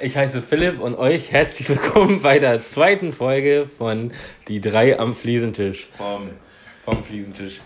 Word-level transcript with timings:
ich 0.00 0.16
heiße 0.16 0.42
Philipp 0.42 0.80
und 0.80 0.94
euch 0.96 1.32
herzlich 1.32 1.68
willkommen 1.68 2.20
bei 2.22 2.38
der 2.38 2.60
zweiten 2.60 3.12
Folge 3.12 3.68
von 3.78 4.12
Die 4.48 4.60
drei 4.60 4.98
am 4.98 5.14
Fliesentisch. 5.14 5.88
Vom, 5.96 6.30
vom 6.84 7.04
Fliesentisch. 7.04 7.60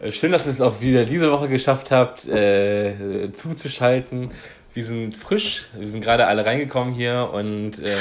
Äh, 0.00 0.12
schön, 0.12 0.32
dass 0.32 0.46
ihr 0.46 0.52
es 0.52 0.60
auch 0.60 0.80
wieder 0.80 1.04
diese 1.04 1.30
Woche 1.30 1.48
geschafft 1.48 1.90
habt, 1.90 2.26
äh, 2.26 3.30
zuzuschalten. 3.32 4.30
Wir 4.74 4.84
sind 4.84 5.16
frisch, 5.16 5.68
wir 5.76 5.88
sind 5.88 6.02
gerade 6.02 6.26
alle 6.26 6.44
reingekommen 6.44 6.94
hier 6.94 7.30
und 7.32 7.78
äh, 7.78 7.96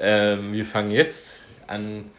äh, 0.34 0.38
wir 0.52 0.64
fangen 0.64 0.90
jetzt 0.90 1.38
an, 1.66 2.10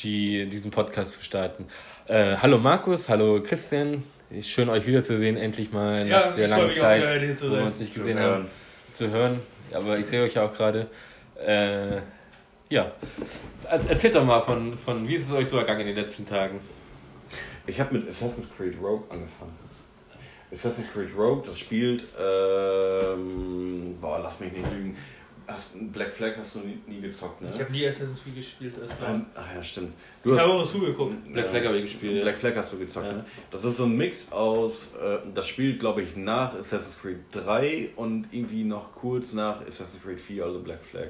die, 0.00 0.46
diesen 0.46 0.70
Podcast 0.70 1.14
zu 1.14 1.24
starten. 1.24 1.66
Äh, 2.06 2.36
hallo 2.36 2.58
Markus, 2.58 3.08
hallo 3.08 3.42
Christian. 3.42 4.04
Schön 4.42 4.68
euch 4.68 4.86
wiederzusehen, 4.86 5.36
endlich 5.36 5.72
mal 5.72 6.04
nach 6.04 6.30
ja, 6.30 6.32
der 6.32 6.48
langen 6.48 6.74
Zeit, 6.74 7.42
wo 7.42 7.50
wir 7.50 7.64
uns 7.64 7.78
nicht 7.78 7.94
gesehen 7.94 8.18
haben, 8.18 8.46
zu 8.92 9.10
hören. 9.10 9.40
Aber 9.72 9.98
ich 9.98 10.06
sehe 10.06 10.22
euch 10.22 10.34
ja 10.34 10.44
auch 10.44 10.52
gerade. 10.52 10.88
Äh, 11.36 12.00
ja, 12.68 12.90
erzählt 13.68 14.16
doch 14.16 14.24
mal 14.24 14.40
von, 14.40 14.76
von, 14.76 15.06
wie 15.06 15.14
ist 15.14 15.26
es 15.26 15.32
euch 15.32 15.48
so 15.48 15.58
ergangen 15.58 15.82
in 15.82 15.86
den 15.88 15.96
letzten 15.96 16.26
Tagen? 16.26 16.58
Ich 17.66 17.78
habe 17.78 17.98
mit 17.98 18.08
Assassin's 18.08 18.48
Creed 18.56 18.74
Rogue 18.82 19.04
angefangen. 19.08 19.54
Assassin's 20.52 20.88
Creed 20.92 21.10
Rogue, 21.16 21.44
das 21.46 21.58
spielt, 21.58 22.04
ähm, 22.18 23.96
boah, 24.00 24.18
lass 24.20 24.40
mich 24.40 24.52
nicht 24.52 24.70
lügen, 24.72 24.96
Hast, 25.48 25.92
Black 25.92 26.12
Flag 26.12 26.32
hast 26.36 26.56
du 26.56 26.60
nie, 26.60 26.78
nie 26.86 27.00
gezockt, 27.00 27.40
ne? 27.40 27.50
Ich 27.54 27.60
habe 27.60 27.70
nie 27.70 27.86
Assassin's 27.86 28.22
Creed 28.22 28.36
gespielt. 28.36 28.74
Ähm, 29.06 29.26
ach 29.34 29.54
ja, 29.54 29.62
stimmt. 29.62 29.92
Du 30.24 30.34
ich 30.34 30.40
habe 30.40 30.52
auch 30.52 30.70
zugeguckt. 30.70 31.32
Black 31.32 31.46
Flag 31.46 31.64
habe 31.66 31.76
ich 31.76 31.84
gespielt. 31.84 32.22
Black 32.22 32.36
Flag 32.36 32.56
hast 32.56 32.72
du 32.72 32.78
gezockt, 32.78 33.06
ja. 33.06 33.12
ne? 33.12 33.24
Das 33.52 33.62
ist 33.64 33.76
so 33.76 33.84
ein 33.84 33.96
Mix 33.96 34.32
aus, 34.32 34.94
äh, 35.00 35.18
das 35.34 35.46
spielt, 35.46 35.78
glaube 35.78 36.02
ich, 36.02 36.16
nach 36.16 36.54
Assassin's 36.54 36.98
Creed 37.00 37.18
3 37.30 37.90
und 37.94 38.26
irgendwie 38.32 38.64
noch 38.64 38.92
kurz 38.94 39.34
nach 39.34 39.60
Assassin's 39.60 40.02
Creed 40.02 40.20
4, 40.20 40.44
also 40.44 40.58
Black 40.58 40.84
Flag. 40.84 41.08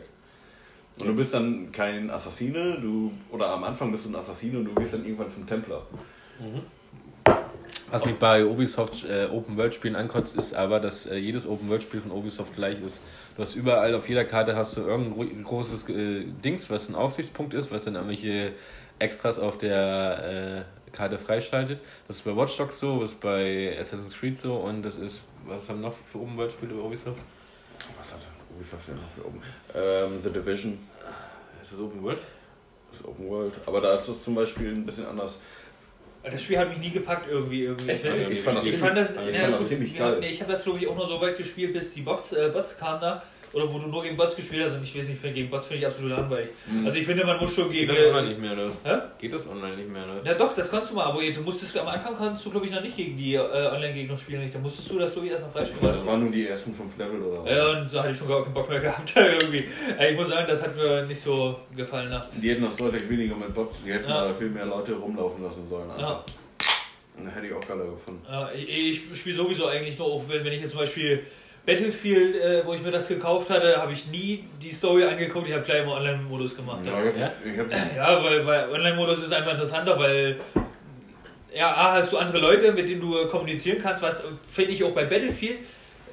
Und 1.00 1.08
du 1.08 1.14
bist 1.14 1.34
dann 1.34 1.72
kein 1.72 2.10
Assassine, 2.10 2.78
du, 2.80 3.12
oder 3.30 3.48
am 3.48 3.64
Anfang 3.64 3.92
bist 3.92 4.06
du 4.06 4.10
ein 4.10 4.16
Assassine 4.16 4.58
und 4.58 4.66
du 4.66 4.74
gehst 4.74 4.94
dann 4.94 5.04
irgendwann 5.04 5.30
zum 5.30 5.46
Templer. 5.46 5.82
Mhm. 6.40 6.62
Was 7.90 8.04
mich 8.04 8.16
bei 8.16 8.44
Ubisoft 8.44 9.04
äh, 9.04 9.26
Open 9.26 9.56
World 9.56 9.74
Spielen 9.74 9.94
ankotzt, 9.94 10.36
ist 10.36 10.54
aber, 10.54 10.80
dass 10.80 11.06
äh, 11.06 11.16
jedes 11.16 11.46
Open 11.46 11.68
World 11.68 11.82
Spiel 11.82 12.00
von 12.00 12.10
Ubisoft 12.10 12.54
gleich 12.54 12.80
ist. 12.82 13.00
Du 13.36 13.42
hast 13.42 13.54
überall 13.54 13.94
auf 13.94 14.08
jeder 14.08 14.24
Karte 14.24 14.56
hast 14.56 14.76
du 14.76 14.80
irgendein 14.80 15.44
großes 15.44 15.88
äh, 15.88 16.24
Dings, 16.44 16.68
was 16.68 16.88
ein 16.88 16.96
Aufsichtspunkt 16.96 17.54
ist, 17.54 17.70
was 17.70 17.84
dann 17.84 17.94
irgendwelche 17.94 18.52
Extras 18.98 19.38
auf 19.38 19.58
der 19.58 20.64
äh, 20.86 20.90
Karte 20.90 21.18
freischaltet. 21.18 21.80
Das 22.08 22.16
ist 22.16 22.24
bei 22.24 22.36
Watch 22.36 22.56
Dogs 22.56 22.78
so, 22.78 23.00
das 23.00 23.12
ist 23.12 23.20
bei 23.20 23.76
Assassin's 23.78 24.18
Creed 24.18 24.38
so 24.38 24.54
und 24.54 24.82
das 24.82 24.96
ist, 24.96 25.22
was 25.46 25.68
haben 25.68 25.80
noch 25.80 25.94
für 26.10 26.18
Open 26.18 26.36
World 26.36 26.52
Spiele 26.52 26.74
bei 26.74 26.80
Ubisoft? 26.80 27.20
Was 27.98 28.12
hat 28.12 28.20
Ubisoft 28.56 28.88
denn 28.88 28.96
noch 28.96 29.10
für 29.14 29.26
Open? 29.26 29.42
Ähm, 29.74 30.18
The 30.20 30.30
Division. 30.30 30.78
Ist 31.62 31.72
das 31.72 31.80
Open 31.80 32.02
World? 32.02 32.20
Das 32.90 33.00
ist 33.00 33.06
Open 33.06 33.28
World. 33.28 33.54
Aber 33.66 33.80
da 33.80 33.94
ist 33.94 34.08
es 34.08 34.24
zum 34.24 34.34
Beispiel 34.34 34.72
ein 34.72 34.86
bisschen 34.86 35.06
anders. 35.06 35.36
Das 36.30 36.42
Spiel 36.42 36.58
hat 36.58 36.68
mich 36.70 36.78
nie 36.78 36.90
gepackt 36.90 37.28
irgendwie. 37.30 37.64
irgendwie. 37.64 37.92
Ich, 37.92 38.04
ich, 38.04 38.38
ich, 38.38 38.42
fand, 38.42 38.58
das, 38.58 38.66
ich 38.66 38.76
fand 38.76 38.96
das, 38.96 39.10
ich 39.10 39.38
fand 39.38 39.54
das 39.54 39.68
ziemlich 39.68 39.96
geil. 39.96 40.24
Ich 40.24 40.40
habe 40.40 40.52
das 40.52 40.64
glaube 40.64 40.78
ich 40.78 40.88
auch 40.88 40.96
nur 40.96 41.08
so 41.08 41.20
weit 41.20 41.36
gespielt, 41.36 41.72
bis 41.72 41.94
die 41.94 42.02
Bots, 42.02 42.32
äh, 42.32 42.50
Bots 42.52 42.76
kamen 42.76 43.00
da 43.00 43.22
oder 43.56 43.72
wo 43.72 43.78
du 43.78 43.86
nur 43.86 44.02
gegen 44.02 44.18
Bots 44.18 44.36
gespielt 44.36 44.66
hast 44.66 44.74
und 44.74 44.82
ich 44.82 44.94
weiß 44.94 45.08
nicht, 45.08 45.22
gegen 45.22 45.48
Bots 45.48 45.66
finde 45.66 45.80
ich 45.80 45.86
absolut 45.86 46.10
langweilig. 46.10 46.50
Mhm. 46.66 46.84
Also 46.84 46.98
ich 46.98 47.06
finde, 47.06 47.24
man 47.24 47.38
muss 47.38 47.54
schon 47.54 47.70
gegen... 47.70 47.86
Geht 47.88 47.98
das 47.98 48.06
online 48.06 48.28
nicht 48.28 48.40
mehr 48.40 48.54
los? 48.54 48.80
Hä? 48.84 48.98
Geht 49.18 49.32
das 49.32 49.48
online 49.48 49.76
nicht 49.76 49.88
mehr 49.88 50.06
los? 50.06 50.16
Ja 50.24 50.34
doch, 50.34 50.54
das 50.54 50.70
kannst 50.70 50.90
du 50.90 50.94
mal, 50.94 51.06
aber 51.06 51.22
du 51.22 51.40
musstest 51.40 51.78
am 51.78 51.88
Anfang 51.88 52.14
kannst 52.18 52.44
du 52.44 52.50
glaube 52.50 52.66
ich 52.66 52.72
noch 52.72 52.82
nicht 52.82 52.96
gegen 52.96 53.16
die 53.16 53.34
äh, 53.34 53.38
Online-Gegner 53.38 54.18
spielen, 54.18 54.50
da 54.52 54.58
musstest 54.58 54.90
du 54.90 54.98
das 54.98 55.14
so 55.14 55.24
wie 55.24 55.30
erstmal 55.30 55.50
freispielen. 55.52 55.84
Ja, 55.86 55.92
das 55.92 56.06
waren 56.06 56.20
nur 56.20 56.30
die 56.30 56.46
ersten 56.46 56.74
fünf 56.74 56.98
Level 56.98 57.22
oder 57.22 57.50
Ja, 57.50 57.80
und 57.80 57.94
da 57.94 58.02
hatte 58.02 58.12
ich 58.12 58.18
schon 58.18 58.28
gar 58.28 58.42
keinen 58.42 58.52
Bock 58.52 58.68
mehr 58.68 58.80
gehabt 58.80 59.12
irgendwie. 59.16 59.64
Ich 60.06 60.16
muss 60.16 60.28
sagen, 60.28 60.46
das 60.46 60.62
hat 60.62 60.76
mir 60.76 61.06
nicht 61.06 61.22
so 61.22 61.58
gefallen. 61.74 62.10
Ne? 62.10 62.22
Die 62.34 62.50
hätten 62.50 62.62
das 62.62 62.76
deutlich 62.76 63.08
weniger 63.08 63.36
mit 63.36 63.54
Bots, 63.54 63.74
die 63.86 63.92
hätten 63.94 64.10
ja. 64.10 64.28
da 64.28 64.34
viel 64.34 64.50
mehr 64.50 64.66
Leute 64.66 64.92
rumlaufen 64.92 65.42
lassen 65.42 65.66
sollen. 65.70 65.90
Einfach. 65.90 66.02
Ja. 66.02 66.24
Dann 67.16 67.28
hätte 67.28 67.46
ich 67.46 67.54
auch 67.54 67.66
geiler 67.66 67.86
gefunden. 67.86 68.20
Ja, 68.28 68.50
ich, 68.52 68.68
ich 69.10 69.18
spiele 69.18 69.36
sowieso 69.36 69.66
eigentlich 69.66 69.98
nur, 69.98 70.08
auch 70.08 70.28
wenn, 70.28 70.44
wenn 70.44 70.52
ich 70.52 70.60
jetzt 70.60 70.72
zum 70.72 70.80
Beispiel 70.80 71.24
Battlefield, 71.66 72.36
äh, 72.36 72.64
wo 72.64 72.74
ich 72.74 72.80
mir 72.80 72.92
das 72.92 73.08
gekauft 73.08 73.50
hatte, 73.50 73.76
habe 73.76 73.92
ich 73.92 74.06
nie 74.06 74.44
die 74.62 74.70
Story 74.70 75.04
angeguckt. 75.04 75.48
Ich 75.48 75.54
habe 75.54 75.64
gleich 75.64 75.82
immer 75.82 75.96
Online-Modus 75.96 76.56
gemacht. 76.56 76.80
Ja, 76.86 77.02
ja? 77.02 77.32
ja 77.96 78.24
weil, 78.24 78.46
weil 78.46 78.70
Online-Modus 78.70 79.24
ist 79.24 79.32
einfach 79.32 79.52
interessanter, 79.52 79.98
weil 79.98 80.36
ja, 81.52 81.74
A, 81.74 81.92
hast 81.94 82.12
du 82.12 82.18
andere 82.18 82.38
Leute, 82.38 82.72
mit 82.72 82.88
denen 82.88 83.00
du 83.00 83.26
kommunizieren 83.28 83.78
kannst, 83.82 84.02
was 84.02 84.24
finde 84.52 84.72
ich 84.72 84.84
auch 84.84 84.92
bei 84.92 85.04
Battlefield 85.04 85.58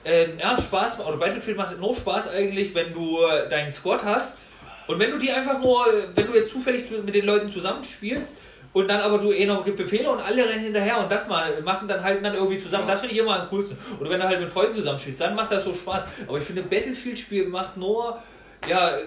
äh, 0.03 0.27
ja, 0.37 0.59
Spaß, 0.59 1.05
oder 1.05 1.17
Battlefield 1.17 1.57
macht 1.57 1.79
nur 1.79 1.95
Spaß 1.95 2.33
eigentlich, 2.33 2.73
wenn 2.75 2.93
du 2.93 3.19
äh, 3.25 3.47
deinen 3.49 3.71
Squad 3.71 4.03
hast 4.03 4.37
und 4.87 4.99
wenn 4.99 5.11
du 5.11 5.17
die 5.17 5.31
einfach 5.31 5.59
nur, 5.59 5.85
wenn 6.15 6.27
du 6.27 6.33
jetzt 6.33 6.51
zufällig 6.51 6.89
mit 6.91 7.15
den 7.15 7.25
Leuten 7.25 7.51
zusammenspielst, 7.51 8.37
und 8.73 8.87
dann 8.87 9.01
aber 9.01 9.19
du 9.19 9.31
eh 9.31 9.45
noch 9.45 9.63
gibt 9.63 9.77
Befehle 9.77 10.09
und 10.09 10.19
alle 10.19 10.47
rennen 10.47 10.63
hinterher 10.63 10.99
und 10.99 11.11
das 11.11 11.27
mal 11.27 11.61
machen 11.61 11.87
dann 11.87 12.03
halt 12.03 12.23
dann 12.25 12.33
irgendwie 12.33 12.57
zusammen. 12.57 12.87
Das 12.87 12.99
finde 12.99 13.15
ich 13.15 13.21
immer 13.21 13.39
am 13.39 13.49
coolsten. 13.49 13.77
Oder 13.99 14.09
wenn 14.09 14.19
du 14.19 14.27
halt 14.27 14.39
mit 14.39 14.49
Freunden 14.49 14.75
zusammenspielst, 14.75 15.21
dann 15.21 15.35
macht 15.35 15.51
das 15.51 15.63
so 15.63 15.73
Spaß. 15.73 16.03
Aber 16.27 16.39
ich 16.39 16.43
finde, 16.43 16.63
Battlefield-Spiel 16.63 17.47
macht 17.47 17.77
nur, 17.77 18.17
ja, 18.67 18.97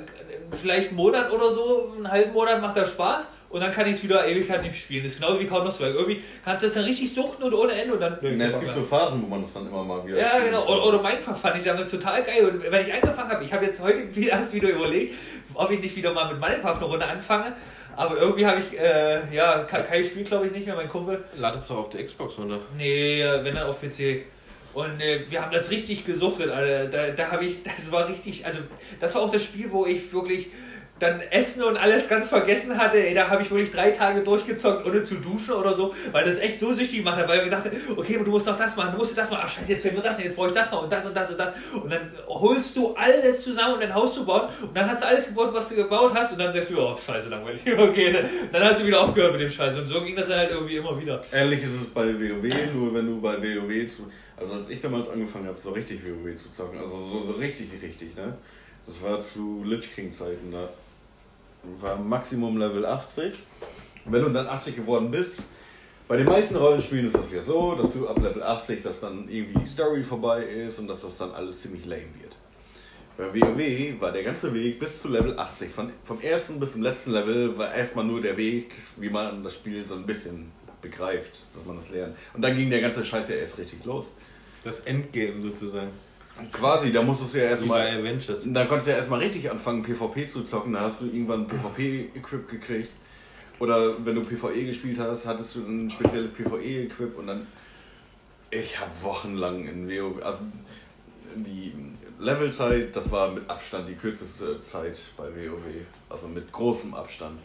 vielleicht 0.61 0.89
einen 0.89 0.97
Monat 0.97 1.33
oder 1.33 1.51
so, 1.51 1.93
einen 1.97 2.11
halben 2.11 2.33
Monat 2.33 2.63
macht 2.63 2.77
das 2.77 2.91
Spaß. 2.91 3.27
Und 3.49 3.61
dann 3.61 3.73
kann 3.73 3.87
ich 3.87 3.95
es 3.95 4.03
wieder 4.03 4.27
Ewigkeit 4.27 4.63
nicht 4.63 4.77
spielen. 4.77 5.05
Das 5.05 5.13
ist 5.13 5.21
genau 5.21 5.39
wie 5.39 5.47
Counter-Strike. 5.47 5.97
Irgendwie 5.97 6.23
kannst 6.45 6.63
du 6.63 6.67
das 6.67 6.75
dann 6.75 6.85
richtig 6.85 7.15
suchten 7.15 7.43
und 7.45 7.55
ohne 7.55 7.73
Ende 7.73 7.95
und 7.95 8.01
dann. 8.01 8.19
Ja, 8.21 8.47
es 8.47 8.61
gibt 8.61 8.75
so 8.75 8.83
Phasen, 8.83 9.23
wo 9.23 9.27
man 9.29 9.43
das 9.43 9.53
dann 9.53 9.69
immer 9.69 9.85
mal 9.85 10.05
wieder. 10.07 10.19
Ja, 10.19 10.41
genau. 10.41 10.65
Oder, 10.65 10.85
oder 10.85 11.03
Minecraft 11.03 11.37
fand 11.37 11.57
ich 11.59 11.65
damit 11.65 11.89
total 11.89 12.25
geil. 12.25 12.45
Und 12.45 12.71
wenn 12.71 12.87
ich 12.87 12.93
angefangen 12.93 13.31
habe, 13.31 13.45
ich 13.45 13.53
habe 13.53 13.65
jetzt 13.65 13.83
heute 13.83 14.09
erst 14.21 14.53
wieder 14.53 14.69
überlegt, 14.69 15.15
ob 15.55 15.71
ich 15.71 15.81
nicht 15.81 15.97
wieder 15.97 16.13
mal 16.13 16.33
mit 16.33 16.41
Minecraft 16.41 16.77
eine 16.77 16.85
Runde 16.87 17.07
anfange. 17.07 17.53
Aber 17.97 18.19
irgendwie 18.19 18.47
habe 18.47 18.61
ich, 18.61 18.79
äh, 18.79 19.35
ja, 19.35 19.65
kein 19.65 20.05
Spiel 20.05 20.25
glaube 20.25 20.47
ich 20.47 20.53
nicht 20.53 20.67
mehr, 20.67 20.77
mein 20.77 20.89
Kumpel. 20.89 21.25
Ladest 21.37 21.71
du 21.71 21.75
auf 21.75 21.89
der 21.89 22.05
Xbox, 22.05 22.39
oder? 22.39 22.61
Nee, 22.77 23.23
äh, 23.23 23.43
wenn 23.43 23.55
dann 23.55 23.67
auf 23.67 23.81
PC. 23.81 24.27
Und 24.75 25.01
äh, 25.01 25.25
wir 25.31 25.41
haben 25.41 25.51
das 25.51 25.71
richtig 25.71 26.05
gesuchtet, 26.05 26.51
Alter. 26.51 26.87
Da, 26.87 27.11
da 27.11 27.31
habe 27.31 27.47
ich, 27.47 27.63
das 27.63 27.91
war 27.91 28.09
richtig, 28.09 28.45
also 28.45 28.59
das 29.01 29.15
war 29.15 29.23
auch 29.23 29.31
das 29.31 29.43
Spiel, 29.43 29.73
wo 29.73 29.87
ich 29.87 30.13
wirklich 30.13 30.51
dann 30.99 31.21
Essen 31.21 31.63
und 31.63 31.77
alles 31.77 32.09
ganz 32.09 32.29
vergessen 32.29 32.79
hatte, 32.79 32.97
ey, 32.97 33.15
da 33.15 33.29
habe 33.29 33.43
ich 33.43 33.51
wirklich 33.51 33.71
drei 33.71 33.91
Tage 33.91 34.23
durchgezockt, 34.23 34.87
ohne 34.87 35.03
zu 35.03 35.17
duschen 35.17 35.55
oder 35.55 35.75
so, 35.75 35.95
weil 36.13 36.25
das 36.25 36.39
echt 36.39 36.59
so 36.59 36.73
süchtig 36.73 36.99
gemacht 36.99 37.19
hat, 37.19 37.29
weil 37.29 37.45
ich 37.45 37.51
dachte, 37.51 37.71
okay, 37.97 38.19
du 38.25 38.31
musst 38.31 38.47
noch 38.47 38.57
das 38.57 38.77
machen, 38.77 38.93
du 38.93 38.99
musst 38.99 39.17
das 39.17 39.31
machen, 39.31 39.43
ach 39.45 39.49
scheiße, 39.49 39.73
jetzt 39.73 39.83
fehlt 39.83 39.95
mir 39.95 40.03
das, 40.03 40.23
jetzt 40.23 40.37
brauche 40.37 40.49
ich 40.49 40.55
das 40.55 40.71
noch 40.71 40.83
und 40.85 40.93
das 40.93 41.05
und 41.05 41.15
das 41.15 41.31
und 41.31 41.39
das. 41.39 41.53
Und 41.75 41.93
dann 41.93 42.11
holst 42.27 42.77
du 42.77 42.95
alles 42.95 43.43
zusammen, 43.43 43.75
um 43.75 43.81
dein 43.81 43.95
Haus 43.95 44.15
zu 44.15 44.25
bauen 44.25 44.49
und 44.63 44.75
dann 44.75 44.89
hast 44.89 45.03
du 45.03 45.07
alles 45.07 45.29
gebaut, 45.29 45.53
was 45.53 45.69
du 45.69 45.77
gebaut 45.77 46.13
hast 46.15 46.33
und 46.33 46.39
dann 46.39 46.53
sagst 46.53 46.71
du, 46.71 46.81
oh, 46.81 46.97
scheiße, 46.97 47.29
langweilig, 47.29 47.61
okay, 47.79 48.25
dann 48.51 48.65
hast 48.65 48.81
du 48.81 48.87
wieder 48.87 49.03
aufgehört 49.03 49.33
mit 49.33 49.43
dem 49.43 49.51
Scheiß 49.51 49.79
und 49.79 49.87
so 49.87 50.03
ging 50.03 50.17
das 50.17 50.29
dann 50.29 50.39
halt 50.39 50.51
irgendwie 50.51 50.77
immer 50.77 50.99
wieder. 50.99 51.21
Ähnlich 51.33 51.63
ist 51.63 51.83
es 51.83 51.89
bei 51.89 52.07
WoW, 52.15 52.73
nur 52.75 52.95
wenn 52.95 53.07
du 53.07 53.21
bei 53.21 53.37
WoW 53.37 53.89
zu, 53.95 54.11
also 54.39 54.55
als 54.55 54.71
ich 54.71 54.81
damals 54.81 55.11
angefangen 55.11 55.47
habe, 55.47 55.59
so 55.63 55.73
richtig 55.73 56.01
WoW 56.05 56.37
zu 56.37 56.51
zocken, 56.53 56.79
also 56.79 56.97
so, 56.97 57.27
so 57.27 57.33
richtig, 57.35 57.69
richtig, 57.83 58.17
ne, 58.17 58.35
das 58.87 59.03
war 59.03 59.21
zu 59.21 59.63
Lich 59.65 59.95
King 59.95 60.13
Zeiten, 60.13 60.53
da 60.53 60.69
war 61.81 61.97
Maximum 61.97 62.59
Level 62.59 62.85
80. 62.85 63.33
Und 64.05 64.13
wenn 64.13 64.23
du 64.23 64.31
dann 64.31 64.47
80 64.47 64.77
geworden 64.77 65.11
bist, 65.11 65.41
bei 66.09 66.17
den 66.17 66.27
meisten 66.27 66.55
Rollenspielen 66.55 67.09
ist 67.09 67.17
das 67.17 67.33
ja 67.33 67.43
so, 67.43 67.75
dass 67.75 67.93
du 67.93 68.07
ab 68.07 68.19
Level 68.23 68.43
80, 68.43 68.83
dass 68.83 69.01
dann 69.01 69.29
irgendwie 69.29 69.59
die 69.59 69.67
Story 69.67 70.05
vorbei 70.05 70.45
ist 70.45 70.79
und 70.79 70.87
dass 70.87 71.03
das 71.03 71.19
dann 71.19 71.33
alles 71.33 71.63
ziemlich 71.63 71.85
lame 71.85 72.07
wird. 72.21 72.37
Bei 73.17 73.35
WoW 73.35 74.01
war 74.01 74.13
der 74.13 74.23
ganze 74.23 74.53
Weg 74.55 74.79
bis 74.79 75.03
zu 75.03 75.09
Level 75.09 75.39
80, 75.39 75.71
von, 75.73 75.91
vom 76.05 76.21
ersten 76.21 76.61
bis 76.61 76.73
zum 76.73 76.83
letzten 76.83 77.13
Level 77.13 77.57
war 77.59 77.75
erstmal 77.75 78.05
nur 78.05 78.21
der 78.21 78.37
Weg, 78.37 78.73
wie 78.99 79.09
man 79.09 79.43
das 79.43 79.55
Spiel 79.55 79.85
so 79.85 79.95
ein 79.95 80.07
bisschen 80.07 80.53
begreift, 80.81 81.41
dass 81.55 81.65
man 81.65 81.77
das 81.79 81.89
lernt. 81.89 82.17
Und 82.35 82.43
dann 82.43 82.55
ging 82.57 82.71
der 82.71 82.83
ganze 82.83 83.05
Scheiß 83.05 83.29
ja 83.31 83.37
erst 83.37 83.59
richtig 83.59 83.85
los. 83.85 84.13
Das 84.63 84.81
Endgame 84.81 85.41
sozusagen. 85.41 85.91
Quasi, 86.53 86.93
da 86.93 87.03
musstest 87.03 87.35
du 87.35 87.39
ja 87.39 87.45
erstmal. 87.45 88.03
Da 88.47 88.67
konntest 88.67 88.87
du 88.87 88.91
ja 88.91 88.99
erstmal 88.99 89.21
richtig 89.21 89.51
anfangen, 89.51 89.83
PvP 89.83 90.29
zu 90.29 90.45
zocken. 90.45 90.75
Da 90.75 90.81
hast 90.83 91.01
du 91.01 91.07
irgendwann 91.07 91.47
PvP-Equip 91.49 92.49
gekriegt. 92.49 92.91
Oder 93.59 94.05
wenn 94.05 94.15
du 94.15 94.23
PvE 94.23 94.67
gespielt 94.67 94.99
hast, 94.99 95.27
hattest 95.27 95.57
du 95.57 95.61
ein 95.61 95.91
spezielles 95.91 96.33
PvE-Equip 96.33 97.17
und 97.17 97.27
dann. 97.27 97.47
Ich 98.51 98.79
habe 98.79 98.91
wochenlang 99.03 99.67
in 99.67 99.89
WoW. 99.89 100.23
Also 100.23 100.41
die 101.35 101.73
Levelzeit, 102.19 102.95
das 102.95 103.11
war 103.11 103.31
mit 103.33 103.49
Abstand 103.49 103.89
die 103.89 103.95
kürzeste 103.95 104.63
Zeit 104.63 104.99
bei 105.17 105.25
WoW. 105.25 105.87
Also 106.11 106.29
mit 106.29 106.53
großem 106.53 106.95
Abstand. 106.95 107.39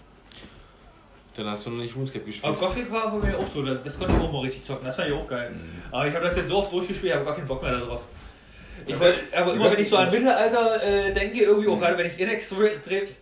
Dann 1.36 1.48
hast 1.48 1.66
du 1.66 1.70
noch 1.70 1.78
nicht 1.78 1.96
RuneScape 1.96 2.26
gespielt. 2.26 2.54
Aber 2.54 2.68
Gothic 2.68 2.92
war 2.92 3.10
bei 3.18 3.28
mir 3.28 3.38
auch 3.38 3.48
so, 3.48 3.64
das, 3.64 3.82
das 3.84 3.98
konnte 3.98 4.14
ich 4.16 4.22
auch 4.22 4.32
mal 4.32 4.42
richtig 4.42 4.66
zocken, 4.66 4.86
das 4.86 4.98
fand 4.98 5.08
ich 5.10 5.14
auch 5.14 5.28
geil. 5.28 5.52
Mhm. 5.52 5.82
Aber 5.90 6.08
ich 6.08 6.14
habe 6.14 6.26
das 6.26 6.36
jetzt 6.36 6.50
so 6.50 6.58
oft 6.58 6.72
durchgespielt, 6.74 7.14
ich 7.14 7.16
habe 7.16 7.26
gar 7.26 7.36
keinen 7.36 7.48
Bock 7.48 7.64
mehr 7.64 7.72
darauf. 7.72 8.02
Ich 8.88 9.00
wollte, 9.00 9.20
aber 9.36 9.54
immer 9.54 9.72
wenn 9.72 9.80
ich 9.80 9.90
so 9.90 9.98
an 9.98 10.12
Mittelalter 10.12 10.84
äh, 10.84 11.14
denke, 11.14 11.42
irgendwie 11.42 11.70
auch 11.70 11.80
gerade 11.80 11.98
wenn 11.98 12.08
ich 12.08 12.20
in, 12.20 12.30
Extre 12.30 12.68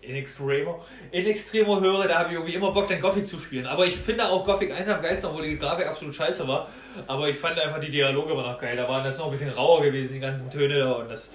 in, 0.01 0.15
Extremo, 0.15 0.83
in 1.11 1.25
Extremo 1.25 1.79
höre, 1.79 2.07
da 2.07 2.19
habe 2.19 2.29
ich 2.29 2.35
irgendwie 2.35 2.53
immer 2.53 2.71
Bock, 2.71 2.87
den 2.87 3.01
Gothic 3.01 3.27
zu 3.27 3.39
spielen. 3.39 3.65
Aber 3.65 3.85
ich 3.85 3.97
finde 3.97 4.29
auch 4.29 4.45
Gothic 4.45 4.71
1 4.71 4.87
am 4.87 5.01
geilsten, 5.01 5.29
obwohl 5.29 5.43
die 5.43 5.57
Grafik 5.57 5.87
absolut 5.87 6.15
scheiße 6.15 6.47
war. 6.47 6.69
Aber 7.07 7.29
ich 7.29 7.37
fand 7.37 7.59
einfach 7.59 7.79
die 7.79 7.91
Dialoge 7.91 8.31
immer 8.31 8.43
noch 8.43 8.59
geil. 8.59 8.75
Da 8.75 8.87
waren 8.87 9.03
das 9.03 9.17
noch 9.17 9.25
ein 9.25 9.31
bisschen 9.31 9.51
rauer 9.51 9.81
gewesen, 9.81 10.13
die 10.13 10.19
ganzen 10.19 10.49
Töne 10.49 10.79
da. 10.79 10.91
Und 10.93 11.09
das 11.09 11.29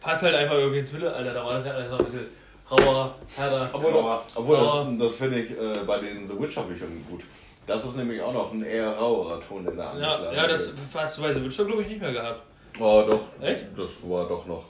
passt 0.00 0.22
halt 0.22 0.34
einfach 0.34 0.56
irgendwie 0.56 0.80
ins 0.80 0.92
Mittelalter. 0.92 1.34
Da 1.34 1.44
war 1.44 1.54
das 1.54 1.66
ja 1.66 1.72
alles 1.72 1.90
noch 1.90 1.98
ein 1.98 2.04
bisschen 2.06 2.26
rauer, 2.70 3.14
härter. 3.36 3.70
Obwohl, 3.72 3.90
rauer, 3.92 4.24
obwohl 4.34 4.56
rauer. 4.56 4.88
das, 4.98 5.08
das 5.08 5.16
finde 5.16 5.40
ich 5.40 5.50
äh, 5.50 5.84
bei 5.86 5.98
den 5.98 6.28
The 6.28 6.38
Witcher-Büchern 6.38 7.04
gut. 7.08 7.22
Das 7.66 7.84
ist 7.84 7.96
nämlich 7.96 8.20
auch 8.20 8.32
noch 8.32 8.52
ein 8.52 8.62
eher 8.62 8.90
rauerer 8.90 9.40
Ton 9.40 9.66
in 9.66 9.76
der 9.76 9.84
Ja, 9.84 9.90
angeschlagenen 9.90 10.34
ja, 10.34 10.46
das 10.46 10.74
hast 10.94 11.18
du 11.18 11.22
bei 11.22 11.32
The 11.32 11.44
Witcher, 11.44 11.64
glaube 11.64 11.82
ich, 11.82 11.88
nicht 11.88 12.00
mehr 12.00 12.12
gehabt. 12.12 12.42
Oh, 12.78 13.04
doch. 13.06 13.44
Echt? 13.44 13.66
Das 13.76 13.90
war 14.08 14.28
doch 14.28 14.46
noch 14.46 14.64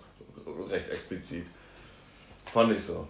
recht 0.70 0.90
explizit. 0.90 1.44
Fand 2.52 2.72
ich 2.72 2.82
so. 2.82 3.06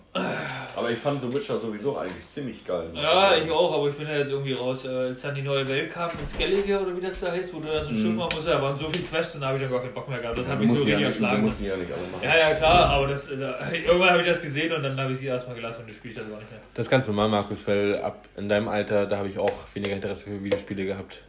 Aber 0.77 0.91
ich 0.91 0.99
fand 0.99 1.23
The 1.23 1.33
Witcher 1.33 1.59
sowieso 1.59 1.97
eigentlich 1.97 2.29
ziemlich 2.31 2.63
geil. 2.67 2.91
Ja, 2.93 3.35
ich 3.39 3.51
auch, 3.51 3.73
aber 3.73 3.89
ich 3.89 3.95
bin 3.95 4.07
ja 4.07 4.19
jetzt 4.19 4.31
irgendwie 4.31 4.53
raus. 4.53 4.85
Äh, 4.85 4.89
Als 4.89 5.23
dann 5.23 5.35
die 5.35 5.41
neue 5.41 5.67
Welt 5.67 5.91
kam, 5.91 6.11
ins 6.21 6.33
Skellige 6.33 6.79
oder 6.79 6.95
wie 6.95 7.01
das 7.01 7.21
da 7.21 7.33
heißt, 7.33 7.55
wo 7.55 7.61
du 7.61 7.69
da 7.69 7.83
so 7.83 7.89
ein 7.89 7.97
Schiff 7.97 8.15
machen 8.15 8.29
musst, 8.35 8.47
da 8.47 8.61
waren 8.61 8.79
so 8.79 8.91
viele 8.91 9.07
Quests 9.07 9.37
und 9.37 9.41
da 9.41 9.47
habe 9.47 9.57
ich 9.57 9.63
dann 9.63 9.73
gar 9.73 9.81
keinen 9.81 9.95
Bock 9.95 10.09
mehr 10.11 10.19
gehabt. 10.19 10.37
Das 10.37 10.47
hat 10.47 10.61
mich 10.61 10.69
so 10.69 10.75
richtig 10.75 10.97
nicht, 10.97 11.07
erschlagen. 11.07 11.55
die 11.59 11.65
ja 11.65 11.77
nicht 11.77 11.91
alle 11.91 12.03
machen. 12.03 12.23
Ja, 12.23 12.37
ja, 12.37 12.55
klar, 12.55 12.91
aber 12.91 13.07
das, 13.07 13.31
äh, 13.31 13.35
irgendwann 13.87 14.11
habe 14.11 14.21
ich 14.21 14.27
das 14.27 14.43
gesehen 14.43 14.75
und 14.75 14.83
dann 14.83 15.01
habe 15.01 15.13
ich 15.15 15.19
sie 15.21 15.27
erstmal 15.27 15.57
gelassen 15.57 15.81
und 15.81 15.87
gespielt 15.87 16.19
das 16.19 16.29
gar 16.29 16.37
nicht 16.37 16.51
mehr. 16.51 16.61
Das 16.75 16.87
ist 16.87 16.91
ganz 16.91 17.07
normal, 17.07 17.31
Markus, 17.31 17.67
weil 17.67 17.97
ab 18.03 18.27
in 18.37 18.47
deinem 18.51 18.69
Alter, 18.69 19.07
da 19.07 19.17
habe 19.17 19.29
ich 19.29 19.39
auch 19.39 19.53
weniger 19.73 19.95
Interesse 19.95 20.25
für 20.25 20.45
Videospiele 20.45 20.85
gehabt. 20.85 21.23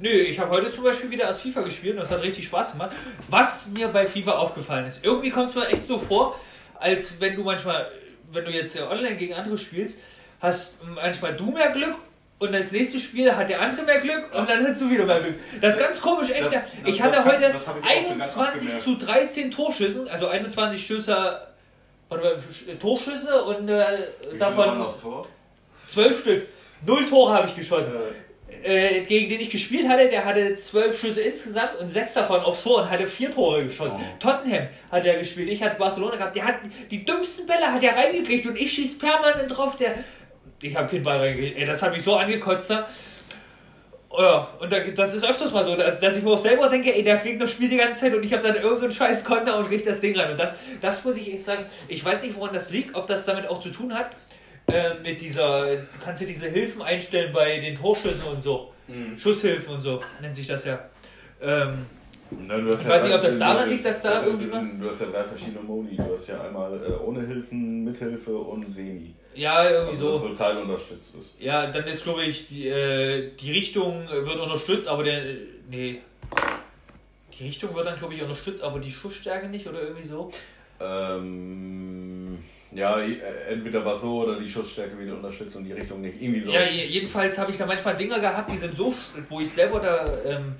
Nö, 0.00 0.08
ich 0.10 0.38
habe 0.38 0.50
heute 0.50 0.70
zum 0.72 0.84
Beispiel 0.84 1.10
wieder 1.10 1.24
erst 1.24 1.40
FIFA 1.42 1.62
gespielt 1.62 1.94
und 1.94 2.00
das 2.02 2.10
hat 2.10 2.22
richtig 2.22 2.44
Spaß 2.46 2.72
gemacht. 2.72 2.90
Was 3.28 3.66
mir 3.68 3.88
bei 3.88 4.06
FIFA 4.06 4.32
aufgefallen 4.32 4.86
ist, 4.86 5.04
irgendwie 5.04 5.30
kommt 5.30 5.48
es 5.48 5.54
mir 5.54 5.66
echt 5.68 5.86
so 5.86 5.98
vor, 5.98 6.38
als 6.78 7.20
wenn 7.20 7.34
du 7.34 7.42
manchmal, 7.42 7.90
wenn 8.32 8.44
du 8.44 8.50
jetzt 8.50 8.78
online 8.80 9.16
gegen 9.16 9.34
andere 9.34 9.58
spielst, 9.58 9.98
hast 10.40 10.72
manchmal 10.84 11.34
du 11.36 11.50
mehr 11.50 11.70
Glück 11.70 11.96
und 12.38 12.52
das 12.54 12.70
nächste 12.70 13.00
Spiel 13.00 13.34
hat 13.34 13.48
der 13.48 13.60
andere 13.60 13.82
mehr 13.82 13.98
Glück 13.98 14.32
und 14.32 14.48
dann 14.48 14.64
hast 14.64 14.80
du 14.80 14.88
wieder 14.88 15.04
mehr 15.04 15.18
Glück. 15.18 15.34
Das 15.60 15.74
ist 15.74 15.80
ganz 15.80 16.00
komisch, 16.00 16.30
echt. 16.30 16.46
Das- 16.46 16.52
das- 16.52 16.62
ich 16.84 17.02
hatte 17.02 17.16
kann- 17.16 17.24
heute 17.26 17.46
ich 17.48 17.54
auch 17.56 18.08
schon 18.08 18.18
ganz 18.18 18.36
oft 18.36 18.46
21 18.46 18.68
gemerkt. 18.68 18.84
zu 18.84 18.94
13 18.94 19.50
Torschüssen, 19.50 20.08
also 20.08 20.28
21 20.28 20.86
Schüsse, 20.86 21.40
warte 22.08 22.24
mal, 22.24 22.38
Torschüsse 22.80 23.42
und 23.42 23.68
äh, 23.68 23.84
davon 24.38 24.78
das 24.78 25.00
Tor? 25.00 25.26
12 25.88 26.20
Stück. 26.20 26.46
Null 26.86 27.06
Tore 27.06 27.34
habe 27.34 27.48
ich 27.48 27.56
geschossen 27.56 27.92
äh, 28.64 29.00
gegen 29.02 29.28
den 29.30 29.40
ich 29.40 29.50
gespielt 29.50 29.88
hatte, 29.88 30.08
der 30.08 30.24
hatte 30.24 30.56
zwölf 30.56 30.98
Schüsse 30.98 31.20
insgesamt 31.22 31.76
und 31.80 31.88
sechs 31.90 32.14
davon 32.14 32.40
aufs 32.40 32.62
Tor 32.62 32.82
und 32.82 32.90
hatte 32.90 33.06
vier 33.08 33.30
Tore 33.32 33.64
geschossen. 33.64 33.96
Oh. 33.98 34.04
Tottenham 34.18 34.68
hat 34.90 35.04
er 35.04 35.18
gespielt, 35.18 35.48
ich 35.50 35.62
hatte 35.62 35.76
Barcelona 35.78 36.16
gehabt, 36.16 36.36
der 36.36 36.44
hat 36.44 36.56
die 36.90 37.04
dümmsten 37.04 37.46
Bälle 37.46 37.72
hat 37.72 37.82
er 37.82 37.96
reingekriegt 37.96 38.46
und 38.46 38.60
ich 38.60 38.72
schieß 38.72 38.98
permanent 38.98 39.56
drauf, 39.56 39.76
der 39.76 39.94
ich 40.60 40.74
habe 40.76 40.88
keinen 40.88 41.04
Ball 41.04 41.18
reingekriegt, 41.18 41.56
ey, 41.58 41.66
das 41.66 41.80
hat 41.82 41.92
mich 41.92 42.02
so 42.02 42.16
angekotzt. 42.16 42.70
da. 42.70 42.88
Ja, 44.18 44.48
und 44.58 44.72
da, 44.72 44.80
das 44.80 45.14
ist 45.14 45.24
öfters 45.24 45.52
mal 45.52 45.64
so, 45.64 45.76
da- 45.76 45.90
dass 45.92 46.16
ich 46.16 46.22
mir 46.24 46.30
auch 46.30 46.38
selber 46.38 46.68
denke, 46.70 46.94
ey, 46.94 47.04
der 47.04 47.18
Gegner 47.18 47.46
spielt 47.46 47.70
die 47.72 47.76
ganze 47.76 48.00
Zeit 48.00 48.14
und 48.14 48.22
ich 48.24 48.32
habe 48.32 48.42
dann 48.42 48.54
irgendeinen 48.54 48.78
so 48.78 48.84
einen 48.86 48.92
scheiß 48.92 49.24
Konter 49.24 49.58
und 49.58 49.68
krieg 49.68 49.84
das 49.84 50.00
Ding 50.00 50.18
rein. 50.18 50.30
Und 50.32 50.40
das, 50.40 50.56
das 50.80 51.04
muss 51.04 51.16
ich 51.18 51.32
echt 51.32 51.44
sagen, 51.44 51.66
ich 51.88 52.02
weiß 52.04 52.22
nicht, 52.22 52.34
woran 52.36 52.54
das 52.54 52.70
liegt, 52.70 52.94
ob 52.94 53.06
das 53.06 53.26
damit 53.26 53.46
auch 53.48 53.60
zu 53.60 53.68
tun 53.68 53.94
hat, 53.94 54.08
äh, 54.68 54.94
mit 55.02 55.20
dieser, 55.20 55.76
du 55.76 55.86
kannst 56.04 56.20
ja 56.22 56.26
diese 56.26 56.48
Hilfen 56.48 56.82
einstellen 56.82 57.32
bei 57.32 57.58
den 57.60 57.76
Torschüssen 57.76 58.22
und 58.22 58.42
so. 58.42 58.72
Mhm. 58.86 59.18
Schusshilfen 59.18 59.74
und 59.74 59.80
so, 59.82 59.98
nennt 60.20 60.34
sich 60.34 60.46
das 60.46 60.64
ja. 60.64 60.78
Ähm, 61.40 61.86
Na, 62.30 62.56
du 62.58 62.72
hast 62.72 62.80
Ich 62.80 62.86
ja 62.86 62.92
weiß 62.94 63.04
nicht, 63.04 63.14
ob 63.14 63.22
das 63.22 63.38
daran 63.38 63.68
liegt, 63.70 63.84
dass 63.84 64.02
da 64.02 64.14
hast- 64.16 64.26
irgendwie 64.26 64.46
mal- 64.46 64.66
Du 64.80 64.90
hast 64.90 65.00
ja 65.00 65.06
drei 65.08 65.24
verschiedene 65.24 65.60
Modi. 65.60 65.96
Du 65.96 66.14
hast 66.16 66.28
ja 66.28 66.40
einmal 66.42 66.72
äh, 66.84 66.92
ohne 67.04 67.26
Hilfen, 67.26 67.84
mit 67.84 67.96
Hilfe 67.96 68.34
und 68.36 68.68
Semi. 68.70 69.14
ja, 69.34 69.64
irgendwie 69.70 69.88
Also, 69.90 70.12
dass 70.12 70.20
so. 70.22 70.28
so 70.28 70.34
teilunterstützt 70.34 71.14
ist. 71.14 71.36
Ja, 71.40 71.70
dann 71.70 71.84
ist, 71.86 72.04
glaube 72.04 72.24
ich, 72.24 72.48
die, 72.48 72.68
äh, 72.68 73.30
die 73.40 73.52
Richtung 73.52 74.06
wird 74.08 74.36
unterstützt, 74.38 74.88
aber 74.88 75.04
der. 75.04 75.24
äh, 75.24 75.36
Nee. 75.70 76.00
Die 77.38 77.44
Richtung 77.44 77.74
wird 77.74 77.86
dann, 77.86 77.98
glaube 77.98 78.14
ich, 78.14 78.22
unterstützt, 78.22 78.62
aber 78.62 78.80
die 78.80 78.90
Schussstärke 78.90 79.48
nicht 79.48 79.66
oder 79.68 79.80
irgendwie 79.82 80.08
so. 80.08 80.32
Ähm, 80.80 82.38
ja, 82.72 82.98
äh, 83.00 83.16
entweder 83.50 83.84
war 83.84 83.98
so 83.98 84.22
oder 84.24 84.38
die 84.38 84.48
Schussstärke 84.48 84.98
wieder 84.98 85.14
unterstützt 85.16 85.56
und 85.56 85.64
die 85.64 85.72
Richtung 85.72 86.00
nicht. 86.00 86.20
Irgendwie 86.20 86.40
so. 86.40 86.50
Ja, 86.50 86.62
je- 86.62 86.84
jedenfalls 86.86 87.38
habe 87.38 87.50
ich 87.50 87.56
da 87.58 87.66
manchmal 87.66 87.96
Dinger 87.96 88.18
gehabt, 88.20 88.50
die 88.52 88.58
sind 88.58 88.76
so, 88.76 88.94
wo 89.28 89.40
ich 89.40 89.50
selber 89.50 89.80
da 89.80 90.06
ähm, 90.24 90.54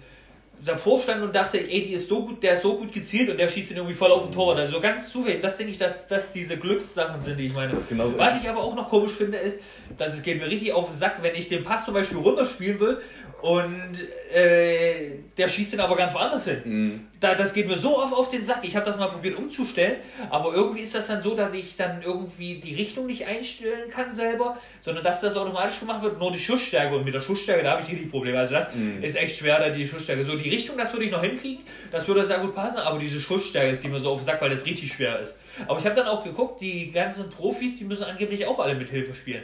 davor 0.64 1.00
stand 1.00 1.22
und 1.22 1.34
dachte, 1.34 1.58
ey, 1.58 1.82
die 1.87 1.93
ist 1.93 2.08
so 2.08 2.25
gut, 2.26 2.43
der 2.43 2.55
ist 2.55 2.62
so 2.62 2.76
gut 2.78 2.93
gezielt 2.93 3.28
und 3.31 3.37
der 3.38 3.49
schießt 3.49 3.70
ihn 3.70 3.76
irgendwie 3.76 3.94
voll 3.94 4.10
auf 4.10 4.25
den 4.25 4.32
Tor. 4.34 4.56
Also 4.56 4.72
so 4.72 4.81
ganz 4.81 5.10
zufällig. 5.12 5.40
Das 5.40 5.56
denke 5.56 5.70
ich, 5.72 5.78
dass 5.78 6.08
das 6.08 6.32
diese 6.32 6.56
Glückssachen 6.56 7.22
sind, 7.22 7.38
die 7.38 7.46
ich 7.46 7.55
meine. 7.55 7.75
Was 8.19 8.43
ich 8.43 8.49
aber 8.49 8.61
auch 8.62 8.75
noch 8.75 8.88
komisch 8.88 9.12
finde, 9.12 9.38
ist, 9.38 9.61
dass 9.99 10.14
es 10.14 10.22
geht 10.22 10.40
mir 10.40 10.46
richtig 10.49 10.72
auf 10.72 10.87
den 10.90 10.96
Sack, 10.99 11.19
wenn 11.22 11.34
ich 11.37 11.49
den 11.49 11.62
Pass 11.62 11.84
zum 11.84 11.94
Beispiel 11.94 12.19
runterspielen 12.19 12.81
will 12.81 12.99
und 13.40 13.93
äh, 14.35 15.12
der 15.37 15.49
schießt 15.49 15.73
den 15.75 15.81
aber 15.81 15.96
ganz 15.96 16.12
woanders 16.12 16.44
hin. 16.44 16.61
Mhm. 16.64 17.00
Da, 17.20 17.35
das 17.35 17.55
geht 17.55 17.67
mir 17.69 17.76
so 17.79 17.96
oft 17.99 18.12
auf 18.12 18.29
den 18.31 18.44
Sack. 18.44 18.61
Ich 18.62 18.75
habe 18.76 18.85
das 18.87 18.99
mal 18.99 19.08
probiert 19.08 19.37
umzustellen, 19.37 19.96
aber 20.31 20.52
irgendwie 20.55 20.81
ist 20.82 20.94
das 20.94 21.06
dann 21.06 21.23
so, 21.23 21.35
dass 21.35 21.55
ich 21.55 21.76
dann 21.76 22.02
irgendwie 22.02 22.56
die 22.56 22.75
Richtung 22.75 23.06
nicht 23.06 23.26
einstellen 23.26 23.90
kann 23.90 24.14
selber, 24.14 24.56
sondern 24.81 25.02
dass 25.05 25.20
das 25.20 25.37
automatisch 25.37 25.81
gemacht 25.81 26.02
wird, 26.02 26.19
nur 26.19 26.32
die 26.32 26.38
Schussstärke. 26.38 26.96
Und 26.96 27.05
mit 27.05 27.14
der 27.14 27.20
Schussstärke, 27.20 27.62
da 27.62 27.73
habe 27.73 27.82
ich 27.82 27.88
richtig 27.88 28.11
Probleme. 28.11 28.38
Also 28.38 28.55
das 28.55 28.75
Mhm. 28.75 29.02
ist 29.02 29.17
echt 29.17 29.37
schwer, 29.37 29.58
da 29.61 29.70
die 29.70 29.87
Schussstärke. 29.87 30.25
So, 30.25 30.37
die 30.37 30.49
Richtung, 30.50 30.76
das 30.76 30.93
würde 30.93 31.05
ich 31.06 31.11
noch 31.12 31.23
hinkriegen, 31.23 31.64
das 31.90 32.06
würde 32.08 32.26
sehr 32.26 32.38
gut 32.38 32.55
passen, 32.55 32.79
aber 32.79 32.99
diese 32.99 33.20
Schussstärke, 33.20 33.70
das 33.70 33.81
geht 33.82 33.90
mir 33.93 34.00
so 34.00 34.11
auf 34.12 34.20
den 34.20 34.26
Sack, 34.26 34.40
weil 34.43 34.50
das 34.50 34.67
richtig 34.67 34.93
schwer 34.93 35.20
ist. 35.20 35.38
Aber 35.67 35.79
ich 35.79 35.85
habe 35.87 35.94
dann 35.96 36.06
auch 36.08 36.25
geguckt, 36.25 36.61
die 36.61 36.90
ganzen 36.93 37.31
Profis, 37.31 37.76
die 37.79 37.85
müssen 37.85 38.05
angeblich 38.05 38.46
auch 38.46 38.58
alle 38.58 38.75
mit 38.75 38.88
Hilfe 38.88 39.14
spielen. 39.14 39.43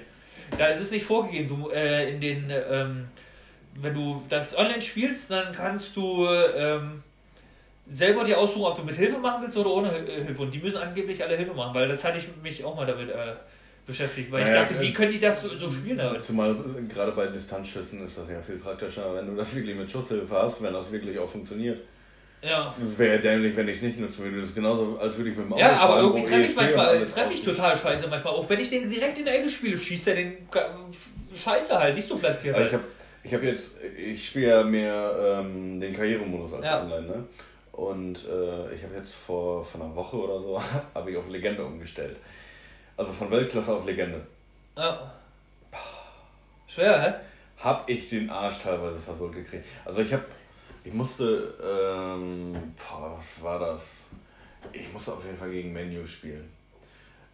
Da 0.58 0.66
ist 0.66 0.80
es 0.80 0.90
nicht 0.90 1.04
vorgegeben. 1.06 1.48
Du, 1.48 1.70
äh, 1.70 2.10
in 2.12 2.20
den, 2.20 2.50
ähm, 2.70 3.06
wenn 3.80 3.94
du 3.94 4.22
das 4.28 4.56
online 4.56 4.82
spielst, 4.82 5.30
dann 5.30 5.52
kannst 5.52 5.96
du 5.96 6.26
ähm, 6.28 7.02
selber 7.92 8.24
dir 8.24 8.38
aussuchen, 8.38 8.64
ob 8.64 8.76
du 8.76 8.82
mit 8.84 8.96
Hilfe 8.96 9.18
machen 9.18 9.42
willst 9.42 9.56
oder 9.56 9.70
ohne 9.70 9.90
Hil- 9.90 10.24
Hilfe. 10.26 10.42
Und 10.42 10.52
die 10.54 10.58
müssen 10.58 10.78
angeblich 10.78 11.22
alle 11.22 11.36
Hilfe 11.36 11.54
machen, 11.54 11.74
weil 11.74 11.88
das 11.88 12.04
hatte 12.04 12.18
ich 12.18 12.28
mich 12.42 12.64
auch 12.64 12.74
mal 12.76 12.86
damit 12.86 13.10
äh, 13.10 13.34
beschäftigt. 13.86 14.30
Weil 14.32 14.42
ich 14.44 14.48
Naja, 14.48 14.62
dachte, 14.62 14.80
wie 14.80 14.88
äh, 14.88 14.92
können 14.92 15.12
die 15.12 15.20
das 15.20 15.42
so, 15.42 15.48
so 15.58 15.70
spielen 15.70 15.98
damit? 15.98 16.22
Zumal 16.22 16.52
äh, 16.52 16.92
gerade 16.92 17.12
bei 17.12 17.26
Distanzschützen 17.26 18.06
ist 18.06 18.16
das 18.16 18.28
ja 18.30 18.40
viel 18.40 18.56
praktischer, 18.56 19.14
wenn 19.14 19.26
du 19.26 19.36
das 19.36 19.54
wirklich 19.54 19.76
mit 19.76 19.90
Schusshilfe 19.90 20.34
hast, 20.34 20.62
wenn 20.62 20.72
das 20.72 20.90
wirklich 20.90 21.18
auch 21.18 21.28
funktioniert. 21.28 21.80
Ja. 22.42 22.74
Es 22.82 22.98
wäre 22.98 23.18
dämlich, 23.20 23.56
wenn 23.56 23.68
ich 23.68 23.76
es 23.76 23.82
nicht 23.82 23.98
nutzen 23.98 24.24
würde. 24.24 24.40
Das 24.40 24.50
ist 24.50 24.54
genauso, 24.54 24.98
als 24.98 25.16
würde 25.16 25.30
ich 25.30 25.36
mit 25.36 25.46
dem 25.46 25.52
Auto 25.54 25.60
Ja, 25.62 25.78
aber 25.78 25.94
fahren, 25.94 26.04
irgendwie 26.06 26.24
treffe 26.26 26.42
ich 26.42 26.48
und 26.50 26.56
manchmal, 26.56 27.06
treffe 27.06 27.32
ich 27.32 27.42
total 27.42 27.76
scheiße 27.76 28.08
manchmal. 28.08 28.34
Auch 28.34 28.48
wenn 28.50 28.60
ich 28.60 28.68
den 28.68 28.90
direkt 28.90 29.18
in 29.18 29.24
der 29.24 29.38
Ecke 29.38 29.48
spiele, 29.48 29.78
schießt 29.78 30.08
er 30.08 30.14
den 30.16 30.36
scheiße 31.42 31.78
halt, 31.78 31.94
nicht 31.96 32.06
so 32.06 32.18
platziert. 32.18 32.54
Aber 32.54 32.66
ich 32.66 32.72
Halt. 32.72 32.82
habe 32.82 32.93
ich 33.24 33.34
hab 33.34 33.42
jetzt, 33.42 33.78
ich 33.82 34.28
spiele 34.28 34.48
ja 34.48 34.62
mehr 34.62 35.40
ähm, 35.40 35.80
den 35.80 35.96
Karrieremodus 35.96 36.52
als 36.54 36.64
Ja. 36.66 36.82
online, 36.82 37.06
ne? 37.06 37.24
Und 37.72 38.18
äh, 38.28 38.72
ich 38.74 38.84
habe 38.84 38.94
jetzt 38.96 39.12
vor, 39.14 39.64
vor 39.64 39.80
einer 39.80 39.96
Woche 39.96 40.16
oder 40.16 40.40
so, 40.40 40.62
habe 40.94 41.10
ich 41.10 41.16
auf 41.16 41.28
Legende 41.28 41.64
umgestellt. 41.64 42.16
Also 42.96 43.12
von 43.12 43.30
Weltklasse 43.30 43.74
auf 43.74 43.84
Legende. 43.84 44.24
Ja. 44.76 45.12
Schwer, 46.68 47.02
hä? 47.02 47.14
Hab 47.64 47.88
ich 47.88 48.08
den 48.08 48.30
Arsch 48.30 48.60
teilweise 48.62 48.98
versohlt 49.00 49.32
gekriegt. 49.34 49.64
Also 49.84 50.00
ich 50.02 50.12
habe, 50.12 50.24
ich 50.84 50.92
musste, 50.92 51.54
ähm, 51.62 52.52
boah, 52.76 53.14
was 53.16 53.42
war 53.42 53.58
das? 53.58 53.96
Ich 54.72 54.92
musste 54.92 55.12
auf 55.12 55.24
jeden 55.24 55.38
Fall 55.38 55.50
gegen 55.50 55.72
Menu 55.72 56.06
spielen. 56.06 56.48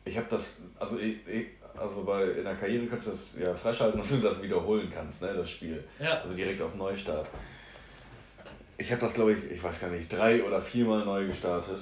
Ich 0.04 0.16
habe 0.16 0.26
das, 0.30 0.58
also 0.78 0.98
ich, 0.98 1.26
ich, 1.26 1.46
also 1.76 2.02
bei 2.04 2.24
in 2.24 2.44
der 2.44 2.54
Karriere 2.54 2.86
kannst 2.86 3.06
du 3.06 3.10
das 3.12 3.34
ja 3.40 3.54
freischalten, 3.54 3.98
dass 4.00 4.10
du 4.10 4.16
das 4.18 4.42
wiederholen 4.42 4.90
kannst, 4.92 5.22
ne, 5.22 5.34
das 5.34 5.50
Spiel. 5.50 5.82
Ja. 5.98 6.20
Also 6.22 6.34
direkt 6.36 6.60
auf 6.62 6.74
Neustart. 6.74 7.28
Ich 8.78 8.90
habe 8.90 9.00
das, 9.02 9.12
glaube 9.14 9.32
ich, 9.34 9.50
ich 9.50 9.62
weiß 9.62 9.78
gar 9.80 9.90
nicht, 9.90 10.10
drei 10.10 10.42
oder 10.42 10.60
viermal 10.60 11.04
neu 11.04 11.26
gestartet. 11.26 11.80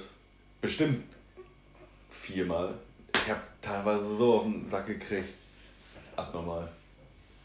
Bestimmt 0.61 1.05
viermal. 2.11 2.75
Ich 3.15 3.31
habe 3.31 3.41
teilweise 3.63 4.17
so 4.17 4.35
auf 4.39 4.43
den 4.43 4.69
Sack 4.69 4.87
gekriegt. 4.87 5.29
Abnormal. 6.17 6.69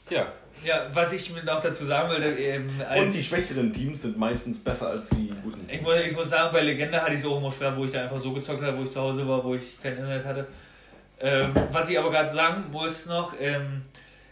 Ja, 0.10 0.26
Ja, 0.64 0.88
was 0.94 1.14
ich 1.14 1.34
mir 1.34 1.44
noch 1.44 1.62
dazu 1.62 1.86
sagen 1.86 2.10
will, 2.10 2.24
ähm, 2.40 2.70
als 2.88 3.02
Und 3.06 3.14
die 3.14 3.24
schwächeren 3.24 3.72
Teams 3.72 4.02
sind 4.02 4.18
meistens 4.18 4.58
besser 4.60 4.90
als 4.90 5.10
die 5.10 5.32
guten 5.44 5.62
Ich 5.62 5.68
Teams. 5.78 5.82
muss, 5.84 5.96
ich 6.00 6.16
muss 6.16 6.30
sagen, 6.30 6.52
bei 6.54 6.62
Legende 6.62 7.02
hatte 7.02 7.14
ich 7.14 7.20
es 7.20 7.26
auch 7.26 7.38
immer 7.38 7.52
schwer, 7.52 7.76
wo 7.78 7.86
ich 7.86 7.92
da 7.92 8.04
einfach 8.04 8.20
so 8.20 8.32
gezockt 8.34 8.62
habe, 8.64 8.78
wo 8.78 8.84
ich 8.84 8.92
zu 8.92 9.00
Hause 9.00 9.28
war, 9.28 9.44
wo 9.44 9.56
ich 9.56 9.80
kein 9.82 9.94
Internet 9.94 10.26
hatte. 10.26 10.48
Ähm, 11.24 11.54
was 11.72 11.90
ich 11.90 11.98
aber 11.98 12.12
gerade 12.12 12.30
sagen 12.30 12.66
muss 12.72 13.06
noch, 13.06 13.34
ähm, 13.40 13.84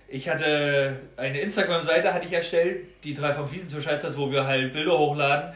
ich 0.10 0.27
hatte 0.27 0.98
eine 1.15 1.39
Instagram-Seite 1.39 2.13
hatte 2.13 2.25
ich 2.25 2.33
erstellt, 2.33 2.86
die 3.05 3.13
drei 3.13 3.33
vom 3.33 3.48
Fliesentisch 3.48 3.88
heißt 3.88 4.03
das, 4.03 4.17
wo 4.17 4.29
wir 4.29 4.45
halt 4.45 4.74
Bilder 4.74 5.00
hochladen. 5.00 5.53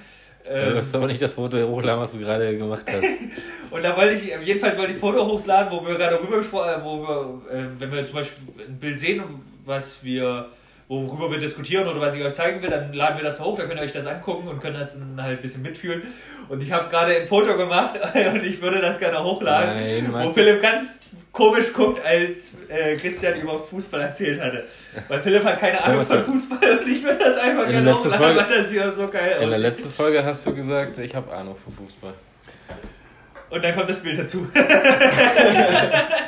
Ähm, 0.48 0.76
das 0.76 0.88
ist 0.88 0.96
aber 0.96 1.08
nicht 1.08 1.22
das 1.22 1.34
Foto 1.34 1.58
hochladen, 1.58 2.00
was 2.00 2.14
du 2.14 2.20
gerade 2.20 2.58
gemacht 2.58 2.86
hast. 2.88 3.04
und 3.72 3.84
da 3.84 3.98
wollte 3.98 4.14
ich, 4.16 4.46
jedenfalls 4.46 4.78
wollte 4.78 4.94
ich 4.94 5.00
Foto 5.00 5.28
hochladen, 5.28 5.72
wo 5.72 5.86
wir 5.86 5.96
gerade 5.96 6.22
rüber 6.22 6.38
gesprochen 6.38 6.70
äh, 6.70 6.84
wo 6.84 7.02
wir, 7.02 7.42
äh, 7.52 7.66
wenn 7.80 7.92
wir 7.92 8.06
zum 8.06 8.16
Beispiel 8.16 8.44
ein 8.66 8.80
Bild 8.80 8.98
sehen, 8.98 9.22
was 9.66 10.02
wir, 10.04 10.52
worüber 10.88 11.32
wir 11.32 11.40
diskutieren 11.40 11.86
oder 11.86 12.00
was 12.00 12.16
ich 12.16 12.24
euch 12.24 12.34
zeigen 12.34 12.62
will, 12.62 12.70
dann 12.70 12.94
laden 12.94 13.18
wir 13.18 13.26
das 13.26 13.44
hoch, 13.44 13.58
dann 13.58 13.68
könnt 13.68 13.82
ihr 13.82 13.84
euch 13.84 13.92
das 13.92 14.06
angucken 14.06 14.48
und 14.48 14.62
könnt 14.62 14.78
das 14.78 14.98
dann 14.98 15.22
halt 15.22 15.40
ein 15.40 15.42
bisschen 15.42 15.64
mitfühlen. 15.64 16.04
Und 16.48 16.64
ich 16.64 16.72
habe 16.72 16.88
gerade 16.90 17.14
ein 17.14 17.28
Foto 17.28 17.58
gemacht 17.58 18.00
und 18.34 18.46
ich 18.46 18.62
würde 18.62 18.80
das 18.80 19.00
gerne 19.00 19.22
hochladen, 19.22 19.82
Nein, 19.82 20.28
wo. 20.28 20.32
Philipp 20.32 20.62
ganz 20.62 21.00
komisch 21.36 21.74
guckt, 21.74 22.04
als 22.04 22.52
äh, 22.70 22.96
Christian 22.96 23.40
über 23.42 23.60
Fußball 23.60 24.02
erzählt 24.02 24.42
hatte. 24.42 24.64
Weil 25.08 25.22
Philipp 25.22 25.44
hat 25.44 25.60
keine 25.60 25.84
Ahnung 25.84 26.08
von 26.08 26.24
Fußball 26.24 26.80
und 26.80 26.88
ich 26.88 27.04
will 27.04 27.18
das 27.20 27.38
einfach 27.38 27.68
in 27.68 27.74
genau 27.74 27.98
sagen, 27.98 28.24
weil 28.24 28.36
das 28.36 28.72
hier 28.72 28.92
so 28.92 29.08
geil 29.10 29.34
aussieht. 29.34 29.44
In 29.44 29.50
der 29.50 29.60
letzten 29.60 29.90
Folge 29.90 30.24
hast 30.24 30.46
du 30.48 30.56
gesagt, 30.56 30.98
ich 30.98 31.14
habe 31.14 31.32
Ahnung 31.32 31.56
von 31.58 31.74
Fußball. 31.74 32.14
Und 33.50 33.64
dann 33.64 33.76
kommt 33.76 33.90
das 33.90 34.02
Bild 34.02 34.18
dazu. 34.18 34.48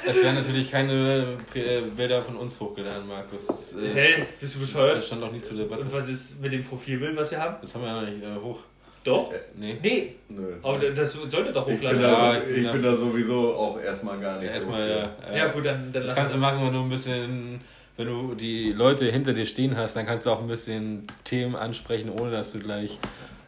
Es 0.05 0.23
werden 0.23 0.35
natürlich 0.35 0.69
keine 0.69 1.37
äh, 1.55 1.81
Bilder 1.81 2.21
von 2.21 2.35
uns 2.37 2.59
hochgeladen, 2.59 3.07
Markus. 3.07 3.47
Das, 3.47 3.73
äh, 3.73 3.93
hey, 3.93 4.25
bist 4.39 4.55
du 4.55 4.59
bescheuert? 4.59 4.97
Das 4.97 5.07
stand 5.07 5.21
noch 5.21 5.31
nie 5.31 5.41
zur 5.41 5.57
Debatte. 5.57 5.81
Und 5.81 5.93
was 5.93 6.07
ist 6.07 6.41
mit 6.41 6.53
dem 6.53 6.63
Profilbild, 6.63 7.17
was 7.17 7.31
wir 7.31 7.39
haben? 7.39 7.55
Das 7.61 7.73
haben 7.73 7.81
wir 7.81 7.87
ja 7.87 8.01
noch 8.01 8.07
nicht 8.07 8.23
äh, 8.23 8.35
hoch. 8.41 8.59
Doch? 9.07 9.31
Äh, 9.31 9.37
nee. 9.55 9.77
Nee. 9.81 10.15
Nö. 10.27 10.55
Aber 10.61 10.77
das 10.77 11.13
sollte 11.13 11.53
doch 11.53 11.65
hochladen. 11.65 11.79
Ich 11.79 11.91
bin, 11.91 12.01
da, 12.01 12.33
ja, 12.33 12.37
ich 12.39 12.55
bin, 12.55 12.65
ich 12.65 12.71
bin 12.73 12.83
da 12.83 12.95
sowieso 12.95 13.53
auch 13.53 13.79
erstmal 13.79 14.19
gar 14.19 14.37
nicht. 14.37 14.49
Ja, 14.49 14.55
erstmal, 14.55 14.89
ja, 14.89 14.97
ja. 14.97 15.37
Ja, 15.37 15.47
gut, 15.47 15.65
dann, 15.65 15.93
dann 15.93 16.03
Das 16.03 16.13
kannst 16.13 16.35
du 16.35 16.39
machen, 16.39 16.65
wenn 16.65 16.73
du 16.73 16.81
ein 16.81 16.89
bisschen, 16.89 17.61
wenn 17.95 18.07
du 18.07 18.35
die 18.35 18.73
Leute 18.73 19.09
hinter 19.09 19.31
dir 19.31 19.45
stehen 19.45 19.77
hast, 19.77 19.95
dann 19.95 20.05
kannst 20.05 20.25
du 20.25 20.31
auch 20.31 20.41
ein 20.41 20.47
bisschen 20.49 21.07
Themen 21.23 21.55
ansprechen, 21.55 22.09
ohne 22.09 22.31
dass 22.31 22.51
du 22.51 22.59
gleich. 22.59 22.99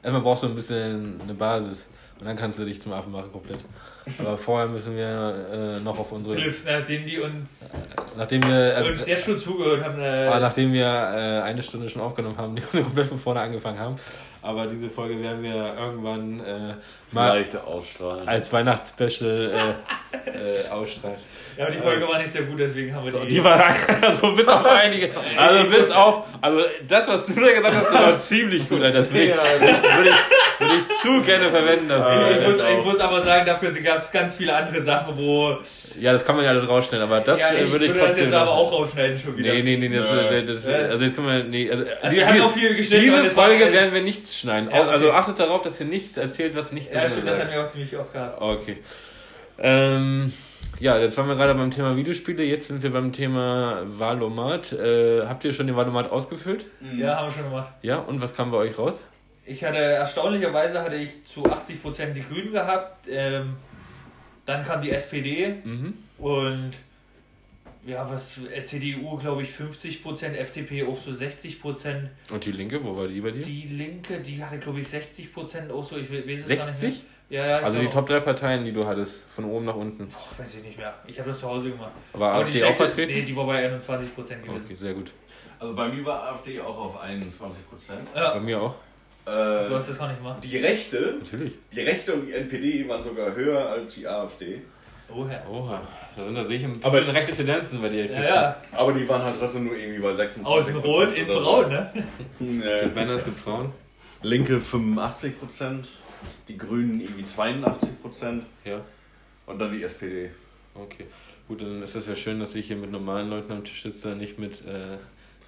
Erstmal 0.02 0.22
brauchst 0.22 0.44
du 0.44 0.48
ein 0.48 0.56
bisschen 0.56 1.20
eine 1.22 1.34
Basis. 1.34 1.88
Und 2.20 2.26
dann 2.26 2.36
kannst 2.36 2.60
du 2.60 2.66
dich 2.66 2.82
zum 2.82 2.92
Affen 2.92 3.12
machen 3.12 3.32
komplett. 3.32 3.60
Aber 4.20 4.38
vorher 4.38 4.68
müssen 4.68 4.96
wir 4.96 5.78
äh, 5.78 5.80
noch 5.80 6.00
auf 6.00 6.12
unsere. 6.12 6.36
Philips, 6.36 6.64
nachdem 6.66 7.06
die 7.06 7.20
uns. 7.20 7.72
Äh, 7.72 7.78
nachdem 8.18 8.44
wir. 8.44 8.78
Äh, 8.78 8.90
uns 8.90 9.08
jetzt 9.08 9.26
schon 9.26 9.40
zugehört 9.40 9.84
haben. 9.84 10.00
Äh, 10.00 10.28
nachdem 10.40 10.74
wir 10.74 10.86
äh, 10.86 11.42
eine 11.44 11.62
Stunde 11.62 11.90
schon 11.90 12.02
aufgenommen 12.02 12.38
haben, 12.38 12.56
die 12.56 12.64
wir 12.72 12.82
komplett 12.82 13.06
von 13.08 13.18
vorne 13.18 13.40
angefangen 13.40 13.80
haben. 13.80 13.96
Aber 14.42 14.68
diese 14.68 14.90
Folge 14.90 15.22
werden 15.22 15.44
wir 15.44 15.76
irgendwann 15.78 16.40
äh, 16.40 16.74
mal 17.12 17.46
ausstrahlen. 17.66 18.28
als 18.28 18.54
Weihnachtsspecial 18.54 19.52
äh, 19.52 20.30
äh, 20.30 20.70
ausstrahlen. 20.70 21.18
Ja, 21.58 21.66
aber 21.66 21.76
die 21.76 21.82
Folge 21.82 22.08
war 22.08 22.20
nicht 22.20 22.32
sehr 22.32 22.44
gut, 22.44 22.58
deswegen 22.58 22.96
haben 22.96 23.12
wir 23.12 23.20
die. 23.20 23.28
Die 23.28 23.44
war 23.44 23.76
also 24.02 24.34
bis 24.34 24.48
auf 24.48 24.66
einige. 24.66 25.10
Also 25.36 25.70
bis 25.70 25.92
auf. 25.92 26.24
Also 26.40 26.62
das, 26.88 27.08
was 27.10 27.26
du 27.26 27.34
da 27.34 27.52
gesagt 27.52 27.76
hast, 27.76 27.94
war 27.94 28.20
ziemlich 28.20 28.70
gut. 28.70 28.82
Das 28.82 29.12
würde 29.12 29.24
ich, 29.26 29.34
das 29.34 29.98
würde 29.98 30.10
ich, 30.10 30.60
würde 30.60 30.76
ich 30.78 30.98
zu 31.02 31.22
gerne 31.22 31.50
verwenden 31.50 31.90
dafür. 31.90 32.40
Ich 32.40 32.48
muss, 32.48 32.58
ich 32.60 32.86
muss 32.86 33.00
aber 33.02 33.22
sagen, 33.24 33.46
dafür 33.46 33.74
gab 33.82 33.98
es 33.98 34.10
ganz 34.12 34.36
viele 34.36 34.56
andere 34.56 34.80
Sachen, 34.80 35.18
wo. 35.18 35.58
Ja, 36.00 36.14
das 36.14 36.24
kann 36.24 36.38
man 36.38 36.46
ja 36.46 36.52
alles 36.52 36.66
rausschneiden, 36.66 37.06
aber 37.06 37.20
das 37.20 37.40
ja, 37.40 37.54
ich 37.54 37.70
würde 37.70 37.86
ich 37.86 37.92
trotzdem. 37.92 38.08
Das 38.08 38.18
jetzt 38.20 38.34
aber 38.34 38.52
auch 38.52 38.72
rausschneiden 38.72 39.18
schon 39.18 39.36
wieder. 39.36 39.52
Nee, 39.54 39.64
nee, 39.64 39.76
nee, 39.76 39.98
das, 39.98 40.08
das, 40.08 40.64
das, 40.64 40.90
also 40.92 41.04
jetzt 41.04 41.16
können 41.16 41.28
wir. 41.28 41.44
Nee, 41.44 41.70
also, 41.70 41.84
also 42.02 42.16
die, 42.16 42.22
wir 42.22 42.28
haben 42.28 42.42
auch 42.42 42.54
viel 42.54 42.74
Diese 42.74 43.26
Folge 43.26 43.74
werden 43.74 43.94
wir 43.94 44.02
nichts 44.30 44.40
schneiden. 44.40 44.70
Ja, 44.70 44.82
okay. 44.82 44.90
Also 44.90 45.12
achtet 45.12 45.40
darauf, 45.40 45.62
dass 45.62 45.80
ihr 45.80 45.88
nichts 45.88 46.18
erzählt, 46.18 46.56
was 46.56 46.72
nicht 46.72 46.94
Ja, 46.94 47.08
stimmt, 47.08 47.28
das 47.28 47.40
haben 47.40 47.52
wir 47.52 47.66
auch 47.66 47.68
ziemlich 47.68 47.96
oft 47.98 48.14
gehabt. 48.14 48.42
Okay. 48.42 48.78
Ähm. 49.58 50.34
Ja, 50.80 50.98
jetzt 50.98 51.18
waren 51.18 51.28
wir 51.28 51.36
gerade 51.36 51.56
beim 51.56 51.72
Thema 51.72 51.98
Videospiele, 51.98 52.42
jetzt 52.44 52.70
sind 52.70 52.82
wir 52.82 52.94
beim 52.94 53.12
Thema 53.12 53.82
Valomat. 53.84 54.72
Äh, 54.72 55.26
habt 55.28 55.44
ihr 55.44 55.52
schon 55.52 55.68
den 55.68 55.76
Valomat 55.76 56.10
ausgefüllt? 56.10 56.66
Ja, 56.96 57.18
haben 57.18 57.28
wir 57.28 57.32
schon 57.34 57.44
gemacht. 57.44 57.74
Ja, 57.82 57.98
und 57.98 58.22
was 58.22 58.34
kam 58.34 58.52
bei 58.52 58.58
euch 58.58 58.78
raus? 58.78 59.06
Ich 59.46 59.62
hatte, 59.66 59.78
erstaunlicherweise 59.78 60.82
hatte 60.82 60.96
ich 60.96 61.26
zu 61.26 61.44
80% 61.44 62.14
die 62.14 62.24
Grünen 62.24 62.54
gehabt, 62.54 63.10
ähm, 63.10 63.58
dann 64.46 64.64
kam 64.66 64.82
die 64.82 64.92
SPD 64.92 65.56
mhm. 65.66 65.96
und 66.18 66.72
ja, 67.90 68.10
was 68.10 68.40
äh, 68.46 68.64
CDU 68.64 69.18
glaube 69.18 69.44
ich 69.44 69.50
50%, 69.50 70.34
FDP 70.34 70.84
auch 70.84 70.98
so 71.00 71.12
60%. 71.12 72.08
Und 72.32 72.46
die 72.46 72.52
Linke, 72.52 72.84
wo 72.84 72.96
war 72.96 73.08
die 73.08 73.22
bei 73.22 73.32
dir? 73.32 73.44
Die 73.44 73.68
Linke, 73.68 74.22
die 74.22 74.44
hatte 74.44 74.60
glaube 74.60 74.80
ich 74.82 74.88
60% 74.88 75.72
auch 75.72 75.84
so, 75.84 75.98
ich 75.98 76.12
weiß 76.12 76.40
es 76.40 76.48
60? 76.48 76.58
gar 76.58 76.72
nicht 76.72 76.82
mehr. 76.82 76.94
Ja, 77.30 77.46
ja, 77.46 77.58
also 77.60 77.80
die 77.80 77.88
Top 77.88 78.08
3 78.08 78.22
Parteien, 78.22 78.66
die 78.66 78.72
du 78.72 78.88
hattest, 78.88 79.24
von 79.36 79.46
oben 79.46 79.66
nach 79.66 79.76
unten. 79.76 80.08
Boah, 80.08 80.40
weiß 80.40 80.56
ich 80.56 80.64
nicht 80.64 80.78
mehr. 80.80 80.96
Ich 81.06 81.20
habe 81.20 81.30
das 81.30 81.40
zu 81.40 81.48
Hause 81.48 81.70
gemacht. 81.70 81.92
War 82.14 82.34
Aber 82.34 82.46
AfD 82.46 82.64
auch 82.64 82.74
vertreten? 82.74 83.14
Nee, 83.14 83.22
die 83.22 83.36
war 83.36 83.46
bei 83.46 83.58
21 83.66 84.16
Prozent 84.16 84.44
gewesen. 84.44 84.66
Okay, 84.66 84.76
sehr 84.76 84.94
gut. 84.96 85.12
Also 85.60 85.76
bei 85.76 85.90
mir 85.90 86.04
war 86.06 86.24
AfD 86.34 86.60
auch 86.60 86.78
auf 86.78 87.00
21 87.00 87.70
Prozent. 87.70 88.08
Ja. 88.16 88.34
Bei 88.34 88.40
mir 88.40 88.60
auch. 88.60 88.76
Äh, 89.26 89.30
du 89.70 89.76
hast 89.76 89.90
das 89.90 90.00
gar 90.00 90.08
nicht 90.08 90.18
gemacht. 90.18 90.44
Die 90.44 90.58
Rechte, 90.58 91.18
Natürlich. 91.20 91.54
die 91.72 91.82
Rechte 91.82 92.14
und 92.14 92.26
die 92.26 92.34
NPD 92.34 92.88
waren 92.90 93.04
sogar 93.04 93.36
höher 93.36 93.70
als 93.70 93.94
die 93.94 94.08
AfD. 94.08 94.62
Oha. 95.14 95.42
Oha. 95.50 95.82
Da 96.16 96.26
sind 96.26 96.36
da 96.36 96.44
sehe 96.44 96.58
ich 96.58 96.64
ein 96.66 96.74
bisschen 96.74 96.86
Aber, 96.86 97.14
rechte 97.14 97.34
Tendenzen 97.34 97.82
bei 97.82 97.90
dir. 97.90 98.12
Ja, 98.12 98.22
ja. 98.22 98.56
Aber 98.74 98.94
die 98.94 99.08
waren 99.08 99.22
halt 99.22 99.36
trotzdem 99.40 99.66
nur 99.66 99.76
irgendwie 99.76 100.00
bei 100.00 100.16
26 100.16 100.46
Außen 100.46 100.76
rot, 100.78 101.14
innen 101.14 101.28
braun, 101.28 101.70
ne? 101.70 101.92
nee. 102.40 102.64
Es 102.64 102.84
gibt 102.84 102.96
Männer, 102.96 103.14
es 103.14 103.26
gibt 103.26 103.40
Frauen. 103.40 103.72
Linke 104.22 104.60
85 104.60 105.40
Prozent 105.40 105.88
die 106.48 106.58
Grünen 106.58 107.00
irgendwie 107.00 107.24
82 107.24 108.02
Prozent. 108.02 108.44
Ja. 108.66 108.82
Und 109.46 109.60
dann 109.60 109.72
die 109.72 109.84
SPD. 109.84 110.32
Okay. 110.76 111.06
Gut, 111.48 111.62
dann 111.62 111.82
ist 111.82 111.96
das 111.96 112.06
ja 112.06 112.16
schön, 112.16 112.40
dass 112.40 112.54
ich 112.56 112.68
hier 112.68 112.76
mit 112.76 112.92
normalen 112.92 113.30
Leuten 113.30 113.52
am 113.52 113.64
Tisch 113.64 113.82
sitze, 113.82 114.10
nicht 114.10 114.38
mit 114.38 114.64
äh, 114.66 114.98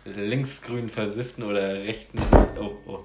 linksgrün 0.09 0.89
versifften 0.89 1.43
oder 1.43 1.73
rechten. 1.73 2.19
Oh, 2.59 2.71
oh. 2.87 2.99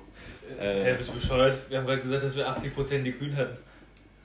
Äh, 0.59 0.85
hey, 0.85 0.95
bist 0.95 1.11
du 1.11 1.15
bescheuert? 1.15 1.61
Wir 1.69 1.79
haben 1.79 1.87
gerade 1.87 2.01
gesagt, 2.01 2.25
dass 2.25 2.37
wir 2.37 2.49
80% 2.49 3.03
die 3.03 3.13
Grünen 3.13 3.37
hatten. 3.37 3.59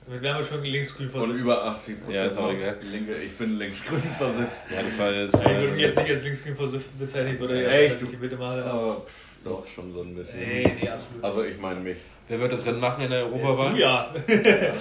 Wir 0.06 0.16
haben 0.16 0.38
ja 0.38 0.44
schon 0.44 0.64
linksgrün 0.64 1.10
versifft. 1.10 1.32
Und 1.32 1.38
über 1.38 1.64
80 1.64 1.96
Ja, 2.08 2.24
ist 2.24 2.36
auch 2.36 2.52
egal. 2.52 2.76
Linke, 2.82 3.14
ich 3.14 3.36
bin 3.36 3.58
linksgrün 3.58 4.02
versifft. 4.18 4.58
Ja, 4.74 4.82
das 4.82 4.98
war 4.98 5.12
das. 5.12 5.32
Ich 5.32 5.44
würde 5.44 5.72
mich 5.72 5.80
jetzt 5.80 5.96
nicht 5.96 6.10
als 6.10 6.24
linksgrün 6.24 6.56
versifft 6.56 6.98
bezeichnen, 6.98 7.40
oder? 7.40 7.60
Ja, 7.60 7.70
Echt? 7.70 8.02
Ich 8.02 8.08
die 8.08 8.16
Bitte 8.16 8.36
mal. 8.36 8.60
Aber 8.62 9.06
pff, 9.06 9.44
doch, 9.44 9.66
schon 9.66 9.92
so 9.92 10.02
ein 10.02 10.14
bisschen. 10.14 10.40
Nee, 10.40 10.76
nee, 10.80 10.88
absolut. 10.88 11.22
Also, 11.22 11.44
ich 11.44 11.58
meine 11.58 11.80
mich. 11.80 11.98
Wer 12.28 12.40
wird 12.40 12.52
das 12.52 12.66
Rennen 12.66 12.80
machen 12.80 13.04
in 13.04 13.10
der 13.10 13.26
Europawahl? 13.26 13.78
Ja. 13.78 14.14
Wer 14.26 14.72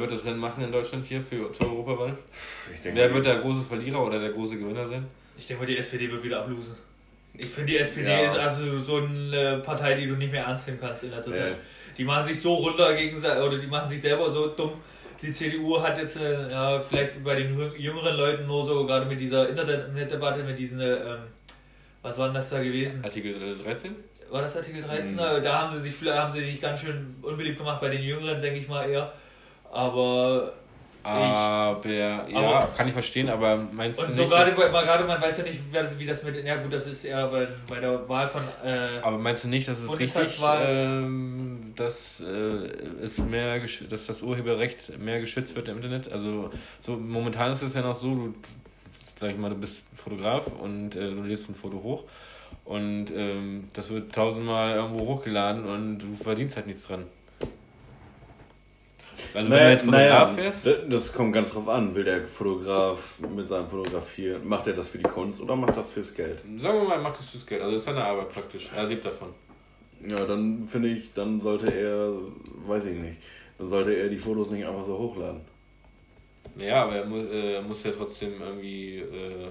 wird 0.00 0.12
das 0.12 0.24
Rennen 0.24 0.38
machen 0.38 0.62
in 0.62 0.70
Deutschland 0.70 1.04
hier 1.06 1.20
für, 1.20 1.52
zur 1.52 1.68
Europawahl? 1.68 2.16
Wer 2.82 3.14
wird 3.14 3.26
der 3.26 3.38
große 3.38 3.64
Verlierer 3.64 4.06
oder 4.06 4.20
der 4.20 4.30
große 4.30 4.58
Gewinner 4.58 4.86
sein? 4.86 5.06
Ich 5.36 5.46
denke 5.46 5.62
mal, 5.62 5.66
die 5.66 5.78
SPD 5.78 6.10
wird 6.10 6.22
wieder 6.22 6.40
ablosen. 6.40 6.76
Ich 7.36 7.46
finde, 7.46 7.72
die 7.72 7.78
SPD 7.78 8.08
ja. 8.08 8.26
ist 8.26 8.38
absolut 8.38 8.86
so 8.86 8.98
eine 8.98 9.60
Partei, 9.64 9.94
die 9.94 10.06
du 10.06 10.14
nicht 10.14 10.30
mehr 10.30 10.44
ernst 10.44 10.68
nehmen 10.68 10.78
kannst 10.80 11.02
in 11.02 11.10
der 11.10 11.22
Zeit. 11.22 11.56
Die 11.96 12.04
machen 12.04 12.24
sich 12.24 12.40
so 12.40 12.54
runter 12.54 12.94
gegen 12.94 13.16
oder 13.18 13.58
die 13.58 13.66
machen 13.66 13.88
sich 13.88 14.00
selber 14.00 14.30
so 14.30 14.48
dumm. 14.48 14.72
Die 15.22 15.32
CDU 15.32 15.80
hat 15.80 15.96
jetzt 15.96 16.20
äh, 16.20 16.50
ja, 16.50 16.80
vielleicht 16.80 17.22
bei 17.24 17.36
den 17.36 17.58
jüngeren 17.76 18.16
Leuten 18.16 18.46
nur 18.46 18.64
so, 18.64 18.84
gerade 18.84 19.06
mit 19.06 19.20
dieser 19.20 19.48
Internetdebatte, 19.48 20.42
mit 20.42 20.58
diesen, 20.58 20.80
ähm, 20.80 21.18
was 22.02 22.18
war 22.18 22.26
denn 22.26 22.34
das 22.34 22.50
da 22.50 22.62
gewesen? 22.62 23.02
Artikel 23.02 23.56
13? 23.62 23.94
war 24.30 24.42
das 24.42 24.56
Artikel 24.56 24.82
13? 24.82 25.14
Mhm. 25.14 25.18
Da 25.18 25.60
haben 25.60 25.72
sie 25.72 25.80
sich 25.80 25.94
haben 26.10 26.32
sie 26.32 26.44
sich 26.44 26.60
ganz 26.60 26.80
schön 26.80 27.16
unbeliebt 27.22 27.58
gemacht 27.58 27.80
bei 27.80 27.88
den 27.88 28.02
Jüngeren, 28.02 28.42
denke 28.42 28.58
ich 28.58 28.68
mal 28.68 28.88
eher. 28.88 29.12
Aber 29.72 30.52
aber 31.04 31.86
ja, 31.86 32.26
aber, 32.34 32.68
kann 32.74 32.88
ich 32.88 32.94
verstehen, 32.94 33.28
aber 33.28 33.58
meinst 33.72 34.00
du 34.00 34.06
nicht. 34.06 34.18
Und 34.18 34.24
so 34.24 34.26
gerade, 34.26 34.52
gerade 34.52 35.04
man 35.04 35.20
weiß 35.20 35.38
ja 35.38 35.44
nicht, 35.44 35.60
wie 35.98 36.06
das 36.06 36.22
mit. 36.22 36.42
Ja, 36.42 36.56
gut, 36.56 36.72
das 36.72 36.86
ist 36.86 37.04
eher 37.04 37.26
bei, 37.26 37.46
bei 37.68 37.78
der 37.78 38.08
Wahl 38.08 38.26
von. 38.26 38.40
Äh, 38.64 39.00
aber 39.02 39.18
meinst 39.18 39.44
du 39.44 39.48
nicht, 39.48 39.68
dass 39.68 39.80
es 39.80 39.98
richtig 39.98 40.40
ähm, 40.42 41.43
dass, 41.76 42.20
äh, 42.20 42.24
es 43.02 43.18
mehr, 43.18 43.60
dass 43.88 44.06
das 44.06 44.22
Urheberrecht 44.22 44.98
mehr 44.98 45.20
geschützt 45.20 45.56
wird 45.56 45.68
im 45.68 45.76
Internet? 45.76 46.10
Also, 46.10 46.50
so 46.80 46.96
momentan 46.96 47.52
ist 47.52 47.62
es 47.62 47.74
ja 47.74 47.82
noch 47.82 47.94
so, 47.94 48.14
du, 48.14 48.34
sag 49.20 49.30
ich 49.30 49.38
mal, 49.38 49.50
du 49.50 49.56
bist 49.56 49.84
Fotograf 49.96 50.46
und 50.60 50.96
äh, 50.96 51.10
du 51.10 51.22
lädst 51.22 51.48
ein 51.48 51.54
Foto 51.54 51.82
hoch 51.82 52.04
und 52.64 53.06
ähm, 53.14 53.68
das 53.74 53.90
wird 53.90 54.14
tausendmal 54.14 54.76
irgendwo 54.76 55.06
hochgeladen 55.06 55.64
und 55.64 55.98
du 55.98 56.14
verdienst 56.22 56.56
halt 56.56 56.66
nichts 56.66 56.86
dran. 56.86 57.04
Also 59.32 59.50
naja, 59.50 59.60
wenn 59.60 59.66
du 59.66 59.72
jetzt 59.72 59.84
Fotograf 59.84 60.36
naja, 60.36 60.44
wärst? 60.44 60.68
Das 60.88 61.12
kommt 61.12 61.32
ganz 61.32 61.50
drauf 61.50 61.68
an. 61.68 61.94
Will 61.94 62.04
der 62.04 62.26
Fotograf 62.26 63.18
mit 63.34 63.48
seinem 63.48 63.68
Fotografieren, 63.68 64.46
macht 64.46 64.66
er 64.66 64.74
das 64.74 64.88
für 64.88 64.98
die 64.98 65.04
Kunst 65.04 65.40
oder 65.40 65.56
macht 65.56 65.76
das 65.76 65.90
fürs 65.90 66.14
Geld? 66.14 66.38
Sagen 66.58 66.80
wir 66.80 66.88
mal, 66.88 66.94
er 66.94 67.02
macht 67.02 67.18
das 67.18 67.28
fürs 67.28 67.44
Geld. 67.44 67.60
Also 67.60 67.72
das 67.72 67.80
ist 67.80 67.86
seine 67.86 68.04
Arbeit 68.04 68.30
praktisch. 68.30 68.70
Er 68.74 68.84
lebt 68.84 69.04
davon. 69.04 69.28
Ja, 70.06 70.24
dann 70.26 70.68
finde 70.68 70.88
ich, 70.88 71.12
dann 71.14 71.40
sollte 71.40 71.66
er, 71.72 72.12
weiß 72.68 72.86
ich 72.86 72.98
nicht, 72.98 73.18
dann 73.58 73.68
sollte 73.68 73.92
er 73.92 74.08
die 74.08 74.18
Fotos 74.18 74.50
nicht 74.50 74.66
einfach 74.66 74.84
so 74.84 74.98
hochladen. 74.98 75.40
Ja, 76.56 76.84
aber 76.84 76.96
er 76.96 77.06
muss, 77.06 77.24
äh, 77.32 77.62
muss 77.62 77.82
ja 77.82 77.90
trotzdem 77.90 78.40
irgendwie, 78.40 78.98
äh, 78.98 79.48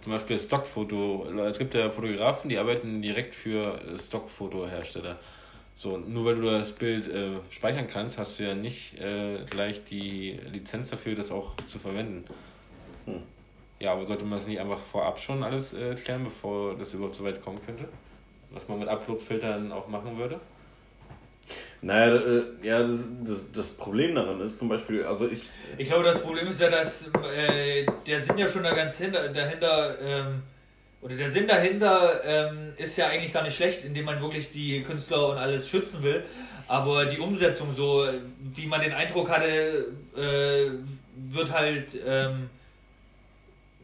zum 0.00 0.12
Beispiel 0.12 0.38
Stockfoto, 0.38 1.26
es 1.46 1.58
gibt 1.58 1.74
ja 1.74 1.90
Fotografen, 1.90 2.48
die 2.48 2.58
arbeiten 2.58 3.02
direkt 3.02 3.34
für 3.34 3.78
Stockfotohersteller. 3.98 5.18
So, 5.74 5.96
nur 5.96 6.24
weil 6.24 6.36
du 6.36 6.42
das 6.42 6.72
Bild 6.72 7.08
äh, 7.08 7.36
speichern 7.50 7.86
kannst, 7.86 8.18
hast 8.18 8.38
du 8.38 8.44
ja 8.44 8.54
nicht 8.54 8.98
äh, 9.00 9.44
gleich 9.48 9.84
die 9.84 10.38
Lizenz 10.52 10.90
dafür, 10.90 11.14
das 11.14 11.30
auch 11.30 11.56
zu 11.56 11.78
verwenden. 11.78 12.24
Hm. 13.06 13.20
Ja, 13.78 13.92
aber 13.92 14.04
sollte 14.06 14.24
man 14.24 14.38
das 14.38 14.48
nicht 14.48 14.60
einfach 14.60 14.78
vorab 14.78 15.18
schon 15.18 15.42
alles 15.42 15.72
äh, 15.72 15.94
klären, 15.94 16.24
bevor 16.24 16.76
das 16.76 16.92
überhaupt 16.92 17.14
so 17.14 17.24
weit 17.24 17.42
kommen 17.42 17.60
könnte? 17.64 17.88
Was 18.52 18.68
man 18.68 18.80
mit 18.80 18.88
Upload-Filtern 18.88 19.72
auch 19.72 19.88
machen 19.88 20.18
würde? 20.18 20.40
Naja, 21.82 22.14
äh, 22.16 22.42
ja, 22.62 22.82
das, 22.82 23.04
das, 23.24 23.52
das 23.52 23.68
Problem 23.68 24.14
daran 24.14 24.40
ist 24.40 24.58
zum 24.58 24.68
Beispiel, 24.68 25.04
also 25.04 25.28
ich. 25.28 25.42
Ich 25.78 25.88
glaube, 25.88 26.04
das 26.04 26.20
Problem 26.20 26.46
ist 26.48 26.60
ja, 26.60 26.68
dass 26.68 27.10
äh, 27.34 27.86
der 28.06 28.20
Sinn 28.20 28.36
ja 28.36 28.48
schon 28.48 28.62
da 28.62 28.74
ganz 28.74 28.98
hinter, 28.98 29.28
dahinter, 29.28 29.98
ähm, 30.00 30.42
oder 31.00 31.16
der 31.16 31.30
Sinn 31.30 31.46
dahinter 31.48 32.22
ähm, 32.24 32.74
ist 32.76 32.98
ja 32.98 33.06
eigentlich 33.06 33.32
gar 33.32 33.42
nicht 33.42 33.56
schlecht, 33.56 33.84
indem 33.84 34.04
man 34.04 34.20
wirklich 34.20 34.52
die 34.52 34.82
Künstler 34.82 35.28
und 35.28 35.38
alles 35.38 35.68
schützen 35.68 36.02
will. 36.02 36.24
Aber 36.68 37.06
die 37.06 37.18
Umsetzung, 37.18 37.74
so 37.74 38.06
wie 38.54 38.66
man 38.66 38.80
den 38.82 38.92
Eindruck 38.92 39.30
hatte, 39.30 39.86
äh, 40.16 40.70
wird 41.16 41.50
halt, 41.50 41.98
ähm, 42.06 42.50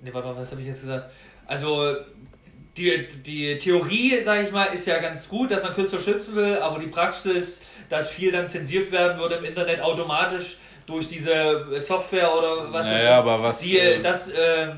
ne, 0.02 0.12
warte 0.12 0.28
mal, 0.28 0.37
was 0.37 0.50
habe 0.50 0.61
ich 0.61 0.68
jetzt 0.68 0.82
gesagt? 0.82 1.11
Also, 1.46 1.96
die, 2.76 3.06
die 3.25 3.59
Theorie, 3.59 4.21
sage 4.23 4.45
ich 4.45 4.52
mal, 4.52 4.66
ist 4.66 4.87
ja 4.87 4.99
ganz 4.99 5.28
gut, 5.28 5.50
dass 5.50 5.62
man 5.62 5.75
Künstler 5.75 6.00
schützen 6.00 6.37
will, 6.37 6.59
aber 6.59 6.78
die 6.78 6.87
Praxis, 6.87 7.62
dass 7.88 8.09
viel 8.11 8.33
dann 8.33 8.47
zensiert 8.49 8.90
werden 8.92 9.18
würde 9.18 9.37
im 9.37 9.45
Internet 9.45 9.80
automatisch 9.80 10.59
durch 10.87 11.06
diese 11.09 11.80
Software 11.80 12.33
oder 12.33 12.73
was 12.73 12.87
Naja, 12.87 13.14
ist, 13.14 13.18
aber 13.18 13.42
was, 13.42 13.59
die, 13.59 13.78
äh, 13.78 14.00
das, 14.00 14.33
ähm, 14.37 14.76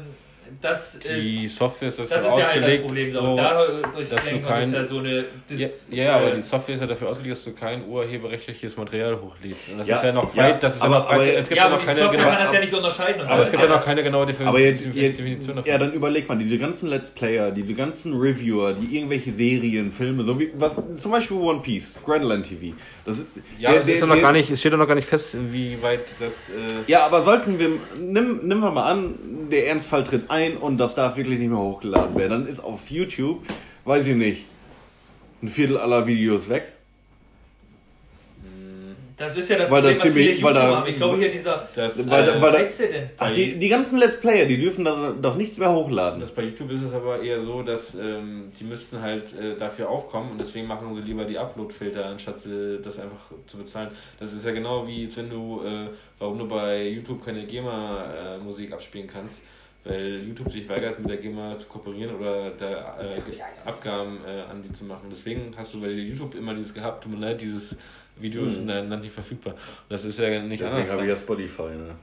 das 0.61 0.99
Die 0.99 1.47
ist, 1.47 1.57
Software 1.57 1.89
ist 1.89 1.99
dafür 1.99 2.17
das 2.17 2.25
ist 2.27 2.29
ja 2.29 2.33
halt 2.35 2.43
das 2.43 2.49
ausgelegt, 2.57 2.83
Problem. 2.85 3.13
So. 3.13 3.37
dadurch 3.37 4.09
dass 4.09 4.25
du 4.29 4.41
kein- 4.41 4.73
ja 4.73 4.85
so 4.87 4.99
eine 4.99 5.17
ja, 5.19 5.25
Dis- 5.51 5.87
ja, 5.91 6.05
ja, 6.05 6.17
aber 6.17 6.33
äh, 6.33 6.35
die 6.37 6.41
Software 6.43 6.75
ist 6.75 6.81
ja 6.81 6.87
dafür 6.87 7.09
ausgelegt, 7.09 7.37
dass 7.37 7.45
du 7.45 7.53
kein 7.53 7.87
urheberrechtliches 7.89 8.77
Material 8.77 9.21
hochlädst. 9.21 9.69
Und 9.71 9.79
das 9.79 9.89
Ja, 9.89 9.97
ist 9.97 10.05
ja 10.05 10.13
noch 10.13 10.35
ja, 10.35 10.43
weit, 10.45 10.63
das 10.63 10.77
ist 10.77 10.83
aber- 10.83 10.95
ja 10.95 11.01
noch 11.01 11.11
aber- 11.13 11.25
es 11.27 11.49
gibt 11.49 11.51
ja, 11.51 11.57
ja 11.57 11.65
aber 11.67 11.77
noch 11.77 11.85
keine 11.85 11.99
Software 12.01 12.19
genau, 12.19 12.31
kann 12.31 12.43
das 12.45 12.53
ja 12.53 12.61
nicht 12.61 12.75
unterscheiden. 12.75 13.27
Aber 13.27 13.43
es 13.43 13.51
gibt 13.51 13.63
ja 13.63 13.69
ja 13.69 13.75
noch 13.77 13.85
keine 13.85 14.03
genaue 14.03 14.27
Definition, 14.27 14.49
Aber 14.49 14.61
jetzt, 14.61 14.85
Definition 14.85 15.57
davon. 15.57 15.71
ja, 15.71 15.79
dann 15.79 15.93
überleg 15.93 16.29
mal, 16.29 16.39
diese 16.39 16.59
ganzen 16.59 16.89
Let's 16.89 17.09
Player, 17.11 17.51
diese 17.51 17.75
ganzen 17.75 18.19
Reviewer, 18.19 18.73
die 18.75 18.97
irgendwelche 18.97 19.33
Serien, 19.33 19.93
Filme, 19.93 20.25
so 20.25 20.39
wie 20.39 20.51
was 20.57 20.77
zum 20.99 21.13
Beispiel 21.13 21.37
One 21.37 21.61
Piece, 21.61 21.95
Grandland 22.05 22.47
TV. 22.49 22.75
Das, 23.05 23.17
ja, 23.59 23.71
der- 23.73 23.81
es, 23.81 23.87
ist 23.89 24.01
der- 24.01 24.09
ja 24.09 24.15
noch 24.15 24.21
gar 24.23 24.33
nicht, 24.33 24.51
es 24.51 24.61
steht 24.61 24.73
doch 24.73 24.79
noch 24.79 24.89
gar 24.89 24.95
nicht 24.95 25.09
fest, 25.09 25.35
inwieweit 25.35 26.01
das. 26.21 26.49
Äh, 26.49 26.91
Ja, 26.91 27.05
aber 27.07 27.23
sollten 27.23 27.59
wir, 27.59 27.69
nimm, 28.01 28.41
nimm 28.43 28.61
wir 28.61 28.71
mal 28.71 28.91
an, 28.91 29.15
der 29.51 29.69
Ernstfall 29.69 30.05
tritt 30.05 30.31
ein 30.31 30.38
und 30.61 30.79
das 30.79 30.95
darf 30.95 31.17
wirklich 31.17 31.39
nicht 31.39 31.49
mehr 31.51 31.59
hochgeladen 31.59 32.17
werden, 32.17 32.31
dann 32.31 32.47
ist 32.47 32.61
auf 32.61 32.91
YouTube, 32.91 33.41
weiß 33.85 34.07
ich 34.07 34.17
nicht, 34.17 34.45
ein 35.43 35.49
Viertel 35.49 35.77
aller 35.79 36.07
Videos 36.07 36.49
weg. 36.49 36.73
Das 39.17 39.37
ist 39.37 39.51
ja 39.51 39.59
das 39.59 39.69
Weil 39.69 39.83
da 39.83 39.89
Problem, 39.89 39.97
was 39.99 40.07
ziemlich- 40.15 40.31
viele 40.37 40.43
weil 40.45 40.55
da- 40.55 40.77
haben. 40.77 40.87
Ich 40.91 40.97
glaube 40.97 41.17
hier 41.19 41.29
dieser, 41.29 41.69
das, 41.75 42.09
Weil 42.09 42.25
da- 42.27 42.37
äh, 42.37 42.41
weil 42.41 42.53
da- 42.53 42.59
weißt 42.61 42.81
du 42.81 42.87
denn? 42.89 43.11
Ach, 43.19 43.33
die, 43.33 43.59
die 43.59 43.69
ganzen 43.69 43.99
Let's 43.99 44.21
Player, 44.21 44.47
die 44.47 44.61
dürfen 44.61 44.85
dann 44.85 45.21
doch 45.21 45.35
nichts 45.37 45.59
mehr 45.59 45.73
hochladen. 45.73 46.21
Das 46.21 46.31
bei 46.31 46.43
YouTube 46.45 46.71
ist 46.71 46.83
es 46.83 46.93
aber 46.93 47.21
eher 47.21 47.41
so, 47.41 47.63
dass 47.65 47.97
ähm, 47.97 48.53
die 48.61 48.63
müssten 48.63 49.01
halt 49.03 49.33
äh, 49.37 49.57
dafür 49.57 49.89
aufkommen 49.91 50.31
und 50.31 50.39
deswegen 50.39 50.69
machen 50.69 50.95
sie 50.95 51.01
lieber 51.01 51.25
die 51.25 51.37
Upload-Filter, 51.37 52.07
anstatt 52.07 52.39
sie 52.39 52.79
das 52.81 53.01
einfach 53.01 53.33
zu 53.49 53.59
bezahlen. 53.59 53.89
Das 54.21 54.33
ist 54.33 54.45
ja 54.45 54.53
genau 54.53 54.87
wie 54.87 55.09
wenn 55.17 55.29
du, 55.31 55.63
äh, 55.65 55.89
warum 56.21 56.39
du 56.39 56.47
bei 56.47 56.87
YouTube 56.87 57.25
keine 57.25 57.45
GEMA-Musik 57.45 58.73
abspielen 58.73 59.09
kannst, 59.09 59.43
weil 59.85 60.23
YouTube 60.27 60.51
sich 60.51 60.69
weigert, 60.69 60.99
mit 60.99 61.09
der 61.09 61.17
GEMA 61.19 61.57
zu 61.59 61.67
kooperieren 61.69 62.17
oder 62.17 62.51
da 62.51 62.99
äh, 63.01 63.21
Abgaben 63.65 64.19
äh, 64.27 64.43
an 64.51 64.63
die 64.63 64.73
zu 64.73 64.85
machen. 64.85 65.07
Deswegen 65.11 65.55
hast 65.57 65.75
du 65.75 65.81
bei 65.81 65.89
YouTube 65.89 66.35
immer 66.35 66.55
dieses 66.55 66.75
gehabt, 66.75 67.05
tut 67.05 67.13
mir 67.13 67.19
leid, 67.27 67.41
dieses 67.41 67.75
Video 68.17 68.45
ist 68.47 68.59
in 68.59 68.67
deinem 68.69 68.91
Land 68.91 69.03
nicht 69.03 69.15
verfügbar. 69.15 69.55
Und 69.55 69.61
das 69.91 70.05
ist 70.05 70.19
ja 70.19 70.29
nicht 70.43 70.61
Deswegen 70.61 70.75
anders. 70.77 70.91
habe 70.93 71.03
ich 71.05 71.09
ja 71.09 71.17
Spotify. 71.17 71.63
Ne? 71.63 71.95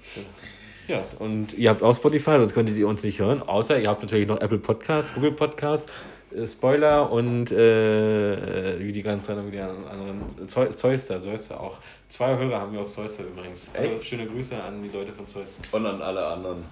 Ja, 0.88 1.04
und 1.20 1.54
ihr 1.58 1.70
habt 1.72 1.82
auch 1.84 1.96
Spotify, 1.96 2.38
sonst 2.38 2.54
könntet 2.54 2.78
ihr 2.78 2.88
uns 2.88 3.04
nicht 3.04 3.20
hören. 3.20 3.42
Außer 3.42 3.80
ihr 3.80 3.90
habt 3.90 4.02
natürlich 4.04 4.28
noch 4.28 4.40
Apple 4.40 4.60
Podcasts, 4.60 5.14
Google 5.14 5.32
Podcasts, 5.34 5.92
äh, 6.34 6.48
Spoiler 6.48 7.12
und 7.12 7.52
äh, 7.52 8.80
wie 8.80 8.92
die 8.92 9.02
ganzen 9.02 9.32
anderen, 9.32 9.48
wie 9.52 9.56
die 9.58 9.62
anderen 9.62 10.48
Zeu- 10.48 10.70
Zeuster, 10.70 11.22
Zeuster 11.22 11.60
auch. 11.60 11.80
Zwei 12.10 12.38
Hörer 12.38 12.62
haben 12.62 12.72
wir 12.74 12.82
auf 12.82 12.94
Zeuster 12.94 13.24
übrigens. 13.24 13.68
Also 13.74 13.92
Echt? 13.96 14.06
schöne 14.06 14.28
Grüße 14.28 14.56
an 14.62 14.82
die 14.84 14.90
Leute 14.96 15.12
von 15.12 15.28
Zeuster. 15.28 15.62
Und 15.76 15.86
an 15.86 16.02
alle 16.02 16.26
anderen. 16.26 16.64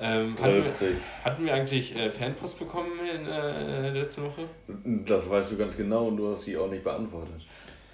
Ähm, 0.00 0.36
hatten, 0.40 0.54
wir, 0.54 0.62
50. 0.64 0.96
hatten 1.24 1.44
wir 1.46 1.54
eigentlich 1.54 1.96
äh, 1.96 2.10
Fanpost 2.10 2.58
bekommen 2.58 2.90
in 3.14 3.26
äh, 3.26 3.90
letzte 3.90 4.22
Woche? 4.24 4.42
Das 4.84 5.28
weißt 5.30 5.52
du 5.52 5.56
ganz 5.56 5.76
genau 5.76 6.06
und 6.08 6.16
du 6.16 6.32
hast 6.32 6.44
sie 6.44 6.56
auch 6.56 6.68
nicht 6.68 6.82
beantwortet. 6.82 7.42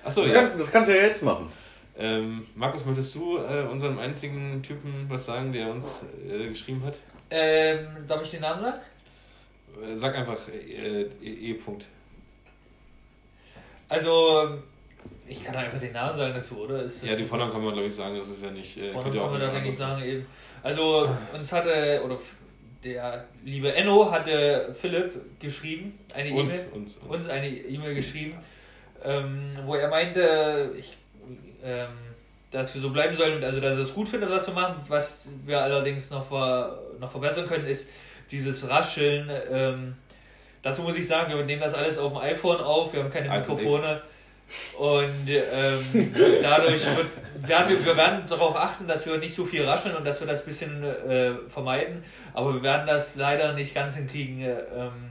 Achso, 0.04 0.22
Das, 0.22 0.30
ja. 0.30 0.42
kann, 0.42 0.58
das 0.58 0.70
kannst 0.72 0.88
du 0.88 0.96
ja 0.96 1.02
jetzt 1.02 1.22
machen. 1.22 1.52
Ähm, 1.98 2.46
Markus, 2.54 2.86
möchtest 2.86 3.14
du 3.14 3.38
äh, 3.38 3.66
unserem 3.70 3.98
einzigen 3.98 4.62
Typen 4.62 5.06
was 5.08 5.24
sagen, 5.24 5.52
der 5.52 5.70
uns 5.70 5.84
äh, 6.26 6.48
geschrieben 6.48 6.82
hat? 6.84 6.96
Ähm, 7.30 7.88
darf 8.06 8.22
ich 8.22 8.30
den 8.30 8.40
Namen 8.40 8.60
sagen? 8.60 8.78
Äh, 9.82 9.96
Sag 9.96 10.14
einfach 10.16 10.38
äh, 10.48 11.02
E. 11.22 11.54
-Punkt. 11.54 11.82
Also, 13.88 14.58
ich 15.26 15.44
kann 15.44 15.54
einfach 15.54 15.78
den 15.78 15.92
Namen 15.92 16.16
sagen 16.16 16.34
dazu, 16.34 16.58
oder? 16.60 16.84
Ja, 17.02 17.14
die 17.16 17.24
Vornamen 17.24 17.52
kann 17.52 17.62
man 17.62 17.74
glaube 17.74 17.88
ich 17.88 17.94
sagen, 17.94 18.16
das 18.16 18.28
ist 18.28 18.42
ja 18.42 18.50
nicht. 18.50 18.76
Äh, 18.76 18.92
Vornamen 18.92 19.04
könnt 19.04 19.14
ihr 19.14 19.20
kann 19.20 19.30
man 19.30 19.40
da 19.40 19.46
jemand 19.46 19.66
nicht 19.66 19.78
sagen. 19.78 20.02
Eben. 20.02 20.26
Also, 20.62 21.16
uns 21.34 21.52
hatte, 21.52 22.02
oder 22.04 22.18
der 22.82 23.24
liebe 23.44 23.74
Enno 23.74 24.10
hatte 24.10 24.74
Philipp 24.80 25.38
geschrieben, 25.40 25.98
eine 26.14 26.32
Uns, 26.32 26.54
E-Mail, 26.54 26.68
uns, 26.72 26.96
uns. 26.96 27.20
uns 27.20 27.28
eine 27.28 27.48
E-Mail 27.48 27.94
geschrieben, 27.94 28.38
ähm, 29.04 29.56
wo 29.64 29.74
er 29.74 29.88
meinte, 29.88 30.72
ich, 30.78 30.96
ähm, 31.62 31.88
dass 32.50 32.74
wir 32.74 32.80
so 32.80 32.90
bleiben 32.90 33.14
sollen, 33.14 33.42
also 33.44 33.60
dass 33.60 33.76
er 33.76 33.82
es 33.82 33.94
gut 33.94 34.08
findet, 34.08 34.30
was 34.30 34.46
wir 34.46 34.54
machen. 34.54 34.76
Was 34.88 35.28
wir 35.44 35.60
allerdings 35.60 36.10
noch, 36.10 36.26
ver, 36.28 36.80
noch 36.98 37.10
verbessern 37.10 37.46
können, 37.46 37.66
ist 37.66 37.90
dieses 38.30 38.68
Rascheln. 38.68 39.30
Ähm, 39.50 39.96
dazu 40.62 40.82
muss 40.82 40.96
ich 40.96 41.06
sagen, 41.06 41.34
wir 41.34 41.44
nehmen 41.44 41.60
das 41.60 41.74
alles 41.74 41.98
auf 41.98 42.12
dem 42.12 42.18
iPhone 42.22 42.60
auf, 42.60 42.92
wir 42.92 43.02
haben 43.02 43.10
keine 43.10 43.30
iPhone 43.30 43.58
X. 43.58 44.02
Und 44.78 45.28
ähm, 45.28 46.12
dadurch 46.42 46.82
wird, 46.96 47.08
werden 47.48 47.68
wir, 47.68 47.84
wir 47.84 47.96
werden 47.96 48.22
darauf 48.28 48.56
achten, 48.56 48.86
dass 48.86 49.06
wir 49.06 49.18
nicht 49.18 49.34
so 49.34 49.44
viel 49.44 49.64
rascheln 49.64 49.94
und 49.96 50.04
dass 50.06 50.20
wir 50.20 50.26
das 50.26 50.42
ein 50.42 50.46
bisschen 50.46 50.82
äh, 50.84 51.32
vermeiden. 51.50 52.02
Aber 52.34 52.54
wir 52.54 52.62
werden 52.62 52.86
das 52.86 53.16
leider 53.16 53.52
nicht 53.52 53.74
ganz 53.74 53.94
hinkriegen. 53.96 54.40
Äh, 54.40 54.52
ähm, 54.74 55.10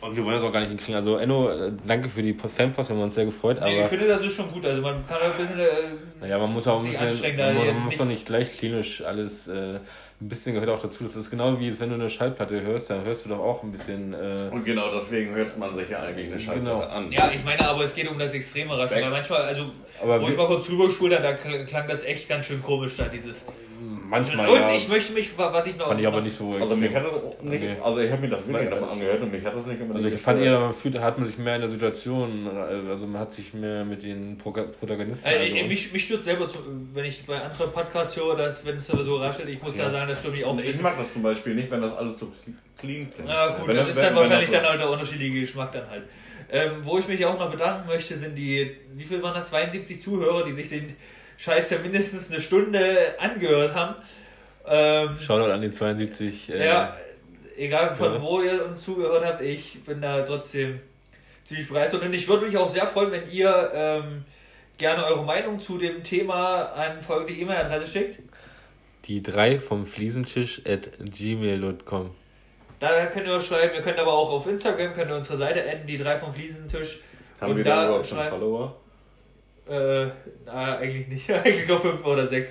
Und 0.00 0.16
wir 0.16 0.24
wollen 0.24 0.34
das 0.36 0.44
auch 0.44 0.52
gar 0.52 0.60
nicht 0.60 0.68
hinkriegen. 0.68 0.94
Also, 0.96 1.16
Enno, 1.16 1.48
äh, 1.50 1.72
danke 1.86 2.08
für 2.08 2.22
die 2.22 2.34
Fanpost, 2.34 2.90
haben 2.90 2.98
wir 2.98 3.04
uns 3.04 3.14
sehr 3.14 3.24
gefreut. 3.24 3.58
nee, 3.62 3.80
ich 3.82 3.86
finde, 3.88 4.06
das 4.08 4.20
ist 4.22 4.34
schon 4.34 4.52
gut. 4.52 4.64
Also 4.66 4.82
man 4.82 5.06
kann 5.06 5.18
ein 5.22 5.32
bisschen. 5.38 5.58
Äh, 5.58 5.66
naja, 6.20 6.38
man 6.38 6.52
muss 6.52 6.66
auch 6.68 6.80
ein 6.84 6.86
bisschen. 6.90 7.06
Man, 7.36 7.54
muss- 7.54 7.66
man 7.66 7.74
muss 7.76 7.84
nicht- 7.90 8.00
doch 8.00 8.04
nicht 8.06 8.26
gleich 8.26 8.52
klinisch 8.52 9.02
alles. 9.02 9.48
Äh, 9.48 9.78
ein 10.20 10.28
bisschen 10.28 10.54
gehört 10.54 10.70
auch 10.70 10.80
dazu. 10.80 11.04
Das 11.04 11.14
ist 11.14 11.30
genau 11.30 11.60
wie 11.60 11.78
wenn 11.78 11.90
du 11.90 11.94
eine 11.94 12.10
Schallplatte 12.10 12.60
hörst, 12.60 12.90
dann 12.90 13.04
hörst 13.04 13.24
du 13.24 13.28
doch 13.28 13.38
auch 13.38 13.62
ein 13.62 13.70
bisschen. 13.70 14.12
Äh, 14.14 14.48
Und 14.50 14.64
genau 14.64 14.90
deswegen 14.92 15.32
hört 15.34 15.56
man 15.56 15.76
sich 15.76 15.88
ja 15.88 16.00
eigentlich 16.02 16.30
eine 16.30 16.40
Schallplatte 16.40 16.76
Genau. 16.86 16.92
an. 16.92 17.12
Ja, 17.12 17.30
ich 17.30 17.44
meine, 17.44 17.68
aber 17.68 17.84
es 17.84 17.94
geht 17.94 18.08
um 18.08 18.18
das 18.18 18.32
extreme 18.32 18.76
Rascheln. 18.76 19.02
Weil 19.04 19.10
manchmal, 19.10 19.42
also, 19.42 19.66
Aber 20.02 20.20
wo 20.20 20.28
ich 20.28 20.36
mal 20.36 20.46
kurz 20.48 20.66
drüber 20.66 20.86
gespult 20.86 21.12
habe, 21.12 21.22
da 21.22 21.30
kl- 21.30 21.64
klang 21.66 21.86
das 21.86 22.04
echt 22.04 22.28
ganz 22.28 22.46
schön 22.46 22.62
komisch 22.62 22.96
da, 22.96 23.04
dieses. 23.04 23.44
Manchmal. 24.08 24.48
und 24.48 24.54
ja, 24.60 24.72
ich 24.74 24.88
möchte 24.88 25.12
mich, 25.12 25.30
was 25.36 25.66
ich 25.66 25.76
noch. 25.76 25.86
fand 25.88 26.00
ich 26.00 26.06
aber 26.06 26.20
nicht 26.20 26.34
so. 26.34 26.50
Also 26.58 26.76
mich 26.76 26.94
hat 26.94 27.04
das 27.04 27.12
nicht, 27.42 27.62
Okay. 27.62 27.76
also 27.82 27.98
ich 27.98 28.10
habe 28.10 28.22
mir 28.22 28.28
das 28.28 28.46
wirklich 28.48 28.70
nochmal 28.70 28.90
angehört 28.90 29.22
und 29.22 29.32
mich 29.32 29.44
hat 29.44 29.54
das 29.54 29.66
nicht 29.66 29.80
unbedingt 29.80 29.94
Also 30.04 30.08
ich 30.16 30.20
fand 30.22 30.40
eher, 30.42 30.72
hat 31.02 31.18
man 31.18 31.26
sich 31.26 31.38
mehr 31.38 31.54
in 31.56 31.60
der 31.60 31.70
Situation, 31.70 32.48
also 32.48 33.06
man 33.06 33.20
hat 33.20 33.32
sich 33.32 33.54
mehr 33.54 33.84
mit 33.84 34.02
den 34.02 34.38
Protagonisten. 34.38 35.28
Also 35.28 35.54
äh, 35.56 35.66
mich, 35.68 35.92
mich 35.92 36.04
stört 36.04 36.24
selber, 36.24 36.48
zu, 36.48 36.58
wenn 36.94 37.04
ich 37.04 37.24
bei 37.26 37.40
anderen 37.40 37.72
Podcasts 37.72 38.16
höre, 38.16 38.36
dass, 38.36 38.64
wenn 38.64 38.76
es 38.76 38.86
so 38.86 39.16
raschelt, 39.16 39.48
ich 39.48 39.62
muss 39.62 39.76
ja, 39.76 39.84
Ja. 39.84 39.90
sagen, 39.92 40.08
das 40.10 40.18
stört 40.20 40.34
mich 40.36 40.44
auch 40.44 40.58
Ich 40.58 40.68
echt. 40.70 40.82
mag 40.82 40.98
das 40.98 41.12
zum 41.12 41.22
Beispiel 41.22 41.54
nicht, 41.54 41.70
wenn 41.70 41.82
das 41.82 41.96
alles 41.96 42.18
so 42.18 42.32
clean 42.78 43.10
klingt. 43.12 43.28
Ja 43.28 43.48
gut, 43.58 43.68
Wenn 43.68 43.76
das 43.76 43.88
ist 43.88 43.96
wenn- 43.96 44.04
dann 44.04 44.16
wahrscheinlich 44.16 44.50
das 44.50 44.56
so- 44.56 44.62
dann 44.62 44.70
halt 44.70 44.80
der 44.80 44.90
unterschiedliche 44.90 45.40
Geschmack 45.40 45.72
dann 45.72 45.88
halt. 45.90 46.04
Ähm, 46.50 46.70
wo 46.82 46.98
ich 46.98 47.06
mich 47.06 47.22
auch 47.26 47.38
noch 47.38 47.50
bedanken 47.50 47.86
möchte, 47.88 48.16
sind 48.16 48.36
die, 48.38 48.70
wie 48.94 49.04
viel 49.04 49.22
waren 49.22 49.34
das, 49.34 49.50
72 49.50 50.00
Zuhörer, 50.00 50.44
die 50.46 50.52
sich 50.52 50.68
den 50.70 50.96
Scheiß 51.38 51.70
ja 51.70 51.78
mindestens 51.78 52.30
eine 52.30 52.40
Stunde 52.40 53.14
angehört 53.18 53.74
haben. 53.74 53.94
Ähm, 54.66 55.16
Shoutout 55.16 55.50
an 55.50 55.62
die 55.62 55.70
72. 55.70 56.50
Äh, 56.52 56.66
ja, 56.66 56.96
egal 57.56 57.94
von 57.94 58.12
ja. 58.14 58.22
wo 58.22 58.42
ihr 58.42 58.66
uns 58.66 58.82
zugehört 58.82 59.24
habt, 59.24 59.40
ich 59.40 59.82
bin 59.84 60.02
da 60.02 60.22
trotzdem 60.22 60.80
ziemlich 61.44 61.68
begeistert 61.68 62.02
und 62.02 62.12
ich 62.12 62.28
würde 62.28 62.46
mich 62.46 62.56
auch 62.58 62.68
sehr 62.68 62.86
freuen, 62.86 63.10
wenn 63.12 63.30
ihr 63.30 63.70
ähm, 63.72 64.24
gerne 64.76 65.06
eure 65.06 65.24
Meinung 65.24 65.58
zu 65.60 65.78
dem 65.78 66.04
Thema 66.04 66.64
an 66.74 67.00
folgende 67.00 67.32
E-Mail-Adresse 67.40 67.86
schickt. 67.86 68.20
Die 69.06 69.22
drei 69.22 69.58
vom 69.58 69.86
Fliesentisch 69.86 70.60
at 70.66 70.90
gmail.com. 70.98 72.10
Da 72.80 73.06
könnt 73.06 73.26
ihr 73.26 73.34
uns 73.34 73.46
schreiben, 73.46 73.74
ihr 73.74 73.80
könnt 73.82 73.98
aber 73.98 74.12
auch 74.12 74.30
auf 74.30 74.46
Instagram, 74.46 74.92
könnt 74.92 75.10
ihr 75.10 75.16
unsere 75.16 75.38
Seite 75.38 75.62
adden, 75.62 75.86
die 75.86 75.96
drei 75.98 76.18
vom 76.18 76.34
Fliesentisch. 76.34 77.00
Haben 77.40 77.52
Und 77.52 77.56
wir 77.58 77.64
da 77.64 77.86
überhaupt 77.86 78.06
schon 78.06 78.18
schreiben- 78.18 78.30
Follower? 78.30 78.76
Äh, 79.68 80.10
na, 80.46 80.78
eigentlich 80.78 81.08
nicht. 81.08 81.30
eigentlich 81.32 81.68
nur 81.68 81.80
fünf 81.80 82.04
oder 82.04 82.26
sechs. 82.26 82.50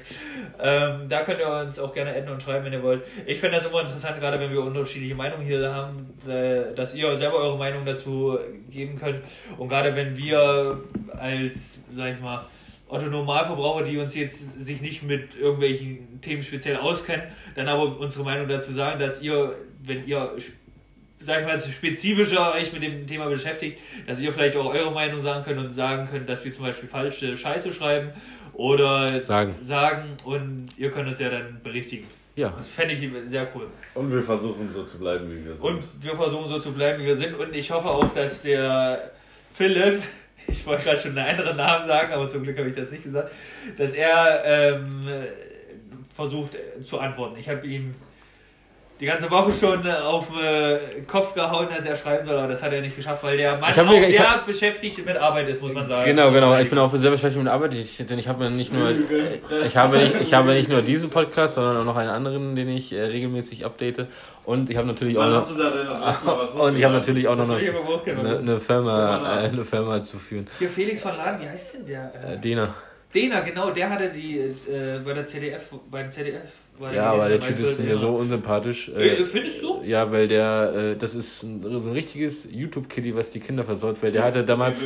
Ähm, 0.59 1.09
da 1.09 1.23
könnt 1.23 1.39
ihr 1.39 1.49
uns 1.49 1.79
auch 1.79 1.93
gerne 1.93 2.11
adden 2.11 2.29
und 2.29 2.41
schreiben, 2.41 2.65
wenn 2.65 2.73
ihr 2.73 2.83
wollt. 2.83 3.03
Ich 3.25 3.39
finde 3.39 3.57
das 3.57 3.65
immer 3.65 3.81
interessant, 3.81 4.19
gerade 4.19 4.39
wenn 4.39 4.51
wir 4.51 4.61
unterschiedliche 4.61 5.15
Meinungen 5.15 5.45
hier 5.45 5.73
haben, 5.73 6.13
äh, 6.27 6.75
dass 6.75 6.93
ihr 6.93 7.15
selber 7.15 7.37
eure 7.37 7.57
Meinung 7.57 7.85
dazu 7.85 8.37
geben 8.69 8.99
könnt. 8.99 9.23
Und 9.57 9.69
gerade 9.69 9.95
wenn 9.95 10.15
wir 10.15 10.79
als, 11.17 11.79
sag 11.91 12.13
ich 12.13 12.21
mal, 12.21 12.45
Otto 12.89 13.07
Normalverbraucher, 13.07 13.83
die 13.83 13.97
uns 13.97 14.15
jetzt 14.15 14.63
sich 14.63 14.81
nicht 14.81 15.03
mit 15.03 15.35
irgendwelchen 15.35 16.21
Themen 16.21 16.43
speziell 16.43 16.77
auskennen, 16.77 17.25
dann 17.55 17.67
aber 17.67 17.99
unsere 17.99 18.23
Meinung 18.23 18.47
dazu 18.47 18.71
sagen, 18.71 18.99
dass 18.99 19.21
ihr, 19.21 19.55
wenn 19.83 20.07
ihr 20.07 20.37
sag 21.19 21.41
ich 21.41 21.47
mal, 21.47 21.59
spezifischer 21.59 22.53
euch 22.53 22.71
mit 22.73 22.83
dem 22.83 23.07
Thema 23.07 23.27
beschäftigt, 23.27 23.79
dass 24.05 24.19
ihr 24.19 24.31
vielleicht 24.31 24.55
auch 24.55 24.65
eure 24.65 24.91
Meinung 24.91 25.21
sagen 25.21 25.43
könnt 25.43 25.59
und 25.59 25.73
sagen 25.73 26.07
könnt, 26.09 26.29
dass 26.29 26.43
wir 26.45 26.53
zum 26.53 26.65
Beispiel 26.65 26.89
falsche 26.89 27.37
Scheiße 27.37 27.73
schreiben 27.73 28.11
oder 28.53 29.21
Sagen. 29.21 29.55
sagen 29.59 30.17
und 30.23 30.67
ihr 30.77 30.91
könnt 30.91 31.09
es 31.09 31.19
ja 31.19 31.29
dann 31.29 31.61
berichtigen. 31.63 32.07
Ja. 32.35 32.53
Das 32.55 32.67
fände 32.67 32.93
ich 32.93 33.29
sehr 33.29 33.47
cool. 33.55 33.67
Und 33.95 34.11
wir 34.11 34.21
versuchen 34.21 34.69
so 34.71 34.83
zu 34.83 34.99
bleiben, 34.99 35.29
wie 35.31 35.43
wir 35.43 35.53
sind. 35.53 35.63
Und 35.63 35.83
wir 35.99 36.15
versuchen 36.15 36.47
so 36.47 36.59
zu 36.59 36.71
bleiben, 36.71 37.01
wie 37.01 37.07
wir 37.07 37.15
sind 37.15 37.33
und 37.35 37.55
ich 37.55 37.71
hoffe 37.71 37.89
auch, 37.89 38.13
dass 38.13 38.43
der 38.43 39.11
Philipp, 39.53 40.03
ich 40.47 40.65
wollte 40.65 40.83
gerade 40.83 40.99
schon 40.99 41.17
einen 41.17 41.39
anderen 41.39 41.57
Namen 41.57 41.87
sagen, 41.87 42.13
aber 42.13 42.29
zum 42.29 42.43
Glück 42.43 42.57
habe 42.59 42.69
ich 42.69 42.75
das 42.75 42.91
nicht 42.91 43.03
gesagt, 43.03 43.31
dass 43.77 43.93
er 43.93 44.43
ähm, 44.45 45.01
versucht 46.15 46.51
zu 46.83 46.99
antworten. 46.99 47.37
Ich 47.39 47.49
habe 47.49 47.65
ihm 47.65 47.95
die 48.99 49.05
ganze 49.05 49.29
Woche 49.29 49.53
schon 49.53 49.85
äh, 49.85 49.91
auf 49.91 50.27
den 50.29 50.37
äh, 50.37 51.01
Kopf 51.05 51.33
gehauen, 51.35 51.67
dass 51.75 51.85
er 51.85 51.95
schreiben 51.95 52.25
soll, 52.25 52.35
aber 52.37 52.47
das 52.47 52.63
hat 52.63 52.71
er 52.73 52.81
nicht 52.81 52.95
geschafft, 52.95 53.23
weil 53.23 53.37
der 53.37 53.57
Mann 53.57 53.71
auch 53.71 53.85
mir- 53.85 54.01
ich 54.01 54.17
sehr 54.17 54.29
hab- 54.31 54.45
beschäftigt 54.45 55.05
mit 55.05 55.15
Arbeit 55.17 55.47
ist, 55.49 55.61
muss 55.61 55.73
man 55.73 55.87
sagen. 55.87 56.05
Genau, 56.05 56.31
genau. 56.31 56.57
Ich 56.57 56.69
bin 56.69 56.79
auch 56.79 56.91
sehr 56.93 57.11
beschäftigt 57.11 57.43
mit 57.43 57.51
Arbeit. 57.51 57.73
Ich, 57.75 57.97
denn 57.97 58.17
ich 58.17 58.27
habe 58.27 58.43
mir 58.43 58.49
nicht 58.49 58.73
nur, 58.73 58.89
äh, 58.89 59.65
ich 59.65 59.77
habe 59.77 59.97
nicht, 59.97 60.15
ich 60.21 60.33
habe 60.33 60.51
nicht 60.53 60.69
nur 60.69 60.81
diesen 60.81 61.09
Podcast, 61.09 61.55
sondern 61.55 61.77
auch 61.77 61.85
noch 61.85 61.95
einen 61.97 62.09
anderen, 62.09 62.55
den 62.55 62.69
ich 62.69 62.91
äh, 62.91 63.01
regelmäßig 63.03 63.65
update. 63.65 64.07
Und 64.45 64.69
ich 64.69 64.77
habe 64.77 64.87
natürlich 64.87 65.17
auch 65.17 65.27
noch, 65.29 66.55
und 66.61 66.77
ich 66.77 66.83
habe 66.83 66.93
natürlich 66.95 67.27
auch 67.27 67.35
noch 67.35 67.49
eine, 67.49 68.37
eine, 68.39 68.59
Firma, 68.59 69.39
äh, 69.41 69.47
eine 69.49 69.63
Firma 69.65 70.01
zu 70.01 70.17
führen. 70.17 70.47
Hier 70.57 70.69
Felix 70.69 71.01
von 71.01 71.15
Laden, 71.17 71.41
wie 71.41 71.49
heißt 71.49 71.75
denn 71.75 71.85
der? 71.85 72.11
Äh, 72.23 72.33
Äh, 72.33 72.37
Dena. 72.39 72.73
Dena, 73.13 73.39
genau, 73.41 73.71
der 73.71 73.89
hatte 73.89 74.09
die 74.09 74.37
äh, 74.39 74.99
bei 75.03 75.13
der 75.13 75.25
CDF, 75.25 75.61
beim 75.89 76.11
CDF. 76.11 76.41
War 76.79 76.93
Ja, 76.93 77.11
aber 77.11 77.29
der 77.29 77.39
Typ 77.39 77.59
ist 77.59 77.79
mir 77.79 77.89
ja. 77.91 77.95
so 77.97 78.09
unsympathisch. 78.09 78.89
Äh, 78.89 79.17
Äh, 79.21 79.25
findest 79.25 79.61
du? 79.61 79.81
ja, 79.83 80.11
weil 80.11 80.27
der, 80.27 80.73
äh, 80.75 80.95
das 80.95 81.15
ist 81.15 81.43
ein, 81.43 81.61
so 81.63 81.89
ein 81.89 81.93
richtiges 81.93 82.47
YouTube-Kitty, 82.51 83.15
was 83.15 83.31
die 83.31 83.39
Kinder 83.39 83.63
versaut, 83.63 84.01
weil 84.01 84.11
der 84.11 84.23
hatte 84.23 84.43
damals 84.43 84.81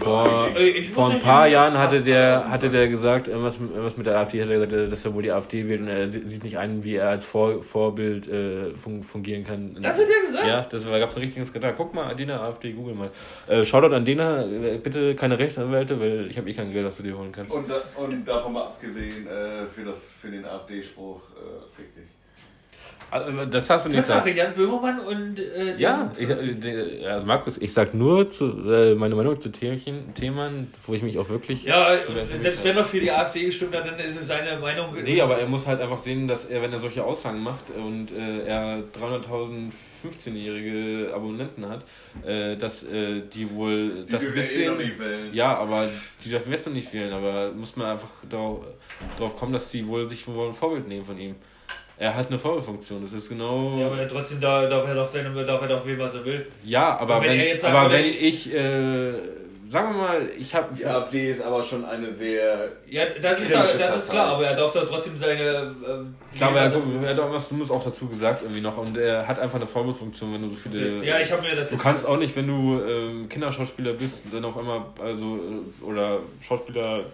vor. 0.00 0.50
Äh, 0.56 0.82
vor 0.84 1.10
ein 1.10 1.18
paar 1.18 1.46
Jahren 1.48 1.78
hatte 1.78 2.00
der, 2.00 2.48
hatte 2.50 2.70
der 2.70 2.88
gesagt, 2.88 3.28
irgendwas, 3.28 3.58
irgendwas 3.58 3.96
mit 3.96 4.06
der 4.06 4.18
AfD, 4.18 4.42
hat 4.42 4.48
er 4.50 4.54
gesagt, 4.66 4.72
äh, 4.72 4.88
dass 4.88 5.04
er 5.04 5.14
wohl 5.14 5.22
die 5.22 5.30
AfD 5.32 5.68
wählt 5.68 5.80
und 5.80 5.88
er 5.88 6.10
sie- 6.10 6.22
sieht 6.28 6.44
nicht 6.44 6.58
ein, 6.58 6.84
wie 6.84 6.96
er 6.96 7.08
als 7.10 7.26
Vor 7.26 7.62
Vorbild 7.62 8.28
äh, 8.28 8.70
fun 8.74 9.02
fungieren 9.02 9.44
kann. 9.44 9.76
Das 9.80 9.98
hat 9.98 10.06
er 10.08 10.26
gesagt? 10.26 10.46
Ja, 10.46 10.66
das 10.68 10.84
gab 10.84 11.10
es 11.10 11.16
ein 11.16 11.22
richtiges 11.22 11.48
Skandal. 11.48 11.74
Guck 11.76 11.94
mal, 11.94 12.14
Dena, 12.14 12.40
AfD, 12.42 12.72
google 12.72 12.94
mal. 12.94 13.10
Äh, 13.48 13.64
Shoutout 13.64 13.94
an 13.94 14.04
Dena, 14.04 14.44
äh, 14.44 14.78
bitte 14.82 15.14
keine 15.14 15.38
Rechtsanwälte, 15.38 16.00
weil 16.00 16.26
ich 16.30 16.36
habe 16.38 16.50
eh 16.50 16.54
kein 16.54 16.72
Geld, 16.72 16.86
was 16.86 16.96
du 16.96 17.02
dir 17.02 17.16
holen 17.16 17.32
kannst. 17.32 17.54
Und, 17.54 17.68
da, 17.70 17.82
und 18.02 18.26
davon 18.26 18.52
mal 18.52 18.62
abgesehen, 18.62 19.26
äh, 19.26 19.66
für, 19.72 19.84
das, 19.84 19.98
für 20.20 20.28
den 20.30 20.44
AfD-Spruch, 20.82 21.22
äh, 21.36 21.76
fick 21.76 21.94
dich. 21.94 22.21
Also, 23.12 23.44
das 23.44 23.68
hast 23.68 23.84
du 23.84 23.90
nicht 23.90 23.98
gesagt. 23.98 24.26
Jan 24.26 24.54
Böhmermann 24.54 24.98
und 25.00 25.38
äh, 25.38 25.76
Ja, 25.76 26.10
ich, 26.16 26.28
äh, 26.28 27.06
also 27.06 27.26
Markus, 27.26 27.58
ich 27.58 27.72
sag 27.72 27.92
nur 27.92 28.26
zu, 28.28 28.70
äh, 28.70 28.94
meine 28.94 29.14
Meinung 29.14 29.38
zu 29.38 29.52
Themen, 29.52 30.14
Themen, 30.14 30.72
wo 30.86 30.94
ich 30.94 31.02
mich 31.02 31.18
auch 31.18 31.28
wirklich. 31.28 31.64
Ja, 31.64 31.94
informiert 31.94 32.28
selbst 32.28 32.64
wenn 32.64 32.76
er 32.76 32.84
für 32.84 33.00
die 33.00 33.10
AfD 33.10 33.44
gestimmt 33.44 33.76
hat, 33.76 33.86
dann 33.86 33.98
ist 33.98 34.18
es 34.18 34.26
seine 34.26 34.58
Meinung. 34.58 34.94
Nee, 35.02 35.20
aber 35.20 35.36
er 35.36 35.46
muss 35.46 35.66
halt 35.66 35.82
einfach 35.82 35.98
sehen, 35.98 36.26
dass 36.26 36.46
er, 36.46 36.62
wenn 36.62 36.72
er 36.72 36.78
solche 36.78 37.04
Aussagen 37.04 37.42
macht 37.42 37.64
und 37.70 38.12
äh, 38.12 38.46
er 38.46 38.82
300.000 38.98 39.72
15-jährige 40.02 41.12
Abonnenten 41.14 41.68
hat, 41.68 41.84
äh, 42.24 42.56
dass 42.56 42.82
äh, 42.84 43.22
die 43.32 43.50
wohl 43.50 44.04
das 44.08 44.22
ja 44.22 44.28
eh 44.28 44.30
noch 44.30 44.36
bisschen. 44.36 44.76
nicht 44.78 44.98
wählen. 44.98 45.34
Ja, 45.34 45.56
aber 45.56 45.88
die 46.24 46.30
dürfen 46.30 46.52
jetzt 46.52 46.66
noch 46.66 46.72
nicht 46.72 46.92
wählen, 46.92 47.12
aber 47.12 47.52
muss 47.52 47.76
man 47.76 47.88
einfach 47.88 48.10
darauf, 48.28 48.66
darauf 49.16 49.36
kommen, 49.36 49.52
dass 49.52 49.70
die 49.70 49.86
wohl 49.86 50.08
sich 50.08 50.26
wohl 50.26 50.48
ein 50.48 50.52
Vorbild 50.52 50.88
nehmen 50.88 51.04
von 51.04 51.18
ihm. 51.18 51.36
Er 52.02 52.16
hat 52.16 52.26
eine 52.28 52.38
Vorbildfunktion, 52.38 53.02
das 53.02 53.12
ist 53.12 53.28
genau. 53.28 53.78
Ja, 53.78 53.86
aber 53.86 54.08
trotzdem 54.08 54.40
da, 54.40 54.66
darf 54.66 54.88
er 54.88 54.94
doch 54.96 55.06
seine, 55.08 55.30
darf 55.44 55.62
er 55.62 55.68
doch 55.68 55.86
wählen, 55.86 56.00
was 56.00 56.14
er 56.14 56.24
will. 56.24 56.44
Ja, 56.64 56.98
aber 56.98 57.16
Und 57.18 57.22
wenn 57.22 57.30
wenn, 57.30 57.38
er 57.40 57.46
jetzt 57.46 57.64
aber 57.64 57.92
wenn 57.92 58.04
ich, 58.04 58.52
äh, 58.52 59.12
sagen 59.68 59.94
wir 59.94 60.02
mal, 60.02 60.28
ich 60.36 60.52
habe. 60.52 60.74
Die 60.76 60.84
AfD 60.84 61.30
ist 61.30 61.40
aber 61.40 61.62
schon 61.62 61.84
eine 61.84 62.12
sehr. 62.12 62.70
Ja, 62.88 63.04
das 63.20 63.38
ist, 63.40 63.52
Kritische 63.52 63.78
das 63.78 63.96
ist 63.98 64.10
klar, 64.10 64.34
aber 64.34 64.46
er 64.46 64.56
darf 64.56 64.72
doch 64.72 64.84
trotzdem 64.88 65.16
seine. 65.16 65.40
Äh, 65.42 65.66
Ich 66.32 66.38
glaube, 66.38 66.58
wählen, 66.58 66.64
er, 66.64 67.02
er- 67.02 67.08
er 67.08 67.14
hat 67.16 67.20
auch 67.20 67.32
was 67.32 67.48
Dummes 67.48 67.70
auch 67.70 67.84
dazu 67.84 68.08
gesagt 68.08 68.42
irgendwie 68.42 68.60
noch 68.62 68.76
und 68.78 68.98
er 68.98 69.28
hat 69.28 69.38
einfach 69.38 69.56
eine 69.56 69.66
Vorbildfunktion, 69.68 70.34
wenn 70.34 70.42
du 70.42 70.48
so 70.48 70.56
viele. 70.56 71.04
ja, 71.04 71.20
ich 71.20 71.30
habe 71.30 71.42
mir 71.42 71.54
das 71.54 71.70
Du 71.70 71.76
kannst 71.76 72.04
auch 72.08 72.16
nicht, 72.18 72.34
wenn 72.34 72.48
du 72.48 72.82
ähm, 72.84 73.28
Kinderschauspieler 73.28 73.92
bist, 73.92 74.24
dann 74.32 74.44
auf 74.44 74.58
einmal, 74.58 74.80
also, 75.00 75.36
äh, 75.36 75.84
oder 75.84 76.18
Schauspieler, 76.40 77.04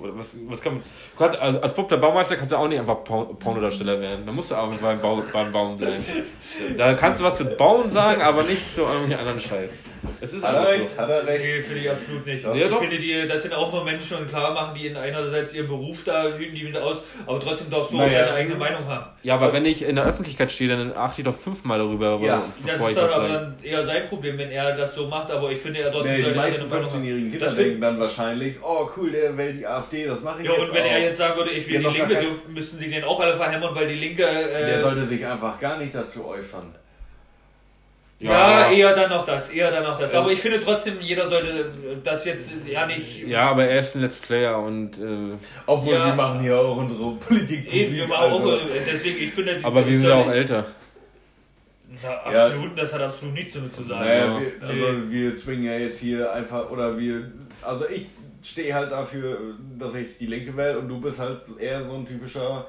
oder 0.00 0.16
was, 0.16 0.36
was 0.48 0.60
kann 0.62 0.74
man. 1.18 1.36
Also 1.36 1.60
als 1.60 1.74
Bob 1.74 1.88
der 1.88 1.96
Baumeister 1.98 2.36
kannst 2.36 2.52
du 2.52 2.56
auch 2.56 2.68
nicht 2.68 2.78
einfach 2.80 3.04
Porn- 3.04 3.38
Pornodarsteller 3.38 4.00
werden. 4.00 4.24
Da 4.26 4.32
musst 4.32 4.50
du 4.50 4.54
auch 4.54 4.72
beim, 4.74 5.00
Bau, 5.00 5.22
beim 5.32 5.52
Bauen 5.52 5.76
bleiben. 5.78 6.04
Da 6.76 6.94
kannst 6.94 7.20
du 7.20 7.24
was 7.24 7.36
zu 7.36 7.44
Bauen 7.44 7.90
sagen, 7.90 8.22
aber 8.22 8.42
nicht 8.42 8.72
zu 8.72 8.82
irgendwelchen 8.82 9.18
anderen 9.18 9.40
Scheiß. 9.40 9.82
Es 10.20 10.32
ist 10.32 10.46
Hat 10.46 10.54
er 10.54 10.60
einfach 10.60 10.72
so. 10.74 10.82
recht? 10.82 10.98
Hat 10.98 11.10
er 11.10 11.26
recht? 11.26 11.44
Nee, 11.44 11.62
finde 11.62 11.80
ich 11.82 11.90
absolut 11.90 12.26
nicht. 12.26 12.44
Ja, 12.44 12.54
ich 12.54 12.68
doch. 12.68 12.80
finde, 12.80 12.98
die, 12.98 13.26
das 13.26 13.42
sind 13.42 13.54
auch 13.54 13.72
nur 13.72 13.84
Menschen 13.84 14.16
und 14.18 14.28
klar 14.28 14.54
machen 14.54 14.74
die 14.74 14.86
in 14.86 14.96
einerseits 14.96 15.54
ihren 15.54 15.68
Beruf 15.68 16.04
da, 16.04 16.28
üben 16.36 16.54
die 16.54 16.64
mit 16.64 16.76
aus, 16.76 17.02
aber 17.26 17.38
trotzdem 17.40 17.68
darfst 17.70 17.92
du 17.92 17.96
auch 17.96 18.00
Naja. 18.06 18.20
deine 18.24 18.32
eigene 18.34 18.56
Meinung 18.56 18.86
haben. 18.86 19.06
Ja, 19.22 19.34
aber 19.34 19.52
wenn 19.52 19.66
ich 19.66 19.82
in 19.82 19.96
der 19.96 20.06
Öffentlichkeit 20.06 20.50
stehe, 20.50 20.70
dann 20.70 20.96
achte 20.96 21.20
ich 21.20 21.24
doch 21.26 21.34
fünfmal 21.34 21.78
darüber, 21.78 22.18
Ja. 22.22 22.44
Das 22.64 22.72
bevor 22.72 22.86
ist 22.86 22.92
ich 22.92 22.94
dann 22.96 23.04
was 23.04 23.12
aber 23.14 23.28
sage. 23.28 23.54
dann 23.60 23.64
eher 23.64 23.84
sein 23.84 24.08
Problem, 24.08 24.38
wenn 24.38 24.50
er 24.50 24.76
das 24.76 24.94
so 24.94 25.06
macht, 25.06 25.30
aber 25.30 25.50
ich 25.50 25.58
finde, 25.60 25.80
er 25.80 25.92
trotzdem 25.92 26.16
Nee, 26.16 26.22
die 26.30 26.34
meisten 26.34 26.58
seine 26.60 26.70
Meinung 26.70 26.90
haben. 26.90 27.00
15-jährigen 27.02 27.30
Kinder 27.32 27.46
Das 27.46 27.56
denken 27.56 27.80
dann 27.80 28.00
wahrscheinlich, 28.00 28.56
oh 28.62 28.88
cool, 28.96 29.10
der 29.12 29.36
wählt 29.36 29.58
die 29.60 29.66
AfD, 29.66 29.89
das 29.92 30.20
mache 30.22 30.40
ich 30.42 30.46
Ja, 30.46 30.52
jetzt 30.52 30.60
und 30.62 30.74
wenn 30.74 30.82
auch. 30.82 30.90
er 30.90 31.00
jetzt 31.00 31.18
sagen 31.18 31.36
würde, 31.36 31.50
ich 31.50 31.66
will 31.68 31.82
Ja, 31.82 31.90
die 31.90 31.96
Linke, 31.98 32.14
kein- 32.14 32.24
dürfen, 32.24 32.54
müssten 32.54 32.78
sie 32.78 32.88
den 32.90 33.04
auch 33.04 33.20
alle 33.20 33.34
verhämmern, 33.36 33.74
weil 33.74 33.88
die 33.88 33.94
Linke. 33.94 34.22
Der 34.22 34.78
Äh, 34.78 34.80
sollte 34.80 35.04
sich 35.04 35.24
einfach 35.26 35.58
gar 35.60 35.78
nicht 35.78 35.94
dazu 35.94 36.26
äußern. 36.26 36.74
ja, 38.18 38.70
eher 38.70 38.94
dann 38.94 39.08
noch 39.10 39.24
das, 39.24 39.48
eher 39.50 39.70
dann 39.70 39.82
noch 39.84 39.98
das. 39.98 40.12
Ja. 40.12 40.20
Aber 40.20 40.30
ich 40.30 40.40
finde 40.40 40.60
trotzdem, 40.60 41.00
jeder 41.00 41.26
sollte 41.28 41.70
das 42.04 42.24
jetzt 42.26 42.52
ja 42.66 42.84
nicht. 42.86 43.26
Ja, 43.26 43.50
aber 43.50 43.64
er 43.64 43.78
ist 43.78 43.94
ein 43.96 44.02
Let's 44.02 44.18
Player 44.18 44.58
und. 44.58 44.98
Äh, 44.98 45.36
Obwohl 45.66 45.94
Ja. 45.94 46.06
wir 46.06 46.14
machen 46.14 46.40
hier 46.40 46.58
auch 46.58 46.76
unsere 46.76 47.12
Politik. 47.16 47.72
Eben, 47.72 47.94
wir 47.94 48.06
machen 48.06 48.32
auch, 48.32 48.40
also, 48.40 48.58
äh, 48.68 48.80
deswegen, 48.86 49.18
ich 49.22 49.30
finde. 49.32 49.58
aber 49.62 49.86
wir 49.86 49.96
sind 49.96 50.06
ja 50.06 50.14
auch 50.16 50.30
älter. 50.30 50.66
Na, 52.02 52.32
Ja. 52.32 52.44
absolut, 52.46 52.78
das 52.78 52.92
hat 52.92 53.00
absolut 53.00 53.34
nichts 53.34 53.54
damit 53.54 53.72
zu 53.72 53.82
sagen. 53.84 54.00
naja, 54.04 54.26
Ja. 54.26 54.40
wir, 54.40 54.68
also 54.68 55.10
wir 55.10 55.36
zwingen 55.36 55.64
ja 55.64 55.78
jetzt 55.78 55.98
hier 55.98 56.30
einfach, 56.32 56.70
oder 56.70 56.96
wir, 56.98 57.32
also 57.62 57.84
ich 57.88 58.06
stehe 58.42 58.74
halt 58.74 58.90
dafür, 58.90 59.56
dass 59.78 59.94
ich 59.94 60.18
die 60.18 60.26
Linke 60.26 60.56
wähle 60.56 60.78
und 60.78 60.88
du 60.88 61.00
bist 61.00 61.18
halt 61.18 61.40
eher 61.58 61.84
so 61.84 61.94
ein 61.94 62.06
typischer 62.06 62.66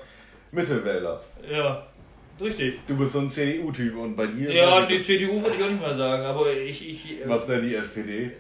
Mittelwähler. 0.51 1.21
Ja, 1.49 1.88
richtig. 2.39 2.79
Du 2.88 2.97
bist 2.97 3.13
so 3.13 3.19
ein 3.19 3.29
CDU-Typ 3.29 3.95
und 3.97 4.15
bei 4.15 4.27
dir... 4.27 4.53
Ja, 4.53 4.86
die 4.86 5.01
CDU 5.01 5.41
würde 5.41 5.55
ich 5.57 5.63
auch 5.63 5.69
nicht 5.69 5.81
mal 5.81 5.95
sagen, 5.95 6.23
aber 6.23 6.51
ich. 6.51 6.88
ich 6.88 7.21
äh, 7.21 7.29
Was 7.29 7.45
denn 7.47 7.67
die 7.67 7.75
SPD? 7.75 8.31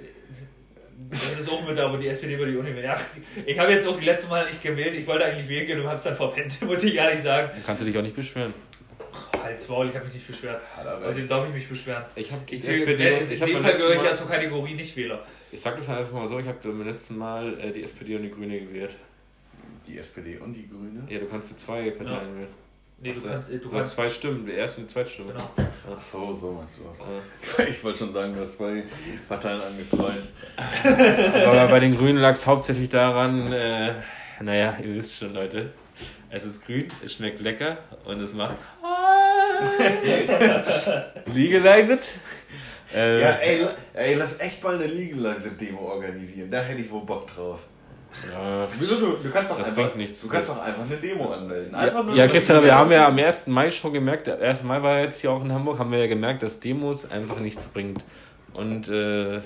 Das 1.09 1.39
ist 1.39 1.49
auch 1.49 1.67
mit, 1.67 1.77
aber 1.77 1.97
die 1.97 2.07
SPD 2.07 2.37
würde 2.37 2.53
ich 2.53 2.59
auch 2.59 2.63
nicht 2.63 2.75
wählen. 2.75 2.85
Ja, 2.85 2.99
ich 3.45 3.59
habe 3.59 3.71
jetzt 3.73 3.87
auch 3.87 3.99
die 3.99 4.05
letzte 4.05 4.29
Mal 4.29 4.45
nicht 4.47 4.61
gewählt. 4.61 4.97
Ich 4.97 5.07
wollte 5.07 5.25
eigentlich 5.25 5.49
wählen 5.49 5.67
gehen 5.67 5.79
und 5.79 5.85
habe 5.87 5.95
es 5.95 6.03
dann 6.03 6.15
verpennt, 6.15 6.61
muss 6.65 6.83
ich 6.83 6.95
ehrlich 6.95 7.21
sagen. 7.21 7.49
Dann 7.53 7.65
kannst 7.65 7.81
du 7.81 7.85
dich 7.85 7.97
auch 7.97 8.01
nicht 8.01 8.15
beschweren. 8.15 8.53
Halt's 9.51 9.67
Maul, 9.69 9.89
ich 9.89 9.95
habe 9.95 10.05
mich 10.05 10.13
nicht 10.15 10.27
beschwert. 10.27 10.61
Er. 10.77 10.97
Also 11.05 11.21
darf 11.27 11.47
ich 11.47 11.53
mich 11.53 11.67
beschweren. 11.69 12.03
Ich 12.15 12.31
habe 12.31 12.41
die 12.49 12.55
Ich 12.55 12.63
zähle, 12.63 12.81
SPD. 12.85 13.03
äh, 13.05 13.19
Ich 13.23 13.31
in 13.31 13.41
habe 13.41 13.51
dem 13.51 13.53
beim 13.55 13.63
Fall 13.63 13.73
gehöre 13.73 13.95
ich 13.95 14.03
ja 14.03 14.13
zur 14.15 14.27
Kategorie 14.27 14.73
Nichtwähler. 14.75 15.25
ich 15.51 15.61
sag 15.61 15.75
das 15.75 15.89
einfach 15.89 16.11
mal 16.13 16.27
so, 16.27 16.39
ich 16.39 16.47
habe 16.47 16.57
beim 16.63 16.85
letzten 16.87 17.17
Mal 17.17 17.59
äh, 17.59 17.71
die 17.71 17.83
SPD 17.83 18.15
und 18.15 18.23
die 18.23 18.31
Grüne 18.31 18.59
gewählt. 18.61 18.95
Die 19.87 19.97
SPD 19.97 20.37
und 20.37 20.53
die 20.53 20.67
Grüne? 20.67 21.03
Ja, 21.09 21.19
du 21.19 21.25
kannst 21.27 21.59
zwei 21.59 21.89
Parteien 21.91 22.17
Ja. 22.29 22.35
wählen. 22.35 22.47
Nee, 23.03 23.13
du 23.13 23.15
Hast 23.15 23.27
kannst, 23.27 23.49
äh, 23.49 23.53
du 23.57 23.59
du 23.69 23.73
hast 23.73 23.79
kannst. 23.79 23.95
zwei 23.95 24.09
Stimmen, 24.09 24.45
die 24.45 24.51
erste 24.51 24.81
und 24.81 24.87
die 24.89 24.93
zweite 24.93 25.09
Stimme. 25.09 25.31
Genau. 25.33 25.49
Ach 25.57 26.01
so, 26.01 26.35
so 26.39 26.51
meinst 26.51 26.77
du 26.77 26.83
das. 26.87 26.99
Ja. 27.57 27.65
Ich 27.71 27.83
wollte 27.83 27.97
schon 27.99 28.13
sagen, 28.13 28.35
du 28.35 28.41
hast 28.41 28.57
zwei 28.57 28.83
Parteien 29.27 29.59
angekreuzt. 29.59 30.33
Aber 31.47 31.67
bei 31.67 31.79
den 31.79 31.97
Grünen 31.97 32.19
lag 32.19 32.33
es 32.33 32.45
hauptsächlich 32.45 32.89
daran, 32.89 33.51
äh, 33.51 33.93
naja, 34.39 34.77
ihr 34.83 34.95
wisst 34.95 35.17
schon, 35.17 35.33
Leute. 35.33 35.71
Es 36.29 36.45
ist 36.45 36.63
grün, 36.65 36.87
es 37.03 37.13
schmeckt 37.15 37.41
lecker 37.41 37.77
und 38.05 38.21
es 38.21 38.33
macht. 38.33 38.55
Legalized. 41.33 42.19
Äh, 42.93 43.21
Ja, 43.21 43.29
ey, 43.41 43.65
ey, 43.93 44.15
lass 44.15 44.39
echt 44.39 44.63
mal 44.63 44.75
eine 44.75 44.85
Legalize-Demo 44.87 45.79
organisieren. 45.79 46.49
Da 46.51 46.61
hätte 46.61 46.81
ich 46.81 46.91
wohl 46.91 47.01
Bock 47.05 47.27
drauf. 47.33 47.59
ja. 48.29 48.67
Wieso 48.79 48.95
du? 48.95 49.17
Du 49.23 49.29
kannst 49.31 49.51
doch 49.51 49.57
Das 49.57 49.69
einfach, 49.69 49.83
bringt 49.83 49.97
nichts. 49.97 50.21
Du 50.21 50.27
kannst 50.27 50.49
doch 50.49 50.61
einfach 50.61 50.83
eine 50.83 50.97
Demo 50.97 51.31
anmelden. 51.31 51.73
Einfach 51.73 52.03
nur 52.03 52.15
Ja, 52.15 52.23
eine 52.23 52.31
Christian, 52.31 52.63
wir 52.63 52.75
haben 52.75 52.91
ja 52.91 53.07
am 53.07 53.15
Demo. 53.15 53.27
1. 53.27 53.47
Mai 53.47 53.69
schon 53.69 53.93
gemerkt, 53.93 54.27
der 54.27 54.39
1. 54.41 54.63
Mai 54.63 54.81
war 54.83 54.99
jetzt 54.99 55.21
hier 55.21 55.31
auch 55.31 55.43
in 55.43 55.51
Hamburg, 55.53 55.79
haben 55.79 55.91
wir 55.91 55.99
ja 55.99 56.07
gemerkt, 56.07 56.43
dass 56.43 56.59
Demos 56.59 57.09
einfach 57.09 57.39
nichts 57.39 57.65
bringt. 57.67 58.03
Und 58.53 58.89
äh, 58.89 59.39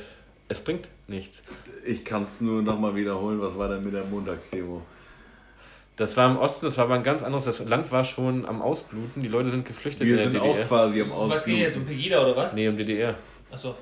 es 0.47 0.59
bringt 0.61 0.87
nichts. 1.07 1.43
Ich 1.85 2.03
kann 2.03 2.23
es 2.23 2.41
nur 2.41 2.63
nochmal 2.63 2.95
wiederholen. 2.95 3.39
Was 3.39 3.55
war 3.57 3.69
denn 3.69 3.83
mit 3.83 3.93
der 3.93 4.05
Montagsdemo? 4.05 4.81
Das 5.97 6.17
war 6.17 6.29
im 6.29 6.37
Osten, 6.37 6.65
das 6.65 6.77
war 6.77 6.85
aber 6.85 6.95
ein 6.95 7.03
ganz 7.03 7.23
anderes. 7.23 7.45
Das 7.45 7.63
Land 7.65 7.91
war 7.91 8.03
schon 8.03 8.45
am 8.45 8.61
Ausbluten, 8.61 9.23
die 9.23 9.29
Leute 9.29 9.49
sind 9.49 9.65
geflüchtet 9.65 10.05
Wir 10.05 10.17
in 10.17 10.23
sind 10.23 10.33
der 10.33 10.41
auch 10.43 10.51
DDR. 10.53 10.67
quasi 10.67 11.01
am 11.01 11.11
Was 11.29 11.45
ging 11.45 11.57
jetzt 11.57 11.77
um 11.77 11.85
Pegida 11.85 12.21
oder 12.21 12.35
was? 12.35 12.53
Nee, 12.53 12.67
um 12.67 12.75
DDR. 12.77 13.15
Achso. 13.51 13.75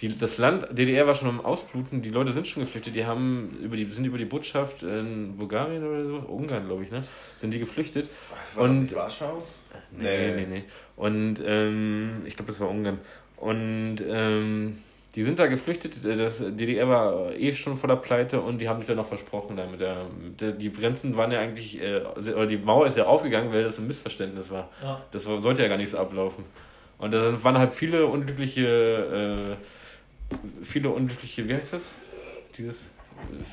Die, 0.00 0.18
das 0.18 0.38
Land 0.38 0.66
DDR 0.76 1.06
war 1.06 1.14
schon 1.14 1.28
am 1.28 1.40
Ausbluten, 1.44 2.02
die 2.02 2.10
Leute 2.10 2.32
sind 2.32 2.48
schon 2.48 2.64
geflüchtet, 2.64 2.96
die 2.96 3.06
haben 3.06 3.56
über 3.62 3.76
die, 3.76 3.84
sind 3.90 4.04
über 4.04 4.18
die 4.18 4.24
Botschaft 4.24 4.82
in 4.82 5.36
Bulgarien 5.36 5.86
oder 5.86 6.04
so, 6.04 6.16
Ungarn 6.28 6.66
glaube 6.66 6.82
ich, 6.82 6.90
ne? 6.90 7.04
Sind 7.36 7.52
die 7.52 7.60
geflüchtet. 7.60 8.08
War 8.54 8.64
das 8.64 8.70
Und- 8.76 8.82
nicht 8.82 8.94
Warschau? 8.96 9.42
Nee, 9.96 10.32
nee, 10.34 10.46
nee. 10.50 10.64
Und 10.96 11.36
ähm, 11.46 12.22
ich 12.26 12.36
glaube, 12.36 12.50
das 12.50 12.60
war 12.60 12.68
Ungarn. 12.68 12.98
Und 13.36 13.98
ähm, 14.06 14.78
die 15.14 15.22
sind 15.22 15.38
da 15.38 15.46
geflüchtet. 15.46 16.04
Das 16.04 16.38
DDR 16.38 16.88
war 16.88 17.32
eh 17.34 17.52
schon 17.52 17.76
vor 17.76 17.88
der 17.88 17.96
Pleite 17.96 18.40
und 18.40 18.58
die 18.58 18.68
haben 18.68 18.80
sich 18.80 18.88
dann 18.88 18.96
noch 18.96 19.06
versprochen. 19.06 19.56
Da 19.56 19.66
mit 19.66 19.80
der, 19.80 19.96
mit 20.22 20.40
der, 20.40 20.52
die 20.52 20.72
Grenzen 20.72 21.16
waren 21.16 21.30
ja 21.30 21.40
eigentlich, 21.40 21.80
äh, 21.80 22.00
oder 22.32 22.46
die 22.46 22.56
Mauer 22.56 22.86
ist 22.86 22.96
ja 22.96 23.04
aufgegangen, 23.06 23.52
weil 23.52 23.62
das 23.64 23.78
ein 23.78 23.86
Missverständnis 23.86 24.50
war. 24.50 24.68
Ja. 24.82 25.00
Das 25.12 25.26
war, 25.26 25.38
sollte 25.38 25.62
ja 25.62 25.68
gar 25.68 25.76
nicht 25.78 25.90
so 25.90 25.98
ablaufen. 25.98 26.44
Und 26.98 27.12
da 27.14 27.42
waren 27.44 27.58
halt 27.58 27.72
viele 27.72 28.06
unglückliche, 28.06 29.56
äh, 30.32 30.34
viele 30.64 30.90
unglückliche, 30.90 31.48
wie 31.48 31.54
heißt 31.54 31.74
das? 31.74 31.90
Dieses 32.56 32.88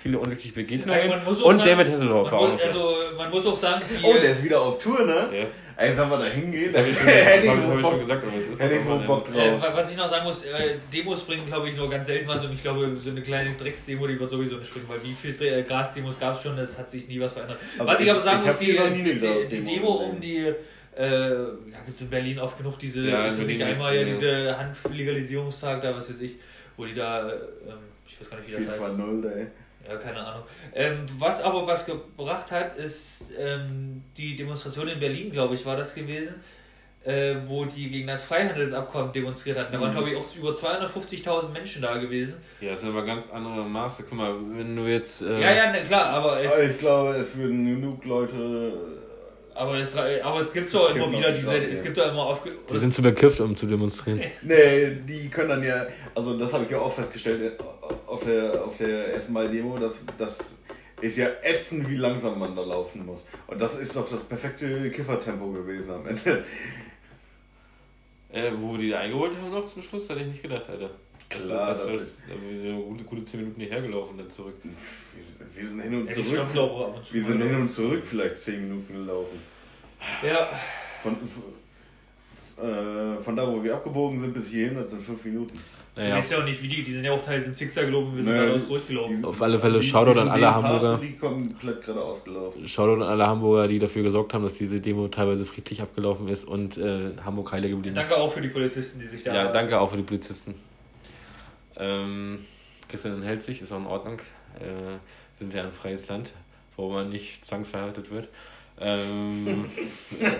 viele 0.02 0.18
unglückliche 0.20 0.54
Begegnungen. 0.56 1.12
Auch 1.14 1.28
und 1.44 1.58
sagen- 1.58 1.70
David 1.70 1.92
Hasselhoff 1.92 2.32
auch 2.34 2.52
muss, 2.54 2.62
also, 2.62 2.96
man 3.18 3.30
muss 3.30 3.46
auch 3.46 3.56
sagen, 3.56 3.82
die, 3.90 4.04
Oh, 4.04 4.14
der 4.14 4.32
ist 4.32 4.44
wieder 4.44 4.60
auf 4.62 4.80
Tour, 4.80 5.06
ne? 5.06 5.30
ja. 5.32 5.46
Ey, 5.78 5.98
wenn 5.98 6.10
wir 6.10 6.18
da 6.18 6.26
hingehen, 6.26 6.66
Das 6.72 6.78
habe 6.82 6.90
ich, 6.90 6.98
schon- 6.98 7.08
hätte 7.08 7.36
das 7.36 7.44
ich 7.44 7.50
hab 7.50 7.80
ich, 7.80 7.86
schon 7.88 8.00
gesagt, 8.06 8.24
aber 8.24 8.38
es 8.38 8.48
ist 8.48 8.62
hätte 8.62 8.76
ich 8.76 8.82
auch 8.82 8.86
wohl 8.86 9.00
Bock 9.06 9.28
eine- 9.28 9.38
drauf. 9.60 9.64
Äh, 9.70 9.78
was 9.78 9.92
ich 9.92 9.98
noch 9.98 10.10
sagen 10.10 10.24
muss, 10.26 10.46
äh, 10.46 10.76
Demos 10.94 11.24
bringen, 11.24 11.46
glaube 11.48 11.70
ich, 11.70 11.76
nur 11.76 11.90
ganz 11.90 12.08
selten 12.08 12.28
was 12.28 12.44
und 12.46 12.54
ich 12.54 12.62
glaube, 12.62 12.96
so 12.96 13.10
eine 13.12 13.22
kleine 13.22 13.56
Drecksdemo, 13.56 14.08
die 14.08 14.20
wird 14.20 14.30
sowieso 14.30 14.58
nicht 14.58 14.72
bringen, 14.74 14.88
weil 14.90 15.04
wie 15.04 15.14
viele 15.14 15.60
äh, 15.60 15.64
Grasdemos 15.64 16.20
gab 16.20 16.36
es 16.36 16.44
schon, 16.44 16.56
das 16.58 16.78
hat 16.78 16.90
sich 16.90 17.08
nie 17.08 17.20
was 17.20 17.34
verändert. 17.34 17.58
Also 17.78 17.92
was 17.92 18.00
ich 18.00 18.06
ich- 18.06 18.12
aber 18.12 18.22
sagen 18.22 18.40
ich 18.42 18.48
muss, 18.48 18.60
die, 18.60 18.78
die, 19.04 19.48
die, 19.50 19.64
Demo 19.64 19.92
um 19.94 20.20
die, 20.20 20.38
äh, 20.38 20.54
ja, 21.00 21.80
gibt 21.86 21.96
es 21.96 22.02
in 22.02 22.10
Berlin 22.10 22.40
oft 22.40 22.58
genug 22.58 22.78
diese, 22.78 23.02
Ja, 23.10 23.26
ist 23.26 23.40
nicht 23.46 23.64
einmal 23.64 23.96
ja 23.96 24.04
diese 24.04 24.58
Handlegalisierungstag 24.58 25.82
da, 25.82 25.96
was 25.96 26.10
weiß 26.10 26.22
ich, 26.22 26.36
wo 26.78 26.86
die 26.86 26.94
da, 26.94 27.30
äh, 27.30 27.34
ähm, 27.68 27.78
ich 28.08 28.20
weiß 28.20 28.30
gar 28.30 28.38
nicht, 28.40 28.50
wie 28.50 28.66
das 28.66 28.68
heißt. 28.80 28.82
4-2-0, 28.92 29.26
ey. 29.34 29.48
Ja, 29.88 29.96
keine 29.98 30.20
Ahnung. 30.26 30.44
Ähm, 30.74 31.06
was 31.18 31.42
aber 31.44 31.66
was 31.68 31.86
gebracht 31.86 32.52
hat, 32.52 32.78
ist 32.78 33.26
ähm, 33.38 34.04
die 34.16 34.36
Demonstration 34.36 34.88
in 34.88 35.00
Berlin, 35.00 35.32
glaube 35.32 35.56
ich, 35.56 35.66
war 35.66 35.76
das 35.76 35.96
gewesen, 35.96 36.36
äh, 37.04 37.36
wo 37.48 37.66
die 37.66 37.90
gegen 37.90 38.06
das 38.08 38.24
Freihandelsabkommen 38.24 39.12
demonstriert 39.12 39.58
hatten. 39.58 39.74
Da 39.74 39.82
waren, 39.82 39.90
Mhm. 39.90 39.94
glaube 39.96 40.12
ich, 40.12 40.18
auch 40.18 40.36
über 40.36 40.54
250.000 40.54 41.52
Menschen 41.52 41.82
da 41.82 41.98
gewesen. 41.98 42.36
Ja, 42.60 42.70
das 42.72 42.82
sind 42.82 42.92
aber 42.92 43.04
ganz 43.04 43.28
andere 43.32 43.64
Maße. 43.64 44.04
Guck 44.08 44.18
mal, 44.20 44.36
wenn 44.56 44.76
du 44.76 44.84
jetzt. 44.84 45.24
Äh, 45.24 45.42
Ja, 45.42 45.52
ja, 45.56 45.72
na, 45.72 45.80
klar, 45.80 46.06
aber 46.06 46.40
es, 46.42 46.52
Aber 46.52 46.64
ich 46.64 46.78
glaube, 46.78 47.16
es 47.16 47.36
würden 47.36 47.66
genug 47.66 48.06
Leute. 48.06 49.01
Aber 49.62 49.78
es, 49.78 49.96
aber 49.96 50.40
es 50.42 50.52
gibt 50.54 50.74
doch 50.74 50.96
immer 50.96 51.12
wieder 51.12 51.32
diese, 51.32 51.56
es 51.58 51.84
gibt 51.84 51.98
doch 51.98 52.10
immer 52.12 52.26
aufge... 52.26 52.52
Die 52.72 52.78
sind 52.80 52.94
zu 52.94 53.02
bekifft, 53.02 53.40
um 53.42 53.56
zu 53.56 53.66
demonstrieren. 53.68 54.22
Nee, 54.42 54.98
die 55.08 55.30
können 55.30 55.50
dann 55.50 55.64
ja. 55.64 55.86
Also, 56.16 56.38
das 56.38 56.52
habe 56.54 56.64
ich 56.66 56.72
ja 56.72 56.80
auch 56.80 56.94
festgestellt 56.94 57.60
auf 58.08 58.24
der, 58.24 58.64
auf 58.64 58.78
der 58.78 59.14
ersten 59.14 59.34
Mal-Demo, 59.34 59.78
dass 59.78 60.04
das 60.18 60.38
ist 61.02 61.18
ja 61.18 61.28
ätzend, 61.44 61.90
wie 61.90 61.96
langsam 61.98 62.38
man 62.40 62.56
da 62.56 62.64
laufen 62.64 63.06
muss. 63.06 63.26
Und 63.48 63.60
das 63.62 63.78
ist 63.80 63.96
doch 63.96 64.10
das 64.10 64.24
perfekte 64.24 64.90
Kiffertempo 64.92 65.52
gewesen 65.52 65.92
am 65.92 66.08
Ende. 66.08 66.44
Äh, 68.32 68.52
wo 68.58 68.74
wir 68.74 68.80
die 68.80 68.90
da 68.90 69.00
eingeholt 69.00 69.36
haben 69.36 69.52
noch 69.52 69.66
zum 69.66 69.82
Schluss, 69.82 70.10
hätte 70.10 70.22
ich 70.22 70.28
nicht 70.28 70.42
gedacht, 70.42 70.70
Alter. 70.70 70.90
Klar, 71.28 71.68
das, 71.68 71.80
das 71.80 71.88
das, 71.88 72.02
ist- 72.02 72.18
sind 72.62 72.84
gute, 72.86 73.04
gute 73.06 73.26
10 73.26 73.40
Minuten 73.42 73.62
hierher 73.62 73.82
gelaufen 73.82 74.18
dann 74.18 74.30
zurück. 74.30 74.56
Wir 74.64 74.72
sind- 75.24 75.58
Wir 75.58 75.68
sind 75.68 75.82
hin 75.82 75.96
und 76.02 76.10
Ja, 76.10 76.16
zurück. 76.16 77.04
Wir 77.12 77.24
sind 77.26 77.40
mal. 77.40 77.48
hin 77.48 77.62
und 77.62 77.70
zurück 77.72 78.02
vielleicht 78.06 78.38
10 78.40 78.62
Minuten 78.70 78.94
gelaufen. 78.94 79.40
Ja, 80.24 80.50
Von, 81.04 81.16
äh, 82.64 83.22
von 83.22 83.36
da, 83.36 83.48
wo 83.48 83.64
wir 83.64 83.76
abgebogen 83.76 84.20
sind, 84.20 84.34
bis 84.34 84.50
hierhin, 84.50 84.76
das 84.76 84.92
sind 84.92 85.02
5 85.02 85.24
Minuten. 85.26 85.60
du 85.96 86.02
Naja, 86.02 86.16
weißt 86.16 86.32
ja 86.32 86.40
auch 86.40 86.44
nicht, 86.44 86.62
wie 86.62 86.68
die, 86.68 86.84
die 86.84 86.94
sind 86.94 87.04
ja 87.04 87.12
auch 87.12 87.24
teils 87.24 87.48
im 87.48 87.56
Zickzack 87.56 87.86
gelaufen, 87.86 88.16
wir 88.16 88.24
sind 88.24 88.32
Naja, 88.32 88.46
geradeaus 88.46 88.68
durchgelaufen. 88.68 89.26
Auf 89.26 89.42
alle 89.42 89.60
Fälle 89.60 89.82
Shoutout 89.82 90.20
an 90.20 90.30
alle 90.30 90.54
Hamburger. 90.54 91.00
Die 91.02 91.18
komplett 91.18 91.82
geradeaus 91.84 92.24
gelaufen. 92.24 92.68
Shoutout 92.68 93.02
an 93.02 93.10
alle 93.10 93.28
Hamburger, 93.28 93.68
die 93.68 93.80
dafür 93.80 94.04
gesorgt 94.04 94.34
haben, 94.34 94.44
dass 94.44 94.56
diese 94.56 94.80
Demo 94.80 95.08
teilweise 95.08 95.46
friedlich 95.46 95.82
abgelaufen 95.82 96.28
ist 96.28 96.44
und 96.44 96.78
äh, 96.78 97.12
Hamburg 97.24 97.52
heile 97.52 97.70
geblieben 97.70 97.96
ist. 97.96 98.10
Danke 98.10 98.22
auch 98.22 98.32
für 98.32 98.42
die 98.42 98.50
Polizisten, 98.50 99.00
die 99.00 99.08
sich 99.08 99.24
da... 99.24 99.34
Ja, 99.34 99.52
danke 99.52 99.80
auch 99.80 99.90
für 99.90 99.98
die 99.98 100.04
Polizisten. 100.04 100.56
Ähm, 101.78 102.40
Christian 102.88 103.24
hält 103.24 103.42
sich, 103.42 103.62
ist 103.62 103.72
auch 103.72 103.80
in 103.80 103.88
Ordnung. 103.88 104.20
Äh, 104.60 104.66
wir 104.66 105.00
sind 105.40 105.54
ja 105.54 105.64
ein 105.64 105.72
freies 105.72 106.08
Land, 106.10 106.32
wo 106.78 106.90
man 106.90 107.10
nicht 107.10 107.46
zwangsverheiratet 107.46 108.12
wird. 108.12 108.28
Ähm, 108.84 109.70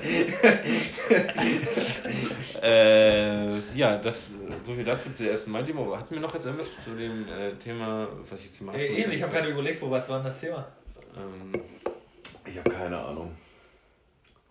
äh, 2.62 3.56
ja, 3.76 3.98
das 3.98 4.34
so 4.66 4.74
viel 4.74 4.84
dazu 4.84 5.12
zur 5.12 5.28
ersten 5.28 5.52
Mal 5.52 5.64
Demo. 5.64 5.96
Hatten 5.96 6.16
wir 6.16 6.22
noch 6.22 6.34
jetzt 6.34 6.46
irgendwas 6.46 6.80
zu 6.80 6.96
dem 6.96 7.28
äh, 7.28 7.54
Thema, 7.54 8.08
was 8.30 8.40
ich 8.40 8.48
jetzt 8.48 8.62
Ey, 8.74 9.04
eben, 9.04 9.12
ich 9.12 9.22
habe 9.22 9.32
gerade 9.32 9.50
überlegt, 9.50 9.82
wo 9.82 9.92
was 9.92 10.10
war 10.10 10.18
denn 10.18 10.26
das 10.26 10.40
Thema? 10.40 10.68
ähm, 11.16 11.62
Ich 12.46 12.58
habe 12.58 12.70
keine 12.70 12.98
Ahnung. 12.98 13.32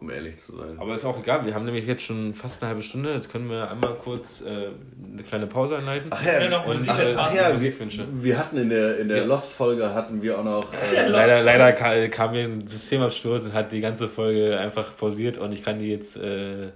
Um 0.01 0.09
ehrlich 0.11 0.39
zu 0.39 0.57
sein. 0.57 0.79
Aber 0.79 0.95
ist 0.95 1.05
auch 1.05 1.19
egal, 1.19 1.45
wir 1.45 1.55
haben 1.55 1.67
nämlich 1.67 1.87
jetzt 1.87 2.03
schon 2.03 2.33
fast 2.33 2.63
eine 2.63 2.71
halbe 2.71 2.83
Stunde. 2.83 3.13
Jetzt 3.13 3.31
können 3.31 3.51
wir 3.51 3.71
einmal 3.71 3.95
kurz 3.97 4.41
äh, 4.41 4.69
eine 5.13 5.23
kleine 5.23 5.47
Pause 5.47 5.77
einleiten. 5.77 6.09
Ach 6.11 6.25
Ja, 6.25 6.59
Und, 6.63 6.79
Musik. 6.79 6.89
äh, 6.89 7.15
ach 7.19 7.35
ja 7.35 7.49
wir, 7.49 7.55
Musikwünsche. 7.55 8.07
wir 8.11 8.39
hatten 8.39 8.57
in 8.57 8.71
der, 8.71 8.99
in 8.99 9.09
der 9.09 9.19
Ja. 9.19 9.25
Lost-Folge 9.25 9.93
hatten 9.93 10.23
wir 10.23 10.39
auch 10.39 10.45
noch. 10.45 10.73
Äh, 10.73 10.97
Äh, 10.97 11.09
leider 11.09 11.43
leider 11.43 11.73
ka- 11.73 12.09
kam 12.09 12.31
mir 12.33 12.45
ein 12.45 12.67
Systemabsturz 12.67 13.45
und 13.45 13.53
hat 13.53 13.73
die 13.73 13.81
ganze 13.81 14.09
Folge 14.09 14.59
einfach 14.59 14.97
pausiert 14.97 15.37
und 15.37 15.53
ich 15.53 15.63
kann 15.63 15.79
die 15.79 15.91
jetzt. 15.91 16.17
Äh, 16.17 16.69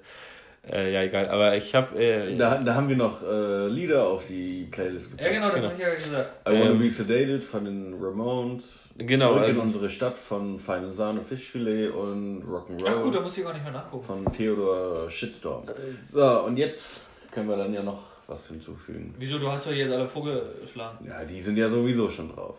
äh, 0.71 0.93
ja, 0.93 1.03
egal. 1.03 1.29
Aber 1.29 1.57
ich 1.57 1.75
habe. 1.75 1.99
Äh, 2.03 2.37
da, 2.37 2.59
da 2.63 2.75
haben 2.75 2.89
wir 2.89 2.97
noch 2.97 3.23
äh, 3.23 3.69
Lieder 3.69 4.07
auf 4.07 4.27
die 4.27 4.67
Playlist 4.71 5.11
gepackt. 5.11 5.27
Ja, 5.27 5.33
genau, 5.35 5.47
das 5.49 5.57
Genau. 5.57 5.67
habe 5.69 5.75
ich 5.75 5.81
ja 5.81 5.91
gesagt. 5.95 6.31
I 6.49 6.53
Wanna 6.53 6.71
Ähm, 6.71 6.79
Be 6.81 6.89
Sedated 6.91 7.45
von 7.45 7.65
den 7.65 7.95
Ramones. 8.01 8.81
Genau, 8.97 9.29
Zurück 9.29 9.43
in 9.45 9.49
also- 9.51 9.63
unsere 9.63 9.91
Stadt 9.91 10.17
von 10.17 10.59
Feine 10.59 10.91
Sahne 10.91 11.23
Fischfilet 11.23 11.91
und 11.91 12.45
Ach 12.47 12.65
gut, 12.67 12.81
da 12.81 12.91
Rock'n'Roll 12.93 13.21
muss 13.23 13.37
ich 13.37 13.43
gar 13.45 13.53
nicht 13.53 13.65
mehr 13.65 13.73
nachgucken. 13.73 14.05
von 14.05 14.33
Theodor 14.33 15.11
Shitstorm. 15.11 15.65
So, 16.13 16.25
und 16.45 16.57
jetzt 16.57 17.01
können 17.33 17.49
wir 17.49 17.57
dann 17.57 17.75
ja 17.75 17.83
noch 17.83 18.01
was 18.29 18.47
hinzufügen. 18.47 19.15
Wieso, 19.19 19.39
du 19.39 19.51
hast 19.51 19.67
doch 19.67 19.73
jetzt 19.73 19.93
alle 19.93 20.09
vorgeschlagen. 20.09 20.99
Ja, 21.07 21.25
die 21.25 21.41
sind 21.41 21.57
ja 21.57 21.69
sowieso 21.69 22.09
schon 22.09 22.33
drauf. 22.33 22.57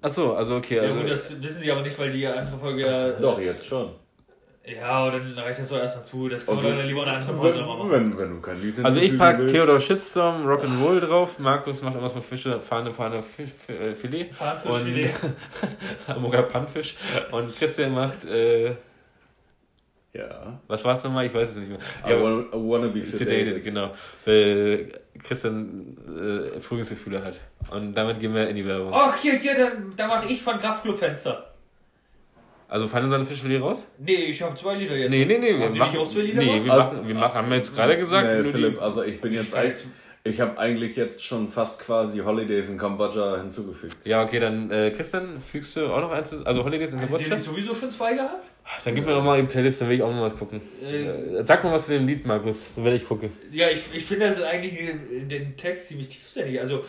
Achso, 0.00 0.32
also 0.34 0.56
okay. 0.56 0.76
Ja 0.76 0.82
Also, 0.82 0.94
gut, 0.94 1.10
das 1.10 1.42
wissen 1.42 1.60
sie 1.62 1.72
aber 1.72 1.82
nicht, 1.82 1.98
weil 1.98 2.12
die 2.12 2.24
andere 2.26 2.56
Folge 2.56 2.82
ja... 2.82 3.10
Doch, 3.10 3.40
jetzt 3.40 3.66
schon. 3.66 3.90
Ja, 4.70 5.04
und 5.06 5.12
dann 5.12 5.38
reicht 5.38 5.60
das 5.60 5.68
doch 5.70 5.78
erstmal 5.78 6.04
zu. 6.04 6.28
Das 6.28 6.44
können 6.44 6.58
Also, 6.58 6.68
wir 6.70 6.76
dann 6.76 6.86
lieber 6.86 7.02
in 7.04 7.08
einer 7.08 7.18
anderen 7.20 7.40
Folge 7.40 7.58
nochmal 7.60 7.90
wenn, 7.90 8.08
machen. 8.10 8.18
wenn, 8.18 8.18
wenn 8.18 8.34
du 8.36 8.40
kein 8.42 8.60
Lied 8.60 8.78
also 8.84 8.98
ich 9.00 9.10
hinzufügen 9.12 9.18
pack 9.18 9.38
willst. 9.38 9.54
Theodor 9.54 9.80
Shitstorm, 9.80 10.46
Rock'n'Roll 10.46 11.00
drauf. 11.00 11.38
Markus 11.38 11.80
macht 11.82 11.94
irgendwas 11.94 12.14
mit 12.16 12.24
Fische, 12.24 12.60
Fahne, 12.60 12.92
Fahne, 12.92 13.22
Fisch, 13.22 13.48
äh, 13.68 13.94
Filet. 13.94 14.30
Panfischfilet. 14.38 15.10
Hamburger 16.06 16.42
Pannfisch. 16.52 16.96
Und 17.30 17.56
Christian 17.56 17.94
macht. 17.94 18.24
Äh, 18.24 18.74
Ja. 20.12 20.58
was 20.66 20.84
war 20.84 20.94
es 20.94 21.04
nochmal? 21.04 21.26
Ich 21.26 21.34
weiß 21.34 21.50
es 21.50 21.56
nicht 21.56 21.68
mehr. 21.70 21.78
I 22.06 22.10
Ja, 22.10 22.22
wanna, 22.22 22.40
I 22.42 22.46
wanna 22.52 22.88
be 22.88 23.02
Sedated, 23.02 23.18
sedated. 23.54 23.64
genau. 23.64 23.94
Weil 24.24 24.92
Christian 25.22 25.96
äh, 26.56 26.60
Frühlingsgefühle 26.60 27.22
hat. 27.24 27.40
Und 27.70 27.94
damit 27.94 28.18
gehen 28.20 28.34
wir 28.34 28.48
in 28.48 28.56
die 28.56 28.66
Werbung. 28.66 28.92
Hier, 29.22 29.34
hier, 29.34 29.54
dann, 29.56 29.92
dann 29.96 30.08
mache 30.08 30.26
ich 30.32 30.42
von 30.42 30.58
Kraftclub 30.58 30.98
Fenster. 30.98 31.52
Also 32.70 32.86
fallen 32.86 33.10
dann 33.10 33.24
Fischfilet 33.24 33.60
raus? 33.62 33.86
Nee, 33.98 34.14
ich 34.26 34.42
habe 34.42 34.54
zwei 34.54 34.74
Lieder 34.74 34.94
jetzt. 34.96 35.10
Nee, 35.10 35.24
nee, 35.24 35.38
nee. 35.38 35.56
Wir 35.58 35.64
Haben 35.64 35.72
die 35.72 35.78
machen, 35.78 35.98
auch 35.98 36.08
zwei 36.08 36.20
Lieder 36.20 36.42
nee, 36.42 36.62
wir, 36.64 36.72
Also- 36.72 36.84
machen, 36.94 37.08
wir 37.08 37.14
machen, 37.14 37.34
haben 37.34 37.48
wir 37.50 37.56
jetzt 37.56 37.74
gerade 37.74 37.96
gesagt. 37.96 38.28
Nee, 38.44 38.50
Philipp, 38.50 38.74
die, 38.74 38.80
also 38.80 39.02
ich 39.02 39.20
bin 39.22 39.32
jetzt 39.32 39.54
eigentlich, 39.54 39.86
ich 40.24 40.38
habe 40.40 40.58
eigentlich 40.58 40.94
jetzt 40.96 41.24
schon 41.24 41.48
fast 41.48 41.80
quasi 41.80 42.18
Holidays 42.18 42.68
in 42.68 42.76
Kambodscha 42.76 43.38
hinzugefügt. 43.38 43.96
ja, 44.04 44.22
okay, 44.22 44.38
dann 44.38 44.70
äh, 44.70 44.90
Christian, 44.90 45.40
fügst 45.40 45.74
du 45.76 45.86
auch 45.86 46.00
noch 46.02 46.10
eins? 46.12 46.34
Also 46.44 46.62
Holidays 46.62 46.92
in 46.92 47.00
Kambodscha? 47.00 47.30
ihr 47.34 47.38
sowieso 47.38 47.74
schon 47.74 47.90
zwei 47.90 48.12
gehabt? 48.14 48.44
Dann 48.84 48.94
gib 48.94 49.06
mir 49.06 49.12
noch 49.12 49.24
mal 49.24 49.40
die 49.40 49.46
Playlist, 49.46 49.80
dann 49.80 49.88
will 49.88 49.96
ich 49.96 50.02
auch 50.02 50.12
noch 50.14 50.20
was 50.20 50.36
gucken. 50.36 50.60
Äh, 50.82 51.04
Äh, 51.38 51.44
Sag 51.46 51.64
mal 51.64 51.72
was 51.72 51.86
zu 51.86 51.92
dem 51.92 52.06
Lied, 52.06 52.26
Markus, 52.26 52.68
wenn 52.76 52.94
ich 52.94 53.06
gucke. 53.06 53.30
Ja, 53.50 53.70
ich, 53.70 53.80
ich 53.94 54.04
finde 54.04 54.26
das 54.26 54.42
eigentlich 54.42 54.78
in, 54.78 55.10
in 55.10 55.28
den 55.30 55.56
Text 55.56 55.88
ziemlich 55.88 56.08
tiefsinnig. 56.10 56.60
Also, 56.60 56.80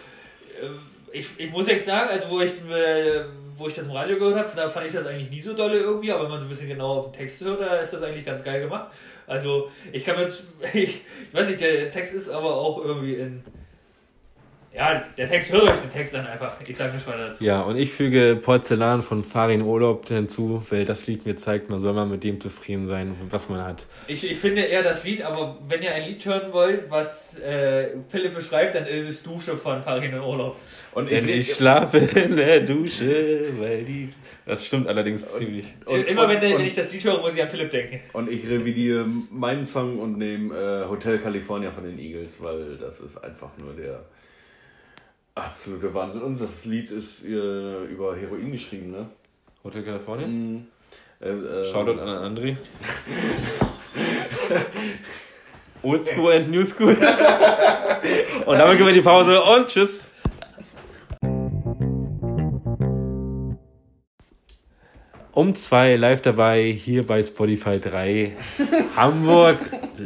äh, 0.62 1.18
ich, 1.18 1.28
ich 1.38 1.50
muss 1.50 1.70
echt 1.70 1.86
sagen, 1.86 2.10
also 2.10 2.30
wo 2.32 2.42
ich, 2.42 2.52
äh, 2.70 3.22
wo 3.60 3.68
ich 3.68 3.76
das 3.76 3.88
im 3.88 3.92
Radio 3.92 4.18
gehört 4.18 4.38
habe, 4.38 4.50
da 4.56 4.70
fand 4.70 4.88
ich 4.88 4.94
das 4.94 5.06
eigentlich 5.06 5.30
nie 5.30 5.42
so 5.42 5.54
dolle 5.54 5.78
irgendwie, 5.78 6.12
aber 6.12 6.24
wenn 6.24 6.32
man 6.32 6.40
so 6.40 6.46
ein 6.46 6.50
bisschen 6.50 6.70
genauer 6.70 6.98
auf 6.98 7.12
den 7.12 7.20
Text 7.20 7.44
hört, 7.44 7.62
da 7.62 7.76
ist 7.76 7.94
das 7.94 8.02
eigentlich 8.02 8.26
ganz 8.26 8.44
geil 8.44 8.62
gemacht. 8.62 8.92
Also, 9.28 9.70
ich 9.92 10.04
kann 10.06 10.16
mir 10.16 10.24
jetzt, 10.24 10.48
ich, 10.74 11.02
ich 11.02 11.34
weiß 11.34 11.48
nicht, 11.48 11.62
der 11.62 11.92
Text 11.92 12.14
ist 12.14 12.30
aber 12.30 12.56
auch 12.56 12.84
irgendwie 12.84 13.16
in. 13.16 13.44
Ja, 14.72 15.04
der 15.18 15.28
Text 15.28 15.52
höre 15.52 15.64
ich 15.64 15.72
den 15.82 15.92
Text 15.92 16.14
dann 16.14 16.28
einfach. 16.28 16.56
Ich 16.68 16.78
sage 16.78 16.94
nicht 16.94 17.08
weiter 17.08 17.30
dazu. 17.30 17.44
Ja, 17.44 17.62
und 17.62 17.76
ich 17.76 17.92
füge 17.92 18.36
Porzellan 18.40 19.02
von 19.02 19.24
Farin 19.24 19.64
Urlaub 19.64 20.08
hinzu, 20.08 20.62
weil 20.70 20.86
das 20.86 21.08
Lied 21.08 21.26
mir 21.26 21.36
zeigt, 21.36 21.72
man 21.72 21.80
soll 21.80 21.94
mal 21.94 22.06
mit 22.06 22.24
dem 22.24 22.40
zufrieden 22.40 22.86
sein, 22.86 23.16
was 23.32 23.50
man 23.50 23.64
hat. 23.64 23.88
Ich, 24.08 24.30
ich 24.30 24.38
finde 24.38 24.62
eher 24.62 24.84
das 24.84 25.04
Lied, 25.06 25.24
aber 25.24 25.58
wenn 25.68 25.82
ihr 25.82 25.92
ein 25.94 26.06
Lied 26.06 26.24
hören 26.24 26.54
wollt, 26.54 26.90
was 26.92 27.40
äh, 27.40 27.90
Philipp 28.10 28.36
beschreibt, 28.36 28.76
dann 28.76 28.86
ist 28.86 29.10
es 29.10 29.24
Dusche 29.24 29.58
von 29.58 29.82
Farin 29.82 30.04
in 30.14 30.20
Urlaub. 30.20 30.56
Und 30.92 31.10
Denn 31.10 31.28
ich 31.28 31.56
schlafe 31.56 31.98
in 31.98 32.36
der 32.36 32.60
Dusche, 32.60 33.46
weil 33.60 33.84
die. 33.84 34.10
Das 34.46 34.66
stimmt 34.66 34.88
allerdings 34.88 35.28
ziemlich. 35.36 35.66
Und- 35.86 36.08
Immer 36.08 36.28
wenn, 36.28 36.36
und- 36.38 36.42
wenn 36.44 36.54
und- 36.58 36.66
ich 36.66 36.76
das 36.76 36.94
Lied 36.94 37.04
höre, 37.04 37.20
muss 37.22 37.34
ich 37.34 37.42
an 37.42 37.50
Philipp 37.50 37.72
denken. 37.72 38.02
Und 38.14 38.30
ich 38.32 38.48
revidiere 38.48 39.06
meinen 39.32 39.66
Song 39.66 39.98
und 39.98 40.18
nehme 40.20 40.56
äh, 40.56 40.88
Hotel 40.88 41.18
California 41.18 41.72
von 41.72 41.84
den 41.84 41.98
Eagles, 41.98 42.38
weil 42.42 42.78
das 42.80 43.00
ist 43.00 43.18
einfach 43.24 43.50
nur 43.58 43.74
der 43.74 44.06
absolute 45.36 45.94
Wahnsinn. 45.94 46.22
Und 46.22 46.40
das 46.40 46.66
Lied 46.66 46.92
ist 46.92 47.26
äh, 47.26 47.86
über 47.86 48.16
Heroin 48.16 48.52
geschrieben, 48.52 48.92
ne? 48.92 49.10
Hotel 49.64 49.84
California. 49.84 50.28
Mhm. 50.28 50.68
Äh, 51.22 51.30
äh, 51.30 51.66
Shoutout 51.72 52.00
an 52.00 52.36
André. 52.36 52.58
Old 55.82 56.06
School 56.06 56.34
and 56.34 56.50
New 56.50 56.64
School. 56.64 56.90
und 58.46 58.58
damit 58.58 58.78
gehen 58.78 58.86
wir 58.86 58.90
in 58.90 58.96
die 58.96 59.02
Pause 59.02 59.42
und 59.42 59.68
tschüss. 59.68 60.09
Um 65.32 65.54
zwei 65.56 65.96
live 65.96 66.22
dabei 66.22 66.64
hier 66.64 67.06
bei 67.06 67.24
Spotify 67.24 67.80
3 67.80 68.36
Hamburg 68.96 69.60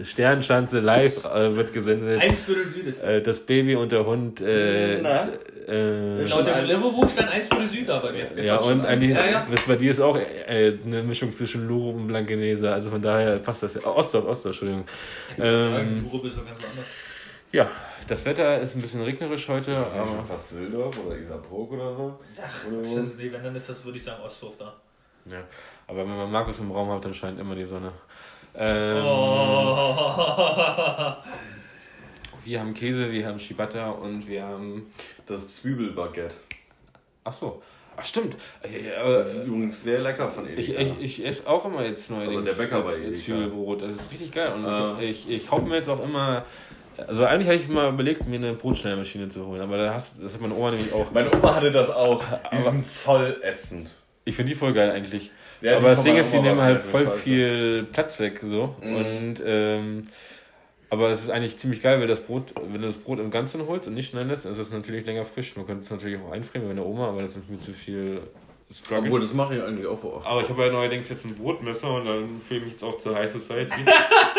Sternschanze 0.03 0.79
live 0.79 1.23
äh, 1.23 1.55
wird 1.55 1.71
gesendet. 1.73 2.21
Ein 2.21 2.35
Viertel 2.35 2.67
Süd 2.67 2.85
ist 2.87 3.01
das. 3.01 3.09
Äh, 3.09 3.21
das 3.21 3.39
Baby 3.39 3.75
und 3.75 3.91
der 3.91 4.05
Hund. 4.05 4.41
Äh, 4.41 4.99
Na? 5.01 5.29
äh, 5.67 6.23
Laut 6.23 6.45
dem 6.45 6.53
Deliveroo 6.55 7.07
stand 7.07 7.29
ein 7.29 7.41
Viertel 7.41 7.69
Süd 7.69 7.87
da 7.87 7.99
bei 7.99 8.11
mir. 8.11 8.43
ja, 8.43 8.57
und 8.57 8.85
eigentlich 8.85 9.11
Ja, 9.15 9.25
ja. 9.25 9.45
bei 9.65 9.75
dir 9.77 9.91
ist 9.91 10.01
auch 10.01 10.17
äh, 10.17 10.73
eine 10.85 11.01
Mischung 11.03 11.33
zwischen 11.33 11.67
Lurum 11.69 11.95
und 12.01 12.07
Blankenese. 12.07 12.71
Also 12.73 12.89
von 12.89 13.01
daher 13.01 13.37
passt 13.39 13.63
das 13.63 13.75
ja. 13.75 13.81
Oh, 13.85 13.91
Ostdorf, 13.95 14.25
Ostdorf, 14.25 14.53
Entschuldigung. 14.61 14.83
Ähm, 15.39 16.05
Rupp 16.11 16.25
ist 16.25 16.37
doch 16.37 16.45
ganz 16.45 16.57
woanders. 16.61 16.85
ja, 17.53 17.71
das 18.09 18.25
Wetter 18.25 18.59
ist 18.59 18.75
ein 18.75 18.81
bisschen 18.81 19.01
regnerisch 19.01 19.47
heute, 19.47 19.71
Ist 19.71 19.79
das 19.79 19.93
aber. 19.93 20.25
fast 20.27 20.49
Sildorf 20.49 20.95
oder 21.05 21.17
Isarbrok 21.17 21.71
oder 21.71 21.95
so? 21.95 22.19
Ach, 22.45 22.67
Oder 22.67 22.81
das 22.81 23.05
ist, 23.05 23.17
nee, 23.19 23.31
wenn 23.31 23.41
dann 23.41 23.55
ist 23.55 23.69
das, 23.69 23.85
würde 23.85 23.97
ich 23.97 24.03
sagen, 24.03 24.21
Ostdorf 24.21 24.57
da. 24.57 24.73
Ja, 25.25 25.39
aber 25.87 25.99
wenn 25.99 26.17
man 26.17 26.31
Markus 26.31 26.59
im 26.59 26.71
Raum 26.71 26.89
hat, 26.91 27.05
dann 27.05 27.13
scheint 27.13 27.39
immer 27.39 27.55
die 27.55 27.65
Sonne. 27.65 27.91
Ähm, 28.55 29.03
Oh. 29.05 31.13
Wir 32.45 32.59
haben 32.59 32.73
Käse, 32.73 33.09
wir 33.11 33.25
haben 33.27 33.39
Ciabatta 33.39 33.89
und 33.91 34.27
wir 34.27 34.43
haben. 34.43 34.87
Das 35.25 35.47
Zwiebelbaguette. 35.47 36.35
Ach 37.23 37.31
so. 37.31 37.61
Ach, 37.95 38.03
stimmt. 38.03 38.35
Äh, 38.63 38.89
Das 38.97 39.33
äh, 39.33 39.37
ist 39.39 39.45
übrigens 39.47 39.81
sehr 39.83 40.01
lecker 40.01 40.27
von 40.27 40.45
Ich, 40.57 40.71
Edeka. 40.73 40.95
ich, 40.99 41.19
ich 41.21 41.25
esse 41.25 41.47
auch 41.47 41.63
immer 41.65 41.85
jetzt 41.85 42.09
neuerdings 42.11 42.41
Also 42.49 42.57
der 42.57 42.63
Bäcker 42.63 42.81
bei 42.81 42.89
jetzt 42.91 43.01
Edeka. 43.01 43.17
Zwiebelbrot. 43.23 43.81
Das 43.83 43.91
ist 43.93 44.11
richtig 44.11 44.31
geil. 44.33 44.51
Und 44.53 44.65
Ah. 44.65 44.97
ich, 44.99 45.29
ich 45.29 45.47
kaufe 45.47 45.65
mir 45.65 45.77
jetzt 45.77 45.87
auch 45.89 46.03
immer. 46.03 46.43
Also 47.07 47.23
eigentlich 47.25 47.47
habe 47.47 47.55
ich 47.57 47.69
mal 47.69 47.89
überlegt, 47.93 48.27
mir 48.27 48.35
eine 48.35 48.53
Brotschneidmaschine 48.53 49.29
zu 49.29 49.47
holen, 49.47 49.61
aber 49.61 49.77
da 49.77 49.93
hast, 49.93 50.21
das 50.21 50.33
hat 50.33 50.41
meine 50.41 50.53
Oma 50.53 50.71
nämlich 50.71 50.93
auch. 50.93 51.11
Meine 51.11 51.31
Oma 51.33 51.55
hatte 51.55 51.71
das 51.71 51.89
auch. 51.89 52.21
Die 52.51 52.61
sind 52.61 52.85
voll 52.85 53.37
ätzend. 53.41 53.89
Ich 54.25 54.35
finde 54.35 54.51
die 54.51 54.57
voll 54.57 54.73
geil 54.73 54.91
eigentlich. 54.91 55.31
Ja, 55.61 55.77
aber 55.77 55.89
das 55.89 56.03
Ding 56.03 56.13
meiner 56.13 56.25
ist, 56.25 56.33
die 56.33 56.39
nehmen 56.39 56.61
halt 56.61 56.79
voll 56.79 57.05
scheiße. 57.05 57.17
viel 57.17 57.87
Platz 57.91 58.19
weg 58.19 58.39
so. 58.43 58.75
Mhm. 58.81 58.95
Und 58.95 59.43
ähm, 59.45 60.07
aber 60.89 61.09
es 61.09 61.23
ist 61.23 61.29
eigentlich 61.29 61.57
ziemlich 61.57 61.81
geil, 61.81 61.99
weil 61.99 62.07
das 62.07 62.19
Brot, 62.19 62.53
wenn 62.55 62.81
du 62.81 62.87
das 62.87 62.97
Brot 62.97 63.19
im 63.19 63.31
Ganzen 63.31 63.65
holst 63.65 63.87
und 63.87 63.95
nicht 63.95 64.11
schneiden 64.11 64.29
lässt, 64.29 64.45
dann 64.45 64.51
ist 64.51 64.59
es 64.59 64.71
natürlich 64.71 65.05
länger 65.05 65.25
frisch. 65.25 65.55
Man 65.55 65.65
könnte 65.65 65.81
es 65.81 65.89
natürlich 65.89 66.21
auch 66.21 66.31
einfrieren 66.31 66.65
wie 66.65 66.67
meine 66.75 66.85
Oma, 66.85 67.09
aber 67.09 67.21
das 67.21 67.35
ist 67.35 67.49
mir 67.49 67.59
zu 67.59 67.71
viel 67.71 68.21
Struggle. 68.71 69.05
Obwohl, 69.05 69.21
das 69.21 69.33
mache 69.33 69.55
ich 69.55 69.63
eigentlich 69.63 69.87
auch 69.87 70.03
oft. 70.03 70.25
Aber 70.25 70.41
ich 70.41 70.49
habe 70.49 70.65
ja 70.65 70.71
neuerdings 70.71 71.09
jetzt 71.09 71.25
ein 71.25 71.35
Brotmesser 71.35 71.93
und 71.93 72.05
dann 72.05 72.41
fühle 72.41 72.59
ich 72.59 72.65
mich 72.65 72.73
jetzt 72.73 72.83
auch 72.83 72.97
zur 72.97 73.15
High 73.15 73.31
Society. 73.31 73.73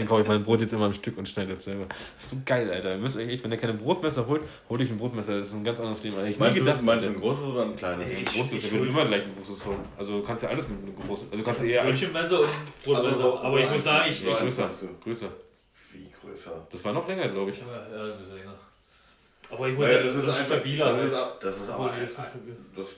Deswegen 0.00 0.08
kaufe 0.08 0.22
ich 0.22 0.28
mein 0.28 0.42
Brot 0.44 0.60
jetzt 0.62 0.72
immer 0.72 0.86
am 0.86 0.92
Stück 0.94 1.18
und 1.18 1.28
schneide 1.28 1.54
das 1.54 1.64
selber. 1.64 1.86
Das 1.88 2.24
ist 2.24 2.30
so 2.30 2.36
geil, 2.46 2.70
Alter. 2.70 2.92
Ihr 2.92 2.98
müsst 2.98 3.16
euch 3.18 3.28
echt, 3.28 3.44
wenn 3.44 3.50
ihr 3.52 3.58
keine 3.58 3.74
Brotmesser 3.74 4.26
holt, 4.26 4.42
holt 4.68 4.80
euch 4.80 4.90
ein 4.90 4.96
Brotmesser. 4.96 5.36
Das 5.38 5.48
ist 5.48 5.54
ein 5.54 5.62
ganz 5.64 5.78
anderes 5.78 6.02
Leben. 6.02 6.16
Ich 6.26 6.38
Meinst 6.38 6.54
nie 6.54 6.60
du, 6.60 6.64
gedacht, 6.66 6.82
meinst 6.82 7.06
du 7.06 7.10
ein 7.10 7.20
großes 7.20 7.44
oder 7.44 7.62
ein 7.64 7.76
kleines? 7.76 8.10
Nee. 8.10 8.18
ein 8.18 8.24
großes, 8.24 8.52
ich 8.52 8.64
ich 8.64 8.72
würde 8.72 8.86
immer 8.88 9.04
gleich 9.04 9.24
ein 9.24 9.34
großes 9.36 9.66
holen. 9.66 9.80
Also 9.98 10.18
du 10.20 10.22
kannst 10.24 10.42
ja 10.42 10.48
alles 10.48 10.66
mit 10.68 10.78
einem 10.82 10.96
großen. 10.96 11.26
Also 11.30 11.36
du 11.36 11.42
kannst 11.44 11.62
eher 11.62 11.82
alles 11.82 12.00
Brötchenmesser 12.00 12.40
und 12.40 12.50
Brotmesser. 12.84 13.08
Also 13.08 13.20
so- 13.22 13.38
aber 13.40 13.60
ich 13.60 13.70
muss 13.70 13.84
sagen, 13.84 14.08
ich. 14.08 14.26
ich 14.26 14.38
größer. 14.38 14.70
du? 14.80 14.86
Größer. 15.04 15.28
Wie 15.92 16.10
größer? 16.20 16.66
Das 16.70 16.84
war 16.84 16.92
noch 16.92 17.06
länger, 17.06 17.28
glaube 17.28 17.50
ich. 17.50 17.58
ja, 17.58 17.66
ja, 17.66 18.12
ein 18.12 18.18
bisschen 18.18 18.36
länger. 18.36 18.54
Aber 19.50 19.68
ich 19.68 19.74
muss 19.74 19.84
Naja, 19.84 19.98
ja, 19.98 20.04
das 20.04 20.14
ist 20.14 20.28
einfach 20.28 20.44
stabiler. 20.44 20.84
Das 20.86 20.96
halt. 20.96 21.06
ist, 21.06 21.14
das 21.42 21.56
ist 21.56 21.70
aber 21.70 21.92
das 22.00 22.08
ist 22.10 22.18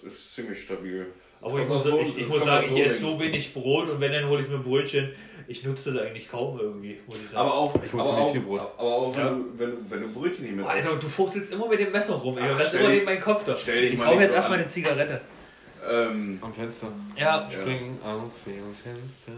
das 0.04 0.12
ist 0.12 0.34
ziemlich 0.34 0.62
stabil. 0.62 1.06
Aber 1.42 1.58
ich 1.60 1.68
muss, 1.68 1.84
ich, 1.84 1.90
so- 1.90 2.00
ich 2.00 2.16
das 2.18 2.28
muss 2.28 2.44
sagen, 2.44 2.66
auch 2.66 2.70
ich 2.76 2.76
so 2.76 2.82
esse 2.82 3.00
so 3.00 3.20
wenig 3.20 3.52
Brot 3.54 3.88
und 3.88 4.00
wenn, 4.00 4.12
dann 4.12 4.28
hole 4.28 4.42
ich 4.42 4.48
mir 4.48 4.54
ein 4.56 4.62
Brötchen. 4.62 5.10
Ich 5.48 5.64
nutze 5.64 5.92
das 5.92 6.00
eigentlich 6.02 6.30
kaum 6.30 6.58
irgendwie, 6.60 6.98
muss 7.06 7.16
ich 7.18 7.24
sagen. 7.24 7.36
Aber 7.36 7.54
auch, 7.54 7.74
Ich 7.84 7.92
hol 7.92 8.00
aber 8.00 8.10
auch, 8.10 8.32
viel 8.32 8.40
Brot. 8.42 8.60
aber 8.60 8.88
auch 8.94 9.16
wenn, 9.16 9.24
Ja. 9.24 9.30
du, 9.30 9.44
wenn, 9.58 9.70
du, 9.72 9.76
wenn 9.90 10.00
du 10.02 10.08
Brötchen 10.12 10.44
nicht 10.44 10.54
mehr 10.56 10.68
Alter, 10.68 10.94
du 10.94 11.06
fuchtelst 11.08 11.52
immer 11.52 11.68
mit 11.68 11.80
dem 11.80 11.90
Messer 11.90 12.14
rum, 12.14 12.38
ey. 12.38 12.44
Ach, 12.52 12.58
das 12.58 12.72
ist 12.72 12.80
immer 12.80 12.88
neben 12.90 13.04
meinen 13.04 13.20
Kopf 13.20 13.44
da. 13.44 13.56
stell 13.56 13.82
dich 13.82 13.92
ich 13.94 13.98
mal 13.98 14.06
brauche 14.06 14.20
jetzt 14.20 14.30
so 14.30 14.34
erstmal 14.36 14.58
an. 14.58 14.62
eine 14.64 14.70
Zigarette. 14.72 15.20
Ähm, 15.90 16.38
Am 16.40 16.54
Fenster. 16.54 16.88
Ja. 17.18 17.48
Springen 17.50 17.98
aus 18.02 18.44
dem 18.44 18.72
Fenster. 18.72 19.32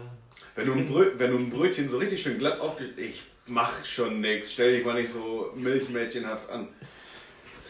wenn, 0.55 0.65
du 0.67 0.73
ein 0.73 0.87
Brö 0.87 1.11
wenn 1.17 1.31
du 1.31 1.37
ein 1.39 1.49
Brötchen 1.49 1.89
so 1.89 1.97
richtig 1.97 2.21
schön 2.21 2.37
glatt 2.37 2.59
aufgestellt 2.59 2.99
ich 2.99 3.23
mach 3.47 3.83
schon 3.83 4.21
nix, 4.21 4.53
stell 4.53 4.73
dich 4.75 4.85
mal 4.85 4.93
nicht 4.93 5.11
so 5.11 5.51
milchmädchenhaft 5.55 6.49
an. 6.51 6.67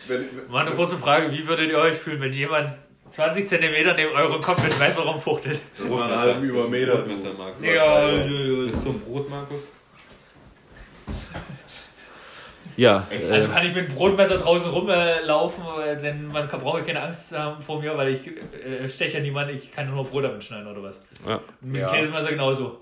Wenn, 0.08 0.26
Mal 0.50 0.68
eine 0.68 0.76
kurze 0.76 0.98
Frage, 0.98 1.32
wie 1.32 1.48
würdet 1.48 1.70
ihr 1.72 1.78
euch 1.80 1.98
fühlen, 1.98 2.20
wenn 2.22 2.34
jemand 2.34 2.74
20 3.12 3.48
cm 3.48 3.62
neben 3.96 4.14
eurem 4.16 4.42
Kopf 4.42 4.62
mit 4.64 4.74
dem 4.74 4.80
Messer 4.80 5.02
rumfuchtelt? 5.02 5.60
das 5.78 5.90
war 5.90 6.06
einen 6.06 6.20
halben 6.20 6.20
Das 6.20 6.28
ist 6.28 6.38
ein 6.38 6.44
Übermeter. 6.74 6.98
Brotmesser, 6.98 7.34
Markus. 7.38 7.66
Ja, 7.66 8.08
Bist 8.66 8.86
du 8.86 8.90
ein 8.90 9.00
Brot, 9.00 9.30
Markus? 9.30 9.72
Ja, 12.78 13.08
Also 13.32 13.46
äh, 13.46 13.48
kann 13.50 13.66
ich 13.66 13.74
mit 13.74 13.90
dem 13.90 13.96
Brotmesser 13.96 14.38
draußen 14.38 14.70
rumlaufen, 14.70 15.64
äh, 15.82 15.96
denn 16.02 16.28
man 16.28 16.46
kann, 16.50 16.60
braucht 16.60 16.80
ja 16.80 16.86
keine 16.86 17.04
Angst 17.04 17.32
haben 17.38 17.62
vor 17.64 17.80
mir, 17.82 17.96
weil 17.96 18.10
ich 18.16 18.28
äh, 18.28 18.90
steche 18.90 19.18
ja 19.18 19.24
niemanden, 19.24 19.56
ich 19.56 19.72
kann 19.72 19.90
nur 19.90 20.04
Brot 20.04 20.26
damit 20.26 20.44
schneiden 20.44 20.68
oder 20.68 20.84
was. 20.84 21.00
ja. 21.26 21.40
Mit 21.62 21.78
Ja. 21.78 21.90
dem 21.90 22.02
Käsemesser 22.02 22.30
genauso. 22.32 22.82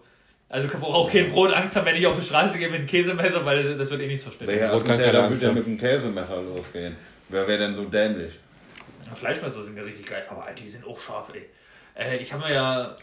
Also 0.49 0.67
ich 0.67 0.73
brauche 0.73 0.93
auch 0.95 1.11
kein 1.11 1.27
Brot 1.27 1.53
Angst 1.53 1.75
haben, 1.75 1.85
wenn 1.85 1.95
ich 1.95 2.07
auf 2.07 2.17
die 2.17 2.25
Straße 2.25 2.57
gehe 2.57 2.69
mit 2.69 2.79
dem 2.81 2.85
Käsemesser, 2.87 3.45
weil 3.45 3.77
das 3.77 3.91
wird 3.91 4.01
eh 4.01 4.07
nicht 4.07 4.23
zerstört. 4.23 4.49
Welcher 4.49 4.69
Brot 4.69 4.85
kann 4.85 4.93
Attentäter 4.95 5.11
keine 5.13 5.27
Angst 5.27 5.43
ja 5.43 5.49
haben. 5.49 5.55
mit 5.55 5.65
dem 5.67 5.77
Käsemesser 5.77 6.41
losgehen? 6.41 6.95
Wer 7.29 7.47
wäre 7.47 7.59
denn 7.59 7.75
so 7.75 7.83
dämlich? 7.85 8.33
Fleischmesser 9.15 9.63
sind 9.63 9.77
ja 9.77 9.83
richtig 9.83 10.05
geil, 10.05 10.25
aber 10.29 10.51
die 10.51 10.67
sind 10.67 10.85
auch 10.85 10.99
scharf, 10.99 11.29
ey. 11.33 11.49
Äh, 11.95 12.17
ich 12.17 12.33
habe 12.33 12.47
mir 12.47 12.53
ja, 12.53 12.95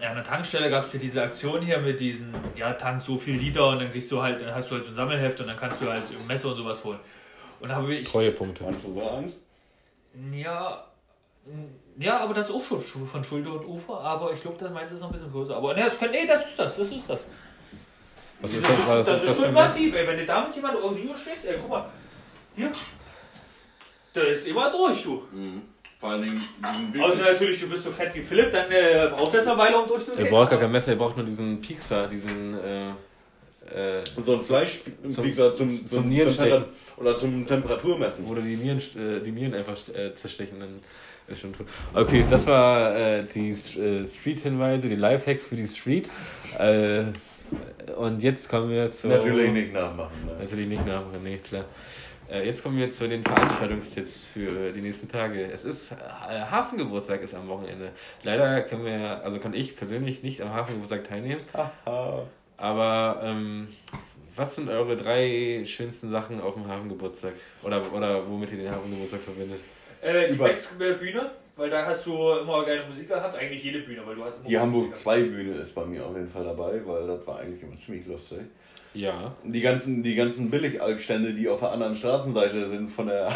ja 0.00 0.08
an 0.10 0.16
der 0.16 0.24
Tankstelle 0.24 0.70
gab 0.70 0.84
es 0.84 0.92
ja 0.92 0.98
diese 0.98 1.22
Aktion 1.22 1.62
hier 1.62 1.78
mit 1.78 2.00
diesen, 2.00 2.34
ja, 2.56 2.72
tank 2.74 3.02
so 3.02 3.16
viel 3.16 3.36
Liter 3.36 3.68
und 3.68 3.80
dann 3.80 3.90
kriegst 3.90 4.10
du 4.10 4.22
halt, 4.22 4.40
dann 4.40 4.54
hast 4.54 4.70
du 4.70 4.76
halt 4.76 4.84
so 4.84 4.90
ein 4.90 4.96
Sammelheft 4.96 5.40
und 5.40 5.46
dann 5.46 5.56
kannst 5.56 5.80
du 5.80 5.88
halt 5.88 6.02
ein 6.10 6.26
Messer 6.26 6.50
und 6.50 6.56
sowas 6.56 6.84
holen. 6.84 6.98
Und 7.60 7.68
da 7.68 7.76
habe 7.76 7.94
ich, 7.94 8.08
Treuepunkte. 8.08 8.64
Du 8.82 9.02
Angst? 9.02 9.40
ja, 10.32 10.84
ja, 11.98 12.18
aber 12.18 12.34
das 12.34 12.48
ist 12.48 12.54
auch 12.54 12.64
schon 12.64 13.06
von 13.06 13.22
Schulter 13.22 13.52
und 13.52 13.66
Ufer, 13.66 14.00
aber 14.00 14.32
ich 14.32 14.40
glaube, 14.40 14.56
das 14.58 14.72
meins 14.72 14.90
ist 14.90 15.00
noch 15.00 15.08
ein 15.08 15.12
bisschen 15.12 15.30
größer. 15.30 15.56
Aber 15.56 15.74
ne, 15.74 15.84
das, 15.84 15.98
kann, 15.98 16.10
nee, 16.10 16.26
das 16.26 16.46
ist 16.46 16.58
das, 16.58 16.76
das 16.76 16.90
ist 16.90 17.08
das. 17.08 17.20
Was 18.40 18.50
Das 18.50 18.58
ist 18.58 18.68
das, 18.68 18.78
ist, 18.78 18.88
was 18.88 18.88
das 18.88 19.08
ist 19.08 19.22
ist 19.22 19.28
das 19.28 19.36
für 19.36 19.44
schon 19.44 19.54
massiv, 19.54 19.94
ey. 19.94 20.06
Wenn 20.06 20.18
du 20.18 20.26
damit 20.26 20.56
jemand 20.56 20.74
irgendwie 20.76 21.10
stehst, 21.20 21.46
ey, 21.46 21.56
guck 21.60 21.70
mal. 21.70 21.90
Hier. 22.56 22.72
Da 24.14 24.20
ist 24.22 24.46
immer 24.46 24.70
durch, 24.70 25.02
du. 25.02 25.22
Mhm. 25.32 25.62
Vor 26.00 26.10
allen 26.10 26.22
Dingen 26.22 26.40
diesen 26.92 27.02
Außer 27.02 27.16
wirklich- 27.18 27.32
natürlich, 27.32 27.60
du 27.60 27.68
bist 27.68 27.84
so 27.84 27.90
fett 27.90 28.14
wie 28.14 28.22
Philipp, 28.22 28.50
dann 28.50 28.70
äh, 28.70 29.08
braucht 29.14 29.34
das 29.34 29.46
eine 29.46 29.58
Weile, 29.58 29.76
um 29.76 29.84
Er 29.84 29.88
durchzugehen. 29.88 30.28
braucht 30.30 30.50
gar 30.50 30.60
kein 30.60 30.70
Messer, 30.70 30.92
er 30.92 30.96
braucht 30.98 31.16
nur 31.16 31.26
diesen 31.26 31.60
Piekser, 31.60 32.06
diesen. 32.08 32.54
Äh, 32.62 32.90
äh, 33.74 34.04
so 34.24 34.34
ein 34.34 34.42
Fleischpieker 34.42 35.54
zum, 35.56 35.70
zum, 35.70 35.88
zum 35.88 36.08
Nierenstechen. 36.08 36.64
Temperat- 36.64 36.98
oder 36.98 37.16
zum 37.16 37.46
Temperaturmessen. 37.46 38.26
du 38.28 38.34
die 38.42 38.56
Nieren, 38.56 38.78
äh, 38.78 39.20
die 39.20 39.32
Nieren 39.32 39.54
einfach 39.54 39.76
äh, 39.94 40.14
zerstechen, 40.14 40.60
dann 40.60 40.80
ist 41.26 41.40
schon 41.40 41.54
tot. 41.54 41.66
Okay, 41.94 42.24
das 42.28 42.46
war 42.46 42.94
äh, 42.94 43.24
die 43.24 43.50
äh, 43.50 44.06
Street-Hinweise, 44.06 44.88
die 44.88 44.96
Lifehacks 44.96 45.46
für 45.46 45.56
die 45.56 45.66
Street. 45.66 46.10
Äh, 46.58 47.04
und 47.96 48.22
jetzt 48.22 48.48
kommen 48.48 48.70
wir 48.70 48.90
zu. 48.90 49.08
Natürlich 49.08 49.50
nicht 49.50 49.72
nachmachen. 49.72 50.26
Ne? 50.26 50.36
Natürlich 50.40 50.68
nicht 50.68 50.86
nachmachen, 50.86 51.20
nee, 51.22 51.38
klar. 51.38 51.64
Äh, 52.34 52.46
Jetzt 52.46 52.62
kommen 52.62 52.76
wir 52.78 52.90
zu 52.90 53.08
den 53.08 53.22
Veranstaltungstipps 53.22 54.26
für 54.26 54.72
die 54.72 54.80
nächsten 54.80 55.08
Tage. 55.08 55.44
Es 55.52 55.64
ist 55.64 55.92
äh, 55.92 55.96
Hafengeburtstag 56.50 57.22
ist 57.22 57.34
am 57.34 57.48
Wochenende. 57.48 57.90
Leider 58.22 58.62
können 58.62 58.84
wir, 58.84 59.22
also 59.22 59.38
kann 59.38 59.54
ich 59.54 59.76
persönlich 59.76 60.22
nicht 60.22 60.40
am 60.40 60.52
Hafengeburtstag 60.52 61.04
teilnehmen. 61.04 61.40
Aber 62.56 63.20
ähm, 63.22 63.68
was 64.36 64.56
sind 64.56 64.68
eure 64.70 64.96
drei 64.96 65.62
schönsten 65.64 66.10
Sachen 66.10 66.40
auf 66.40 66.54
dem 66.54 66.66
Hafengeburtstag? 66.66 67.32
Oder, 67.62 67.82
oder 67.92 68.28
womit 68.28 68.52
ihr 68.52 68.58
den 68.58 68.70
Hafengeburtstag 68.70 69.20
verbindet? 69.20 69.60
Äh, 70.02 70.28
die 70.28 70.34
Über- 70.34 70.46
Becks-Bühne, 70.48 71.30
weil 71.56 71.70
da 71.70 71.86
hast 71.86 72.04
du 72.06 72.12
immer 72.12 72.64
geile 72.64 72.86
Musik 72.86 73.08
gehabt. 73.08 73.36
Eigentlich 73.36 73.62
jede 73.64 73.80
Bühne, 73.80 74.02
weil 74.04 74.16
du 74.16 74.24
hast 74.24 74.38
immer 74.38 74.48
Die 74.48 74.58
Hamburg 74.58 74.88
Musik 74.90 75.02
2 75.02 75.20
Bühne 75.24 75.54
ist 75.56 75.74
bei 75.74 75.84
mir 75.84 76.04
auf 76.06 76.14
jeden 76.14 76.28
Fall 76.28 76.44
dabei, 76.44 76.80
weil 76.84 77.06
das 77.06 77.26
war 77.26 77.38
eigentlich 77.40 77.62
immer 77.62 77.76
ziemlich 77.76 78.06
lustig. 78.06 78.40
Ja. 78.94 79.34
Und 79.44 79.52
Die 79.52 79.60
ganzen, 79.60 80.02
die 80.02 80.14
ganzen 80.14 80.50
Billigalkstände, 80.50 81.34
die 81.34 81.48
auf 81.48 81.60
der 81.60 81.72
anderen 81.72 81.96
Straßenseite 81.96 82.68
sind 82.70 82.90
von 82.90 83.08
der 83.08 83.28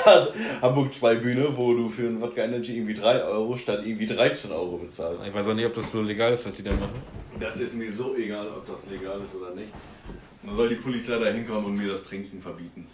Hamburg 0.62 0.92
2 0.92 1.16
Bühne, 1.16 1.56
wo 1.56 1.74
du 1.74 1.88
für 1.90 2.06
ein 2.06 2.20
Wodka 2.20 2.42
Energy 2.42 2.76
irgendwie 2.76 2.94
3 2.94 3.24
Euro 3.24 3.56
statt 3.56 3.80
irgendwie 3.84 4.06
13 4.06 4.52
Euro 4.52 4.78
bezahlst. 4.78 5.26
Ich 5.26 5.34
weiß 5.34 5.48
auch 5.48 5.54
nicht, 5.54 5.66
ob 5.66 5.74
das 5.74 5.90
so 5.90 6.00
legal 6.00 6.32
ist, 6.32 6.46
was 6.46 6.52
die 6.54 6.62
da 6.62 6.70
machen. 6.72 7.02
Das 7.40 7.56
ist 7.56 7.74
mir 7.74 7.90
so 7.92 8.14
egal, 8.16 8.48
ob 8.48 8.66
das 8.66 8.86
legal 8.88 9.20
ist 9.24 9.34
oder 9.34 9.54
nicht. 9.54 9.68
Dann 10.44 10.54
soll 10.56 10.68
die 10.68 10.76
Polizei 10.76 11.18
da 11.18 11.26
hinkommen 11.26 11.64
und 11.66 11.76
mir 11.76 11.92
das 11.92 12.04
Trinken 12.04 12.40
verbieten. 12.40 12.86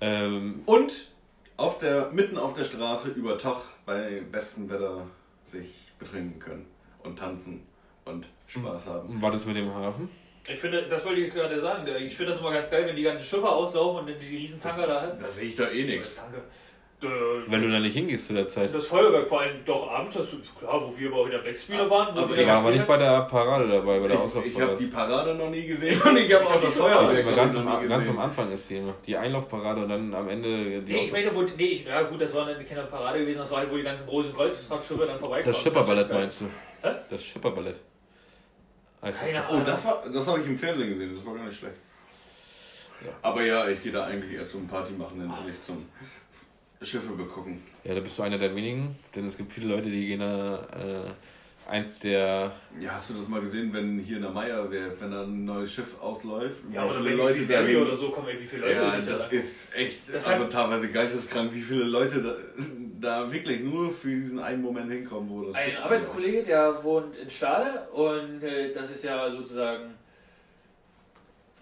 Ähm, 0.00 0.62
Und 0.66 1.10
auf 1.56 1.78
der, 1.78 2.10
mitten 2.12 2.36
auf 2.36 2.54
der 2.54 2.64
Straße 2.64 3.10
über 3.10 3.38
Tag 3.38 3.58
bei 3.86 4.22
bestem 4.32 4.68
Wetter 4.68 5.06
sich 5.46 5.92
betrinken 5.98 6.40
können 6.40 6.66
und 7.04 7.18
tanzen 7.18 7.60
und 8.04 8.26
Spaß 8.48 8.86
haben. 8.86 9.22
war 9.22 9.30
das 9.30 9.46
mit 9.46 9.56
dem 9.56 9.72
Hafen? 9.72 10.08
Ich 10.46 10.58
finde, 10.58 10.82
das 10.82 11.04
wollte 11.04 11.20
ich 11.22 11.32
gerade 11.32 11.60
sagen. 11.60 11.86
Ich 12.00 12.14
finde 12.16 12.32
das 12.32 12.40
immer 12.40 12.52
ganz 12.52 12.70
geil, 12.70 12.86
wenn 12.86 12.96
die 12.96 13.02
ganzen 13.02 13.24
Schiffe 13.24 13.48
auslaufen 13.48 14.00
und 14.00 14.10
dann 14.10 14.18
die 14.18 14.36
riesen 14.36 14.60
Tanker 14.60 14.86
da 14.86 15.02
hast. 15.02 15.20
Da 15.20 15.28
sehe 15.28 15.44
ich 15.48 15.56
da 15.56 15.70
eh 15.70 15.84
nichts. 15.84 16.16
Danke. 16.16 16.42
Äh, 17.02 17.50
Weil 17.50 17.60
du 17.60 17.70
da 17.70 17.80
nicht 17.80 17.92
hingehst 17.94 18.28
zu 18.28 18.34
der 18.34 18.46
Zeit. 18.46 18.72
Das 18.74 18.86
Feuerwerk, 18.86 19.26
vor 19.28 19.40
allem 19.40 19.56
doch 19.66 19.90
abends 19.90 20.16
hast 20.16 20.32
du, 20.32 20.36
klar, 20.58 20.80
wo 20.80 20.96
wir 20.98 21.10
aber 21.12 21.24
in 21.24 21.30
der 21.32 21.38
Backspieler 21.38 21.90
waren. 21.90 22.14
Wo 22.14 22.20
Also 22.20 22.34
wir 22.36 22.42
ich 22.42 22.48
aber 22.50 22.70
nicht 22.70 22.86
bei 22.86 22.96
der 22.96 23.22
Parade 23.22 23.68
dabei, 23.68 24.00
bei 24.00 24.08
der 24.08 24.16
Ich, 24.16 24.22
ich 24.24 24.24
habe 24.24 24.24
Auslaufparade. 24.24 24.76
die 24.78 24.86
Parade 24.86 25.34
noch 25.34 25.50
nie 25.50 25.66
gesehen 25.66 26.00
und 26.00 26.16
ich 26.16 26.32
habe 26.34 26.46
auch 26.46 26.62
das 26.62 26.74
Feuerwerk 26.74 27.26
noch 27.26 27.36
ganz, 27.36 27.54
nie 27.56 27.60
am, 27.60 27.88
ganz 27.88 28.04
gesehen. 28.04 28.18
am 28.18 28.24
Anfang 28.24 28.52
ist 28.52 28.70
die 28.70 28.76
immer. 28.76 28.94
Die 29.06 29.16
Einlaufparade 29.16 29.82
und 29.82 29.88
dann 29.90 30.14
am 30.14 30.28
Ende 30.30 30.80
die 30.82 30.92
Nee, 30.92 31.04
ich 31.04 31.12
meine, 31.12 31.34
wo, 31.34 31.42
nee, 31.42 31.64
ich, 31.64 31.84
ja 31.86 32.02
gut, 32.02 32.20
das 32.20 32.32
war 32.32 32.46
dann 32.46 32.66
keine 32.66 32.84
Parade 32.84 33.18
gewesen, 33.18 33.38
das 33.40 33.50
war 33.50 33.58
halt, 33.58 33.70
wo 33.70 33.76
die 33.76 33.82
ganzen 33.82 34.06
großen 34.06 34.32
Kreuzfahrtschiffe 34.34 35.04
dann 35.06 35.18
vorbeikommen. 35.18 35.44
Das 35.44 35.60
Schipperballett 35.60 36.08
war 36.08 36.18
meinst 36.20 36.40
du? 36.40 36.44
Hä? 36.82 36.90
Das 37.10 37.22
Schipperballett. 37.24 37.80
Heißt 39.04 39.22
das 39.22 39.32
Keine. 39.32 39.44
Oh, 39.50 39.62
das, 39.64 39.84
war- 39.84 40.02
das 40.12 40.26
habe 40.26 40.40
ich 40.40 40.46
im 40.46 40.58
Fernsehen 40.58 40.88
gesehen, 40.90 41.14
das 41.14 41.24
war 41.26 41.34
gar 41.34 41.44
nicht 41.44 41.58
schlecht. 41.58 41.76
Aber 43.20 43.42
ja, 43.44 43.68
ich 43.68 43.82
gehe 43.82 43.92
da 43.92 44.04
eigentlich 44.06 44.32
eher 44.32 44.48
zum 44.48 44.66
Party 44.66 44.92
machen, 44.94 45.20
und 45.20 45.46
nicht 45.46 45.62
zum 45.62 45.84
Schiffe 46.80 47.10
begucken. 47.12 47.62
Ja, 47.84 47.94
da 47.94 48.00
bist 48.00 48.18
du 48.18 48.22
einer 48.22 48.38
der 48.38 48.54
wenigen, 48.56 48.96
denn 49.14 49.26
es 49.26 49.36
gibt 49.36 49.52
viele 49.52 49.68
Leute, 49.74 49.90
die 49.90 50.06
gehen 50.06 50.20
da 50.20 50.56
äh, 51.68 51.70
eins 51.70 51.98
der. 51.98 52.52
Ja, 52.80 52.92
hast 52.92 53.10
du 53.10 53.14
das 53.14 53.28
mal 53.28 53.40
gesehen, 53.42 53.72
wenn 53.74 53.98
hier 53.98 54.16
in 54.16 54.22
der 54.22 54.30
Meier 54.30 54.70
wäre, 54.70 54.92
wenn 54.98 55.10
da 55.10 55.22
ein 55.22 55.44
neues 55.44 55.72
Schiff 55.72 56.00
ausläuft? 56.00 56.56
Ja, 56.72 56.82
wie 56.82 56.86
oder 56.86 56.94
viele 56.96 57.10
wenn 57.10 57.16
Leute 57.18 57.38
die 57.40 57.46
da 57.46 57.80
oder 57.82 57.96
so 57.96 58.10
kommen, 58.10 58.28
wie 58.38 58.46
viele 58.46 58.62
Leute 58.62 58.74
Ja, 58.74 58.96
das 59.00 59.28
da- 59.28 59.36
ist 59.36 59.74
echt 59.74 60.00
Das 60.14 60.26
also 60.26 60.44
teilweise 60.46 60.88
geisteskrank, 60.90 61.52
wie 61.52 61.62
viele 61.62 61.84
Leute 61.84 62.22
da, 62.22 62.34
da 63.04 63.30
wirklich 63.30 63.60
nur 63.60 63.92
für 63.92 64.08
diesen 64.08 64.38
einen 64.40 64.62
Moment 64.62 64.90
hinkommen, 64.90 65.28
wo 65.30 65.44
das 65.44 65.54
Ein 65.54 65.76
Arbeitskollege, 65.76 66.42
der 66.42 66.82
wohnt 66.82 67.16
in 67.16 67.30
Stade 67.30 67.86
und 67.92 68.42
äh, 68.42 68.72
das 68.72 68.90
ist 68.90 69.04
ja 69.04 69.30
sozusagen, 69.30 69.94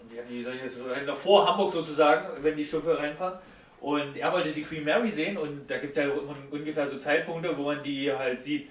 wie, 0.09 0.35
wie 0.35 0.43
soll 0.43 0.55
ich 0.55 0.63
das 0.63 0.75
sagen, 0.79 1.17
vor 1.17 1.47
Hamburg 1.47 1.73
sozusagen, 1.73 2.43
wenn 2.43 2.57
die 2.57 2.65
Schiffe 2.65 2.99
reinfahren. 2.99 3.39
Und 3.81 4.17
er 4.17 4.33
wollte 4.33 4.53
die 4.53 4.63
Queen 4.63 4.85
Mary 4.85 5.11
sehen 5.11 5.37
und 5.37 5.69
da 5.69 5.79
gibt 5.79 5.91
es 5.91 5.97
ja 5.97 6.05
un- 6.09 6.37
ungefähr 6.53 6.87
so 6.87 6.99
Zeitpunkte, 6.99 7.57
wo 7.57 7.65
man 7.65 7.83
die 7.83 8.13
halt 8.13 8.41
sieht. 8.41 8.69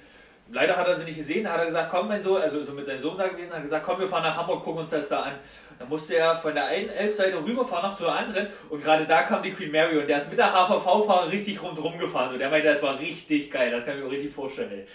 Leider 0.49 0.75
hat 0.75 0.87
er 0.87 0.95
sie 0.95 1.03
nicht 1.03 1.17
gesehen, 1.17 1.43
da 1.43 1.51
hat 1.51 1.59
er 1.59 1.65
gesagt, 1.65 1.91
komm 1.91 2.07
mein 2.07 2.19
Sohn, 2.21 2.41
also 2.41 2.61
so 2.63 2.73
mit 2.73 2.85
seinem 2.85 2.99
Sohn 2.99 3.17
da 3.17 3.27
gewesen, 3.27 3.53
hat 3.53 3.61
gesagt, 3.61 3.85
komm, 3.85 3.99
wir 3.99 4.07
fahren 4.07 4.23
nach 4.23 4.35
Hamburg, 4.37 4.63
gucken 4.63 4.81
uns 4.81 4.91
das 4.91 5.07
da 5.09 5.21
an. 5.23 5.33
Dann 5.81 5.89
musste 5.89 6.15
er 6.15 6.37
von 6.37 6.53
der 6.53 6.65
einen 6.67 6.89
Elbseite 6.89 7.43
rüberfahren 7.43 7.89
noch 7.89 7.97
zur 7.97 8.13
anderen 8.13 8.47
und 8.69 8.83
gerade 8.83 9.03
da 9.05 9.23
kam 9.23 9.41
die 9.41 9.51
Queen 9.51 9.71
Mary 9.71 9.97
und 9.97 10.07
der 10.07 10.17
ist 10.17 10.29
mit 10.29 10.37
der 10.37 10.53
HVV-Fahrer 10.53 11.31
richtig 11.31 11.61
rundherum 11.61 11.97
gefahren. 11.97 12.33
Und 12.33 12.39
der 12.39 12.51
meinte, 12.51 12.67
das 12.67 12.83
war 12.83 12.99
richtig 12.99 13.49
geil, 13.49 13.71
das 13.71 13.83
kann 13.83 13.97
ich 13.97 14.03
mir 14.03 14.11
richtig 14.11 14.31
vorstellen. 14.31 14.71
Ey. 14.71 14.85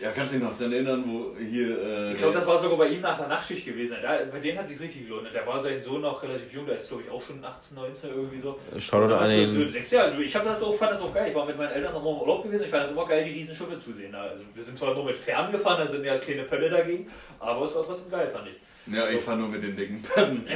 Ja, 0.00 0.10
kannst 0.10 0.32
du 0.32 0.38
dich 0.38 0.44
noch 0.44 0.56
daran 0.58 0.72
erinnern, 0.72 1.04
wo 1.06 1.36
hier. 1.38 1.78
Äh, 1.80 2.12
Ich 2.14 2.18
glaube, 2.18 2.34
das 2.34 2.44
war 2.44 2.58
sogar 2.58 2.76
bei 2.78 2.88
ihm 2.88 3.02
nach 3.02 3.16
der 3.16 3.28
Nachtschicht 3.28 3.64
gewesen. 3.64 3.98
Da, 4.02 4.18
bei 4.32 4.40
denen 4.40 4.58
hat 4.58 4.64
es 4.64 4.72
sich 4.72 4.80
richtig 4.80 5.06
gelohnt. 5.06 5.28
Und 5.28 5.34
Da 5.34 5.46
war 5.46 5.62
sein 5.62 5.80
Sohn 5.80 6.00
noch 6.00 6.20
relativ 6.24 6.52
jung, 6.52 6.66
der 6.66 6.78
ist 6.78 6.88
glaube 6.88 7.04
ich 7.04 7.10
auch 7.10 7.22
schon 7.22 7.44
18, 7.44 7.76
19 7.76 8.10
irgendwie 8.10 8.40
so. 8.40 8.58
Shoutout 8.80 9.10
Da 9.10 9.18
an 9.18 9.46
so 9.46 9.68
sechs 9.68 9.92
Jahre. 9.92 10.10
Also 10.10 10.20
ich 10.22 10.32
das 10.32 10.62
auch, 10.64 10.74
fand 10.74 10.90
das 10.90 11.02
auch 11.02 11.14
geil. 11.14 11.28
Ich 11.28 11.34
war 11.36 11.46
mit 11.46 11.56
meinen 11.56 11.70
Eltern 11.70 11.92
noch 11.92 12.02
mal 12.02 12.10
im 12.10 12.18
Urlaub 12.18 12.42
gewesen. 12.42 12.64
Ich 12.64 12.70
fand 12.70 12.82
das 12.82 12.90
immer 12.90 13.06
geil, 13.06 13.22
die 13.24 13.30
riesen 13.30 13.54
Schiffe 13.54 13.78
zu 13.78 13.92
sehen. 13.92 14.12
Also 14.12 14.42
wir 14.52 14.62
sind 14.64 14.76
zwar 14.76 14.92
nur 14.92 15.04
mit 15.04 15.16
Fern 15.16 15.52
gefahren, 15.52 15.78
da 15.78 15.86
sind 15.86 16.04
ja 16.04 16.18
kleine 16.18 16.42
Pölle 16.42 16.68
dagegen, 16.68 17.08
aber 17.38 17.64
es 17.64 17.74
war 17.76 17.84
trotzdem 17.86 18.10
geil, 18.10 18.28
fand 18.32 18.48
ich. 18.48 18.56
Ja, 18.86 19.08
ich 19.08 19.20
fahre 19.20 19.38
nur 19.38 19.48
mit 19.48 19.62
den 19.62 19.76
dicken 19.76 20.02
Pannen. 20.02 20.46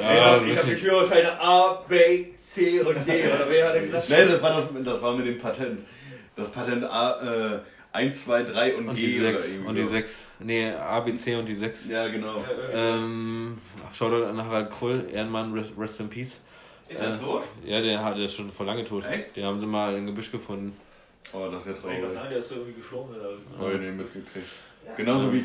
Ja, 0.00 0.36
ich 0.38 0.50
weiß 0.52 0.58
habe 0.58 0.68
die. 0.70 0.76
Führerscheine 0.76 1.40
A, 1.40 1.84
B, 1.88 2.26
C 2.40 2.80
und 2.80 3.06
D. 3.06 3.20
Oder 3.26 3.46
wer 3.48 3.68
hat 3.68 3.74
er 3.74 3.80
gesagt? 3.82 4.10
Nee, 4.10 4.24
das 4.26 4.42
war, 4.42 4.50
das, 4.60 4.84
das 4.84 5.02
war 5.02 5.16
mit 5.16 5.26
dem 5.26 5.38
Patent. 5.38 5.80
Das 6.36 6.50
Patent 6.52 6.84
A, 6.84 7.54
äh, 7.54 7.58
1, 7.92 8.24
2, 8.26 8.42
3 8.44 8.74
und, 8.76 8.88
Und 8.90 8.96
G 8.96 9.06
die 9.06 9.20
oder 9.20 9.30
6. 9.38 9.52
irgendwie 9.52 9.68
Und 9.68 9.74
die 9.78 9.82
so. 9.82 9.88
6. 9.88 10.24
Nee, 10.40 10.70
A, 10.72 11.00
B, 11.00 11.14
C 11.16 11.34
und 11.36 11.46
die 11.46 11.54
6. 11.54 11.88
Ja, 11.88 12.06
genau. 12.08 12.44
Ähm, 12.72 13.58
Shoutout 13.92 14.24
an 14.26 14.44
Harald 14.44 14.70
Krull, 14.70 15.06
Ehrenmann, 15.12 15.52
rest, 15.54 15.72
rest 15.78 15.98
in 16.00 16.08
Peace. 16.10 16.38
Ist 16.88 17.00
er 17.00 17.14
äh, 17.14 17.18
tot? 17.18 17.42
Ja, 17.64 17.80
der, 17.80 18.04
hat- 18.04 18.16
der 18.16 18.24
ist 18.24 18.34
schon 18.34 18.50
vor 18.52 18.66
lange 18.66 18.84
tot. 18.84 19.04
Echt? 19.10 19.36
Den 19.36 19.44
haben 19.46 19.58
sie 19.58 19.66
mal 19.66 19.96
im 19.96 20.06
Gebüsch 20.06 20.30
gefunden. 20.30 20.76
Oh, 21.32 21.48
das 21.50 21.62
ist 21.62 21.68
ja 21.68 21.72
Ich 21.74 21.80
traurig. 21.80 22.00
wollte 22.02 22.14
sagen, 22.14 22.30
der 22.30 22.38
ist 22.38 22.52
irgendwie 22.52 22.72
gestorben. 22.72 23.14
Oder? 23.58 23.74
Ich 23.74 23.80
nicht 23.80 23.96
mitgekriegt. 23.96 24.46
Genauso 24.96 25.32
wie, 25.32 25.44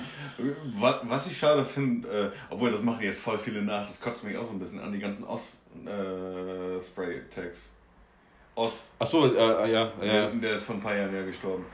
wa- 0.79 0.99
was 1.03 1.27
ich 1.27 1.37
schade 1.37 1.63
finde, 1.63 2.07
äh, 2.07 2.31
obwohl 2.49 2.71
das 2.71 2.81
machen 2.81 3.03
jetzt 3.03 3.21
voll 3.21 3.37
viele 3.37 3.61
nach, 3.61 3.85
das 3.87 4.01
kotzt 4.01 4.23
mich 4.23 4.35
auch 4.35 4.47
so 4.47 4.53
ein 4.53 4.59
bisschen 4.59 4.79
an, 4.79 4.91
die 4.91 4.97
ganzen 4.99 5.23
Oz-Spray-Tags. 5.25 7.69
Oz, 8.55 8.89
Achso, 8.99 9.27
äh, 9.27 9.35
ja, 9.35 9.65
ja. 9.67 9.91
der, 10.01 10.29
der 10.29 10.55
ist 10.55 10.63
vor 10.63 10.73
ein 10.75 10.81
paar 10.81 10.95
Jahren 10.95 11.13
ja 11.15 11.23
gestorben. 11.23 11.65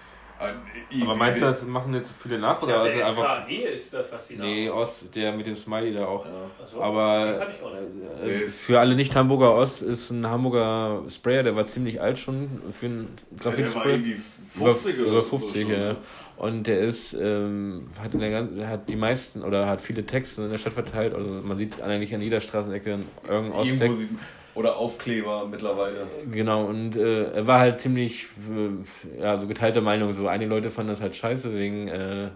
Aber 1.01 1.15
meinst 1.15 1.41
du, 1.41 1.45
das 1.45 1.65
machen 1.65 1.93
jetzt 1.93 2.13
viele 2.21 2.39
nach? 2.39 2.61
Oder 2.61 2.75
Ja, 2.75 2.81
also 2.83 2.99
einfach. 2.99 3.43
SKE 3.45 3.53
ist 3.67 3.93
das, 3.93 4.11
was 4.11 4.27
die 4.29 4.37
da 4.37 4.43
Nee, 4.43 4.69
Ost, 4.69 5.13
der 5.15 5.33
mit 5.33 5.45
dem 5.45 5.55
Smiley 5.55 5.93
da 5.93 6.05
auch. 6.05 6.25
Ja. 6.25 6.31
Achso, 6.63 6.81
Aber 6.81 7.25
den 7.25 7.39
kann 7.39 7.47
ich 7.51 7.61
auch 7.63 8.23
nicht. 8.23 8.45
äh, 8.45 8.47
für 8.47 8.79
alle 8.79 8.95
Nicht-Hamburger 8.95 9.53
Ost 9.53 9.81
ist 9.81 10.11
ein 10.11 10.25
Hamburger 10.25 11.03
Sprayer, 11.09 11.43
der 11.43 11.55
war 11.55 11.65
ziemlich 11.65 12.01
alt 12.01 12.17
schon 12.17 12.49
für 12.71 12.85
einen 12.85 13.09
Der 13.31 13.45
war 13.45 13.51
Graffiti-Spray. 13.53 13.91
irgendwie 13.91 14.21
Über, 14.55 14.75
50 14.75 14.99
oder 15.01 15.07
über 15.11 15.21
so 15.21 15.37
50, 15.37 15.61
schon, 15.63 15.71
ja. 15.71 15.77
ne? 15.77 15.95
Und 16.37 16.67
der 16.67 16.79
ist, 16.79 17.13
ähm, 17.13 17.87
hat 18.01 18.13
in 18.13 18.21
der 18.21 18.31
ganzen, 18.31 18.65
hat 18.65 18.89
die 18.89 18.95
meisten 18.95 19.43
oder 19.43 19.67
hat 19.67 19.81
viele 19.81 20.05
Texte 20.05 20.43
in 20.43 20.49
der 20.51 20.57
Stadt 20.57 20.71
verteilt. 20.71 21.13
Also 21.13 21.29
man 21.29 21.57
sieht 21.57 21.81
eigentlich 21.81 22.15
an 22.15 22.21
jeder 22.21 22.39
Straßenecke 22.39 22.99
irgendeinen 23.27 23.51
Ost-Tag. 23.51 23.91
Oder 24.55 24.77
Aufkleber 24.77 25.47
mittlerweile. 25.47 26.07
Genau, 26.31 26.65
und 26.65 26.95
äh, 26.95 27.31
er 27.31 27.47
war 27.47 27.59
halt 27.59 27.79
ziemlich, 27.79 28.27
äh, 28.49 29.21
ja, 29.21 29.37
so 29.37 29.47
geteilte 29.47 29.81
Meinung. 29.81 30.11
So, 30.13 30.27
einige 30.27 30.49
Leute 30.49 30.69
fanden 30.69 30.89
das 30.89 31.01
halt 31.01 31.15
scheiße 31.15 31.53
wegen 31.53 31.87
äh, 31.87 32.29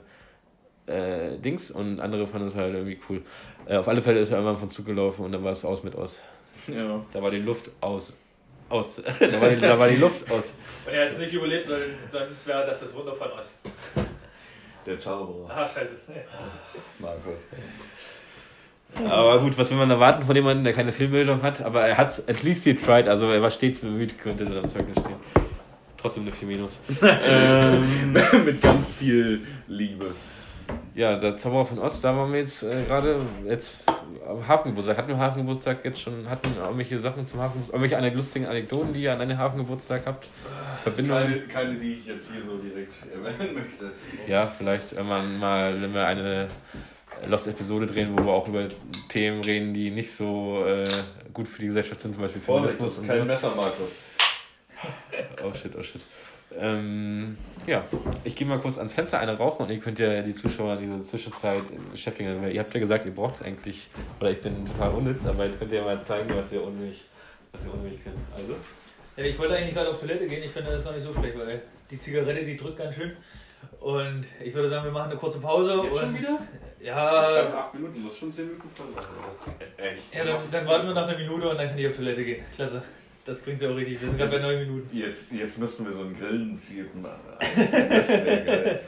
äh, 0.86 1.38
Dings 1.40 1.72
und 1.72 2.00
andere 2.00 2.28
fanden 2.28 2.48
das 2.48 2.56
halt 2.56 2.74
irgendwie 2.74 3.00
cool. 3.10 3.22
Äh, 3.66 3.78
auf 3.78 3.88
alle 3.88 4.02
Fälle 4.02 4.20
ist 4.20 4.32
er 4.32 4.38
irgendwann 4.38 4.58
vom 4.58 4.70
Zug 4.70 4.86
gelaufen 4.86 5.26
und 5.26 5.34
dann 5.34 5.44
war 5.44 5.52
es 5.52 5.66
aus 5.66 5.84
mit 5.84 5.96
aus. 5.96 6.22
Ja. 6.68 7.04
Da 7.12 7.22
war 7.22 7.32
die 7.32 7.40
Luft 7.40 7.70
aus. 7.82 8.16
Aus. 8.70 9.02
da, 9.20 9.42
war 9.42 9.50
die, 9.50 9.62
da 9.62 9.78
war 9.78 9.90
die 9.90 9.98
Luft 9.98 10.30
aus. 10.32 10.54
Und 10.86 10.94
er 10.94 11.06
hat 11.06 11.12
es 11.12 11.20
nicht 11.20 11.34
überlebt, 11.34 11.66
sondern 11.66 11.90
sonst 12.12 12.48
wäre 12.48 12.66
das 12.66 12.80
das 12.80 12.94
Wunder 12.94 13.14
von 13.14 13.32
uns. 13.32 13.54
Der 14.86 15.00
Zauberer. 15.00 15.50
Ah, 15.50 15.68
scheiße. 15.68 15.96
Markus. 17.00 17.40
Aber 19.10 19.42
gut, 19.42 19.58
was 19.58 19.70
will 19.72 19.78
man 19.78 19.90
erwarten 19.90 20.24
von 20.24 20.36
jemandem, 20.36 20.64
der 20.64 20.74
keine 20.74 20.92
Filmbildung 20.92 21.42
hat? 21.42 21.62
Aber 21.62 21.82
er 21.82 21.98
hat 21.98 22.24
at 22.28 22.44
least 22.44 22.64
he 22.64 22.74
tried, 22.74 23.08
also 23.08 23.30
er 23.32 23.42
war 23.42 23.50
stets 23.50 23.80
bemüht, 23.80 24.18
könnte 24.20 24.46
dann 24.46 24.58
am 24.58 24.70
Zeugnis 24.70 25.00
stehen. 25.00 25.16
Trotzdem 25.98 26.24
eine 26.24 26.32
4 26.32 26.48
Minus. 26.48 26.80
ähm, 27.02 28.14
Mit 28.46 28.62
ganz 28.62 28.92
viel 28.92 29.42
Liebe. 29.68 30.08
Ja, 30.96 31.18
der 31.18 31.38
Zauberer 31.38 31.66
von 31.66 31.80
Ost, 31.80 32.04
da 32.04 32.16
waren 32.16 32.32
wir 32.32 32.40
jetzt 32.40 32.62
äh, 32.62 32.84
gerade 32.88 33.20
jetzt 33.46 33.84
am 34.28 34.48
Hafengeburtstag. 34.48 34.98
Hatten 34.98 35.08
wir 35.08 35.18
Hafengeburtstag 35.18 35.84
jetzt 35.84 36.02
schon, 36.02 36.30
hatten 36.30 36.54
wir 36.56 36.64
irgendwelche 36.64 37.00
Sachen 37.00 37.26
zum 37.26 37.40
Hafengeburtstag, 37.40 37.74
irgendwelche 37.74 37.98
eine 37.98 38.14
lustigen 38.14 38.46
Anekdoten, 38.46 38.94
die 38.94 39.02
ihr 39.04 39.14
an 39.14 39.22
einem 39.22 39.38
Hafengeburtstag 39.38 40.04
habt? 40.06 40.30
Verbindungen? 40.84 41.24
Keine, 41.24 41.40
keine, 41.48 41.76
die 41.76 41.94
ich 41.94 42.06
jetzt 42.06 42.30
hier 42.32 42.42
so 42.46 42.58
direkt 42.58 42.94
erwähnen 43.12 43.56
möchte. 43.56 43.92
Ja, 44.28 44.46
vielleicht 44.46 44.94
irgendwann 44.94 45.40
mal, 45.40 45.82
wenn 45.82 45.94
wir 45.94 46.06
eine 46.06 46.48
Lost-Episode 47.26 47.88
drehen, 47.88 48.18
wo 48.18 48.24
wir 48.24 48.32
auch 48.32 48.48
über 48.48 48.68
Themen 49.10 49.42
reden, 49.44 49.74
die 49.74 49.92
nicht 49.92 50.12
so 50.14 50.66
äh, 50.66 50.84
gut 51.34 51.48
für 51.48 51.60
die 51.60 51.68
Gesellschaft 51.68 52.00
sind, 52.02 52.14
zum 52.14 52.24
Beispiel 52.24 52.42
Vorsicht, 52.42 52.76
Feminismus 52.76 53.00
und 53.00 53.08
kein. 53.08 53.28
Messer, 53.28 53.54
Markus. 53.56 53.92
Oh 55.44 55.54
shit, 55.54 55.72
oh 55.78 55.82
shit. 55.82 56.02
Ähm, 56.60 57.38
ja, 57.66 57.84
ich 58.24 58.36
gehe 58.36 58.46
mal 58.46 58.60
kurz 58.60 58.78
ans 58.78 58.94
Fenster 58.94 59.20
eine 59.20 59.38
rauchen 59.38 59.64
und 59.66 59.72
ihr 59.72 59.80
könnt 59.80 59.98
ja 60.00 60.22
die 60.22 60.34
Zuschauer 60.34 60.74
in 60.74 60.82
dieser 60.82 61.02
Zwischenzeit 61.02 61.64
beschäftigen. 61.92 62.42
Weil 62.42 62.54
ihr 62.54 62.60
habt 62.60 62.74
ja 62.74 62.80
gesagt, 62.80 63.06
ihr 63.06 63.16
braucht 63.16 63.44
eigentlich, 63.44 63.90
oder 64.20 64.32
ich 64.32 64.42
bin 64.42 64.66
total 64.66 64.92
unnütz, 64.92 65.26
aber 65.26 65.46
jetzt 65.46 65.58
könnt 65.58 65.72
ihr 65.72 65.82
mal 65.82 66.02
zeigen, 66.04 66.30
was 66.36 66.52
ihr 66.52 66.64
unmöglich, 66.64 67.02
was 67.52 67.66
ihr 67.66 67.74
unmöglich 67.74 68.04
könnt. 68.04 68.18
Also, 68.36 68.56
Ja, 69.18 69.24
ich 69.24 69.38
wollte 69.40 69.56
eigentlich 69.56 69.74
gerade 69.74 69.90
auf 69.90 70.00
Toilette 70.00 70.28
gehen. 70.28 70.44
Ich 70.44 70.52
finde 70.52 70.72
das 70.72 70.84
gar 70.84 70.94
nicht 70.94 71.04
so 71.04 71.14
schlecht, 71.14 71.38
weil 71.38 71.62
die 71.90 71.98
Zigarette, 71.98 72.44
die 72.44 72.58
drückt 72.58 72.78
ganz 72.78 72.96
schön. 72.96 73.14
Und 73.80 74.26
ich 74.44 74.54
würde 74.54 74.70
sagen, 74.70 74.86
wir 74.86 74.92
machen 74.92 75.12
eine 75.12 75.20
kurze 75.20 75.40
Pause. 75.40 75.80
und 75.82 76.18
wieder? 76.18 76.40
Ja, 76.84 77.70
8 77.70 77.74
Minuten, 77.76 78.02
muss 78.02 78.18
schon 78.18 78.34
10 78.34 78.46
Minuten 78.46 78.70
voll 78.76 78.88
machen. 78.94 79.56
Echt? 79.78 80.14
ja 80.14 80.26
dann, 80.26 80.40
dann 80.52 80.68
warten 80.68 80.88
wir 80.88 80.94
noch 80.94 81.08
eine 81.08 81.18
Minute 81.18 81.50
und 81.50 81.58
dann 81.58 81.70
kann 81.70 81.78
ich 81.78 81.88
auf 81.88 81.96
Toilette 81.96 82.26
gehen. 82.26 82.44
Klasse. 82.54 82.84
Das 83.26 83.42
klingt 83.42 83.62
ja 83.62 83.70
auch 83.70 83.76
richtig. 83.76 84.02
Wir 84.02 84.10
sind 84.10 84.18
gerade 84.18 84.32
bei 84.32 84.42
9 84.42 84.60
Minuten. 84.60 84.98
Jetzt, 84.98 85.32
jetzt 85.32 85.58
müssten 85.58 85.86
wir 85.86 85.94
so 85.94 86.02
einen 86.02 86.20
Grillenziel 86.20 86.90
machen. 86.96 87.22
Das 87.40 88.08
wäre 88.10 88.44
geil. 88.44 88.80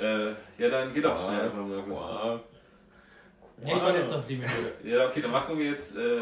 Äh, 0.00 0.62
ja, 0.62 0.70
dann 0.70 0.94
geht 0.94 1.04
doch 1.04 1.26
schnell, 1.26 1.40
einfach 1.40 1.66
mal 1.66 1.82
kurz. 1.82 2.00
Ja, 2.00 3.76
ich 3.76 3.82
warte 3.82 3.98
jetzt 3.98 4.12
noch 4.12 4.26
die 4.26 4.36
Minute. 4.36 4.72
Ja, 4.84 5.08
okay, 5.08 5.20
dann 5.20 5.32
machen 5.32 5.58
wir 5.58 5.72
jetzt. 5.72 5.96
Äh, 5.96 6.20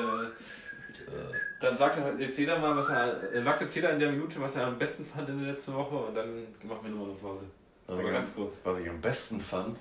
dann 1.60 1.76
sagt 1.76 1.98
jetzt 2.18 2.38
jeder 2.38 2.58
mal, 2.58 2.74
was 2.74 2.88
er. 2.88 3.42
Sagt 3.44 3.60
jetzt 3.60 3.76
jeder 3.76 3.92
in 3.92 3.98
der 3.98 4.12
Minute, 4.12 4.40
was 4.40 4.56
er 4.56 4.66
am 4.66 4.78
besten 4.78 5.04
fand 5.04 5.28
in 5.28 5.42
der 5.42 5.52
letzten 5.52 5.74
Woche 5.74 5.94
und 5.94 6.14
dann 6.14 6.46
machen 6.62 6.80
wir 6.84 6.90
nochmal 6.90 7.10
eine 7.10 7.18
Pause. 7.18 7.44
Ich, 7.86 8.12
ganz 8.12 8.34
kurz. 8.34 8.60
was 8.64 8.78
ich 8.78 8.88
am 8.88 9.00
besten 9.00 9.40
fand. 9.40 9.76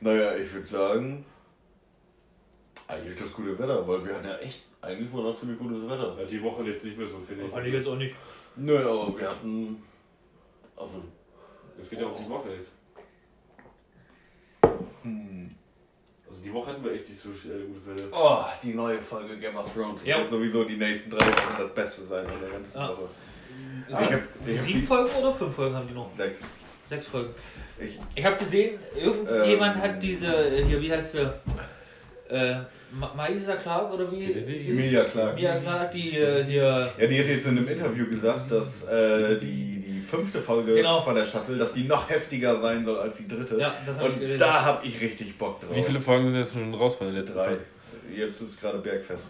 Naja, 0.00 0.36
ich 0.36 0.52
würde 0.52 0.66
sagen, 0.66 1.24
eigentlich 2.88 3.18
das 3.18 3.32
gute 3.32 3.58
Wetter, 3.58 3.86
weil 3.88 4.04
wir 4.06 4.14
hatten 4.14 4.26
ja 4.28 4.36
echt, 4.38 4.62
eigentlich 4.82 5.12
war 5.12 5.22
noch 5.22 5.38
ziemlich 5.38 5.58
gutes 5.58 5.82
Wetter. 5.88 6.16
Die 6.30 6.42
Woche 6.42 6.62
jetzt 6.64 6.84
nicht 6.84 6.96
mehr 6.98 7.06
so, 7.06 7.18
finde 7.26 7.48
Fand 7.48 7.66
ich 7.66 7.72
jetzt 7.72 7.88
auch 7.88 7.96
nicht. 7.96 8.14
Nö, 8.56 8.78
aber 8.78 9.18
wir 9.18 9.30
hatten, 9.30 9.82
also, 10.76 11.02
Es 11.80 11.90
geht 11.90 12.00
ja 12.00 12.06
auch 12.06 12.16
um 12.18 12.24
die 12.24 12.30
Woche 12.30 12.48
jetzt. 12.54 12.70
hm. 15.02 15.54
Also 16.28 16.40
die 16.42 16.52
Woche 16.52 16.70
hatten 16.72 16.84
wir 16.84 16.92
echt 16.92 17.08
nicht 17.08 17.20
so 17.20 17.30
äh, 17.30 17.64
gutes 17.66 17.86
Wetter. 17.86 18.08
oh, 18.12 18.44
die 18.62 18.74
neue 18.74 18.98
Folge 18.98 19.38
Game 19.38 19.56
of 19.56 19.72
Thrones. 19.72 20.00
Das 20.00 20.08
Ja. 20.08 20.18
wird 20.18 20.30
sowieso 20.30 20.64
die 20.64 20.76
nächsten 20.76 21.10
drei 21.10 21.26
Wochen 21.26 21.54
das 21.58 21.74
Beste 21.74 22.06
sein 22.06 22.26
in 22.26 22.40
der 22.40 22.50
ganzen 22.50 22.76
Ja. 22.76 22.88
Woche. 22.90 23.08
Sie- 23.88 23.92
Ich 23.92 23.98
hab, 23.98 24.10
ich 24.46 24.58
hab 24.58 24.64
Sieben 24.64 24.80
die, 24.80 24.86
Folgen 24.86 25.10
oder 25.16 25.32
fünf 25.32 25.54
Folgen 25.54 25.74
haben 25.74 25.88
die 25.88 25.94
noch? 25.94 26.10
sechs. 26.12 26.42
Sechs 26.88 27.06
Folgen. 27.08 27.34
Ich, 27.78 27.98
Ich 28.14 28.24
habe 28.24 28.36
gesehen, 28.36 28.78
irgendjemand 28.96 29.76
Ähm. 29.76 29.82
hat 29.82 30.02
diese, 30.02 30.26
äh, 30.26 30.64
hier, 30.64 30.80
wie 30.80 30.90
heißt 30.92 31.12
sie? 31.12 31.30
Äh, 32.28 32.56
Ma- 32.92 33.12
Maisa 33.14 33.56
Clark 33.56 33.92
oder 33.92 34.10
wie? 34.10 34.32
Emilia 34.32 35.04
Clarke. 35.04 35.32
Emilia 35.32 35.56
Clark, 35.58 35.90
die 35.90 36.16
äh, 36.16 36.44
hier. 36.44 36.90
Ja, 36.98 37.06
die 37.06 37.18
hat 37.18 37.26
jetzt 37.26 37.46
in 37.46 37.58
einem 37.58 37.68
Interview 37.68 38.06
gesagt, 38.08 38.50
dass 38.50 38.84
äh, 38.88 39.38
die, 39.40 39.82
die 39.86 40.00
fünfte 40.00 40.40
Folge 40.40 40.74
Genau. 40.74 41.02
von 41.02 41.14
der 41.14 41.24
Staffel, 41.24 41.58
dass 41.58 41.72
die 41.74 41.84
noch 41.84 42.08
heftiger 42.08 42.60
sein 42.60 42.84
soll 42.84 42.98
als 42.98 43.18
die 43.18 43.28
dritte. 43.28 43.58
Ja, 43.58 43.74
das 43.84 43.98
hab 43.98 44.06
ich 44.08 44.14
Und 44.14 44.20
gelesen. 44.20 44.38
da 44.40 44.64
habe 44.64 44.86
ich 44.86 45.00
richtig 45.00 45.36
Bock 45.36 45.60
drauf. 45.60 45.76
Wie 45.76 45.82
viele 45.82 46.00
Folgen 46.00 46.26
sind 46.28 46.36
jetzt 46.36 46.52
schon 46.54 46.72
raus 46.74 46.96
von 46.96 47.08
der 47.12 47.20
letzten 47.22 47.36
Drei. 47.36 47.44
Folge? 47.48 47.62
Jetzt 48.16 48.40
ist 48.40 48.60
gerade 48.60 48.78
Bergfest. 48.78 49.24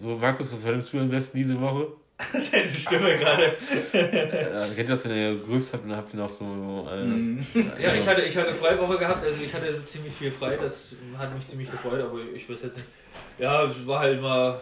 So, 0.00 0.16
Markus, 0.18 0.52
was 0.52 0.62
fandest 0.62 0.92
du 0.92 0.98
am 1.00 1.08
besten 1.10 1.38
diese 1.38 1.60
Woche? 1.60 1.88
Deine 2.52 2.68
Stimme 2.68 3.16
gerade. 3.16 3.44
Äh, 3.92 4.74
kennt 4.74 4.78
ihr 4.78 4.84
das, 4.84 5.04
wenn 5.04 5.12
ihr 5.16 5.38
gerülpst 5.38 5.72
habt 5.72 5.84
und 5.84 5.90
dann 5.90 5.98
habt 5.98 6.12
ihr 6.12 6.18
noch 6.18 6.28
so. 6.30 6.44
Äh, 6.90 7.04
Mhm. 7.04 7.44
Ja, 7.82 7.94
ich 7.94 8.06
hatte, 8.06 8.22
ich 8.22 8.36
hatte 8.36 8.52
Freiwoche 8.52 8.98
gehabt, 8.98 9.24
also 9.24 9.42
ich 9.42 9.52
hatte 9.52 9.84
ziemlich 9.86 10.12
viel 10.14 10.30
frei, 10.30 10.56
das 10.56 10.94
hat 11.16 11.34
mich 11.34 11.46
ziemlich 11.46 11.70
gefreut, 11.70 12.00
aber 12.00 12.18
ich 12.34 12.48
weiß 12.48 12.62
jetzt 12.62 12.76
nicht. 12.76 12.86
Ja, 13.38 13.64
es 13.64 13.86
war 13.86 14.00
halt 14.00 14.20
mal. 14.20 14.60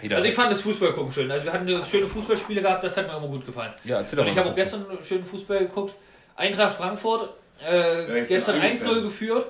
jeder 0.00 0.16
Also 0.16 0.28
ich 0.28 0.34
fand 0.34 0.50
das 0.50 0.60
Fußball 0.62 0.92
gucken 0.94 1.12
schön. 1.12 1.30
Also 1.30 1.44
wir 1.44 1.52
hatten 1.52 1.68
schöne 1.84 2.06
Fußballspiele 2.08 2.62
gehabt, 2.62 2.82
das 2.84 2.96
hat 2.96 3.06
mir 3.06 3.16
immer 3.16 3.28
gut 3.28 3.44
gefallen. 3.44 3.72
Ja, 3.84 3.98
erzähl 3.98 4.16
doch 4.16 4.22
Und 4.24 4.28
mal. 4.28 4.32
ich 4.32 4.38
habe 4.38 4.50
auch 4.50 4.54
gestern 4.56 4.86
schönen 5.04 5.24
Fußball 5.24 5.58
geguckt. 5.58 5.94
Eintracht 6.36 6.74
Frankfurt, 6.76 7.34
äh, 7.64 8.06
bin 8.06 8.26
gestern 8.26 8.60
eingepennt. 8.60 8.98
1-0 8.98 9.02
geführt. 9.02 9.46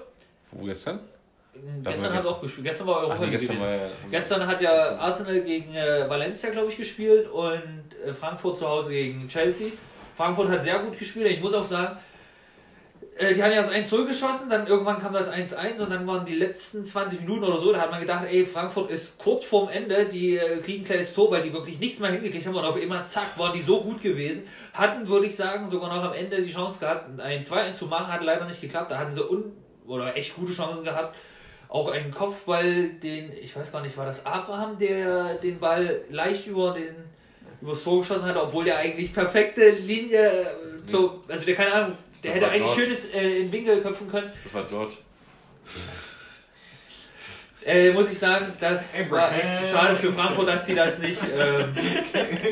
Wo 0.50 0.64
gestern? 0.64 1.00
Gestern 1.84 2.14
hat 2.14 2.26
auch 2.26 2.40
gespielt. 2.40 2.66
Gestern 2.66 2.86
war 2.86 3.00
Europa 3.00 3.14
Ach 3.14 3.20
nee, 3.20 3.26
League 3.26 3.38
gestern 3.38 3.60
war 3.60 3.70
ja. 3.70 3.88
Gestern 4.10 4.46
hat 4.46 4.60
ja 4.60 4.92
Arsenal 4.92 5.40
gegen 5.42 5.74
äh, 5.74 6.08
Valencia, 6.08 6.50
glaube 6.50 6.70
ich, 6.70 6.76
gespielt 6.76 7.28
und 7.30 7.62
äh, 8.04 8.12
Frankfurt 8.14 8.58
zu 8.58 8.68
Hause 8.68 8.92
gegen 8.92 9.28
Chelsea. 9.28 9.68
Frankfurt 10.16 10.48
hat 10.48 10.62
sehr 10.62 10.78
gut 10.78 10.98
gespielt. 10.98 11.30
Ich 11.30 11.40
muss 11.40 11.54
auch 11.54 11.64
sagen, 11.64 11.98
äh, 13.16 13.34
die 13.34 13.42
haben 13.42 13.52
ja 13.52 13.62
das 13.62 13.70
1-0 13.70 14.06
geschossen, 14.06 14.48
dann 14.48 14.66
irgendwann 14.66 14.98
kam 14.98 15.12
das 15.12 15.30
1-1 15.30 15.80
und 15.80 15.90
dann 15.90 16.06
waren 16.06 16.24
die 16.24 16.34
letzten 16.34 16.84
20 16.84 17.20
Minuten 17.20 17.44
oder 17.44 17.58
so, 17.58 17.72
da 17.72 17.80
hat 17.80 17.90
man 17.90 18.00
gedacht, 18.00 18.24
ey, 18.28 18.46
Frankfurt 18.46 18.90
ist 18.90 19.18
kurz 19.18 19.44
vorm 19.44 19.68
Ende, 19.68 20.06
die 20.06 20.36
äh, 20.36 20.58
kriegen 20.58 20.82
ein 20.82 20.84
kleines 20.84 21.12
Tor, 21.12 21.30
weil 21.30 21.42
die 21.42 21.52
wirklich 21.52 21.78
nichts 21.78 22.00
mehr 22.00 22.10
hingekriegt 22.10 22.46
haben 22.46 22.54
und 22.54 22.64
auf 22.64 22.76
einmal, 22.76 23.06
zack, 23.06 23.38
waren 23.38 23.52
die 23.52 23.62
so 23.62 23.82
gut 23.82 24.00
gewesen. 24.00 24.46
Hatten, 24.72 25.06
würde 25.06 25.26
ich 25.26 25.36
sagen, 25.36 25.68
sogar 25.68 25.94
noch 25.94 26.02
am 26.02 26.14
Ende 26.14 26.40
die 26.40 26.50
Chance 26.50 26.78
gehabt, 26.78 27.20
ein 27.20 27.42
2-1 27.42 27.74
zu 27.74 27.86
machen, 27.86 28.12
hat 28.12 28.22
leider 28.22 28.46
nicht 28.46 28.60
geklappt. 28.60 28.90
Da 28.90 28.98
hatten 28.98 29.12
sie 29.12 29.22
un 29.22 29.52
oder 29.86 30.16
echt 30.16 30.34
gute 30.34 30.52
Chancen 30.52 30.84
gehabt. 30.84 31.14
Auch 31.68 31.90
einen 31.90 32.10
Kopfball, 32.10 32.88
den, 33.02 33.32
ich 33.32 33.54
weiß 33.54 33.72
gar 33.72 33.82
nicht, 33.82 33.96
war 33.96 34.06
das 34.06 34.24
Abraham, 34.26 34.78
der 34.78 35.34
den 35.34 35.58
Ball 35.58 36.02
leicht 36.10 36.46
über 36.46 36.72
den 36.72 36.94
übers 37.62 37.82
Tor 37.82 38.00
geschossen 38.00 38.24
hat, 38.24 38.36
obwohl 38.36 38.64
der 38.64 38.78
eigentlich 38.78 39.12
perfekte 39.14 39.70
Linie, 39.70 40.18
äh, 40.18 40.46
so, 40.86 41.22
also 41.28 41.44
der 41.44 41.54
keine 41.54 41.72
Ahnung, 41.72 41.96
der 42.22 42.30
Das 42.32 42.34
hätte 42.36 42.46
war 42.46 42.52
eigentlich 42.52 42.64
George. 42.74 42.82
schön 42.82 42.90
jetzt 42.92 43.14
äh, 43.14 43.38
in 43.40 43.52
Winkel 43.52 43.80
köpfen 43.82 44.10
können. 44.10 44.30
Das 44.44 44.54
war 44.54 44.64
George. 44.64 44.94
Äh, 47.64 47.92
muss 47.92 48.10
ich 48.10 48.18
sagen, 48.18 48.54
das 48.58 48.92
war 49.08 49.20
Abraham. 49.28 49.40
echt 49.40 49.70
schade 49.70 49.94
für 49.94 50.12
Frankfurt, 50.12 50.48
dass 50.48 50.66
sie 50.66 50.74
das 50.74 50.98
nicht. 50.98 51.20
Ähm, 51.22 51.72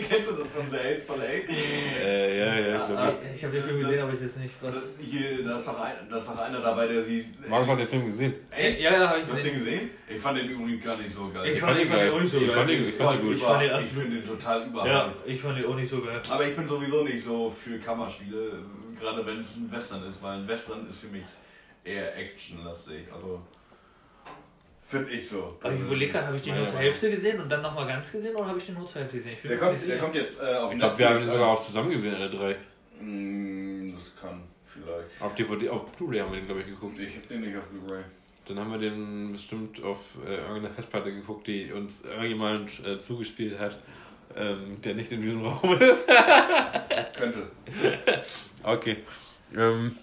Kennst 0.08 0.30
du 0.30 0.34
das 0.34 0.48
von 0.52 0.70
The 0.70 0.76
Hateful 0.76 1.20
Eight? 1.20 1.48
Äh, 1.50 2.38
ja, 2.38 2.54
ja, 2.60 2.68
Ja, 2.68 2.86
schon. 2.86 2.96
ah. 2.96 3.12
ich 3.34 3.42
habe 3.42 3.54
den 3.54 3.64
Film 3.64 3.80
gesehen, 3.80 3.98
aber 4.02 4.12
ich 4.14 4.22
weiß 4.22 4.36
nicht 4.36 4.54
was. 4.60 4.76
Hier, 5.00 5.42
da 5.44 5.56
ist 5.58 5.66
doch 5.66 5.80
ein, 5.80 5.94
da 6.08 6.16
ist 6.16 6.28
doch 6.28 6.38
einer 6.38 6.60
dabei, 6.60 6.86
der 6.86 7.02
sie. 7.02 7.26
Markus 7.48 7.68
hat 7.70 7.80
den 7.80 7.88
Film 7.88 8.06
gesehen. 8.06 8.34
Echt? 8.52 8.80
Ja, 8.80 8.92
ja, 8.92 9.08
habe 9.08 9.18
ich 9.18 9.26
Du 9.26 9.32
hast 9.32 9.44
den 9.44 9.54
gesehen. 9.54 9.72
gesehen? 9.74 9.90
Ich 10.14 10.20
fand 10.20 10.38
den 10.38 10.48
übrigens 10.48 10.84
gar 10.84 10.96
nicht 10.96 11.12
so 11.12 11.28
geil. 11.34 11.42
Ich 11.46 11.52
Ich 11.54 11.60
fand 11.60 11.76
fand 11.88 11.90
den 12.02 12.12
auch 12.12 12.20
nicht 12.20 12.30
so 12.30 12.38
Ich 12.38 12.46
geil. 12.46 12.56
fand 12.56 12.70
ihn- 12.70 12.88
ich 12.88 12.94
fand 12.94 13.20
gut. 13.20 13.34
Ich 13.36 13.42
fand 13.42 13.62
den 13.62 13.70
ich 13.80 13.92
finde 13.92 14.16
den 14.16 14.24
total 14.24 14.60
Ja, 14.60 14.66
überragend. 14.68 15.14
ich 15.26 15.40
fand 15.40 15.58
den 15.60 15.66
auch 15.70 15.74
nicht 15.74 15.90
so 15.90 16.00
geil. 16.00 16.22
Aber 16.30 16.46
ich 16.46 16.54
bin 16.54 16.68
sowieso 16.68 17.02
nicht 17.02 17.24
so 17.24 17.50
für 17.50 17.78
Kammerspiele, 17.80 18.52
gerade 19.00 19.26
wenn 19.26 19.40
es 19.40 19.56
ein 19.56 19.70
Western 19.70 20.08
ist, 20.08 20.22
weil 20.22 20.38
ein 20.38 20.48
Western 20.48 20.88
ist 20.88 21.00
für 21.00 21.08
mich 21.08 21.24
eher 21.84 22.16
actionlastig. 22.16 23.12
Also 23.12 23.42
finde 24.86 25.10
ich 25.10 25.28
so. 25.28 25.56
Aber 25.62 25.72
ich 25.72 25.80
überlege 25.80 26.12
gerade, 26.12 26.26
habe 26.26 26.36
ich 26.36 26.42
den 26.42 26.56
nur 26.56 26.66
zur. 26.66 26.78
Hälfte 26.78 27.10
gesehen 27.10 27.40
und 27.40 27.48
dann 27.50 27.62
nochmal 27.62 27.86
ganz 27.86 28.12
gesehen 28.12 28.34
oder 28.36 28.46
habe 28.46 28.58
ich 28.58 28.66
den 28.66 28.74
nur 28.74 28.86
zur 28.86 29.00
Hälfte 29.02 29.18
gesehen? 29.18 29.36
Der 29.44 29.58
kommt, 29.58 29.86
der 29.86 29.98
kommt 29.98 30.14
jetzt 30.14 30.40
äh, 30.40 30.54
auf 30.54 30.72
Ich 30.72 30.78
glaube, 30.78 30.98
wir 30.98 31.06
haben 31.06 31.12
ihn 31.12 31.16
Netflix 31.16 31.32
sogar 31.32 31.48
auch 31.48 31.62
zusammen 31.62 31.90
gesehen, 31.90 32.14
alle 32.14 32.30
drei. 32.30 32.56
Mm, 33.00 33.94
Das 33.94 34.16
kann 34.20 34.42
vielleicht. 34.64 35.20
Auf 35.20 35.34
DVD, 35.34 35.68
auf 35.70 35.86
Blu-ray 35.92 36.20
haben 36.20 36.32
wir 36.32 36.40
den, 36.40 36.46
glaube 36.46 36.60
ich, 36.60 36.66
geguckt. 36.66 36.98
Ich 36.98 37.16
hab 37.16 37.28
den 37.28 37.40
nicht 37.40 37.56
auf 37.56 37.64
Blu-ray. 37.66 38.02
Dann 38.46 38.58
haben 38.58 38.72
wir 38.72 38.78
den 38.78 39.32
bestimmt 39.32 39.82
auf 39.82 39.98
äh, 40.26 40.34
irgendeiner 40.34 40.70
Festplatte 40.70 41.12
geguckt, 41.12 41.46
die 41.46 41.72
uns 41.72 42.02
irgendjemand 42.02 42.84
äh, 42.84 42.98
zugespielt 42.98 43.58
hat, 43.58 43.78
ähm, 44.36 44.80
der 44.82 44.94
nicht 44.94 45.10
in 45.12 45.20
diesem 45.20 45.44
Raum 45.46 45.78
ist. 45.80 46.06
Könnte. 47.16 47.50
okay. 48.62 48.98
Ähm, 49.56 49.96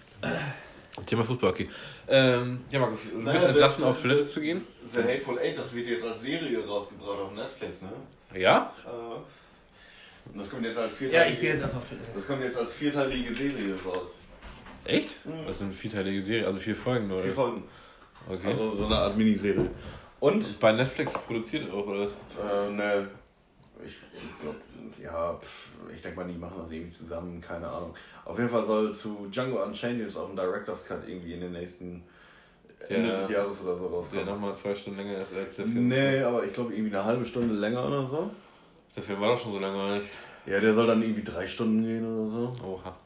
Thema 1.06 1.24
Fußball, 1.24 1.50
okay. 1.50 1.68
Ähm, 2.08 2.60
ja, 2.70 2.80
Markus, 2.80 3.00
du 3.10 3.18
Naja, 3.18 3.32
bist 3.32 3.46
entlassen, 3.46 3.84
auf 3.84 4.00
Toilette 4.02 4.26
zu 4.26 4.40
gehen? 4.40 4.66
The 4.86 5.00
Hateful 5.02 5.38
Eight, 5.38 5.58
das 5.58 5.72
wird 5.72 5.86
jetzt 5.86 6.04
als 6.04 6.20
Serie 6.22 6.66
rausgebracht 6.66 7.18
auf 7.20 7.32
Netflix, 7.32 7.82
ne? 7.82 7.90
Ja? 8.34 8.72
Äh, 8.84 10.30
Und 10.32 10.38
das 10.38 10.50
kommt 10.50 10.64
jetzt 10.64 10.76
als 10.78 10.90
Ja, 10.92 10.96
vierteilige, 10.98 11.34
ich 11.34 11.40
gehe 11.40 11.50
jetzt 11.52 11.60
erstmal 11.62 11.82
auf 11.82 11.88
Toilette. 11.88 12.08
das 12.14 12.26
kommt 12.26 12.42
jetzt 12.42 12.58
als 12.58 12.72
vierteilige 12.74 13.34
Serie 13.34 13.74
raus. 13.84 14.18
Echt? 14.84 15.24
Mhm. 15.24 15.46
Das 15.46 15.58
sind 15.60 15.72
vierteilige 15.74 16.20
Serie, 16.20 16.46
also 16.46 16.58
vier 16.58 16.74
Folgen, 16.76 17.10
oder? 17.12 17.22
Vier 17.22 17.32
Folgen. 17.32 17.62
Okay. 18.26 18.48
Also 18.48 18.74
so 18.76 18.86
eine 18.86 18.96
Art 18.96 19.16
Miniserie. 19.16 19.70
Und 20.20 20.58
Bei 20.58 20.72
Netflix 20.72 21.12
produziert 21.14 21.70
auch, 21.70 21.86
oder 21.86 22.00
was? 22.00 22.12
Äh, 22.12 22.70
ne, 22.72 23.08
ich 23.84 23.94
glaube, 24.40 24.56
ja, 25.02 25.34
pf, 25.34 25.68
ich 25.94 26.02
denke 26.02 26.20
mal, 26.20 26.26
die 26.28 26.38
machen 26.38 26.58
das 26.62 26.70
irgendwie 26.70 26.90
zusammen, 26.90 27.40
keine 27.40 27.68
Ahnung. 27.68 27.94
Auf 28.24 28.36
jeden 28.38 28.50
Fall 28.50 28.64
soll 28.66 28.94
zu 28.94 29.28
Django 29.30 29.62
Unchained 29.64 30.00
jetzt 30.00 30.16
auch 30.16 30.28
ein 30.30 30.36
Director's 30.36 30.84
Cut 30.84 31.06
irgendwie 31.08 31.34
in 31.34 31.40
den 31.40 31.52
nächsten 31.52 32.02
Ende 32.88 33.08
Der- 33.08 33.18
des 33.20 33.28
Jahres 33.30 33.60
oder 33.62 33.76
so 33.76 33.84
Der 33.88 33.90
rauskommen. 33.98 34.26
nochmal 34.26 34.56
zwei 34.56 34.74
Stunden 34.74 34.98
länger 35.00 35.20
ist 35.20 35.34
als 35.34 35.56
der 35.56 35.66
Film. 35.66 35.88
Nee, 35.88 36.20
aber 36.22 36.44
ich 36.44 36.52
glaube 36.52 36.74
irgendwie 36.74 36.94
eine 36.94 37.04
halbe 37.04 37.24
Stunde 37.24 37.54
länger 37.54 37.86
oder 37.86 38.06
so. 38.08 38.30
Der 38.94 39.02
Film 39.02 39.20
war 39.20 39.28
doch 39.30 39.38
schon 39.40 39.52
so 39.52 39.58
lange, 39.58 39.98
nicht? 39.98 40.08
Ja, 40.46 40.60
der 40.60 40.72
soll 40.74 40.86
dann 40.86 41.02
irgendwie 41.02 41.24
drei 41.24 41.46
Stunden 41.46 41.82
gehen 41.84 42.04
oder 42.06 42.30
so. 42.30 42.50
Oha. 42.64 42.96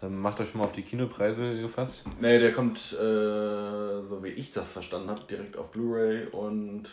Dann 0.00 0.18
macht 0.18 0.40
euch 0.40 0.48
schon 0.50 0.60
mal 0.60 0.64
auf 0.66 0.72
die 0.72 0.82
Kinopreise 0.82 1.60
gefasst. 1.60 2.04
Nee, 2.20 2.38
der 2.38 2.52
kommt, 2.52 2.78
äh, 2.92 2.96
so 2.96 4.20
wie 4.22 4.28
ich 4.28 4.52
das 4.52 4.70
verstanden 4.72 5.10
habe, 5.10 5.20
direkt 5.28 5.58
auf 5.58 5.70
Blu-ray 5.72 6.26
und 6.28 6.84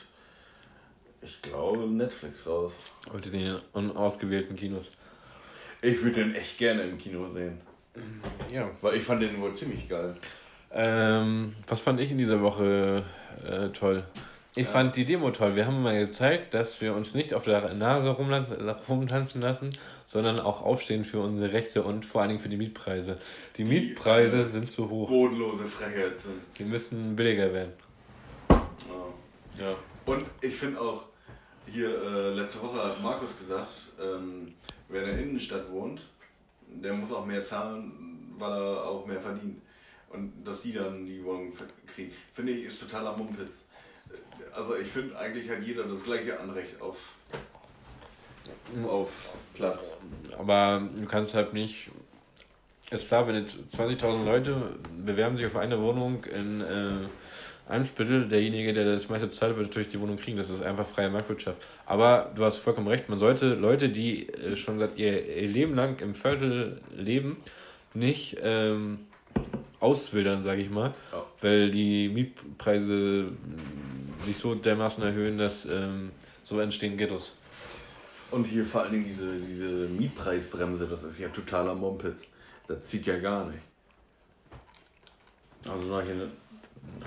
ich 1.28 1.42
glaube 1.42 1.88
Netflix 1.88 2.48
raus. 2.48 2.78
Heute 3.12 3.30
den 3.30 3.58
unausgewählten 3.74 4.56
Kinos. 4.56 4.92
Ich 5.82 6.02
würde 6.02 6.24
den 6.24 6.36
echt 6.36 6.58
gerne 6.58 6.84
im 6.84 6.98
Kino 6.98 7.30
sehen. 7.30 7.60
Ja. 8.52 8.70
Weil 8.82 8.96
ich 8.96 9.04
fand 9.04 9.22
den 9.22 9.40
wohl 9.42 9.54
ziemlich 9.54 9.90
geil. 9.90 10.14
Ähm, 10.72 11.56
was 11.68 11.82
fand 11.82 12.00
ich 12.00 12.12
in 12.12 12.18
dieser 12.18 12.42
Woche 12.42 13.04
äh, 13.46 13.70
toll? 13.70 14.04
Ich 14.56 14.68
fand 14.68 14.96
die 14.96 15.06
Demo 15.06 15.30
toll. 15.30 15.56
Wir 15.56 15.68
haben 15.68 15.84
mal 15.84 16.00
gezeigt, 16.00 16.56
dass 16.56 16.82
wir 16.82 16.96
uns 16.96 17.14
nicht 17.14 17.36
auf 17.36 17.44
der 17.44 17.76
Nase 17.76 18.10
rumtanzen 18.10 19.40
lassen, 19.40 19.70
sondern 20.08 20.40
auch 20.40 20.64
aufstehen 20.64 21.06
für 21.06 21.20
unsere 21.20 21.54
Rechte 21.54 21.84
und 21.84 22.08
vor 22.08 22.22
allen 22.22 22.32
Dingen 22.32 22.42
für 22.42 22.50
die 22.50 22.58
Mietpreise. 22.58 23.20
Die 23.58 23.66
Mietpreise 23.66 24.44
sind 24.46 24.72
zu 24.72 24.90
hoch. 24.90 25.10
Bodenlose 25.10 25.66
Frechheit 25.66 26.18
sind. 26.18 26.42
Die 26.58 26.64
müssten 26.64 27.16
billiger 27.16 27.54
werden. 27.54 27.74
Ja. 28.50 28.58
Ja. 29.60 29.76
Und 30.08 30.24
ich 30.42 30.56
finde 30.56 30.82
auch, 30.82 31.04
hier 31.72 31.90
äh, 31.90 32.34
letzte 32.34 32.62
Woche 32.62 32.84
hat 32.84 33.02
Markus 33.02 33.38
gesagt, 33.38 33.72
ähm, 34.02 34.54
wer 34.90 35.04
in 35.04 35.08
der 35.10 35.20
Innenstadt 35.20 35.70
wohnt, 35.72 36.02
der 36.68 36.94
muss 36.94 37.12
auch 37.12 37.26
mehr 37.26 37.44
zahlen, 37.44 38.34
weil 38.38 38.52
er 38.52 38.84
auch 38.86 39.06
mehr 39.06 39.20
verdient. 39.20 39.62
Und 40.10 40.32
dass 40.46 40.62
die 40.62 40.74
dann 40.74 41.06
die 41.06 41.24
Wohnung 41.24 41.54
kriegen, 41.94 42.12
finde 42.34 42.54
ich, 42.54 42.68
ist 42.68 42.80
totaler 42.80 43.16
Mumpitz. 43.18 43.66
Also 44.54 44.76
ich 44.76 44.88
finde, 44.88 45.18
eigentlich 45.18 45.50
hat 45.50 45.62
jeder 45.62 45.84
das 45.84 46.04
gleiche 46.04 46.40
Anrecht 46.40 46.80
auf, 46.82 46.98
auf 48.88 49.10
Platz. 49.54 49.98
Aber 50.38 50.82
du 50.96 51.06
kannst 51.06 51.34
halt 51.34 51.54
nicht. 51.54 51.90
Ist 52.90 53.10
klar, 53.10 53.28
wenn 53.28 53.36
jetzt 53.36 53.58
20.000 53.76 54.24
Leute 54.24 54.80
bewerben 55.06 55.36
sich 55.36 55.46
auf 55.46 55.58
eine 55.58 55.82
Wohnung 55.82 56.24
in 56.24 56.62
äh, 56.62 57.08
Eimsbüttel, 57.70 58.28
derjenige, 58.28 58.74
der 58.74 58.86
das 58.86 59.10
meiste 59.10 59.30
zahlt, 59.30 59.56
wird 59.58 59.68
natürlich 59.68 59.90
die 59.90 60.00
Wohnung 60.00 60.18
kriegen. 60.18 60.38
Das 60.38 60.50
ist 60.50 60.62
einfach 60.64 60.88
freie 60.88 61.10
Marktwirtschaft. 61.10 61.68
Aber 61.86 62.32
du 62.36 62.46
hast 62.46 62.60
vollkommen 62.60 62.88
recht, 62.88 63.10
man 63.10 63.20
sollte 63.20 63.54
Leute, 63.56 63.90
die 63.90 64.30
äh, 64.30 64.56
schon 64.56 64.80
seit 64.80 64.98
ihr, 64.98 65.38
ihr 65.38 65.48
Leben 65.50 65.76
lang 65.76 66.00
im 66.00 66.16
Viertel 66.16 66.82
leben, 66.96 67.38
nicht 67.94 68.38
ähm, 68.42 69.00
auswildern, 69.80 70.42
sage 70.42 70.62
ich 70.62 70.70
mal, 70.70 70.94
Ja. 71.12 71.24
weil 71.42 71.72
die 71.72 72.10
Mietpreise 72.10 73.32
mh, 73.32 74.26
sich 74.26 74.38
so 74.38 74.56
dermaßen 74.56 75.04
erhöhen, 75.04 75.38
dass 75.38 75.66
ähm, 75.66 76.12
so 76.44 76.60
entstehen 76.60 76.96
Ghettos. 76.98 77.36
Und 78.32 78.46
hier 78.46 78.66
vor 78.66 78.82
allen 78.82 78.92
Dingen 78.92 79.06
diese, 79.06 79.36
diese 79.40 79.88
Mietpreisbremse, 79.90 80.88
das 80.88 81.04
ist 81.04 81.20
ja 81.20 81.28
totaler 81.30 81.76
Mumpitz. 81.76 82.28
Das 82.68 82.84
zieht 82.84 83.06
ja 83.06 83.18
gar 83.20 83.46
nicht. 83.50 83.62
Also 85.70 85.88
nach 85.88 86.04
hier, 86.04 86.30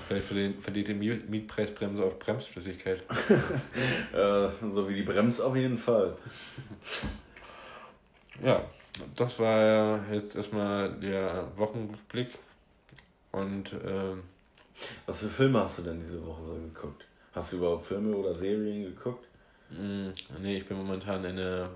Vielleicht 0.07 0.27
verliert 0.27 0.87
die 0.87 0.93
Miet- 0.93 1.29
Mietpreisbremse 1.29 2.03
auf 2.03 2.19
Bremsflüssigkeit. 2.19 3.01
äh, 4.13 4.47
so 4.61 4.89
wie 4.89 4.95
die 4.95 5.03
Brems 5.03 5.39
auf 5.39 5.55
jeden 5.55 5.77
Fall. 5.77 6.15
Ja, 8.43 8.63
das 9.15 9.39
war 9.39 9.61
ja 9.61 9.99
jetzt 10.11 10.35
erstmal 10.35 10.91
der 10.93 11.47
Wochenrückblick. 11.55 12.29
Und 13.31 13.73
ähm, 13.85 14.23
Was 15.05 15.19
für 15.19 15.29
Filme 15.29 15.61
hast 15.63 15.79
du 15.79 15.83
denn 15.83 16.01
diese 16.01 16.25
Woche 16.25 16.41
so 16.45 16.53
geguckt? 16.53 17.05
Hast 17.33 17.53
du 17.53 17.57
überhaupt 17.57 17.85
Filme 17.85 18.15
oder 18.15 18.35
Serien 18.35 18.83
geguckt? 18.83 19.25
Mm, 19.69 20.09
nee, 20.41 20.57
ich 20.57 20.65
bin 20.67 20.77
momentan 20.77 21.23
in 21.23 21.37
der. 21.37 21.69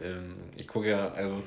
Ähm, 0.00 0.34
ich 0.56 0.66
gucke 0.66 0.90
ja, 0.90 1.10
also. 1.12 1.42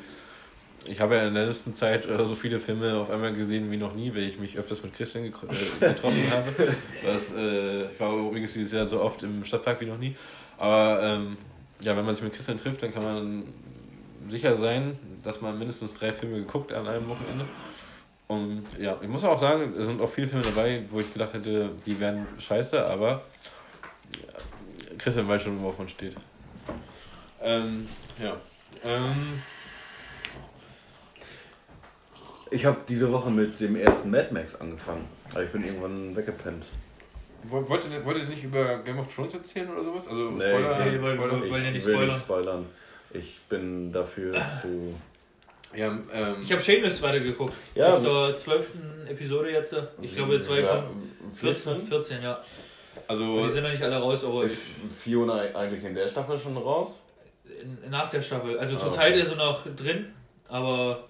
Ich 0.86 1.02
habe 1.02 1.16
ja 1.16 1.28
in 1.28 1.34
der 1.34 1.48
letzten 1.48 1.76
Zeit 1.76 2.06
äh, 2.06 2.26
so 2.26 2.36
viele 2.36 2.60
Filme 2.60 2.96
auf 2.96 3.10
einmal 3.10 3.34
gesehen 3.34 3.70
wie 3.72 3.78
noch 3.78 3.94
nie, 3.94 4.14
weil 4.14 4.24
ich 4.24 4.40
mich 4.40 4.58
öfters 4.58 4.84
mit 4.84 4.94
Christian 4.94 5.26
äh, 5.26 5.30
getroffen 5.80 6.32
habe. 6.32 6.52
Das, 7.04 7.34
äh, 7.34 7.92
ich 7.92 8.00
war 8.00 8.14
übrigens 8.14 8.54
dieses 8.54 8.72
Jahr 8.72 8.88
so 8.88 9.02
oft 9.02 9.24
im 9.24 9.44
Stadtpark 9.44 9.82
wie 9.82 9.86
noch 9.86 9.98
nie. 9.98 10.16
Aber 10.58 11.02
ähm, 11.04 11.38
ja, 11.82 11.96
wenn 11.98 12.06
man 12.06 12.16
sich 12.16 12.24
mit 12.24 12.34
Christian 12.34 12.58
trifft, 12.58 12.84
dann 12.84 12.94
kann 12.94 13.04
man 13.04 13.44
sicher 14.30 14.56
sein, 14.56 14.98
dass 15.24 15.42
man 15.42 15.58
mindestens 15.58 15.94
drei 15.94 16.12
Filme 16.12 16.38
geguckt 16.38 16.72
an 16.72 16.88
einem 16.88 17.08
Wochenende. 17.10 17.46
Und 18.28 18.64
ja, 18.80 18.98
ich 19.02 19.08
muss 19.08 19.24
auch 19.24 19.40
sagen, 19.40 19.74
es 19.78 19.88
sind 19.88 20.02
auch 20.02 20.10
viele 20.10 20.28
Filme 20.28 20.44
dabei, 20.44 20.84
wo 20.90 21.00
ich 21.00 21.12
gedacht 21.12 21.34
hätte, 21.34 21.72
die 21.86 22.00
wären 22.00 22.28
scheiße, 22.38 22.86
aber 22.86 23.24
Christian 24.98 25.28
weiß 25.28 25.44
schon, 25.44 25.62
worauf 25.62 25.78
man 25.78 25.88
steht. 25.88 26.16
Ähm, 27.42 27.88
ja. 28.22 28.36
Ähm, 28.84 29.42
ich 32.52 32.66
habe 32.66 32.78
diese 32.88 33.12
Woche 33.12 33.30
mit 33.30 33.60
dem 33.60 33.76
ersten 33.76 34.10
Mad 34.10 34.30
Max 34.32 34.56
angefangen, 34.56 35.06
aber 35.32 35.44
ich 35.44 35.50
bin 35.52 35.66
irgendwann 35.66 36.16
weggepennt. 36.16 36.66
Wollt 37.50 37.88
ihr, 37.90 38.06
wollt 38.06 38.18
ihr 38.18 38.26
nicht 38.26 38.44
über 38.44 38.80
Game 38.80 39.00
of 39.00 39.14
Thrones 39.14 39.34
erzählen 39.34 39.70
oder 39.70 39.84
sowas? 39.84 40.08
Also 40.08 40.32
nee, 40.32 40.40
Spoiler, 40.40 40.88
ich, 40.88 40.96
Spoiler, 40.96 41.16
Spoiler. 41.16 41.46
Ich, 41.46 41.52
will 41.86 42.08
nicht 42.08 42.18
spoilern. 42.18 42.66
Ich 43.14 43.40
bin 43.48 43.92
dafür 43.92 44.34
zu. 44.62 44.96
Ja, 45.76 45.88
ähm, 45.88 46.36
ich 46.42 46.52
habe 46.52 46.62
Shameless 46.62 47.02
weitergeguckt. 47.02 47.54
Ja, 47.76 47.92
Bis 47.92 48.04
zur 48.04 48.36
zwölften 48.38 49.08
Episode 49.08 49.52
jetzt. 49.52 49.76
Ich 50.02 50.14
glaube, 50.14 50.40
zwei 50.42 50.62
ja, 50.62 50.84
14, 51.34 51.88
14, 51.88 52.24
ja. 52.24 52.42
Also, 53.08 53.46
die 53.46 53.52
sind 53.52 53.64
noch 53.64 53.72
nicht 53.72 53.84
alle 53.84 53.98
raus, 53.98 54.24
aber. 54.24 54.44
Ist 54.44 54.68
Fiona 54.90 55.40
eigentlich 55.54 55.84
in 55.84 55.96
der 55.96 56.10
Staffel 56.10 56.40
schon 56.40 56.58
raus? 56.58 56.92
Nach 57.90 58.10
der 58.10 58.22
Staffel. 58.22 58.60
Also 58.60 58.76
ah, 58.78 58.80
zur 58.80 58.92
Zeit 58.92 59.16
ist 59.16 59.30
sie 59.30 59.36
noch 59.36 59.64
drin, 59.76 60.14
aber. 60.48 61.07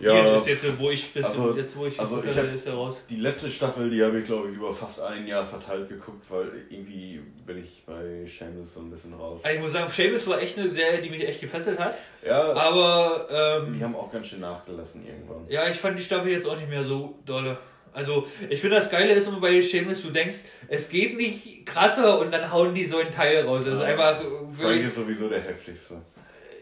Ja, 0.00 0.36
bis 0.36 0.46
jetzt, 0.46 0.78
wo 0.78 0.90
ich 0.90 1.12
bis 1.12 1.24
also, 1.24 1.56
jetzt, 1.56 1.76
wo 1.76 1.86
ich, 1.86 1.98
also 1.98 2.22
ich 2.22 2.36
ist 2.54 2.66
er 2.66 2.74
raus. 2.74 3.02
Die 3.08 3.16
letzte 3.16 3.50
Staffel, 3.50 3.90
die 3.90 4.02
habe 4.02 4.20
ich 4.20 4.24
glaube 4.24 4.50
ich 4.50 4.56
über 4.56 4.72
fast 4.72 5.00
ein 5.00 5.26
Jahr 5.26 5.44
verteilt 5.44 5.88
geguckt, 5.88 6.24
weil 6.28 6.50
irgendwie 6.70 7.20
bin 7.46 7.64
ich 7.64 7.82
bei 7.84 8.26
Shameless 8.26 8.74
so 8.74 8.80
ein 8.80 8.90
bisschen 8.90 9.14
raus. 9.14 9.40
Also 9.42 9.56
ich 9.56 9.62
muss 9.62 9.72
sagen, 9.72 9.92
Shameless 9.92 10.26
war 10.26 10.40
echt 10.40 10.58
eine 10.58 10.68
Serie, 10.70 11.02
die 11.02 11.10
mich 11.10 11.26
echt 11.26 11.40
gefesselt 11.40 11.78
hat. 11.78 11.94
Ja. 12.24 12.52
Aber 12.54 13.64
ähm, 13.66 13.76
die 13.78 13.82
haben 13.82 13.96
auch 13.96 14.12
ganz 14.12 14.28
schön 14.28 14.40
nachgelassen 14.40 15.06
irgendwann. 15.06 15.48
Ja, 15.48 15.68
ich 15.68 15.76
fand 15.76 15.98
die 15.98 16.02
Staffel 16.04 16.30
jetzt 16.30 16.46
auch 16.46 16.56
nicht 16.56 16.68
mehr 16.68 16.84
so 16.84 17.18
dolle. 17.26 17.58
Also, 17.92 18.28
ich 18.48 18.60
finde 18.60 18.76
das 18.76 18.90
Geile 18.90 19.12
ist 19.12 19.26
immer 19.26 19.40
bei 19.40 19.60
Shameless, 19.60 20.02
du 20.02 20.10
denkst, 20.10 20.44
es 20.68 20.88
geht 20.88 21.16
nicht 21.16 21.66
krasser 21.66 22.20
und 22.20 22.32
dann 22.32 22.52
hauen 22.52 22.74
die 22.74 22.84
so 22.84 22.98
einen 22.98 23.10
Teil 23.10 23.44
raus. 23.44 23.64
Das 23.64 23.74
ist 23.74 23.80
einfach. 23.80 24.20
Frank 24.52 24.84
ist 24.84 24.94
sowieso 24.94 25.28
der 25.28 25.40
heftigste. 25.40 26.00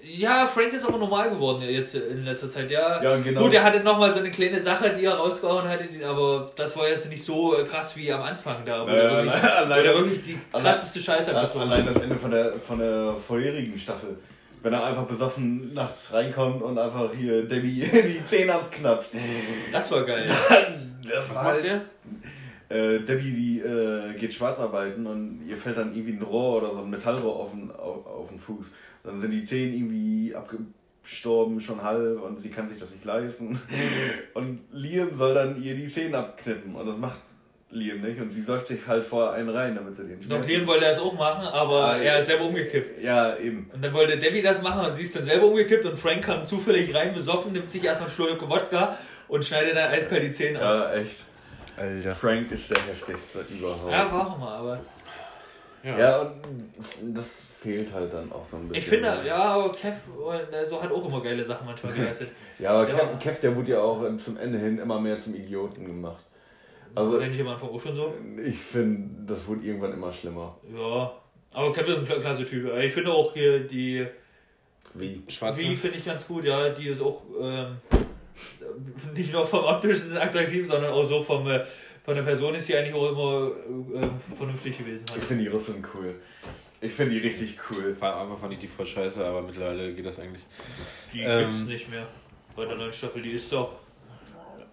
Ja, 0.09 0.47
Frank 0.47 0.73
ist 0.73 0.87
aber 0.87 0.99
normal 0.99 1.31
geworden 1.31 1.63
jetzt 1.63 1.95
in 1.95 2.25
letzter 2.25 2.49
Zeit. 2.49 2.71
Ja, 2.71 3.03
ja 3.03 3.17
genau. 3.17 3.43
Gut, 3.43 3.55
er 3.55 3.65
hatte 3.65 3.81
nochmal 3.81 4.13
so 4.13 4.21
eine 4.21 4.31
kleine 4.31 4.61
Sache, 4.61 4.91
die 4.91 5.05
er 5.05 5.15
rausgehauen 5.15 5.69
hatte, 5.69 5.89
aber 6.07 6.53
das 6.55 6.77
war 6.77 6.89
jetzt 6.89 7.09
nicht 7.09 7.25
so 7.25 7.57
krass 7.69 7.97
wie 7.97 8.13
am 8.13 8.23
Anfang 8.23 8.65
da, 8.65 8.83
wo, 8.83 8.87
naja, 8.87 9.03
er, 9.03 9.25
wirklich, 9.25 9.43
allein, 9.43 9.85
wo 9.85 9.89
er 9.89 9.95
wirklich 9.95 10.25
die 10.25 10.39
krasseste 10.53 11.01
Scheiße 11.01 11.41
hat. 11.41 11.57
Allein 11.57 11.87
das 11.87 11.97
Ende 11.97 12.17
von 12.17 12.31
der, 12.31 12.53
von 12.55 12.79
der 12.79 13.15
vorherigen 13.15 13.79
Staffel. 13.79 14.17
Wenn 14.63 14.73
er 14.73 14.85
einfach 14.85 15.05
besoffen 15.05 15.75
nachts 15.75 16.13
reinkommt 16.13 16.63
und 16.63 16.79
einfach 16.79 17.11
hier 17.17 17.45
Debbie 17.45 17.81
die 17.93 18.27
Zähne 18.27 18.55
abknappt. 18.55 19.11
Das 19.73 19.91
war 19.91 20.05
geil. 20.05 20.27
das 21.03 21.31
Was 21.31 21.35
macht 21.35 21.63
der? 21.65 21.83
Äh, 22.69 23.01
Debbie 23.01 23.31
die, 23.31 23.61
äh, 23.61 24.19
geht 24.19 24.35
schwarz 24.35 24.59
arbeiten 24.59 25.07
und 25.07 25.47
ihr 25.47 25.57
fällt 25.57 25.79
dann 25.79 25.95
irgendwie 25.95 26.15
ein 26.15 26.23
Rohr 26.23 26.63
oder 26.63 26.73
so 26.73 26.79
ein 26.79 26.91
Metallrohr 26.91 27.37
auf 27.37 27.51
den, 27.53 27.71
auf, 27.71 28.07
auf 28.07 28.29
den 28.29 28.41
Fuß. 28.41 28.67
Dann 29.07 29.21
sind 29.21 29.31
die 29.31 29.45
Zehen 29.45 29.73
irgendwie 29.73 30.35
abgestorben, 30.35 31.61
schon 31.61 31.83
halb 31.83 32.21
und 32.21 32.41
sie 32.43 32.51
kann 32.51 32.69
sich 32.69 32.79
das 32.79 32.91
nicht 32.91 33.05
leisten. 33.05 33.59
Und 34.35 34.61
Liam 34.73 35.17
soll 35.17 35.35
dann 35.35 35.63
ihr 35.63 35.77
die 35.77 35.89
Zähne 35.89 36.19
abknippen 36.19 36.75
und 36.75 36.87
das 36.87 36.99
macht 36.99 37.21
Liam 37.71 38.01
nicht 38.01 38.21
und 38.21 38.31
sie 38.31 38.43
säuft 38.43 38.69
sich 38.69 38.87
halt 38.87 39.05
vorher 39.05 39.33
einen 39.33 39.49
rein, 39.49 39.75
damit 39.75 39.97
sie 39.97 40.05
den 40.05 40.23
Schmerz 40.23 40.41
Doch, 40.41 40.49
Liam 40.49 40.67
wollte 40.67 40.85
das 40.85 40.99
auch 40.99 41.15
machen, 41.15 41.47
aber 41.47 41.85
ah, 41.85 41.99
er 41.99 42.19
ist 42.19 42.27
selber 42.27 42.45
umgekippt. 42.45 43.03
Ja, 43.03 43.37
eben. 43.37 43.71
Und 43.73 43.83
dann 43.83 43.93
wollte 43.93 44.19
Debbie 44.19 44.43
das 44.43 44.61
machen 44.63 44.85
und 44.85 44.95
sie 44.95 45.03
ist 45.03 45.17
dann 45.17 45.25
selber 45.25 45.47
umgekippt 45.47 45.85
und 45.85 45.97
Frank 45.97 46.25
kam 46.25 46.45
zufällig 46.45 46.95
rein, 46.95 47.15
besoffen, 47.15 47.53
nimmt 47.53 47.71
sich 47.71 47.85
erstmal 47.85 48.09
einen 48.09 48.15
Schluck 48.15 48.49
Wodka 48.49 48.99
und 49.29 49.45
schneidet 49.45 49.77
dann 49.77 49.93
eiskalt 49.93 50.23
die 50.23 50.33
Zähne 50.33 50.61
ab. 50.61 50.93
Ja, 50.93 51.01
echt. 51.01 51.25
Alter. 51.77 52.15
Frank 52.15 52.51
ist 52.53 52.71
der 52.71 52.83
heftigste 52.87 53.45
überhaupt. 53.51 53.91
Ja, 53.91 54.09
warum 54.11 54.43
aber. 54.43 54.81
Ja. 55.83 55.99
ja, 55.99 56.21
und 57.03 57.15
das 57.15 57.43
fehlt 57.61 57.93
halt 57.93 58.13
dann 58.13 58.31
auch 58.33 58.45
so 58.45 58.57
ein 58.57 58.69
bisschen. 58.69 58.83
Ich 58.83 58.89
finde, 58.89 59.09
ne? 59.09 59.27
ja, 59.27 59.37
aber 59.37 59.73
Kev 59.73 59.97
so 60.69 60.83
hat 60.83 60.91
auch 60.91 61.07
immer 61.07 61.23
geile 61.23 61.45
Sachen 61.45 61.67
manchmal 61.67 61.93
geleistet. 61.93 62.29
ja, 62.59 62.71
aber 62.71 62.87
Kev. 62.87 63.19
Kev, 63.21 63.41
der 63.41 63.57
wurde 63.57 63.73
ja 63.73 63.81
auch 63.81 64.03
zum 64.19 64.37
Ende 64.37 64.59
hin 64.59 64.79
immer 64.79 65.01
mehr 65.01 65.19
zum 65.19 65.35
Idioten 65.35 65.87
gemacht. 65.87 66.25
Also, 66.95 67.13
war 67.13 67.21
der 67.21 67.29
nicht 67.29 67.41
am 67.41 67.49
Anfang 67.49 67.69
auch 67.71 67.81
schon 67.81 67.97
so? 67.97 68.15
Ich 68.45 68.59
finde, 68.59 69.33
das 69.33 69.47
wurde 69.47 69.67
irgendwann 69.67 69.93
immer 69.93 70.13
schlimmer. 70.13 70.57
Ja, 70.75 71.13
aber 71.53 71.73
Kev 71.73 71.91
ist 71.91 72.11
ein 72.11 72.21
klasse 72.21 72.47
Typ. 72.47 72.73
Ich 72.79 72.93
finde 72.93 73.13
auch 73.13 73.33
hier 73.33 73.61
die. 73.61 74.07
Wie? 74.95 75.23
Schwarze? 75.29 75.63
Wie 75.63 75.77
finde 75.77 75.99
ich 75.99 76.05
ganz 76.05 76.27
gut, 76.27 76.45
ja. 76.45 76.71
Die 76.71 76.89
ist 76.89 77.03
auch. 77.03 77.23
Ähm, 77.41 77.77
nicht 79.15 79.33
nur 79.33 79.47
vom 79.47 79.65
optischen 79.65 80.17
attraktiv, 80.17 80.67
sondern 80.67 80.93
auch 80.93 81.07
so 81.07 81.23
vom, 81.23 81.49
äh, 81.49 81.65
von 82.05 82.15
der 82.15 82.23
Person 82.23 82.55
ist 82.55 82.67
sie 82.67 82.77
eigentlich 82.77 82.95
auch 82.95 83.11
immer 83.11 83.51
äh, 84.03 84.37
vernünftig 84.37 84.79
gewesen. 84.79 85.07
Halt. 85.11 85.23
Ich 85.23 85.25
finde 85.25 85.45
die 85.45 85.51
Russen 85.51 85.85
cool. 85.95 86.15
Ich 86.87 86.95
finde 86.95 87.15
die 87.15 87.27
richtig 87.27 87.59
cool. 87.71 87.97
War 88.01 88.21
einfach 88.23 88.39
fand 88.39 88.53
ich 88.53 88.59
die 88.61 88.69
voll 88.69 88.87
scheiße, 88.87 89.25
aber 89.25 89.43
mittlerweile 89.43 89.93
geht 89.93 90.07
das 90.07 90.19
eigentlich. 90.19 90.43
Die 91.13 91.23
ähm, 91.23 91.51
gibt's 91.51 91.69
nicht 91.69 91.91
mehr. 91.91 92.07
Bei 92.57 92.65
der 92.65 92.77
neuen 92.77 92.93
Staffel, 92.93 93.23
die 93.23 93.33
ist 93.33 93.53
doch. 93.53 93.73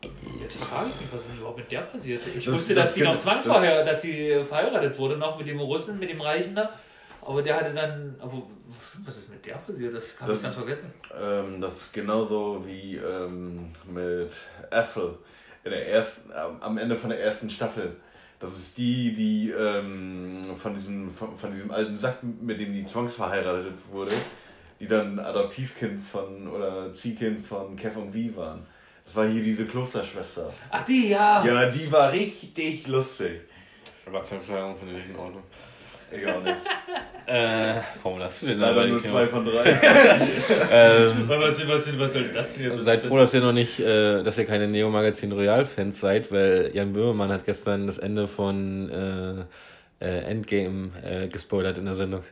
Ja, 0.02 0.10
das 0.52 0.68
frage 0.68 0.90
ich 0.90 1.02
mich, 1.02 1.14
was 1.14 1.22
ist 1.22 1.38
überhaupt 1.38 1.58
mit 1.58 1.72
der 1.72 1.80
passiert? 1.80 2.22
Ich 2.28 2.46
das, 2.46 2.54
wusste, 2.54 2.76
dass 2.76 2.88
das 2.88 2.96
sie 2.96 3.04
noch 3.04 3.20
zwangsverheiratet, 3.20 3.94
dass 3.94 4.02
sie 4.02 4.44
verheiratet 4.48 4.98
wurde, 4.98 5.18
noch 5.18 5.38
mit 5.38 5.48
dem 5.48 5.60
Russen, 5.60 5.98
mit 5.98 6.10
dem 6.10 6.22
Reichen 6.22 6.56
da. 6.56 6.78
Aber 7.22 7.42
der 7.42 7.56
hatte 7.56 7.74
dann. 7.74 8.16
Aber 8.20 8.44
was 9.06 9.18
ist 9.18 9.30
mit 9.30 9.46
der 9.46 9.56
passiert? 9.56 9.96
Das 9.96 10.16
kann 10.16 10.28
das, 10.28 10.38
ich 10.38 10.44
ganz 10.44 10.56
vergessen. 10.56 10.94
Ähm, 11.20 11.62
das 11.62 11.78
ist 11.78 11.94
genauso 11.94 12.64
wie 12.66 12.98
ähm, 12.98 13.72
mit 13.92 14.32
Ethel 14.72 15.18
in 15.64 15.72
der 15.72 15.88
ersten, 15.88 16.32
am 16.34 16.78
Ende 16.78 16.98
von 16.98 17.10
der 17.10 17.20
ersten 17.20 17.50
Staffel. 17.50 17.96
Das 18.44 18.52
ist 18.58 18.78
die, 18.78 19.16
die 19.16 19.52
ähm, 19.52 20.44
von, 20.58 20.76
diesem, 20.76 21.10
von, 21.10 21.38
von, 21.38 21.54
diesem 21.54 21.72
alten 21.72 21.96
Sack, 21.96 22.18
mit 22.42 22.60
dem 22.60 22.74
die 22.74 22.86
zwangsverheiratet 22.86 23.76
wurde, 23.90 24.12
die 24.82 24.86
dann 24.86 25.18
Adoptivkind 25.18 26.06
von 26.06 26.50
oder 26.50 26.94
Ziehkind 26.94 27.46
von 27.46 27.78
Kev 27.78 27.98
und 27.98 28.12
V 28.12 28.36
waren. 28.36 28.66
Das 29.06 29.16
war 29.16 29.28
hier 29.28 29.42
diese 29.42 29.66
Klosterschwester. 29.66 30.54
Ach, 30.70 30.84
die, 30.84 31.08
ja. 31.08 31.46
Ja, 31.46 31.70
die 31.70 31.90
war 31.90 32.12
richtig 32.12 32.86
lustig. 32.88 33.40
Aber 34.06 34.22
Zwangsverheiratung 34.22 34.76
finde 34.76 35.00
ich 35.00 35.10
in 35.10 35.16
Ordnung. 35.16 35.44
Egal 36.14 36.42
nicht. 36.44 36.56
äh, 37.26 37.82
warum 38.02 38.20
hast 38.20 38.42
du 38.42 38.48
denn 38.48 38.60
Leider 38.60 38.88
nur 38.88 39.00
zwei 39.00 39.28
von 39.28 39.46
drei. 39.46 39.66
ähm, 40.72 41.24
was, 41.28 41.68
was, 41.68 42.00
was 42.00 42.14
soll 42.14 42.30
das 42.30 42.58
jetzt? 42.58 42.84
Seid 42.84 43.02
froh, 43.02 43.18
dass 43.18 43.34
ihr 43.34 43.42
noch 43.42 43.54
nicht, 43.54 43.80
äh, 43.80 44.24
dass 44.24 44.38
ihr 44.38 44.46
keine 44.46 44.68
Neo 44.68 44.90
Magazin 44.90 45.32
Royal 45.32 45.66
Fans 45.66 46.00
seid, 46.00 46.32
weil 46.32 46.72
Jan 46.74 46.94
Böhmermann 46.94 47.32
hat 47.32 47.46
gestern 47.46 47.88
das 47.88 47.98
Ende 47.98 48.28
von 48.28 48.90
äh, 48.90 50.06
äh 50.06 50.20
Endgame 50.26 50.92
äh, 51.04 51.28
gespoilert 51.28 51.78
in 51.78 51.86
der 51.86 51.96
Sendung. 51.96 52.24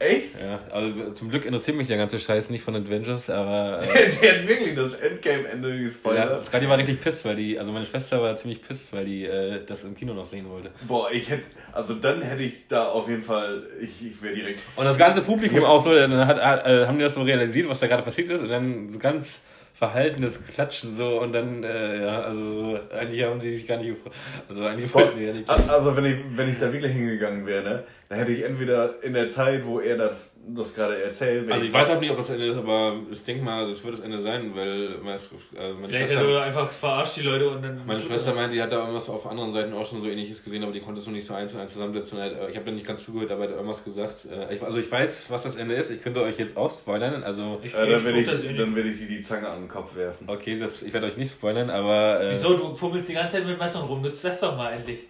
Echt? 0.00 0.40
Ja, 0.40 0.60
also 0.70 1.10
zum 1.12 1.28
Glück 1.28 1.44
interessiert 1.44 1.76
mich 1.76 1.88
der 1.88 1.96
ganze 1.96 2.20
Scheiß 2.20 2.50
nicht 2.50 2.62
von 2.62 2.76
Adventures, 2.76 3.28
aber. 3.30 3.80
Äh, 3.88 4.10
der 4.22 4.38
hat 4.38 4.48
wirklich 4.48 4.74
das 4.76 4.94
Endgame-Ende 4.94 5.78
gespoilert. 5.78 6.30
Ja, 6.30 6.44
Skadi 6.44 6.68
war 6.68 6.78
richtig 6.78 7.00
pisst, 7.00 7.24
weil 7.24 7.34
die, 7.36 7.58
also 7.58 7.72
meine 7.72 7.86
Schwester 7.86 8.22
war 8.22 8.36
ziemlich 8.36 8.62
pisst, 8.62 8.92
weil 8.92 9.04
die 9.04 9.24
äh, 9.24 9.64
das 9.64 9.84
im 9.84 9.94
Kino 9.94 10.14
noch 10.14 10.26
sehen 10.26 10.48
wollte. 10.48 10.70
Boah, 10.86 11.10
ich 11.10 11.28
hätte, 11.28 11.44
also 11.72 11.94
dann 11.94 12.22
hätte 12.22 12.42
ich 12.42 12.68
da 12.68 12.88
auf 12.88 13.08
jeden 13.08 13.22
Fall, 13.22 13.66
ich, 13.80 14.06
ich 14.06 14.22
wäre 14.22 14.34
direkt. 14.34 14.62
Und 14.76 14.84
das 14.84 14.98
ganze 14.98 15.22
Publikum 15.22 15.64
auch 15.64 15.80
so, 15.80 15.94
dann 15.94 16.26
hat, 16.26 16.38
äh, 16.38 16.86
haben 16.86 16.98
die 16.98 17.04
das 17.04 17.14
so 17.14 17.22
realisiert, 17.22 17.68
was 17.68 17.80
da 17.80 17.86
gerade 17.86 18.02
passiert 18.02 18.30
ist 18.30 18.40
und 18.40 18.48
dann 18.48 18.90
so 18.90 18.98
ganz 18.98 19.42
verhaltenes 19.78 20.44
Klatschen 20.44 20.96
so 20.96 21.20
und 21.20 21.32
dann, 21.32 21.62
äh, 21.62 22.02
ja, 22.02 22.22
also 22.22 22.80
eigentlich 22.90 23.22
haben 23.22 23.40
sie 23.40 23.54
sich 23.54 23.66
gar 23.66 23.76
nicht 23.76 23.90
gefreut. 23.90 24.12
Also 24.48 24.64
eigentlich 24.64 24.92
wollten 24.92 25.18
die 25.18 25.24
ja 25.24 25.32
nicht. 25.32 25.48
Also 25.48 25.96
wenn 25.96 26.04
ich, 26.04 26.16
wenn 26.34 26.50
ich 26.50 26.58
da 26.58 26.72
wirklich 26.72 26.92
hingegangen 26.92 27.46
wäre, 27.46 27.62
ne, 27.62 27.84
dann 28.08 28.18
hätte 28.18 28.32
ich 28.32 28.44
entweder 28.44 29.02
in 29.02 29.12
der 29.12 29.28
Zeit, 29.28 29.64
wo 29.66 29.80
er 29.80 29.96
das 29.96 30.32
das 30.54 30.74
gerade 30.74 31.02
erzählt. 31.02 31.50
Also 31.50 31.64
ich 31.64 31.72
weiß 31.72 31.88
halt 31.88 32.00
nicht, 32.00 32.10
ob 32.10 32.16
das 32.16 32.30
Ende 32.30 32.46
ist, 32.46 32.56
aber 32.56 32.96
ich 33.10 33.22
denke 33.22 33.44
mal, 33.44 33.66
das 33.66 33.84
wird 33.84 33.94
das 33.94 34.00
Ende 34.00 34.22
sein, 34.22 34.50
weil 34.54 34.96
meine, 35.02 35.18
also 35.18 35.74
meine 35.78 35.92
ja, 35.92 35.98
Schwester... 35.98 36.24
Oder 36.24 36.42
einfach 36.42 36.70
verarscht 36.70 37.16
die 37.16 37.22
Leute 37.22 37.50
und 37.50 37.62
dann... 37.62 37.82
Meine 37.86 38.00
Schwester 38.00 38.34
meint, 38.34 38.52
die 38.52 38.62
hat 38.62 38.72
da 38.72 38.78
irgendwas 38.78 39.08
auf 39.08 39.26
anderen 39.26 39.52
Seiten 39.52 39.72
auch 39.74 39.84
schon 39.84 40.00
so 40.00 40.08
ähnliches 40.08 40.42
gesehen, 40.42 40.62
aber 40.62 40.72
die 40.72 40.80
konnte 40.80 41.00
es 41.00 41.06
noch 41.06 41.12
nicht 41.12 41.26
so 41.26 41.34
eins 41.34 41.52
zu 41.52 41.58
eins 41.58 41.72
zusammensetzen. 41.72 42.18
Äh, 42.18 42.48
ich 42.50 42.56
habe 42.56 42.66
da 42.66 42.70
nicht 42.70 42.86
ganz 42.86 43.04
zugehört, 43.04 43.30
aber 43.30 43.42
er 43.42 43.48
hat 43.48 43.56
irgendwas 43.56 43.84
gesagt. 43.84 44.26
Äh, 44.30 44.64
also 44.64 44.78
ich 44.78 44.90
weiß, 44.90 45.30
was 45.30 45.42
das 45.42 45.56
Ende 45.56 45.74
ist, 45.74 45.90
ich 45.90 46.02
könnte 46.02 46.22
euch 46.22 46.38
jetzt 46.38 46.56
auch 46.56 46.70
spoilern, 46.70 47.22
also... 47.22 47.60
Ich, 47.62 47.74
äh, 47.74 47.86
dann 47.86 48.04
werde 48.04 48.20
ich, 48.20 48.44
ich, 48.44 48.56
dann 48.56 48.74
werd 48.74 48.86
ich 48.86 49.06
die 49.06 49.20
Zange 49.22 49.48
an 49.48 49.62
den 49.62 49.68
Kopf 49.68 49.94
werfen. 49.96 50.26
Okay, 50.28 50.58
das, 50.58 50.82
ich 50.82 50.92
werde 50.92 51.06
euch 51.08 51.16
nicht 51.16 51.32
spoilern, 51.32 51.70
aber... 51.70 52.20
Äh, 52.22 52.30
Wieso, 52.30 52.56
du 52.56 52.74
fummelst 52.74 53.08
die 53.08 53.14
ganze 53.14 53.36
Zeit 53.36 53.46
mit 53.46 53.58
Messern 53.58 53.84
rum, 53.84 54.00
nutzt 54.00 54.24
das 54.24 54.40
doch 54.40 54.56
mal 54.56 54.72
endlich. 54.72 55.00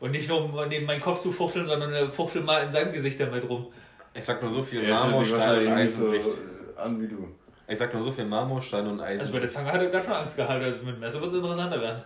Und 0.00 0.10
nicht 0.10 0.28
nur 0.28 0.44
um 0.44 0.68
neben 0.68 0.86
meinen 0.86 1.00
Kopf 1.00 1.22
zu 1.22 1.32
fuchteln, 1.32 1.66
sondern 1.66 1.92
er 1.92 2.10
fuchtelt 2.10 2.44
mal 2.44 2.64
in 2.64 2.72
seinem 2.72 2.92
Gesicht 2.92 3.18
damit 3.20 3.48
rum. 3.48 3.66
Ich 4.12 4.24
sag 4.24 4.40
nur 4.42 4.50
so 4.50 4.62
viel 4.62 4.80
sich 4.80 4.90
Marmorstein 4.90 5.66
und 5.66 5.74
nicht 5.76 5.92
so 5.96 6.08
Eisenbricht. 6.10 6.38
an 6.76 7.00
wie 7.00 7.08
du. 7.08 7.28
Ich 7.66 7.78
sag 7.78 7.94
nur 7.94 8.02
so 8.02 8.10
viel 8.10 8.24
Marmorstein 8.26 8.86
und 8.86 9.00
Also 9.00 9.24
bei 9.26 9.38
der 9.38 9.48
Eisenbricht. 9.48 9.52
Zange 9.54 9.72
hat 9.72 9.80
er 9.80 9.86
gerade 9.88 10.04
schon 10.04 10.14
Angst 10.14 10.36
gehabt, 10.36 10.62
also 10.62 10.84
mit 10.84 10.94
dem 10.96 11.00
Messer 11.00 11.20
wird 11.20 11.30
es 11.32 11.36
interessanter 11.36 11.80
werden. 11.80 12.02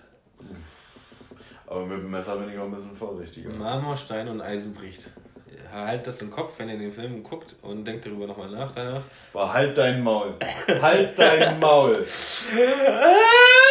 Aber 1.67 1.85
mit 1.85 1.99
dem 1.99 2.11
Messer 2.11 2.37
bin 2.37 2.51
ich 2.53 2.59
auch 2.59 2.65
ein 2.65 2.71
bisschen 2.75 2.97
vorsichtiger. 2.97 3.51
Marmorstein 3.51 4.29
und 4.29 4.41
Eisenbricht. 4.41 5.11
Halt 5.71 6.07
das 6.07 6.23
im 6.23 6.31
Kopf, 6.31 6.59
wenn 6.59 6.71
ihr 6.71 6.79
den 6.79 6.91
Film 6.93 7.23
guckt 7.23 7.55
und 7.61 7.85
denkt 7.85 8.07
darüber 8.07 8.27
nochmal 8.27 8.49
nach 8.49 8.71
danach. 8.71 9.03
Boah, 9.35 9.53
halt 9.53 9.77
dein 9.77 10.03
Maul. 10.03 10.35
halt 10.81 11.19
dein 11.19 11.59
Maul. 11.61 12.07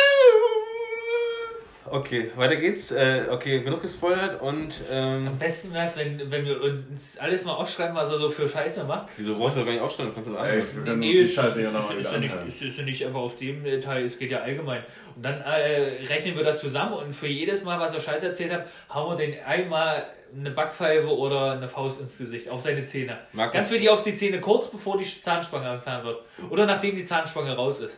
Okay, 1.92 2.32
weiter 2.36 2.56
geht's. 2.58 2.92
Äh, 2.92 3.24
okay, 3.32 3.62
genug 3.62 3.82
gespoilert 3.82 4.42
und 4.42 4.84
ähm, 4.92 5.28
Am 5.28 5.38
besten 5.40 5.74
wäre 5.74 5.86
es, 5.86 5.96
wenn, 5.98 6.30
wenn 6.32 6.46
wir 6.46 6.62
uns 6.62 7.18
alles 7.18 7.46
mal 7.46 7.54
aufschreiben, 7.54 7.96
was 7.96 8.10
er 8.12 8.18
so 8.18 8.30
für 8.30 8.48
Scheiße 8.50 8.84
macht. 8.86 9.08
wieso 9.18 9.38
brauchst 9.38 9.56
du 9.56 9.60
doch 9.62 9.68
gar 9.68 9.74
nicht 9.74 9.82
aufschreiben, 9.82 10.14
kannst 10.14 10.30
du 10.30 10.34
doch 10.34 10.44
Ey, 10.44 10.58
wir 10.74 10.84
können 10.84 11.02
uns 11.04 11.12
die 11.12 11.28
Scheiße 11.30 11.62
ja 11.62 11.72
nochmal 11.72 11.98
ist, 11.98 12.00
wieder 12.00 12.10
ist, 12.10 12.14
ja 12.14 12.20
nicht, 12.20 12.32
anhören. 12.34 12.48
ist, 12.50 12.62
ist 12.62 12.78
ja 12.78 12.84
nicht 12.84 13.06
einfach 13.06 13.20
auf 13.20 13.38
dem 13.38 13.82
Teil, 13.82 14.06
es 14.06 14.18
geht 14.20 14.32
ja 14.32 14.40
allgemein. 14.42 14.84
Und 15.16 15.24
dann 15.26 15.42
äh, 15.42 16.06
rechnen 16.08 16.36
wir 16.36 16.44
das 16.44 16.60
zusammen 16.60 16.94
und 16.94 17.16
für 17.16 17.28
jedes 17.28 17.64
Mal, 17.64 17.80
was 17.80 17.94
er 17.94 18.02
Scheiße 18.02 18.28
erzählt 18.28 18.52
hat, 18.52 18.68
hauen 18.94 19.18
wir 19.18 19.26
den 19.26 19.44
einmal 19.44 20.06
eine 20.38 20.52
Backpfeife 20.52 21.08
oder 21.08 21.54
eine 21.54 21.70
Faust 21.70 22.02
ins 22.02 22.18
Gesicht, 22.18 22.50
auf 22.50 22.62
seine 22.62 22.84
Zähne. 22.84 23.18
Markus- 23.32 23.54
Ganz 23.54 23.72
wichtig 23.72 23.90
auf 23.90 24.04
die 24.04 24.14
Zähne, 24.14 24.42
kurz 24.42 24.70
bevor 24.70 24.98
die 24.98 25.06
Zahnspange 25.06 25.70
entfernt 25.70 26.04
wird. 26.04 26.20
Oder 26.50 26.66
nachdem 26.66 26.96
die 26.98 27.06
Zahnspange 27.06 27.56
raus 27.56 27.80
ist. 27.80 27.98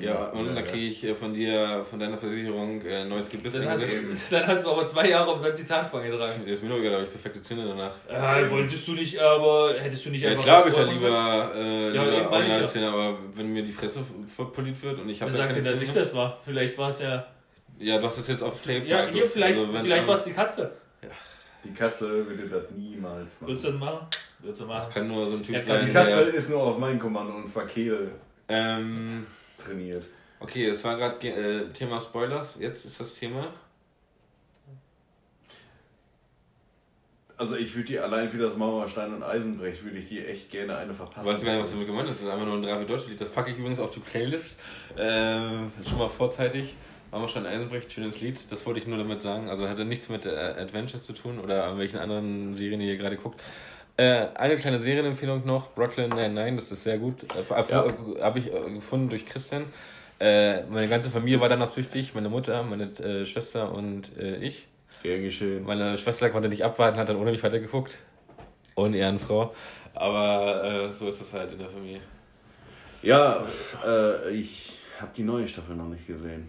Ja, 0.00 0.30
und 0.30 0.54
dann 0.54 0.64
kriege 0.64 0.86
ich 0.86 1.04
äh, 1.04 1.14
von 1.14 1.34
dir, 1.34 1.84
von 1.84 1.98
deiner 1.98 2.16
Versicherung 2.16 2.80
äh, 2.82 3.04
neues 3.04 3.28
Gebiss 3.28 3.52
Dann 3.52 3.68
hast, 3.68 3.82
dann 4.30 4.46
hast 4.46 4.64
du 4.64 4.70
aber 4.70 4.86
zwei 4.86 5.08
Jahre 5.10 5.30
umsonst 5.32 5.58
die 5.60 5.66
Zahnspange 5.66 6.10
getragen. 6.10 6.32
Das 6.44 6.46
ist 6.52 6.62
mir 6.62 6.68
nur 6.70 6.78
egal, 6.78 6.90
da 6.90 6.96
habe 6.96 7.04
ich 7.06 7.10
perfekte 7.10 7.42
Zähne 7.42 7.66
danach. 7.66 7.94
Äh, 8.08 8.50
wolltest 8.50 8.88
du 8.88 8.92
nicht, 8.92 9.18
aber 9.20 9.74
hättest 9.78 10.06
du 10.06 10.10
nicht 10.10 10.22
Ja, 10.22 10.30
einfach. 10.30 10.44
klar 10.44 10.66
ich 10.66 10.74
da 10.74 10.82
lieber, 10.84 11.52
äh, 11.54 11.94
Ja, 11.94 12.02
lieber 12.04 12.30
originale 12.30 12.60
ja. 12.62 12.66
Zähne, 12.66 12.88
aber 12.88 13.18
wenn 13.34 13.52
mir 13.52 13.62
die 13.62 13.72
Fresse 13.72 14.00
verpoliert 14.26 14.82
wird 14.82 14.98
und 14.98 15.08
ich 15.08 15.20
habe 15.20 15.32
Wer 15.32 15.38
da 15.38 15.44
sagt 15.46 15.54
keine 15.54 15.62
denn, 15.64 15.72
dass 15.72 15.80
Zähne... 15.80 15.98
ich 15.98 16.08
das 16.08 16.14
war? 16.16 16.38
Vielleicht 16.44 16.78
war 16.78 16.90
es 16.90 17.00
ja. 17.00 17.26
Ja, 17.78 17.98
du 17.98 18.06
hast 18.06 18.18
es 18.18 18.28
jetzt 18.28 18.42
auf 18.42 18.60
Tape. 18.62 18.84
Ja, 18.86 18.98
Markus. 18.98 19.12
hier, 19.14 19.24
vielleicht, 19.24 19.58
Also 19.58 19.72
wenn, 19.72 19.82
vielleicht 19.82 20.06
war 20.08 20.14
es 20.14 20.24
die 20.24 20.32
Katze. 20.32 20.72
Die 21.64 21.74
Katze 21.74 22.26
würde 22.26 22.48
das 22.48 22.70
niemals 22.76 23.30
Würdest 23.40 23.64
machen. 23.64 23.64
du 23.64 23.70
das 23.70 23.74
machen? 23.80 24.06
Würdest 24.40 24.60
du 24.62 24.66
machen? 24.66 24.90
Kann 24.92 25.08
nur 25.08 25.26
so 25.26 25.36
ein 25.36 25.42
Typ 25.44 25.54
Ja, 25.54 25.60
sein, 25.60 25.86
Die 25.86 25.92
Katze 25.92 26.20
ist 26.22 26.50
nur 26.50 26.60
auf 26.62 26.78
mein 26.78 26.98
Kommando 26.98 27.34
und 27.34 27.46
zwar 27.46 27.66
Kehl 27.66 28.10
Ähm, 28.48 29.26
trainiert. 29.64 30.04
okay, 30.40 30.68
es 30.68 30.82
war 30.84 30.96
gerade 30.96 31.28
äh, 31.28 31.72
Thema 31.72 32.00
Spoilers, 32.00 32.58
jetzt 32.60 32.84
ist 32.84 33.00
das 33.00 33.14
Thema... 33.14 33.52
Also 37.42 37.56
ich 37.56 37.74
würde 37.74 37.88
die 37.88 37.98
allein 37.98 38.30
für 38.30 38.38
das 38.38 38.56
Mauerstein 38.56 39.12
und 39.14 39.24
Eisenbrecht 39.24 39.82
würde 39.82 39.98
ich 39.98 40.08
dir 40.08 40.28
echt 40.28 40.48
gerne 40.50 40.76
eine 40.76 40.94
verpassen. 40.94 41.26
Weißt 41.26 41.42
du 41.42 41.46
gar 41.46 41.54
nicht, 41.54 41.62
was 41.62 41.72
damit 41.72 41.88
gemeint 41.88 42.08
ist? 42.08 42.20
Das 42.20 42.26
ist 42.28 42.32
einfach 42.32 42.46
nur 42.46 42.54
ein 42.54 42.62
Drei 42.62 42.78
für 42.78 42.86
Deutsche 42.86 43.08
Lied. 43.08 43.20
Das 43.20 43.30
packe 43.30 43.50
ich 43.50 43.58
übrigens 43.58 43.80
auf 43.80 43.90
die 43.90 43.98
Playlist. 43.98 44.60
Ähm, 44.96 45.72
schon 45.84 45.98
mal 45.98 46.08
vorzeitig. 46.08 46.76
Marmorstein 47.10 47.44
Eisenbrecht, 47.44 47.92
schönes 47.92 48.20
Lied. 48.20 48.52
Das 48.52 48.64
wollte 48.64 48.78
ich 48.78 48.86
nur 48.86 48.96
damit 48.96 49.22
sagen. 49.22 49.48
Also 49.48 49.68
hatte 49.68 49.84
nichts 49.84 50.08
mit 50.08 50.24
äh, 50.24 50.30
Adventures 50.30 51.04
zu 51.04 51.14
tun 51.14 51.40
oder 51.40 51.62
irgendwelchen 51.64 51.98
anderen 51.98 52.54
Serien, 52.54 52.78
die 52.78 52.86
ihr 52.86 52.96
gerade 52.96 53.16
guckt. 53.16 53.42
Äh, 53.96 54.26
eine 54.34 54.56
kleine 54.56 54.78
Serienempfehlung 54.78 55.44
noch: 55.46 55.70
Brooklyn 55.74 56.08
Nine-Nine, 56.10 56.56
das 56.56 56.72
ist 56.72 56.82
sehr 56.84 56.98
gut. 56.98 57.22
Äh, 57.24 57.44
Ja. 57.70 57.84
äh, 57.86 58.22
Habe 58.22 58.38
ich 58.38 58.52
äh, 58.52 58.70
gefunden 58.70 59.08
durch 59.10 59.26
Christian. 59.26 59.66
Äh, 60.18 60.62
meine 60.64 60.88
ganze 60.88 61.10
Familie 61.10 61.40
war 61.40 61.48
danach 61.48 61.66
süchtig. 61.66 62.14
Meine 62.14 62.28
Mutter, 62.28 62.62
meine 62.62 63.26
Schwester 63.26 63.72
und 63.72 64.10
ich. 64.16 64.68
Gern 65.02 65.22
geschehen. 65.22 65.64
Meine 65.64 65.98
Schwester 65.98 66.30
konnte 66.30 66.48
nicht 66.48 66.64
abwarten, 66.64 66.96
hat 66.96 67.08
dann 67.08 67.16
ohne 67.16 67.32
mich 67.32 67.42
weitergeguckt. 67.42 67.98
Ohne 68.76 68.96
Ehrenfrau. 68.98 69.52
Aber 69.94 70.92
so 70.92 71.08
ist 71.08 71.20
das 71.20 71.32
halt 71.32 71.52
in 71.52 71.58
der 71.58 71.68
Familie. 71.68 72.00
Ja, 73.02 73.44
ich 74.32 74.78
habe 75.00 75.10
die 75.16 75.24
neue 75.24 75.48
Staffel 75.48 75.74
noch 75.74 75.88
nicht 75.88 76.06
gesehen. 76.06 76.48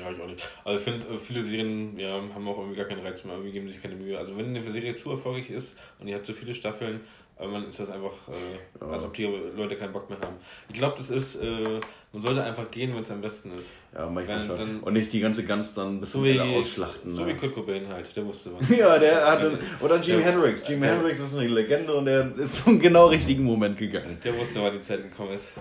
Ja, 0.00 0.10
ich 0.10 0.20
auch 0.20 0.26
nicht. 0.26 0.48
Also 0.64 0.78
ich 0.78 0.84
finde, 0.84 1.06
äh, 1.14 1.16
viele 1.18 1.42
Serien 1.44 1.96
ja, 1.98 2.20
haben 2.34 2.48
auch 2.48 2.58
irgendwie 2.58 2.76
gar 2.76 2.86
keinen 2.86 3.04
Reiz 3.06 3.24
mehr, 3.24 3.34
irgendwie 3.34 3.52
geben 3.52 3.68
sich 3.68 3.80
keine 3.80 3.94
Mühe. 3.94 4.18
Also 4.18 4.36
wenn 4.36 4.46
eine 4.46 4.60
Serie 4.62 4.94
zu 4.96 5.10
erfolgreich 5.10 5.50
ist 5.50 5.76
und 6.00 6.06
die 6.08 6.14
hat 6.14 6.26
zu 6.26 6.32
viele 6.32 6.52
Staffeln, 6.52 7.00
irgendwann 7.38 7.68
ist 7.68 7.78
das 7.78 7.90
einfach, 7.90 8.12
äh, 8.28 8.80
Ja. 8.84 8.90
als 8.92 9.04
ob 9.04 9.14
die 9.14 9.24
Leute 9.56 9.76
keinen 9.76 9.92
Bock 9.92 10.08
mehr 10.10 10.18
haben. 10.20 10.34
Ich 10.68 10.74
glaube, 10.78 10.94
das 10.96 11.10
ist, 11.10 11.36
äh, 11.36 11.80
man 12.12 12.22
sollte 12.22 12.42
einfach 12.42 12.68
gehen, 12.72 12.92
wenn 12.94 13.02
es 13.04 13.10
am 13.12 13.20
besten 13.20 13.52
ist. 13.54 13.72
Ja, 13.94 14.08
manchmal 14.08 14.40
Wenn 14.40 14.46
schon. 14.48 14.56
dann- 14.56 14.80
Und 14.80 14.92
nicht 14.94 15.12
die 15.12 15.20
ganze 15.20 15.44
Gans 15.44 15.72
dann 15.74 16.00
bis 16.00 16.10
So 16.10 16.18
zum 16.18 16.24
wie, 16.26 16.40
ausschlachten. 16.40 17.14
so 17.14 17.24
ne? 17.24 17.32
wie 17.32 17.36
Kurt 17.36 17.54
Cobain 17.54 17.86
halt, 17.88 18.16
der 18.16 18.26
wusste 18.26 18.50
was. 18.58 18.68
Ja, 18.76 18.98
der 18.98 19.24
hatte. 19.26 19.58
Oder 19.80 19.98
Der- 20.00 20.20
Hendrix. 20.20 20.64
Der- 20.64 20.76
Hendrix 20.80 21.20
ist 21.20 21.34
eine 21.36 21.46
Legende 21.48 21.94
und 21.94 22.06
der 22.06 22.36
ist 22.36 22.56
zum 22.64 22.80
genau 22.80 23.06
richtigen 23.06 23.44
Moment 23.44 23.78
gegangen. 23.78 24.18
Der 24.24 24.36
wusste, 24.36 24.60
wann 24.60 24.72
die 24.72 24.80
Zeit 24.80 25.02
gekommen 25.04 25.32
ist. 25.34 25.52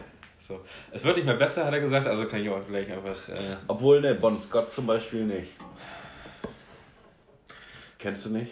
So. 0.46 0.60
Es 0.92 1.04
wird 1.04 1.16
nicht 1.16 1.26
mehr 1.26 1.36
besser, 1.36 1.66
hat 1.66 1.74
er 1.74 1.80
gesagt, 1.80 2.06
also 2.06 2.26
kann 2.26 2.42
ich 2.42 2.50
auch 2.50 2.66
gleich 2.68 2.92
einfach. 2.92 3.30
Äh, 3.30 3.56
Obwohl, 3.68 4.02
ne, 4.02 4.14
Bon 4.16 4.38
Scott 4.38 4.72
zum 4.74 4.86
Beispiel 4.86 5.24
nicht. 5.24 5.52
Kennst 7.98 8.26
du 8.26 8.30
nicht? 8.30 8.52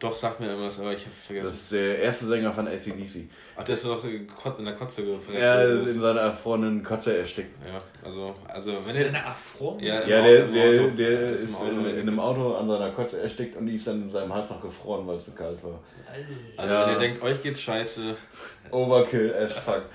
doch, 0.00 0.12
sagt 0.16 0.40
mir 0.40 0.48
irgendwas, 0.48 0.80
aber 0.80 0.92
ich 0.94 1.02
habe 1.02 1.10
Das 1.14 1.26
vergessen. 1.26 1.48
ist 1.52 1.70
der 1.72 1.98
erste 2.00 2.26
Sänger 2.26 2.52
von 2.52 2.66
ACDC. 2.66 3.28
Ach, 3.56 3.62
der 3.62 3.74
ist 3.74 3.84
doch 3.86 3.96
so 3.96 4.08
in 4.08 4.26
der 4.64 4.74
Kotze. 4.74 5.02
Er 5.32 5.62
ist 5.68 5.82
was? 5.82 5.90
in 5.92 6.00
seiner 6.00 6.20
erfrorenen 6.22 6.82
Kotze 6.82 7.18
erstickt. 7.18 7.56
Ja, 7.64 7.80
also, 8.04 8.34
also 8.48 8.84
wenn 8.84 8.96
Ist 8.96 9.02
ihr. 9.02 9.08
eine 9.10 9.24
Affront? 9.24 9.80
Ja, 9.80 10.00
Ja, 10.04 10.22
der, 10.22 10.46
der, 10.48 10.82
Auto. 10.82 10.96
der 10.96 11.30
Ist 11.30 11.42
ist 11.44 11.50
in, 11.60 11.84
in 11.86 12.00
einem 12.00 12.18
Auto 12.18 12.52
an 12.56 12.68
seiner 12.68 12.90
Kotze 12.90 13.20
erstickt 13.20 13.56
und 13.56 13.66
die 13.66 13.76
ist 13.76 13.86
dann 13.86 14.02
in 14.02 14.10
seinem 14.10 14.34
Hals 14.34 14.50
noch 14.50 14.60
gefroren, 14.60 15.06
weil 15.06 15.18
es 15.18 15.24
zu 15.26 15.30
kalt 15.32 15.62
war. 15.62 15.78
Also 16.56 16.74
Ja. 16.74 16.86
wenn 16.86 16.94
ihr 16.94 16.98
denkt, 16.98 17.22
euch 17.22 17.40
geht's 17.40 17.60
scheiße, 17.62 18.16
Overkill 18.72 19.32
as 19.34 19.52
fuck. 19.52 19.84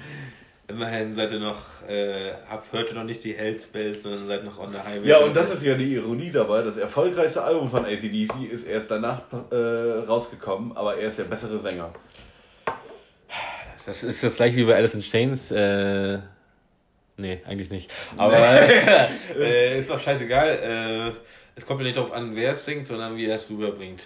immerhin 0.67 1.13
seid 1.13 1.31
ihr 1.31 1.39
noch, 1.39 1.87
äh, 1.87 2.33
habt 2.49 2.71
heute 2.73 2.93
noch 2.93 3.03
nicht 3.03 3.23
die 3.23 3.33
Hellspells, 3.33 4.03
sondern 4.03 4.27
seid 4.27 4.43
noch 4.43 4.59
on 4.59 4.71
the 4.71 4.79
highway. 4.79 5.07
Ja, 5.07 5.19
und 5.19 5.35
das 5.35 5.49
ist 5.49 5.63
ja 5.63 5.75
die 5.75 5.93
Ironie 5.93 6.31
dabei. 6.31 6.61
Das 6.61 6.77
erfolgreichste 6.77 7.43
Album 7.43 7.69
von 7.69 7.85
ACDC 7.85 8.51
ist 8.51 8.65
erst 8.65 8.91
danach 8.91 9.21
äh, 9.51 9.55
rausgekommen, 9.55 10.75
aber 10.75 10.97
er 10.97 11.09
ist 11.09 11.19
der 11.19 11.25
bessere 11.25 11.59
Sänger. 11.59 11.93
Das 13.85 14.03
ist 14.03 14.21
das 14.21 14.35
gleiche 14.35 14.57
wie 14.57 14.65
bei 14.65 14.75
Alice 14.75 14.95
in 14.95 15.01
Chains. 15.01 15.49
Äh, 15.51 16.19
nee, 17.15 17.41
eigentlich 17.45 17.69
nicht. 17.69 17.91
Aber 18.17 18.37
äh, 19.39 19.79
ist 19.79 19.89
doch 19.89 19.99
scheißegal. 19.99 21.13
Äh, 21.15 21.29
es 21.55 21.65
kommt 21.65 21.79
ja 21.79 21.85
nicht 21.85 21.97
darauf 21.97 22.11
an, 22.11 22.35
wer 22.35 22.51
es 22.51 22.65
singt, 22.65 22.87
sondern 22.87 23.15
wie 23.15 23.25
er 23.25 23.37
es 23.37 23.49
rüberbringt. 23.49 24.03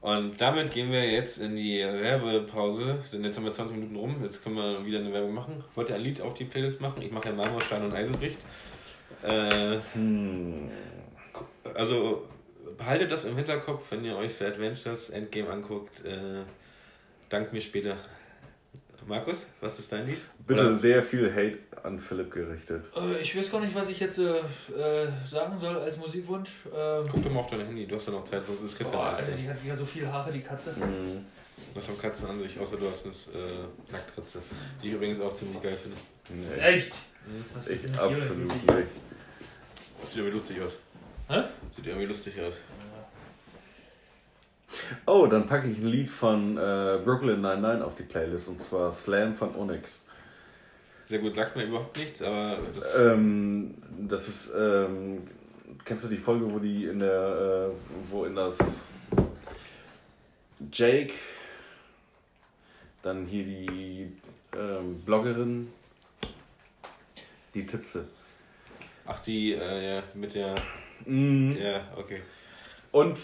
Und 0.00 0.40
damit 0.40 0.72
gehen 0.72 0.90
wir 0.90 1.04
jetzt 1.04 1.38
in 1.38 1.56
die 1.56 1.80
Werbepause, 1.80 2.98
denn 3.12 3.22
jetzt 3.22 3.36
haben 3.36 3.44
wir 3.44 3.52
20 3.52 3.76
Minuten 3.76 3.96
rum, 3.96 4.16
jetzt 4.22 4.42
können 4.42 4.56
wir 4.56 4.86
wieder 4.86 4.98
eine 4.98 5.12
Werbung 5.12 5.34
machen. 5.34 5.62
Wollt 5.74 5.90
ihr 5.90 5.96
ein 5.96 6.00
Lied 6.00 6.22
auf 6.22 6.32
die 6.34 6.44
Playlist 6.44 6.80
machen? 6.80 7.02
Ich 7.02 7.12
mache 7.12 7.28
ja 7.28 7.34
Marmorstein 7.34 7.84
und 7.84 7.94
Eisenbricht. 7.94 8.38
Äh, 9.22 9.78
Hm. 9.92 10.70
also 11.74 12.26
behaltet 12.78 13.10
das 13.12 13.24
im 13.26 13.36
Hinterkopf, 13.36 13.90
wenn 13.90 14.02
ihr 14.04 14.16
euch 14.16 14.34
The 14.34 14.46
Adventures 14.46 15.10
Endgame 15.10 15.50
anguckt. 15.50 16.02
Äh, 16.04 16.44
dank 17.28 17.52
mir 17.52 17.60
später. 17.60 17.96
Markus, 19.06 19.46
was 19.60 19.78
ist 19.78 19.90
dein 19.92 20.06
Lied? 20.06 20.18
Bitte 20.46 20.60
Oder- 20.68 20.76
sehr 20.78 21.02
viel 21.02 21.30
Hate 21.34 21.58
an 21.82 21.98
Philipp 21.98 22.30
gerichtet. 22.32 22.84
Äh, 22.96 23.20
ich 23.20 23.36
weiß 23.36 23.50
gar 23.50 23.60
nicht, 23.60 23.74
was 23.74 23.88
ich 23.88 23.98
jetzt 24.00 24.18
äh, 24.18 24.38
äh, 24.38 25.08
sagen 25.26 25.58
soll 25.58 25.76
als 25.76 25.96
Musikwunsch. 25.96 26.50
Ähm, 26.74 27.04
Guck 27.10 27.24
doch 27.24 27.30
mal 27.30 27.40
auf 27.40 27.50
dein 27.50 27.60
Handy, 27.64 27.86
du 27.86 27.96
hast 27.96 28.06
ja 28.06 28.12
noch 28.12 28.24
Zeit, 28.24 28.46
sonst 28.46 28.62
ist 28.62 28.76
Christian 28.76 29.02
alles. 29.02 29.18
Alter, 29.20 29.32
die 29.32 29.48
hat 29.48 29.64
wieder 29.64 29.76
so 29.76 29.84
viel 29.84 30.06
Haare, 30.06 30.30
die 30.30 30.40
Katze. 30.40 30.74
Hm. 30.76 31.24
Was 31.74 31.88
haben 31.88 31.98
Katzen 31.98 32.26
an 32.26 32.40
sich, 32.40 32.58
außer 32.58 32.76
du 32.76 32.88
hast 32.88 33.04
eine 33.06 33.14
äh, 33.38 33.92
Nacktritze, 33.92 34.40
die 34.82 34.88
ich 34.88 34.94
übrigens 34.94 35.20
auch 35.20 35.32
ziemlich 35.34 35.62
geil 35.62 35.76
finde. 35.76 35.96
Nee, 36.30 36.60
Echt? 36.60 36.92
Was 37.54 37.66
ich 37.66 37.74
ist 37.76 37.84
denn 37.84 37.92
hier 37.94 38.02
absolut 38.02 38.48
nicht. 38.48 38.88
Das 40.00 40.10
sieht 40.10 40.18
irgendwie 40.18 40.36
lustig 40.38 40.60
aus. 40.62 40.76
Hä? 41.28 41.42
Sieht 41.76 41.86
irgendwie 41.86 42.06
lustig 42.06 42.34
aus. 42.40 42.54
Oh, 45.06 45.26
dann 45.26 45.46
packe 45.46 45.68
ich 45.68 45.78
ein 45.78 45.86
Lied 45.86 46.10
von 46.10 46.56
äh, 46.56 46.98
Brooklyn 47.04 47.40
99 47.40 47.84
auf 47.84 47.94
die 47.94 48.02
Playlist 48.04 48.48
und 48.48 48.62
zwar 48.62 48.92
Slam 48.92 49.34
von 49.34 49.54
Onyx. 49.54 50.00
Sehr 51.04 51.18
gut, 51.18 51.34
sagt 51.34 51.56
mir 51.56 51.64
überhaupt 51.64 51.96
nichts, 51.98 52.22
aber 52.22 52.58
das. 52.72 52.98
Ähm, 52.98 53.74
das 54.08 54.28
ist, 54.28 54.50
ähm, 54.56 55.26
kennst 55.84 56.04
du 56.04 56.08
die 56.08 56.16
Folge, 56.16 56.52
wo 56.52 56.60
die 56.60 56.84
in 56.84 57.00
der, 57.00 57.72
äh, 57.72 58.10
wo 58.10 58.24
in 58.24 58.36
das 58.36 58.56
Jake, 60.72 61.14
dann 63.02 63.26
hier 63.26 63.44
die 63.44 64.12
ähm, 64.56 65.00
Bloggerin, 65.00 65.72
die 67.54 67.66
Tipse. 67.66 68.06
Ach, 69.06 69.18
die, 69.18 69.54
äh, 69.54 69.96
ja, 69.96 70.02
mit 70.14 70.34
der. 70.34 70.54
Mhm. 71.06 71.56
Ja, 71.60 71.88
okay. 71.96 72.22
Und 72.92 73.18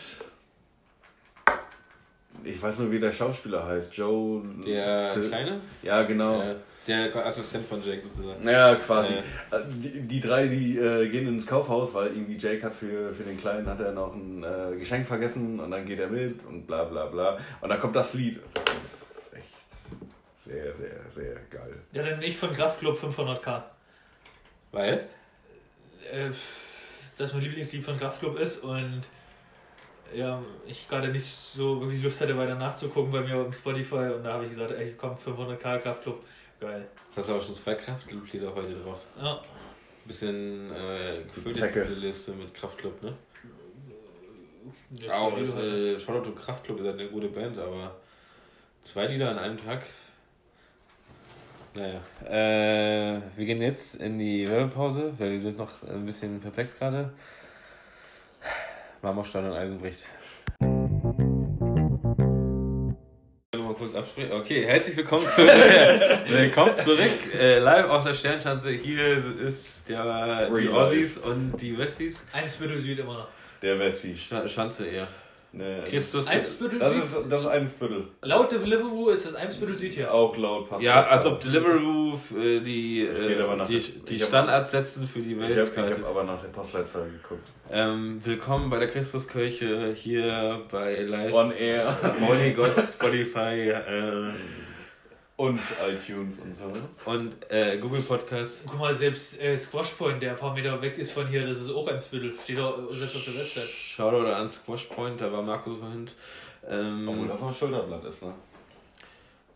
ich 2.45 2.61
weiß 2.63 2.79
nur, 2.79 2.91
wie 2.93 3.01
der 3.01 3.13
Schauspieler 3.13 3.67
heißt. 3.67 3.95
Joe. 3.97 4.43
Der 4.65 5.13
Til- 5.13 5.29
Kleine? 5.29 5.61
Ja, 5.83 6.03
genau. 6.03 6.41
Ja. 6.43 6.55
Der 6.87 7.27
Assistent 7.27 7.67
von 7.67 7.83
Jake 7.83 8.01
sozusagen. 8.05 8.49
Ja, 8.49 8.77
quasi. 8.77 9.15
Ja. 9.51 9.59
Äh, 9.59 9.63
Die, 9.83 10.01
die 10.03 10.21
drei, 10.21 10.47
die 10.47 10.79
äh, 10.79 11.09
gehen 11.09 11.27
ins 11.27 11.45
Kaufhaus, 11.45 11.93
weil 11.95 12.09
irgendwie 12.09 12.37
Jake 12.37 12.63
hat 12.63 12.75
für, 12.77 13.13
für 13.13 13.25
den 13.25 13.41
Kleinen 13.41 13.67
hat 13.67 13.81
er 13.81 13.91
noch 13.91 14.15
ein 14.15 14.45
äh, 14.45 14.77
Geschenk 14.79 15.05
vergessen 15.07 15.59
und 15.59 15.71
dann 15.73 15.85
geht 15.85 15.99
er 15.99 16.07
mit 16.09 16.45
und 16.45 16.65
bla 16.69 16.85
bla 16.85 17.07
bla. 17.07 17.39
Und 17.61 17.71
dann 17.71 17.81
kommt 17.81 17.97
das 17.97 18.15
Lied. 18.15 18.39
Das 18.55 18.85
ist 18.85 19.35
echt 19.35 19.49
sehr, 20.45 20.77
sehr, 20.77 21.01
sehr 21.17 21.35
geil. 21.51 21.75
Ja, 21.93 22.05
dann 22.05 22.21
nicht 22.21 22.39
von 22.39 22.53
Kraftklub 22.53 22.97
500k. 23.03 23.63
Weil? 24.71 25.09
Äh, 26.13 26.31
das 27.19 27.33
mein 27.35 27.43
Lieblingslied 27.43 27.85
von 27.85 27.97
Kraftklub 27.97 28.39
ist 28.39 28.63
und 28.63 29.03
ja, 30.15 30.43
ich 30.67 30.89
gerade 30.89 31.09
nicht 31.09 31.27
so 31.27 31.81
wirklich 31.81 32.03
Lust 32.03 32.21
hatte, 32.21 32.37
weiter 32.37 32.55
nachzugucken 32.55 33.13
bei 33.13 33.21
mir 33.23 33.37
auf 33.37 33.55
Spotify 33.55 34.13
und 34.17 34.25
da 34.25 34.35
habe 34.35 34.45
ich 34.45 34.51
gesagt, 34.51 34.73
ey, 34.73 34.95
komm, 34.97 35.17
500k 35.25 35.79
Kraftklub, 35.79 36.23
geil. 36.61 36.87
Du 37.15 37.21
hast 37.21 37.31
aber 37.31 37.41
schon 37.41 37.55
zwei 37.55 37.75
Kraftclub-Lieder 37.75 38.55
heute 38.55 38.75
drauf. 38.75 39.01
Ja, 39.21 39.41
Bisschen 40.05 40.71
äh, 40.73 41.23
gefüllte 41.35 41.59
Zecke. 41.61 41.83
Liste 41.85 42.33
mit 42.33 42.55
Kraftclub, 42.55 43.03
ne? 43.03 43.15
jetzt 44.91 45.11
Auch 45.11 45.33
mal 45.33 45.41
ist, 45.41 45.57
lieber. 45.59 45.67
äh, 45.67 45.99
Shoutout 45.99 46.31
to 46.31 46.33
Kraftclub, 46.37 46.79
ihr 46.79 46.85
seid 46.85 46.95
eine 47.01 47.09
gute 47.09 47.29
Band, 47.29 47.59
aber 47.59 47.97
zwei 48.83 49.07
Lieder 49.07 49.31
an 49.31 49.39
einem 49.39 49.57
Tag. 49.59 49.83
Naja, 51.75 52.01
äh, 52.25 53.21
wir 53.37 53.45
gehen 53.45 53.61
jetzt 53.61 53.97
in 53.97 54.19
die 54.19 54.49
Werbepause, 54.49 55.13
weil 55.19 55.33
wir 55.33 55.41
sind 55.41 55.59
noch 55.59 55.83
ein 55.83 56.07
bisschen 56.07 56.41
perplex 56.41 56.79
gerade. 56.79 57.13
Marmorstein 59.03 59.47
und 59.47 59.53
Eisenbricht. 59.53 60.07
Mal 63.57 63.75
kurz 63.75 63.95
absprechen. 63.95 64.33
Okay, 64.33 64.65
herzlich 64.65 64.97
willkommen 64.97 65.27
zurück. 65.27 65.51
willkommen 66.29 66.77
zurück. 66.79 67.35
Äh, 67.35 67.59
live 67.59 67.89
auf 67.91 68.05
der 68.05 68.15
Sternschanze. 68.15 68.71
Hier 68.71 69.17
ist 69.39 69.89
der, 69.89 70.49
die 70.49 70.55
Real 70.55 70.87
Aussies 70.87 71.19
und 71.19 71.57
die 71.61 71.77
Westies. 71.77 72.25
Eimsbüttel 72.33 72.81
Süd 72.81 72.99
immer 72.99 73.15
noch. 73.15 73.29
Der 73.63 73.79
Wessi. 73.79 74.17
Sch 74.17 74.33
Schanze 74.49 74.87
eher. 74.87 75.09
Ne, 75.57 75.83
Christus. 75.87 76.27
Eimsbüttel 76.27 76.79
Das 76.79 76.95
ist, 76.95 77.17
das 77.31 77.41
ist 77.41 77.47
ein 77.47 77.67
Spittel. 77.67 78.09
Laut 78.21 78.53
Deliveroo 78.53 79.09
ist 79.09 79.25
das 79.25 79.35
Eimsbüttel 79.35 79.79
Süd 79.79 79.95
hier. 79.95 80.13
Auch 80.13 80.37
laut 80.37 80.69
passt 80.69 80.83
Ja, 80.83 81.07
als 81.07 81.25
ob 81.25 81.41
Deliveroo 81.41 82.13
äh, 82.39 82.61
die, 82.61 83.07
äh, 83.07 83.65
die, 83.67 83.77
ich 83.79 84.05
die 84.05 84.21
hab- 84.21 84.29
Standardsätzen 84.29 85.07
für 85.07 85.21
die 85.21 85.33
Ich 85.33 85.41
Welt 85.41 85.75
habe 85.75 85.91
hab 85.91 86.07
aber 86.11 86.25
nach 86.25 86.43
der 86.43 86.49
Postleitzahl 86.49 87.09
geguckt. 87.09 87.49
ähm, 87.71 88.21
Willkommen 88.23 88.69
bei 88.69 88.79
der 88.79 88.89
Christuskirche 88.89 89.93
hier 89.95 90.61
bei 90.71 91.01
Live. 91.01 91.33
On 91.33 91.51
Air. 91.53 91.97
Holy 92.21 92.53
God, 92.53 92.71
Spotify 92.87 93.71
äh, 93.71 94.31
Und 95.37 95.61
iTunes 95.87 96.37
und 96.39 96.57
so. 96.59 97.11
und 97.11 97.35
äh, 97.51 97.77
Google 97.77 98.01
Podcast. 98.01 98.63
Guck 98.67 98.79
mal, 98.81 98.95
selbst 98.95 99.39
äh, 99.39 99.59
Squash 99.59 99.91
Point, 99.91 100.23
der 100.23 100.31
ein 100.31 100.39
paar 100.39 100.55
Meter 100.55 100.81
weg 100.81 100.97
ist 100.97 101.11
von 101.13 101.29
hier, 101.29 101.47
das 101.47 101.61
ist 101.61 101.71
auch 101.71 101.87
Eimsbüttel. 101.87 102.33
Steht 102.43 102.59
auch 102.59 102.79
selbst 102.91 103.17
auf 103.17 103.25
der 103.27 103.35
Website. 103.35 103.69
Shoutout 103.69 104.27
an 104.31 104.51
Squash 104.51 104.85
Point, 104.85 105.21
da 105.21 105.31
war 105.31 105.43
Markus 105.43 105.79
vorhin. 105.79 106.09
Ähm, 106.67 107.07
Obwohl 107.07 107.29
das 107.29 107.43
auch 107.43 107.55
Schulterblatt 107.55 108.05
ist, 108.07 108.23
ne? 108.23 108.33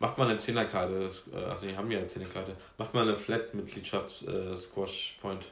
macht 0.01 0.19
mal 0.19 0.29
eine 0.29 0.37
Zehnerkarte. 0.37 1.01
das- 1.01 1.23
äh, 1.33 1.47
Ach, 1.51 1.59
die 1.59 1.75
haben 1.75 1.91
ja 1.91 1.99
eine 1.99 2.09
Zehnerkarte. 2.09 2.53
Macht 2.77 2.93
mal 2.93 3.03
eine 3.03 3.17
Flat-Mitgliedschaft 3.17 4.23
äh, 4.29 4.55
Squash 4.59 5.17
Point. 5.23 5.47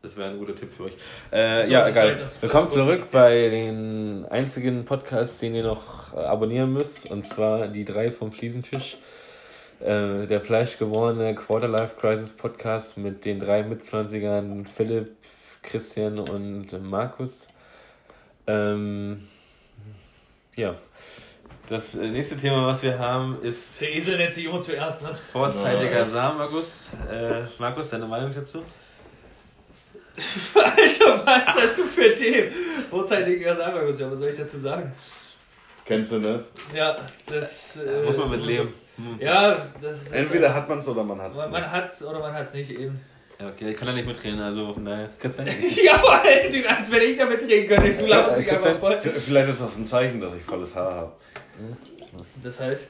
Das 0.00 0.16
wäre 0.16 0.30
ein 0.30 0.38
guter 0.38 0.54
Tipp 0.54 0.72
für 0.72 0.84
euch. 0.84 0.92
Äh, 1.32 1.64
So, 1.64 1.72
ja, 1.72 1.88
ich 1.88 1.96
egal. 1.96 2.20
Willkommen 2.40 2.70
zurück 2.70 3.10
bei 3.10 3.48
den 3.48 4.26
einzigen 4.30 4.84
Podcast, 4.84 5.42
den 5.42 5.56
ihr 5.56 5.64
noch 5.64 6.14
äh, 6.14 6.18
abonnieren 6.20 6.72
müsst. 6.72 7.10
Und 7.10 7.26
zwar 7.26 7.66
die 7.66 7.84
drei 7.84 8.12
vom 8.12 8.30
Fliesentisch. 8.30 8.96
Äh, 9.84 10.26
der 10.26 10.40
fleischgewordene 10.40 11.34
Quarterlife 11.34 11.96
Crisis 11.96 12.32
Podcast 12.32 12.96
mit 12.96 13.26
den 13.26 13.38
drei 13.38 13.62
Mitzwanzigern 13.62 14.64
Philipp, 14.64 15.14
Christian 15.62 16.18
und 16.18 16.72
Markus. 16.82 17.48
Ähm, 18.46 19.28
ja. 20.56 20.74
Das 21.68 21.96
äh, 21.96 22.08
nächste 22.08 22.38
Thema, 22.38 22.66
was 22.66 22.82
wir 22.82 22.98
haben, 22.98 23.38
ist 23.42 23.78
Der 23.82 23.94
Esel 23.94 24.16
nennt 24.16 24.32
sich 24.32 24.46
immer 24.46 24.62
zuerst, 24.62 25.02
ne? 25.02 25.14
vorzeitiger 25.30 25.98
Ja. 25.98 26.06
Samenerguss. 26.06 26.88
Äh, 27.12 27.42
Markus, 27.58 27.90
deine 27.90 28.06
Meinung 28.06 28.32
dazu? 28.34 28.62
Alter, 30.54 31.26
was 31.26 31.46
hast 31.46 31.78
du 31.78 31.82
für 31.84 32.14
Themen? 32.14 32.50
Vorzeitiger 32.88 33.54
Samenerguss, 33.54 34.00
ja, 34.00 34.10
was 34.10 34.18
soll 34.18 34.28
ich 34.30 34.38
dazu 34.38 34.58
sagen? 34.58 34.94
Kennst 35.84 36.10
du, 36.10 36.20
ne? 36.20 36.42
Ja, 36.74 36.96
das. 37.26 37.76
Äh, 37.76 38.04
Muss 38.04 38.16
man 38.16 38.30
mit 38.30 38.46
leben. 38.46 38.72
Hm. 38.96 39.18
Ja, 39.20 39.60
das 39.80 40.02
ist. 40.02 40.12
Entweder 40.12 40.54
hat 40.54 40.68
man 40.68 40.80
es 40.80 40.88
oder 40.88 41.02
man 41.02 41.20
hat 41.20 41.32
es. 41.32 41.38
Man, 41.38 41.50
man 41.50 41.70
hat's 41.70 42.04
oder 42.04 42.20
man 42.20 42.32
hat's 42.32 42.54
nicht 42.54 42.70
eben. 42.70 43.00
Ja, 43.40 43.48
okay, 43.48 43.70
ich 43.70 43.76
kann 43.76 43.88
da 43.88 43.92
nicht 43.92 44.06
mitreden, 44.06 44.40
also 44.40 44.72
von 44.72 44.84
daher. 44.84 45.08
Christian? 45.18 45.48
ja, 45.84 45.98
vor 45.98 46.20
Dingen, 46.22 46.66
als 46.66 46.90
wenn 46.90 47.02
ich 47.02 47.18
damit 47.18 47.42
reden 47.42 47.68
könnte. 47.68 47.94
Du 47.94 48.06
laberst 48.06 48.38
mich 48.38 48.50
einfach 48.50 48.78
voll. 48.78 49.00
Vielleicht 49.00 49.48
ist 49.48 49.60
das 49.60 49.76
ein 49.76 49.86
Zeichen, 49.86 50.20
dass 50.20 50.34
ich 50.34 50.42
volles 50.42 50.74
Haar 50.74 50.94
habe. 50.94 51.12
Das 52.42 52.60
heißt, 52.60 52.86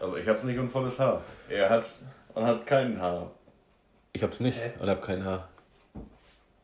Also 0.00 0.16
ich 0.16 0.28
habe 0.28 0.38
es 0.38 0.44
nicht 0.44 0.58
und 0.58 0.70
volles 0.70 0.98
Haar. 0.98 1.22
Er 1.48 1.70
hat 1.70 1.84
und 2.34 2.44
hat 2.44 2.66
kein 2.66 3.00
Haar. 3.00 3.30
Ich 4.12 4.22
hab's 4.22 4.40
nicht 4.40 4.58
Hä? 4.58 4.72
und 4.78 4.90
hab 4.90 5.02
kein 5.02 5.24
Haar. 5.24 5.48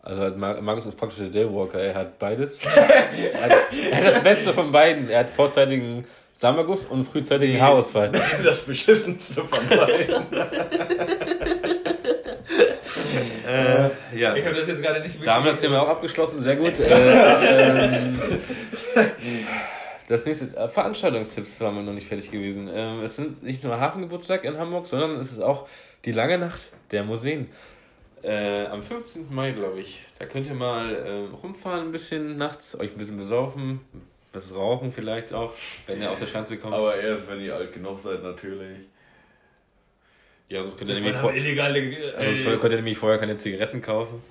Also 0.03 0.23
hat 0.25 0.37
Mar 0.37 0.61
Markus 0.61 0.85
ist 0.85 0.97
praktisch 0.97 1.19
der 1.19 1.29
Daywalker, 1.29 1.79
er 1.79 1.95
hat 1.95 2.19
beides. 2.19 2.59
er, 2.67 3.43
hat, 3.43 3.53
er 3.73 3.97
hat 3.97 4.05
das 4.17 4.23
Beste 4.23 4.53
von 4.53 4.73
beiden. 4.73 5.09
Er 5.09 5.21
hat 5.21 5.31
vorzeitigen 5.31 6.05
Samenerguss 6.43 6.87
und 6.87 7.05
frühzeitigen 7.05 7.61
Haarausfall. 7.61 8.11
Das 8.43 8.63
beschissenste 8.63 9.45
von 9.45 9.69
beiden. 9.69 10.27
Äh, 13.47 13.91
ja. 14.19 14.35
ich 14.35 14.45
habe 14.45 14.57
das 14.57 14.67
jetzt 14.67 14.83
gerade 14.83 15.01
nicht 15.03 15.13
wirklich. 15.13 15.25
Da 15.25 15.35
haben 15.35 15.45
wir 15.45 15.53
das 15.53 15.61
Thema 15.61 15.83
auch 15.83 15.89
abgeschlossen, 15.89 16.43
sehr 16.43 16.57
gut. 16.57 16.81
Äh, 16.81 17.99
ähm, 17.99 18.19
das 20.09 20.25
nächste, 20.25 20.47
äh, 20.57 20.69
Veranstaltungstipps 20.69 21.61
waren 21.61 21.77
wir 21.77 21.83
noch 21.83 21.93
nicht 21.93 22.09
fertig 22.09 22.29
gewesen. 22.29 22.69
Ähm, 22.75 23.05
es 23.05 23.15
sind 23.15 23.45
nicht 23.45 23.63
nur 23.63 23.79
Hafengeburtstag 23.79 24.43
in 24.43 24.59
Hamburg, 24.59 24.87
sondern 24.87 25.13
es 25.21 25.31
ist 25.31 25.41
auch 25.41 25.69
die 26.05 26.13
lange 26.13 26.39
Nacht 26.39 26.73
der 26.91 27.05
Museen. 27.05 27.51
Äh, 28.25 28.67
am 28.67 28.83
15. 28.83 29.33
Mai, 29.33 29.53
glaube 29.53 29.79
ich. 29.79 30.05
Da 30.19 30.27
könnt 30.27 30.49
ihr 30.49 30.55
mal 30.55 30.93
äh, 30.93 31.37
rumfahren 31.37 31.83
ein 31.87 31.93
bisschen 31.93 32.37
nachts, 32.37 32.75
euch 32.81 32.91
ein 32.91 32.99
bisschen 32.99 33.19
besaufen, 33.19 33.81
das 34.33 34.55
Rauchen 34.55 34.93
vielleicht 34.93 35.33
auch, 35.33 35.53
wenn 35.87 36.01
ihr 36.01 36.11
aus 36.11 36.21
der 36.21 36.27
Schanze 36.27 36.57
kommt. 36.57 36.75
Aber 36.75 36.97
erst, 36.97 37.29
wenn 37.29 37.41
ihr 37.41 37.55
alt 37.55 37.73
genug 37.73 37.99
seid, 37.99 38.23
natürlich. 38.23 38.79
ja, 40.49 40.63
sonst 40.63 40.79
könnt 40.79 40.91
ihr 40.91 40.97
nämlich, 40.97 41.17
vor, 41.17 41.33
illegale. 41.33 41.81
Äh, 41.81 42.35
sonst 42.37 42.61
könnt 42.61 42.73
ihr 42.73 42.77
nämlich 42.77 42.99
vorher 42.99 43.19
keine 43.19 43.37
Zigaretten 43.37 43.83
kaufen. 43.83 44.23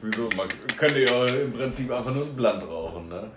Wieso? 0.00 0.28
Man 0.36 0.46
könnte 0.76 1.00
ja 1.00 1.26
im 1.26 1.52
Prinzip 1.52 1.90
einfach 1.90 2.14
nur 2.14 2.24
ein 2.24 2.36
Blatt 2.36 2.62
rauchen, 2.62 3.08
ne? 3.08 3.30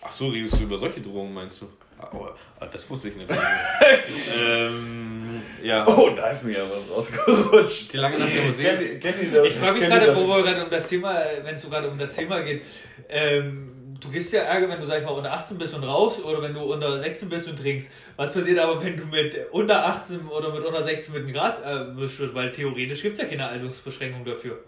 Ach 0.00 0.12
so, 0.12 0.28
redest 0.28 0.58
du 0.58 0.64
über 0.64 0.78
solche 0.78 1.00
Drohungen, 1.00 1.34
meinst 1.34 1.60
du? 1.60 1.66
Aber, 1.98 2.36
ah, 2.60 2.66
das 2.66 2.88
wusste 2.88 3.08
ich 3.08 3.16
nicht. 3.16 3.28
ähm, 4.34 5.42
ja. 5.62 5.84
Oh, 5.86 6.10
da 6.14 6.30
ist 6.30 6.44
mir 6.44 6.52
ja 6.52 6.62
was 6.62 6.96
rausgerutscht. 6.96 7.92
Die 7.92 7.96
lange 7.96 8.18
Nacht 8.18 8.34
der 8.34 8.44
Museen. 8.44 8.78
Kennt, 8.78 9.00
kennt 9.00 9.22
ihr 9.22 9.32
das? 9.32 9.48
Ich 9.48 9.54
frage 9.54 9.80
mich 9.80 9.88
gerade, 9.88 10.14
wo 10.14 10.26
wir 10.28 10.42
gerade 10.44 10.64
um 10.64 10.70
das 10.70 10.88
Thema, 10.88 11.20
wenn 11.42 11.56
es 11.56 11.62
so 11.62 11.68
gerade 11.68 11.90
um 11.90 11.98
das 11.98 12.14
Thema 12.14 12.40
geht, 12.42 12.62
ähm, 13.08 13.77
du 14.00 14.08
gehst 14.10 14.32
ja 14.32 14.42
Ärger, 14.42 14.68
wenn 14.68 14.80
du, 14.80 14.86
sag 14.86 15.00
ich 15.00 15.04
mal, 15.04 15.12
unter 15.12 15.32
18 15.32 15.58
bist 15.58 15.74
und 15.74 15.84
rauchst 15.84 16.22
oder 16.24 16.42
wenn 16.42 16.54
du 16.54 16.60
unter 16.60 16.98
16 16.98 17.28
bist 17.28 17.48
und 17.48 17.56
trinkst. 17.58 17.90
Was 18.16 18.32
passiert 18.32 18.58
aber, 18.58 18.82
wenn 18.82 18.96
du 18.96 19.04
mit 19.06 19.34
unter 19.52 19.86
18 19.86 20.26
oder 20.28 20.52
mit 20.52 20.64
unter 20.64 20.82
16 20.82 21.14
mit 21.14 21.24
dem 21.24 21.32
Gras 21.32 21.60
erwischt 21.60 22.20
wirst? 22.20 22.34
Weil 22.34 22.52
theoretisch 22.52 23.02
gibt 23.02 23.14
es 23.14 23.22
ja 23.22 23.28
keine 23.28 23.46
Altersbeschränkung 23.46 24.24
dafür. 24.24 24.58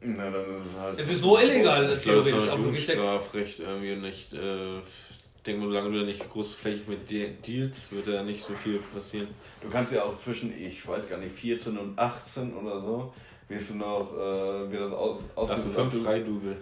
Na, 0.00 0.30
dann 0.30 0.60
ist 0.60 0.72
es 0.72 0.78
halt. 0.80 0.98
Es 0.98 1.10
ist 1.10 1.22
nur 1.22 1.42
illegal, 1.42 1.92
Ich 1.96 2.02
glaube, 2.02 2.18
das 2.18 2.26
theoretisch. 2.26 2.44
ist 2.46 2.48
Aber 2.52 2.62
du 2.62 2.70
gehst 2.72 2.88
ja 2.88 2.94
Jugendstrafrecht 2.94 3.60
irgendwie 3.60 3.96
nicht. 3.96 4.32
Äh, 4.32 4.78
ich 4.78 5.42
denke 5.44 5.62
mal, 5.62 5.68
solange 5.68 5.90
du 5.92 5.98
da 6.00 6.04
nicht 6.04 6.30
großflächig 6.30 6.88
mit 6.88 7.10
De 7.10 7.30
Deals, 7.46 7.90
wird 7.90 8.06
da 8.06 8.22
nicht 8.22 8.42
so 8.42 8.52
viel 8.54 8.80
passieren. 8.92 9.28
Du 9.62 9.70
kannst 9.70 9.92
ja 9.92 10.02
auch 10.02 10.16
zwischen, 10.16 10.52
ich 10.60 10.86
weiß 10.86 11.08
gar 11.08 11.18
nicht, 11.18 11.34
14 11.34 11.78
und 11.78 11.98
18 11.98 12.54
oder 12.54 12.80
so, 12.80 13.12
wirst 13.48 13.70
du 13.70 13.76
noch, 13.76 14.12
äh, 14.14 14.70
wird 14.70 14.82
das 14.82 14.92
aus, 14.92 15.20
Da 15.34 15.48
hast 15.48 15.66
du 15.66 15.70
fünf 15.70 16.02
Freidubel. 16.04 16.56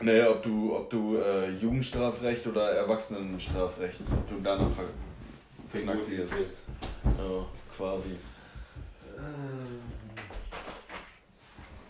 Nee, 0.00 0.22
ob 0.24 0.42
du, 0.42 0.76
ob 0.76 0.90
du 0.90 1.16
äh, 1.16 1.50
Jugendstrafrecht 1.52 2.46
oder 2.46 2.70
Erwachsenenstrafrecht, 2.72 4.00
ob 4.10 4.28
du 4.28 4.36
danach 4.42 4.70
ver- 4.70 4.84
verknackt 5.70 6.10
wirst. 6.10 6.32
Ja, 7.04 7.46
quasi. 7.76 8.16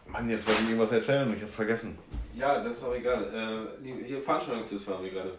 Mann, 0.06 0.30
jetzt 0.30 0.46
wollte 0.46 0.62
ich 0.62 0.68
irgendwas 0.68 0.92
erzählen 0.92 1.28
und 1.28 1.36
ich 1.36 1.42
hab's 1.42 1.54
vergessen. 1.54 1.98
Ja, 2.34 2.62
das 2.62 2.78
ist 2.78 2.84
auch 2.84 2.94
egal. 2.94 3.68
Äh, 3.82 4.04
hier 4.04 4.22
Veranstaltungstipps 4.22 4.86
waren 4.86 5.02
wir 5.02 5.10
gerade. 5.10 5.32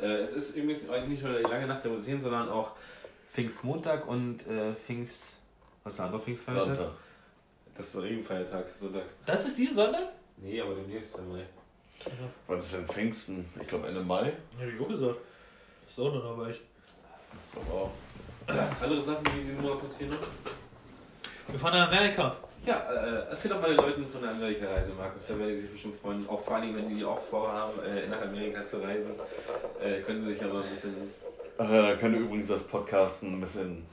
Äh, 0.00 0.22
es 0.24 0.32
ist 0.32 0.56
übrigens 0.56 0.88
eigentlich 0.90 1.08
nicht 1.10 1.22
nur 1.24 1.36
die 1.38 1.42
lange 1.44 1.66
Nacht 1.66 1.84
der 1.84 1.92
Museen, 1.92 2.20
sondern 2.20 2.48
auch 2.48 2.72
Pfingstmontag 3.32 4.08
und 4.08 4.46
äh, 4.48 4.74
Pfingst. 4.74 5.22
Was 5.84 5.92
ist 5.92 5.98
der 5.98 6.06
andere 6.06 6.20
Pfingstfeiertag? 6.22 6.64
Sonntag. 6.76 6.90
Das 7.76 7.86
ist 7.86 7.92
so 7.92 7.98
ein 8.00 8.04
Regenfeiertag, 8.06 8.64
Sonntag. 8.80 9.02
Das 9.24 9.46
ist 9.46 9.56
diesen 9.56 9.76
Sonntag? 9.76 10.02
Nee, 10.38 10.60
aber 10.60 10.74
demnächst 10.74 11.16
im 11.16 11.30
Mai. 12.04 12.12
Wann 12.46 12.60
ist 12.60 12.74
denn 12.74 12.86
Pfingsten? 12.86 13.44
Ich 13.60 13.68
glaube 13.68 13.88
Ende 13.88 14.00
Mai. 14.00 14.32
Ja, 14.60 14.66
wie 14.66 14.84
auch 14.84 14.88
gesagt. 14.88 15.16
Ist 15.88 15.98
auch 15.98 16.14
noch 16.14 16.22
dabei. 16.22 16.50
Ich 16.50 17.52
glaube 17.52 17.72
auch. 17.72 17.90
Andere 18.82 19.02
Sachen, 19.02 19.24
die 19.24 19.42
diesen 19.42 19.60
Monat 19.60 19.80
passieren 19.80 20.10
noch? 20.12 20.18
Wir 21.48 21.58
fahren 21.58 21.78
nach 21.78 21.88
Amerika. 21.88 22.36
Ja, 22.64 22.76
äh, 22.92 23.30
erzähl 23.30 23.50
doch 23.50 23.60
mal 23.60 23.68
den 23.70 23.78
Leuten 23.78 24.06
von 24.06 24.20
der 24.20 24.30
Amerika-Reise, 24.32 24.92
Markus. 24.92 25.26
Da 25.26 25.38
werden 25.38 25.50
die 25.50 25.56
sich 25.56 25.72
bestimmt 25.72 25.98
freuen. 26.00 26.28
Auch 26.28 26.40
vor 26.40 26.56
allem, 26.56 26.76
wenn 26.76 26.94
die 26.94 27.04
auch 27.04 27.20
vorhaben, 27.20 27.80
äh, 27.82 28.06
nach 28.06 28.20
Amerika 28.22 28.64
zu 28.64 28.78
reisen, 28.82 29.12
äh, 29.82 30.00
können 30.00 30.24
sie 30.24 30.32
sich 30.32 30.42
ja 30.42 30.48
mal 30.48 30.62
ein 30.62 30.70
bisschen. 30.70 30.94
Ach 31.56 31.70
ja, 31.70 31.82
da 31.82 31.96
könnte 31.96 32.18
übrigens 32.18 32.48
das 32.48 32.62
Podcasten 32.62 33.34
ein 33.34 33.40
bisschen 33.40 33.86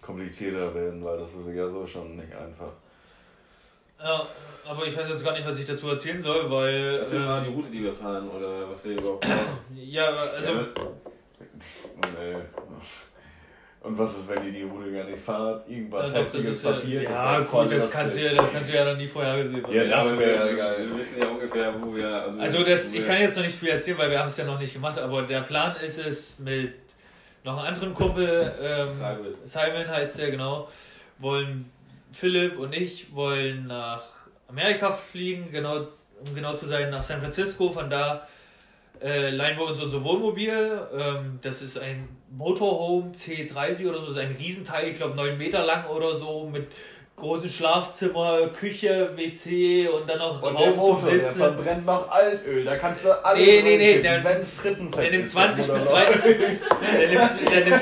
komplizierter 0.00 0.74
werden, 0.74 1.04
weil 1.04 1.18
das 1.18 1.34
ist 1.34 1.46
ja 1.48 1.68
so 1.68 1.86
schon 1.86 2.16
nicht 2.16 2.34
einfach. 2.34 2.72
Ja, 4.02 4.26
aber 4.64 4.86
ich 4.86 4.96
weiß 4.96 5.08
jetzt 5.08 5.24
gar 5.24 5.32
nicht, 5.32 5.46
was 5.46 5.58
ich 5.58 5.66
dazu 5.66 5.88
erzählen 5.88 6.20
soll, 6.20 6.50
weil. 6.50 6.98
Erzähl 7.00 7.22
äh, 7.22 7.26
mal 7.26 7.42
die 7.42 7.52
Route, 7.52 7.70
die 7.70 7.84
wir 7.84 7.92
fahren 7.92 8.28
oder 8.28 8.68
was 8.68 8.84
wir 8.84 8.92
überhaupt 8.92 9.26
machen. 9.26 9.58
ja, 9.76 10.06
also. 10.06 10.52
Ja. 10.52 10.58
Und, 10.58 12.18
äh, 12.18 12.36
und 13.82 13.98
was 13.98 14.10
ist, 14.10 14.28
wenn 14.28 14.46
ihr 14.46 14.52
die 14.52 14.62
Route 14.62 14.92
gar 14.92 15.04
nicht 15.04 15.18
fahrt? 15.18 15.68
Irgendwas 15.68 16.04
Also, 16.04 16.14
das 16.14 16.22
Heftiges 16.22 16.56
ist 16.56 16.64
ja, 16.64 16.70
passiert? 16.70 17.02
ja, 17.02 17.42
voll 17.42 17.62
gut, 17.64 17.72
das 17.76 17.90
kannst, 17.90 18.16
du 18.16 18.20
ja, 18.22 18.34
das 18.34 18.52
kannst 18.52 18.70
du 18.70 18.76
ja 18.76 18.84
noch 18.84 18.96
nie 18.96 19.08
vorhergesehen. 19.08 19.64
Ja, 19.72 19.84
das 19.84 20.18
wäre 20.18 20.48
ja 20.48 20.52
geil. 20.54 20.88
Wir 20.88 20.98
wissen 20.98 21.20
ja 21.20 21.28
ungefähr, 21.28 21.74
wo 21.80 21.94
wir. 21.94 22.08
Also 22.38 22.62
das, 22.62 22.92
wo 22.92 22.98
ich 22.98 23.06
kann 23.06 23.18
jetzt 23.18 23.36
noch 23.36 23.44
nicht 23.44 23.58
viel 23.58 23.70
erzählen, 23.70 23.98
weil 23.98 24.10
wir 24.10 24.20
haben 24.20 24.28
es 24.28 24.36
ja 24.36 24.44
noch 24.44 24.60
nicht 24.60 24.72
gemacht, 24.72 24.98
aber 24.98 25.22
der 25.22 25.40
Plan 25.40 25.76
ist 25.76 25.98
es 25.98 26.38
mit 26.38 26.74
noch 27.42 27.58
einem 27.58 27.74
anderen 27.74 27.92
Kumpel, 27.92 28.54
ähm, 28.60 28.92
Simon. 28.92 29.34
Simon 29.42 29.88
heißt 29.88 30.18
der 30.18 30.30
genau, 30.30 30.68
wollen 31.18 31.70
Philipp 32.12 32.58
und 32.58 32.74
ich 32.74 33.14
wollen 33.14 33.66
nach 33.66 34.04
Amerika 34.48 34.92
fliegen, 34.92 35.50
genau, 35.50 35.86
um 36.26 36.34
genau 36.34 36.54
zu 36.54 36.66
sein, 36.66 36.90
nach 36.90 37.02
San 37.02 37.20
Francisco, 37.20 37.70
von 37.70 37.88
da 37.88 38.26
äh, 39.02 39.30
leihen 39.30 39.58
wir 39.58 39.66
uns 39.66 39.80
unser 39.80 40.04
Wohnmobil, 40.04 40.80
ähm, 40.96 41.38
das 41.42 41.62
ist 41.62 41.78
ein 41.78 42.08
Motorhome 42.30 43.12
C30 43.12 43.88
oder 43.88 44.00
so, 44.00 44.06
das 44.06 44.16
ist 44.16 44.22
ein 44.22 44.36
Riesenteil, 44.36 44.88
ich 44.88 44.96
glaube 44.96 45.16
9 45.16 45.36
Meter 45.36 45.64
lang 45.64 45.86
oder 45.86 46.14
so, 46.14 46.48
mit 46.48 46.68
großem 47.22 47.48
Schlafzimmer, 47.50 48.48
Küche, 48.48 49.12
WC 49.16 49.86
und 49.88 50.08
dann 50.10 50.18
noch 50.18 50.42
Und 50.42 50.58
der 50.58 50.66
Raum 50.68 50.76
Motor, 50.76 51.00
zum 51.00 51.10
der 51.10 51.26
Sitzen. 51.26 51.38
verbrennt 51.38 51.86
noch 51.86 52.10
Altöl, 52.10 52.64
da 52.64 52.76
kannst 52.76 53.04
du 53.04 53.24
alles 53.24 53.38
Nee, 53.38 53.62
nee, 53.62 53.76
nee, 53.78 54.02
der- 54.02 54.24
wenn 54.24 54.44
Frittenfett 54.44 55.04
Der 55.04 55.10
nimmt 55.12 55.24
ist, 55.26 55.30
20 55.32 55.66
bis 55.72 55.84
Motor 55.84 56.00
30, 56.06 56.22
der 56.24 57.08
nimmt, 57.08 57.52
der, 57.52 57.64
nimmt, 57.64 57.80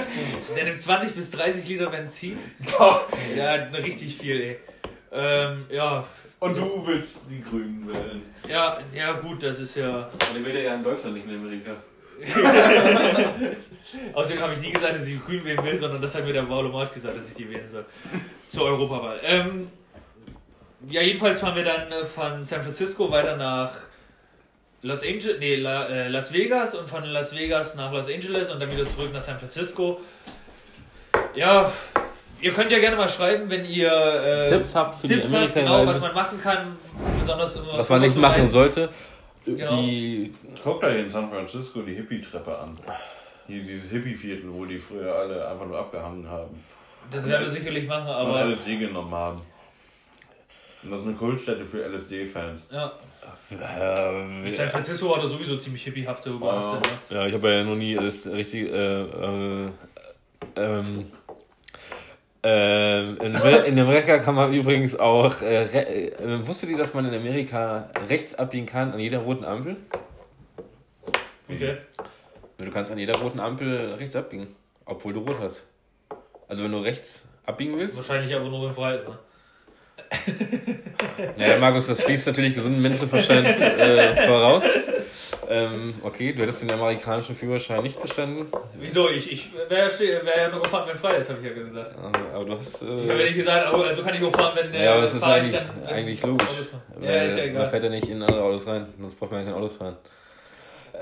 der 0.56 0.64
nimmt 0.64 0.80
20 0.80 1.14
bis 1.14 1.30
30 1.30 1.68
Liter 1.68 1.86
Benzin. 1.90 2.38
Ja, 3.34 3.54
richtig 3.72 4.16
viel, 4.18 4.40
ey. 4.42 4.58
Ähm, 5.12 5.64
ja. 5.70 6.04
Und 6.38 6.56
du 6.56 6.86
willst 6.86 7.20
die 7.30 7.42
Grünen 7.42 7.88
wählen. 7.88 8.22
Ja, 8.48 8.78
ja 8.94 9.12
gut, 9.12 9.42
das 9.42 9.58
ist 9.58 9.76
ja. 9.76 10.08
Und 10.28 10.36
den 10.36 10.44
will 10.44 10.54
er 10.56 10.62
ja 10.62 10.74
in 10.74 10.84
Deutschland, 10.84 11.14
nicht 11.16 11.26
in 11.26 11.34
Amerika. 11.34 11.72
Außerdem 14.14 14.40
habe 14.42 14.52
ich 14.52 14.60
nie 14.60 14.70
gesagt, 14.72 14.94
dass 14.94 15.06
ich 15.06 15.14
die 15.14 15.20
Grünen 15.20 15.44
wählen 15.44 15.64
will, 15.64 15.76
sondern 15.78 16.00
das 16.02 16.14
hat 16.14 16.24
mir 16.26 16.32
der 16.34 16.48
Waulomat 16.48 16.92
gesagt, 16.92 17.16
dass 17.16 17.28
ich 17.28 17.34
die 17.34 17.48
wählen 17.50 17.68
soll. 17.68 17.84
Zur 18.50 18.64
Europawahl. 18.64 19.20
Ähm, 19.22 19.68
ja, 20.88 21.02
jedenfalls 21.02 21.40
fahren 21.40 21.54
wir 21.54 21.64
dann 21.64 21.92
äh, 21.92 22.04
von 22.04 22.42
San 22.42 22.62
Francisco 22.62 23.10
weiter 23.10 23.36
nach 23.36 23.70
Los 24.82 25.04
Angeles, 25.04 25.38
nee, 25.38 25.56
La, 25.56 25.86
äh, 25.86 26.08
Las 26.08 26.32
Vegas 26.32 26.74
und 26.74 26.88
von 26.88 27.04
Las 27.04 27.36
Vegas 27.36 27.76
nach 27.76 27.92
Los 27.92 28.10
Angeles 28.10 28.52
und 28.52 28.60
dann 28.60 28.72
wieder 28.72 28.86
zurück 28.86 29.10
nach 29.12 29.22
San 29.22 29.38
Francisco. 29.38 30.00
Ja, 31.34 31.70
ihr 32.40 32.52
könnt 32.52 32.72
ja 32.72 32.80
gerne 32.80 32.96
mal 32.96 33.08
schreiben, 33.08 33.48
wenn 33.50 33.64
ihr 33.64 33.92
äh, 33.92 34.48
Tipps 34.48 34.74
habt 34.74 35.00
für 35.00 35.06
Tipps 35.06 35.28
die 35.28 35.36
habt, 35.36 35.54
genau, 35.54 35.86
was 35.86 36.00
man 36.00 36.14
machen 36.14 36.40
kann, 36.42 36.76
besonders 37.20 37.60
was 37.72 37.88
man 37.88 38.00
nicht 38.00 38.16
machen 38.16 38.50
sollte. 38.50 38.88
Genau. 39.44 39.76
Die 39.76 40.34
Guck 40.62 40.80
da 40.80 40.90
hier 40.90 41.00
in 41.00 41.10
San 41.10 41.30
Francisco 41.30 41.82
die 41.82 41.94
Hippie-Treppe 41.94 42.58
an. 42.58 42.72
Hier 43.46 43.62
dieses 43.62 43.90
Hippie-Viertel, 43.90 44.52
wo 44.52 44.64
die 44.64 44.78
früher 44.78 45.14
alle 45.14 45.46
einfach 45.48 45.66
nur 45.66 45.78
abgehangen 45.78 46.28
haben. 46.28 46.62
Das 47.10 47.26
werden 47.26 47.44
wir 47.44 47.50
sicherlich 47.50 47.86
machen, 47.86 48.06
Und 48.06 48.14
aber 48.14 48.44
LSD 48.46 48.76
genommen 48.76 49.12
haben. 49.12 49.42
Und 50.82 50.90
das 50.90 51.00
ist 51.00 51.06
eine 51.06 51.16
Kultstätte 51.16 51.64
für 51.66 51.84
LSD-Fans. 51.86 52.68
ja, 52.72 52.92
äh, 53.50 54.50
San 54.52 54.70
Francisco 54.70 55.10
war 55.10 55.20
da 55.20 55.28
sowieso 55.28 55.58
ziemlich 55.58 55.84
hippiehaft 55.84 56.24
behaftet. 56.24 56.90
Ne? 57.10 57.16
Ja, 57.16 57.26
ich 57.26 57.34
habe 57.34 57.52
ja 57.52 57.64
noch 57.64 57.76
nie 57.76 57.94
das 57.96 58.26
richtig. 58.26 58.72
Äh, 58.72 59.02
äh, 59.02 59.68
ähm, 60.56 61.06
ähm, 62.42 63.18
in, 63.20 63.34
in 63.34 63.78
Amerika 63.78 64.18
kann 64.18 64.34
man 64.34 64.54
übrigens 64.54 64.98
auch. 64.98 65.42
Äh, 65.42 65.64
äh, 65.64 66.46
wusstet 66.46 66.70
ihr, 66.70 66.78
dass 66.78 66.94
man 66.94 67.04
in 67.06 67.14
Amerika 67.14 67.90
rechts 68.08 68.34
abbiegen 68.34 68.66
kann 68.66 68.92
an 68.92 69.00
jeder 69.00 69.18
roten 69.18 69.44
Ampel? 69.44 69.76
Okay. 71.48 71.76
Du 72.56 72.70
kannst 72.70 72.90
an 72.90 72.98
jeder 72.98 73.18
roten 73.18 73.40
Ampel 73.40 73.94
rechts 73.94 74.16
abbiegen, 74.16 74.54
obwohl 74.86 75.12
du 75.12 75.20
rot 75.20 75.36
hast. 75.40 75.66
Also 76.50 76.64
wenn 76.64 76.72
du 76.72 76.78
rechts 76.78 77.22
abbiegen 77.46 77.78
willst. 77.78 77.96
Wahrscheinlich 77.96 78.34
aber 78.34 78.48
nur 78.50 78.68
im 78.68 78.74
Preis. 78.74 79.02
Ne? 79.06 79.16
Naja, 81.36 81.58
Markus, 81.58 81.86
das 81.86 82.02
schließt 82.02 82.26
natürlich 82.26 82.54
gesunden 82.54 82.82
Menschenverstand 82.82 83.46
äh, 83.46 84.26
voraus. 84.26 84.64
Ähm, 85.48 85.94
okay, 86.02 86.32
du 86.32 86.42
hättest 86.42 86.62
den 86.62 86.72
amerikanischen 86.72 87.34
Führerschein 87.36 87.82
nicht 87.82 87.98
verstanden. 87.98 88.46
Wieso? 88.78 89.08
Ich, 89.10 89.30
ich 89.30 89.50
wäre 89.68 89.88
ja, 89.88 90.24
wär 90.24 90.38
ja 90.42 90.48
nur 90.48 90.62
gefahren, 90.62 90.88
wenn 90.88 90.96
frei 90.98 91.16
ist, 91.16 91.28
habe 91.30 91.40
ich 91.40 91.46
ja 91.46 91.52
gesagt. 91.52 91.96
Also, 91.96 92.28
Aber 92.34 92.44
du 92.44 92.52
hast. 92.58 92.82
Ich 92.82 92.88
habe 92.88 93.06
ja 93.06 93.14
nicht 93.16 93.30
Äh, 93.34 93.38
gesagt, 93.38 93.66
aber 93.66 93.86
also 93.86 94.02
kann 94.02 94.14
ich 94.14 94.22
auch 94.24 94.32
fahren, 94.32 94.56
wenn 94.56 94.80
ja, 94.82 94.92
aber 94.94 95.02
es 95.02 95.14
ist 95.14 95.22
ich 95.22 95.28
eigentlich, 95.28 95.56
dann- 95.56 95.86
eigentlich 95.86 96.22
logisch. 96.22 96.48
Ja, 97.00 97.22
ist 97.22 97.36
ja 97.36 97.42
Man 97.44 97.50
egal. 97.52 97.68
fährt 97.68 97.82
ja 97.84 97.88
nicht 97.90 98.08
in 98.08 98.22
andere 98.22 98.42
Autos 98.42 98.66
rein, 98.66 98.86
sonst 99.00 99.14
braucht 99.16 99.30
man 99.32 99.40
ja 99.40 99.46
kein 99.52 99.54
Autos 99.60 99.76
fahren. 99.76 99.96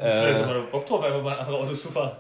Äh, 0.01 0.33
man 0.41 0.55
doch 0.55 0.71
Bock 0.71 0.87
drauf, 0.87 1.03
einfach 1.03 1.23
mal 1.23 1.33
in 1.35 1.39
andere 1.41 1.57
Autos 1.57 1.83
zu 1.83 1.89
fahren. 1.89 2.13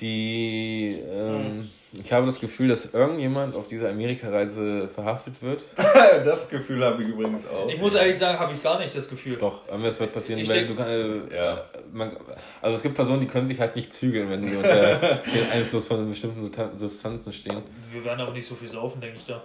die, 0.00 0.98
ähm, 1.08 1.68
ich 2.02 2.12
habe 2.12 2.26
das 2.26 2.40
Gefühl, 2.40 2.68
dass 2.68 2.92
irgendjemand 2.92 3.54
auf 3.54 3.66
dieser 3.66 3.90
Amerika-Reise 3.90 4.88
verhaftet 4.88 5.42
wird. 5.42 5.62
das 6.24 6.48
Gefühl 6.48 6.84
habe 6.84 7.02
ich 7.02 7.08
übrigens 7.08 7.46
auch. 7.46 7.68
Ich 7.68 7.78
muss 7.78 7.94
ehrlich 7.94 8.18
sagen, 8.18 8.38
habe 8.38 8.54
ich 8.54 8.62
gar 8.62 8.78
nicht 8.78 8.94
das 8.96 9.08
Gefühl. 9.08 9.36
Doch, 9.36 9.68
aber 9.70 9.84
es 9.84 9.98
wird 10.00 10.12
passieren, 10.12 10.40
Ich 10.40 10.48
weil 10.48 10.66
denk- 10.66 10.68
du 10.68 10.74
kann, 10.76 10.88
äh, 11.30 11.36
Ja. 11.36 11.64
man, 11.92 12.16
also 12.62 12.76
es 12.76 12.82
gibt 12.82 12.94
Personen, 12.94 13.20
die 13.20 13.26
können 13.28 13.46
sich 13.46 13.60
halt 13.60 13.76
nicht 13.76 13.92
zügeln, 13.92 14.28
wenn 14.30 14.42
sie 14.48 14.56
unter 14.56 14.70
dem 15.34 15.50
Einfluss 15.52 15.86
von 15.88 16.08
bestimmten 16.08 16.40
Substan- 16.42 16.74
Substanzen 16.74 17.32
stehen. 17.32 17.62
Wir 17.92 18.04
werden 18.04 18.20
aber 18.20 18.32
nicht 18.32 18.46
so 18.48 18.54
viel 18.54 18.68
saufen, 18.68 19.00
denke 19.00 19.18
ich 19.18 19.26
da. 19.26 19.42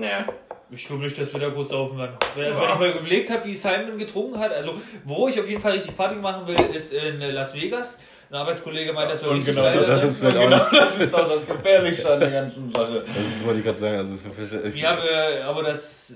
Ja. 0.00 0.26
Ich 0.72 0.86
glaube 0.86 1.02
nicht, 1.02 1.18
dass 1.20 1.32
wir 1.32 1.40
da 1.40 1.48
groß 1.48 1.70
saufen 1.70 1.98
werden. 1.98 2.14
Wenn, 2.36 2.44
wenn 2.44 2.52
ich 2.52 2.78
mal 2.78 2.90
überlegt 2.90 3.30
habe, 3.30 3.44
wie 3.46 3.54
Simon 3.54 3.98
getrunken 3.98 4.38
hat, 4.38 4.52
also 4.52 4.74
wo 5.04 5.26
ich 5.26 5.40
auf 5.40 5.48
jeden 5.48 5.60
Fall 5.60 5.72
richtig 5.72 5.96
Party 5.96 6.14
machen 6.16 6.46
will, 6.46 6.56
ist 6.76 6.92
in 6.92 7.18
Las 7.18 7.54
Vegas. 7.54 8.00
Ein 8.30 8.36
Arbeitskollege 8.36 8.92
meint, 8.92 9.10
das 9.10 9.28
richtig 9.28 9.46
genau, 9.46 9.62
geil 9.62 9.84
das, 9.84 10.10
ist 10.10 10.20
genau 10.20 10.48
das 10.48 11.00
ist 11.00 11.12
doch 11.12 11.28
das 11.28 11.44
Gefährlichste 11.44 12.12
an 12.12 12.20
der 12.20 12.30
ganzen 12.30 12.70
Sache. 12.70 13.04
Das 13.04 13.44
wollte 13.44 13.58
ich 13.58 13.64
gerade 13.64 13.78
sagen. 13.78 13.96
Also 13.96 14.14
ist, 14.14 14.76
Ja, 14.76 14.92
aber, 14.92 15.44
aber 15.46 15.62
das. 15.64 16.14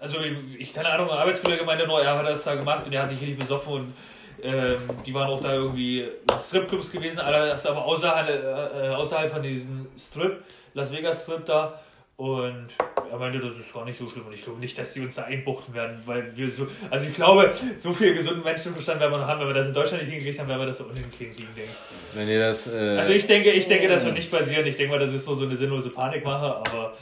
Also, 0.00 0.16
ich 0.58 0.72
keine 0.72 0.88
Ahnung, 0.88 1.10
ein 1.10 1.18
Arbeitskollege 1.18 1.64
meinte 1.64 1.86
nur, 1.86 2.02
er 2.02 2.16
hat 2.16 2.26
das 2.26 2.44
da 2.44 2.54
gemacht 2.54 2.86
und 2.86 2.92
er 2.94 3.02
hat 3.02 3.10
sich 3.10 3.20
richtig 3.20 3.40
besoffen 3.40 3.72
und 3.74 3.94
ähm, 4.42 4.78
die 5.04 5.12
waren 5.12 5.28
auch 5.28 5.40
da 5.40 5.52
irgendwie 5.52 6.08
Stripclubs 6.42 6.90
gewesen, 6.90 7.20
alles 7.20 7.66
aber 7.66 7.84
außerhalb, 7.84 8.28
äh, 8.28 8.88
außerhalb 8.88 9.30
von 9.30 9.42
diesem 9.42 9.88
Strip, 9.98 10.44
Las 10.72 10.90
Vegas 10.90 11.24
Strip 11.24 11.44
da. 11.44 11.80
Und 12.16 12.68
er 13.10 13.18
meinte, 13.18 13.40
das 13.40 13.56
ist 13.58 13.72
gar 13.74 13.84
nicht 13.84 13.98
so 13.98 14.08
schlimm 14.08 14.26
und 14.26 14.34
ich 14.34 14.44
glaube 14.44 14.60
nicht, 14.60 14.78
dass 14.78 14.94
sie 14.94 15.00
uns 15.00 15.16
da 15.16 15.24
einbuchten 15.24 15.74
werden, 15.74 16.00
weil 16.06 16.36
wir 16.36 16.48
so. 16.48 16.66
Also, 16.90 17.06
ich 17.06 17.14
glaube, 17.14 17.52
so 17.78 17.92
viel 17.92 18.14
gesunden 18.14 18.44
Menschenverstand 18.44 19.00
werden 19.00 19.12
wir 19.12 19.18
noch 19.18 19.26
haben, 19.26 19.40
wenn 19.40 19.48
wir 19.48 19.54
das 19.54 19.66
in 19.66 19.74
Deutschland 19.74 20.02
nicht 20.04 20.12
hingekriegt 20.12 20.38
haben, 20.38 20.48
werden 20.48 20.60
wir 20.60 20.66
das 20.66 20.78
da 20.78 20.84
unten 20.84 20.98
hinkriegen, 20.98 21.34
denke 21.34 21.62
ich. 21.62 22.16
wenn 22.18 22.28
ihr 22.28 22.38
das. 22.38 22.72
Äh, 22.72 22.96
Also 22.98 23.12
ich 23.12 23.26
denke, 23.26 23.50
ich 23.50 23.66
denke, 23.66 23.88
das 23.88 24.04
wird 24.04 24.14
nicht 24.14 24.30
passieren. 24.30 24.64
Ich 24.66 24.76
denke 24.76 24.92
mal, 24.92 25.00
das 25.00 25.12
ist 25.12 25.26
nur 25.26 25.36
so 25.36 25.44
eine 25.44 25.56
sinnlose 25.56 25.90
Panikmache, 25.90 26.54
aber 26.56 26.94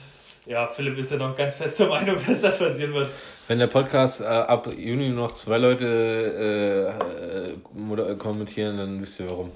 ja, 0.46 0.66
Philipp 0.68 0.96
ist 0.98 1.12
ja 1.12 1.18
noch 1.18 1.36
ganz 1.36 1.54
fester 1.54 1.86
Meinung, 1.90 2.16
dass 2.26 2.40
das 2.40 2.58
passieren 2.58 2.94
wird. 2.94 3.08
wenn 3.48 3.58
der 3.58 3.66
Podcast 3.68 4.22
äh, 4.22 4.24
ab 4.24 4.66
Juni 4.76 5.10
noch 5.10 5.32
zwei 5.32 5.58
Leute 5.58 6.96
äh, 7.86 8.00
äh, 8.10 8.16
kommentieren, 8.16 8.78
dann 8.78 9.00
wisst 9.02 9.20
ihr 9.20 9.28
warum. 9.28 9.52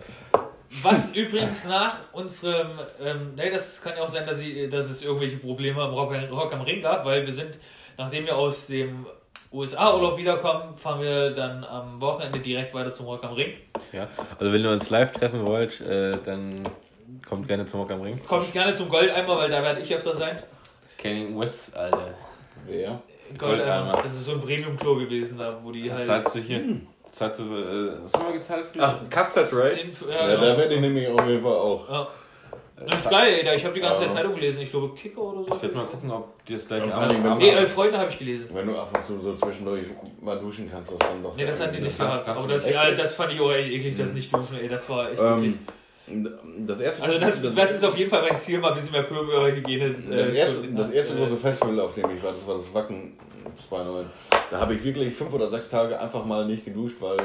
Was 0.83 1.15
übrigens 1.15 1.65
nach 1.65 1.97
unserem, 2.13 2.71
ähm, 3.01 3.35
nee, 3.37 3.51
das 3.51 3.83
kann 3.83 3.95
ja 3.97 4.03
auch 4.03 4.09
sein, 4.09 4.27
dass, 4.27 4.41
ich, 4.41 4.69
dass 4.69 4.91
es 4.91 5.03
irgendwelche 5.03 5.37
Probleme 5.37 5.81
am 5.83 5.95
Rock, 5.95 6.13
Rock 6.31 6.53
am 6.53 6.63
Ring 6.63 6.83
gab, 6.83 7.05
weil 7.05 7.25
wir 7.25 7.33
sind, 7.33 7.59
nachdem 7.97 8.27
wir 8.27 8.37
aus 8.37 8.67
dem 8.67 9.07
USA-Urlaub 9.53 10.19
wiederkommen, 10.19 10.77
fahren 10.77 11.01
wir 11.01 11.31
dann 11.31 11.65
am 11.65 12.01
Wochenende 12.01 12.41
direkt 12.41 12.75
weiter 12.75 12.93
zum 12.93 13.07
Rock 13.07 13.25
am 13.25 13.35
Ring. 13.35 13.53
Ja? 13.93 14.09
Also 14.39 14.53
wenn 14.53 14.63
ihr 14.63 14.71
uns 14.71 14.91
live 14.91 15.13
treffen 15.13 15.47
wollt, 15.47 15.81
äh, 15.81 16.13
dann 16.25 16.63
kommt 17.27 17.47
gerne 17.47 17.65
zum 17.67 17.81
Rock 17.81 17.93
am 17.93 18.03
Ring. 18.03 18.21
Kommt 18.27 18.53
gerne 18.53 18.75
zum 18.75 18.89
Goldeimer, 18.89 19.37
weil 19.39 19.51
da 19.51 19.63
werde 19.63 19.81
ich 19.81 19.95
öfter 19.95 20.15
sein. 20.17 20.39
Kanye 20.99 21.29
West, 21.39 21.77
Alter. 21.77 22.15
Wer? 22.67 23.01
Goldeimer, 23.39 23.93
Goldeimer. 23.93 24.03
das 24.03 24.15
ist 24.15 24.25
so 24.25 24.33
ein 24.33 24.41
Premium-Klo 24.41 24.97
gewesen, 24.97 25.39
da 25.39 25.59
wo 25.63 25.71
die 25.71 25.93
halt. 25.93 26.07
Zahlst 26.07 26.35
du 26.35 26.41
hier? 26.41 26.81
Zahlst 27.17 27.41
du, 27.41 27.45
äh, 27.45 27.93
du 28.13 28.19
mal 28.23 28.33
gezahlt 28.35 28.67
für? 28.69 28.79
Ach, 28.83 28.99
Cuphead, 29.09 29.51
right? 29.55 29.73
Zehn- 29.73 29.91
Ja, 30.07 30.27
genau. 30.27 30.41
da 30.43 30.59
werde 30.59 30.75
ich 30.75 30.81
nämlich 30.83 31.09
auf 31.09 31.27
jeden 31.27 31.43
Fall 31.43 31.53
auch. 31.53 31.89
Ja. 31.89 32.09
Das 32.91 33.01
ist 33.01 33.09
geil, 33.11 33.41
ey. 33.43 33.57
Ich 33.57 33.65
habe 33.65 33.73
die 33.73 33.81
ganze 33.81 33.97
Zeit 34.01 34.09
Ja. 34.09 34.15
Zeitung 34.17 34.35
gelesen. 34.35 34.61
Ich 34.61 34.71
glaube 34.71 34.95
Kicker 34.95 35.23
oder 35.23 35.45
so. 35.45 35.55
Ich 35.57 35.63
werde 35.63 35.77
mal 35.77 35.87
gucken, 35.87 36.11
ob 36.11 36.45
die 36.45 36.53
das 36.53 36.69
gleich 36.69 36.85
Ja, 36.87 36.95
Abend- 36.95 37.39
Nee, 37.39 37.49
elf 37.53 37.73
Freunde 37.73 37.99
habe 37.99 38.11
ich 38.11 38.19
gelesen. 38.19 38.51
Wenn 38.53 38.67
du 38.67 38.77
ab 38.79 38.91
und 38.95 39.07
zu 39.07 39.19
so 39.25 39.35
zwischendurch 39.35 39.87
mal 40.21 40.39
duschen 40.39 40.71
kannst, 40.71 40.91
das 40.93 40.99
dann 40.99 41.23
doch 41.23 41.35
Nee, 41.35 41.47
das 41.47 41.59
hat 41.59 41.75
die 41.75 41.81
nicht 41.81 41.97
gehabt. 41.97 42.29
Aber 42.29 42.47
das, 42.49 42.69
ja, 42.69 42.91
das 42.91 43.15
fand 43.15 43.33
ich 43.33 43.41
auch 43.41 43.51
eklig, 43.51 43.97
das 43.97 44.13
nicht 44.13 44.31
duschen, 44.31 44.59
ey. 44.61 44.69
Das 44.69 44.87
war 44.91 45.11
echt 45.11 45.23
Ähm, 45.23 45.39
eklig. 45.39 45.55
Das 46.67 46.81
erste 46.81 47.03
Also 47.03 47.19
das, 47.19 47.55
das 47.55 47.75
ist 47.77 47.85
auf 47.85 47.97
jeden 47.97 48.11
Fall 48.11 48.23
mein 48.29 48.37
Ziel, 48.37 48.59
mal 48.59 48.69
ein 48.69 48.75
bisschen 48.75 48.93
mehr 48.93 49.05
Körperhygiene 49.05 49.91
Das 49.93 50.07
äh, 50.09 50.37
erste, 50.37 50.61
zu- 50.63 50.75
das 50.75 50.91
erste 50.91 51.15
äh, 51.15 51.17
große 51.17 51.37
Festival, 51.39 51.81
auf 51.81 51.95
dem 51.95 52.11
ich 52.15 52.23
war, 52.23 52.33
das 52.33 52.47
war 52.47 52.57
das 52.57 52.75
Wacken 52.75 53.15
29. 53.71 54.07
Da 54.51 54.61
habe 54.61 54.75
ich 54.75 54.85
wirklich 54.85 55.15
fünf 55.15 55.33
oder 55.33 55.49
sechs 55.51 55.69
Tage 55.69 55.99
einfach 55.99 56.25
mal 56.25 56.47
nicht 56.47 56.65
geduscht, 56.65 56.97
weil 57.01 57.17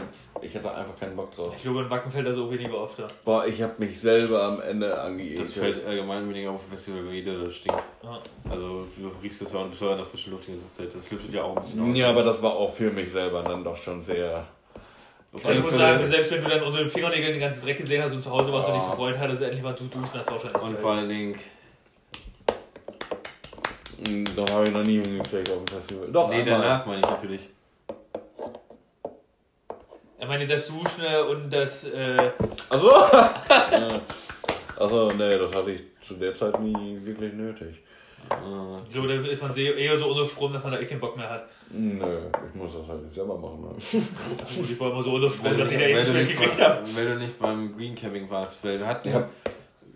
ich 0.41 0.55
hatte 0.55 0.73
einfach 0.73 0.97
keinen 0.99 1.15
Bock 1.15 1.35
drauf. 1.35 1.53
Ich 1.55 1.63
glaube, 1.63 1.81
in 1.81 1.89
Wacken 1.89 2.11
fällt 2.11 2.25
das 2.27 2.37
auch 2.37 2.49
weniger 2.49 2.77
oft 2.77 2.97
da. 2.99 3.07
Boah, 3.25 3.45
ich 3.45 3.61
habe 3.61 3.73
mich 3.77 3.99
selber 3.99 4.41
am 4.43 4.61
Ende 4.61 4.99
angeekelt. 4.99 5.39
Das 5.41 5.53
fällt 5.53 5.85
allgemein 5.85 6.27
weniger 6.29 6.51
auf 6.51 6.67
Festival, 6.67 7.05
weil 7.05 7.13
jeder 7.15 7.37
da 7.43 7.49
stinkt. 7.51 7.83
Ja. 8.03 8.19
Also 8.49 8.87
du 8.97 9.11
riechst 9.21 9.41
das 9.41 9.53
ja 9.53 9.59
und 9.59 9.69
bist 9.69 9.81
ja 9.81 9.91
in 9.91 9.97
der 9.97 10.05
frischen 10.05 10.31
Luft 10.33 10.47
die 10.47 10.51
ganze 10.53 10.71
Zeit. 10.71 10.95
Das 10.95 11.11
lüftet 11.11 11.33
ja 11.33 11.43
auch 11.43 11.55
ein 11.55 11.61
bisschen 11.61 11.89
aus. 11.89 11.95
Ja, 11.97 12.09
aber 12.09 12.23
das 12.23 12.41
war 12.41 12.53
auch 12.53 12.73
für 12.73 12.89
mich 12.91 13.11
selber 13.11 13.43
dann 13.43 13.63
doch 13.63 13.77
schon 13.77 14.01
sehr. 14.01 14.45
Auf 15.33 15.39
Ich 15.49 15.59
muss 15.61 15.67
Fälle- 15.69 15.77
sagen, 15.77 16.05
selbst 16.05 16.31
wenn 16.31 16.43
du 16.43 16.49
dann 16.49 16.61
unter 16.63 16.79
den 16.79 16.89
Fingernägeln 16.89 17.31
den 17.33 17.39
ganzen 17.39 17.63
Dreck 17.63 17.77
gesehen 17.77 18.03
hast 18.03 18.13
und 18.13 18.21
zu 18.21 18.29
Hause 18.31 18.51
warst 18.51 18.67
und 18.67 18.75
Ja. 18.75 18.81
dich 18.81 18.89
gefreut 18.91 19.15
hattest, 19.17 19.33
dass 19.33 19.39
du 19.39 19.45
endlich 19.45 19.63
mal 19.63 19.77
zu 19.77 19.83
duschen 19.85 20.09
hast, 20.13 20.29
wahrscheinlich. 20.29 20.61
Und 20.61 20.77
vor 20.77 20.91
allen 20.91 21.07
Dingen, 21.07 21.35
Das 24.35 24.51
habe 24.51 24.65
ich 24.65 24.71
noch 24.71 24.83
nie 24.83 24.99
hingekriegt 24.99 25.49
auf 25.51 25.63
dem 25.63 25.67
Festival. 25.67 26.07
Doch, 26.11 26.29
nee, 26.29 26.41
einmal. 26.41 26.61
danach 26.61 26.85
meine 26.87 26.99
ich 27.01 27.05
natürlich. 27.07 27.41
Ich 30.19 30.27
meine, 30.27 30.47
das 30.47 30.67
Duschen 30.67 31.05
und 31.29 31.51
das. 31.51 31.83
Äh, 31.85 32.31
Achso! 32.69 32.87
Ja. 33.49 34.01
Achso, 34.77 35.11
nee, 35.11 35.37
das 35.37 35.53
hatte 35.53 35.71
ich 35.71 35.81
zu 36.03 36.15
der 36.15 36.33
Zeit 36.35 36.59
nie 36.59 36.99
wirklich 37.03 37.33
nötig. 37.33 37.77
Äh, 38.31 38.83
ich 38.87 38.93
glaube, 38.93 39.07
da 39.07 39.29
ist 39.29 39.41
man 39.41 39.55
eher 39.55 39.97
so 39.97 40.07
unter 40.09 40.25
Strom, 40.25 40.53
dass 40.53 40.63
man 40.63 40.73
da 40.73 40.79
eh 40.79 40.85
keinen 40.85 40.99
Bock 40.99 41.15
mehr 41.17 41.29
hat. 41.29 41.47
Nö, 41.69 42.21
ich 42.49 42.55
muss 42.59 42.71
das 42.73 42.87
halt 42.87 43.13
selber 43.13 43.37
machen. 43.37 43.61
Ne? 43.61 43.75
Ich 43.77 44.79
war 44.79 44.91
immer 44.91 45.03
so 45.03 45.13
unter 45.13 45.29
Strom, 45.29 45.45
Weil, 45.45 45.57
dass 45.57 45.71
ich 45.71 45.77
da 45.77 45.83
eh 45.85 45.93
nicht 46.21 46.31
gekriegt 46.39 46.59
habe. 46.61 46.81
weil 46.95 47.05
du 47.05 47.15
nicht 47.17 47.37
beim 47.39 47.75
Green 47.77 47.93
Camping 47.95 48.29
warst. 48.29 48.63
Weil 48.63 48.79
wir 48.79 48.87
hatten, 48.87 49.09
Ja. 49.09 49.29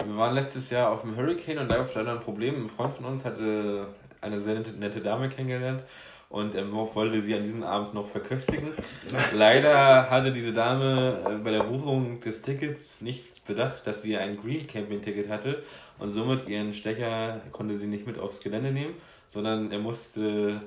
Wir 0.04 0.18
waren 0.18 0.36
letztes 0.36 0.70
Jahr 0.70 0.91
auf 0.91 1.02
dem 1.02 1.16
Hurricane 1.16 1.60
und 1.60 1.70
da 1.70 1.78
gab 1.78 1.88
es 1.88 1.96
leider 1.96 2.12
ein 2.12 2.20
Problem. 2.20 2.64
Ein 2.64 2.68
Freund 2.68 2.93
von 2.93 3.06
uns 3.06 3.24
hatte 3.26 3.88
eine 4.22 4.39
sehr 4.39 4.60
nette, 4.60 5.02
Dame 5.02 5.30
kennengelernt 5.30 5.84
und 6.30 6.56
ähm, 6.56 6.72
wollte 6.74 7.22
sie 7.22 7.36
an 7.36 7.43
diesem 7.43 7.64
Abend 7.64 7.93
noch 7.93 8.08
verköstigen. 8.08 8.74
Leider 9.34 10.10
hatte 10.10 10.34
diese 10.34 10.54
Dame 10.54 11.20
äh, 11.26 11.38
bei 11.38 11.52
der 11.52 11.64
Buchung 11.64 12.20
des 12.20 12.41
Tickets 12.41 13.02
nicht 13.02 13.46
bedacht, 13.46 13.86
dass 13.86 14.02
sie 14.02 14.18
ein 14.18 14.41
Green 14.41 14.66
Camping 14.66 15.02
Ticket 15.02 15.30
hatte 15.30 15.64
und 16.00 16.10
somit 16.10 16.48
ihren 16.48 16.74
Stecher 16.74 17.41
konnte 17.52 17.78
sie 17.78 17.88
nicht 17.88 18.08
mit 18.08 18.18
aufs 18.18 18.41
Gelände 18.41 18.72
nehmen, 18.72 18.96
sondern 19.28 19.72
er 19.72 19.80
musste, 19.80 20.62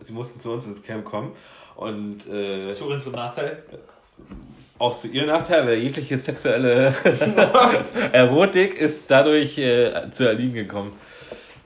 sie 0.00 0.12
mussten 0.12 0.40
zu 0.40 0.50
uns 0.50 0.66
ins 0.66 0.82
Camp 0.82 1.04
kommen 1.04 1.32
und 1.76 2.26
äh, 2.28 2.72
Zu 2.72 2.86
unserem 2.86 3.14
Nachteil. 3.14 3.62
Auch 4.78 4.96
zu 4.96 5.08
ihrem 5.08 5.28
Nachteil, 5.28 5.66
weil 5.66 5.78
jegliche 5.78 6.18
sexuelle 6.18 6.94
Erotik 8.12 8.74
ist 8.74 9.10
dadurch 9.10 9.56
äh, 9.58 10.10
zu 10.10 10.24
erliegen 10.24 10.54
gekommen. 10.54 10.92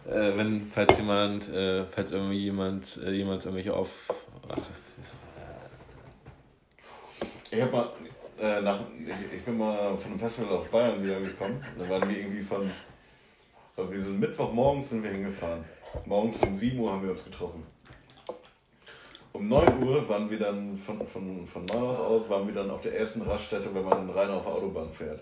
Äh, 0.07 0.37
wenn, 0.37 0.71
falls 0.73 0.97
jemand, 0.99 1.49
äh, 1.49 1.85
falls 1.85 2.13
irgendwie 2.13 2.39
jemand, 2.39 2.99
äh, 3.05 3.11
jemand 3.11 3.45
irgendwelche 3.45 3.75
auf. 3.75 3.89
Ach, 4.49 4.57
Ich 7.51 7.63
hab 7.63 7.73
mal, 7.73 7.89
äh, 8.39 8.61
nach, 8.61 8.81
ich, 8.99 9.39
ich 9.39 9.45
bin 9.45 9.57
mal 9.57 9.97
von 9.97 10.11
einem 10.11 10.21
Festival 10.21 10.57
aus 10.57 10.69
Bayern 10.69 11.03
wieder 11.03 11.19
gekommen. 11.21 11.65
Da 11.79 11.89
waren 11.89 12.09
wir 12.09 12.19
irgendwie 12.19 12.43
von, 12.43 12.71
wir 13.77 14.03
sind 14.03 14.21
Mittwochmorgens 14.21 14.91
sind 14.91 15.03
wir 15.03 15.11
hingefahren. 15.11 15.65
Morgens 16.05 16.39
um 16.45 16.59
7 16.59 16.79
Uhr 16.79 16.93
haben 16.93 17.03
wir 17.03 17.13
uns 17.13 17.25
getroffen. 17.25 17.65
Um 19.37 19.49
9 19.49 19.82
Uhr 19.82 20.09
waren 20.09 20.30
wir 20.30 20.39
dann 20.39 20.78
von, 20.78 21.07
von, 21.07 21.47
von 21.47 21.66
Neuhaus 21.66 21.99
aus, 21.99 22.30
waren 22.30 22.47
wir 22.47 22.55
dann 22.55 22.70
auf 22.70 22.80
der 22.80 22.99
ersten 22.99 23.20
Raststätte, 23.20 23.68
wenn 23.74 23.84
man 23.84 24.09
rein 24.09 24.30
auf 24.30 24.45
der 24.45 24.55
Autobahn 24.55 24.91
fährt. 24.91 25.20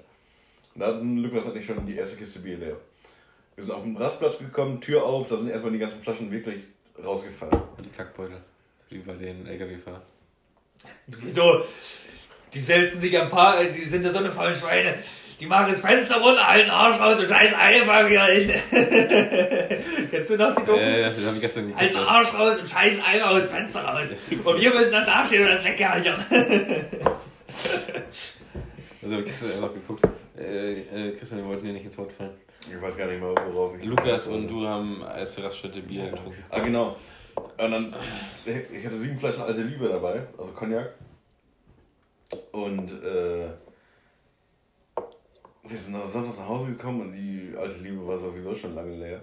Und 0.72 0.80
da 0.80 0.86
hatten 0.86 1.16
Lukas 1.16 1.44
und 1.46 1.56
ich 1.56 1.66
schon 1.66 1.84
die 1.84 1.96
erste 1.96 2.16
Kiste 2.16 2.38
Bier 2.38 2.58
leer. 2.58 2.76
Wir 3.56 3.64
sind 3.64 3.72
auf 3.72 3.82
den 3.82 3.96
Rastplatz 3.96 4.38
gekommen, 4.38 4.80
Tür 4.80 5.02
auf, 5.02 5.26
da 5.26 5.36
sind 5.36 5.48
erstmal 5.48 5.72
die 5.72 5.80
ganzen 5.80 6.00
Flaschen 6.00 6.30
wirklich 6.30 6.62
rausgefallen. 7.04 7.60
und 7.76 7.84
die 7.84 7.90
Kackbeutel. 7.90 8.36
Wie 8.88 8.98
bei 8.98 9.14
den 9.14 9.48
LKW-Fahrern. 9.48 10.02
Wieso? 11.08 11.64
Die 12.52 12.68
wälzen 12.68 13.00
sich 13.00 13.18
ein 13.18 13.28
paar, 13.28 13.60
äh, 13.60 13.72
die 13.72 13.82
sind 13.82 14.04
ja 14.04 14.10
so 14.10 14.18
eine 14.18 14.30
faulen 14.30 14.54
Schweine. 14.54 14.94
Die 15.40 15.46
machen 15.46 15.66
das 15.68 15.80
Fenster 15.80 16.16
runter, 16.20 16.46
halten 16.46 16.70
Arsch 16.70 16.98
raus 17.00 17.18
und 17.18 17.28
scheiß 17.28 17.54
Eimer 17.54 18.08
wieder 18.08 18.24
hin. 18.26 18.52
Kennst 20.10 20.30
du 20.30 20.36
noch 20.36 20.54
die 20.54 20.64
Doku? 20.64 20.78
Äh, 20.78 21.02
das 21.10 21.24
habe 21.26 21.34
ich 21.36 21.40
gestern 21.42 21.64
geguckt. 21.66 21.80
Halten 21.82 21.94
das- 21.96 22.08
Arsch 22.08 22.34
raus 22.34 22.58
und 22.60 22.68
scheiß 22.68 23.00
Eimer 23.04 23.30
aus 23.30 23.42
dem 23.42 23.50
Fenster 23.50 23.80
raus. 23.84 24.10
Und 24.44 24.60
wir 24.60 24.70
müssen 24.70 24.92
dann 24.92 25.04
dastehen 25.06 25.42
und 25.44 25.50
das 25.50 25.64
weggerchern. 25.64 26.24
Also 29.02 29.16
hab 29.16 29.20
ich 29.20 29.26
gestern 29.26 29.60
noch 29.60 29.74
geguckt. 29.74 30.02
Äh, 30.38 30.80
äh, 30.80 31.12
Christian, 31.16 31.42
wir 31.42 31.48
wollten 31.48 31.66
dir 31.66 31.74
nicht 31.74 31.84
ins 31.84 31.98
Wort 31.98 32.10
fallen. 32.10 32.30
Ich 32.60 32.80
weiß 32.80 32.96
gar 32.96 33.06
nicht 33.06 33.20
mehr, 33.20 33.34
worauf 33.52 33.76
ich. 33.78 33.84
Lukas 33.84 34.26
und 34.28 34.48
du 34.48 34.66
haben 34.66 35.02
als 35.04 35.38
Raststätte 35.42 35.80
Bier 35.82 36.08
getrunken. 36.10 36.42
Ah, 36.48 36.60
genau. 36.60 36.96
Und 37.36 37.70
dann, 37.70 37.94
ich 38.46 38.86
hatte 38.86 38.96
sieben 38.96 39.18
Flaschen 39.18 39.42
alte 39.42 39.60
Liebe 39.60 39.88
dabei, 39.88 40.22
also 40.38 40.52
Cognac. 40.52 40.94
Und 42.52 42.90
äh, 43.04 43.48
wir 45.66 45.78
sind 45.78 45.92
dann 45.94 46.10
sonntags 46.10 46.38
nach 46.38 46.48
Hause 46.48 46.66
gekommen 46.66 47.00
und 47.02 47.12
die 47.12 47.54
alte 47.56 47.78
Liebe 47.80 48.06
war 48.06 48.18
sowieso 48.18 48.54
schon 48.54 48.74
lange 48.74 48.94
leer. 48.96 49.20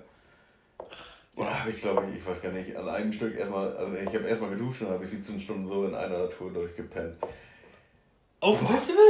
Und 1.35 1.45
da 1.45 1.59
habe 1.61 1.69
ich, 1.71 1.81
glaube 1.81 2.03
ich, 2.11 2.17
ich 2.19 2.25
weiß 2.25 2.41
gar 2.41 2.51
nicht, 2.51 2.75
an 2.75 2.89
einem 2.89 3.13
Stück 3.13 3.35
erstmal, 3.37 3.75
also 3.77 3.95
ich 3.95 4.07
habe 4.13 4.27
erstmal 4.27 4.49
geduscht 4.49 4.81
und 4.81 4.89
habe 4.89 5.03
ich 5.03 5.09
17 5.11 5.39
Stunden 5.39 5.67
so 5.67 5.85
in 5.85 5.95
einer 5.95 6.29
Tour 6.29 6.51
durchgepennt. 6.51 7.15
Auf 8.41 8.57
dem 8.57 8.67
Festival? 8.67 9.03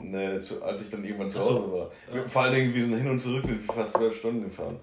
Ne, 0.00 0.40
zu, 0.40 0.62
als 0.62 0.80
ich 0.80 0.88
dann 0.90 1.04
irgendwann 1.04 1.28
zu 1.30 1.40
so. 1.40 1.50
Hause 1.50 1.72
war. 1.72 1.90
Wir- 2.12 2.28
Vor 2.28 2.42
allen 2.42 2.54
Dingen, 2.54 2.74
wir 2.74 2.84
sind 2.86 2.96
hin 2.96 3.10
und 3.10 3.20
zurück, 3.20 3.44
sind 3.44 3.66
wir 3.66 3.74
fast 3.74 3.92
zwölf 3.92 4.16
Stunden 4.16 4.44
gefahren. 4.44 4.78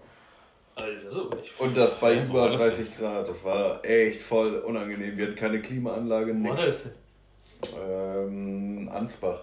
Alter, 0.75 1.11
so 1.11 1.29
nicht. 1.29 1.59
Und 1.59 1.75
das 1.75 1.99
bei 1.99 2.13
Ja, 2.13 2.23
über 2.25 2.41
war 2.41 2.49
das 2.49 2.57
30 2.61 2.97
Grad. 2.97 3.27
Das 3.27 3.43
war 3.43 3.83
echt 3.83 4.21
voll 4.21 4.57
unangenehm. 4.59 5.17
Wir 5.17 5.25
hatten 5.27 5.35
keine 5.35 5.59
Klimaanlage, 5.59 6.35
Wo 6.35 6.49
war 6.49 6.55
nichts. 6.55 6.83
das? 7.63 7.73
Ähm, 7.81 8.87
Ansbach. 8.93 9.41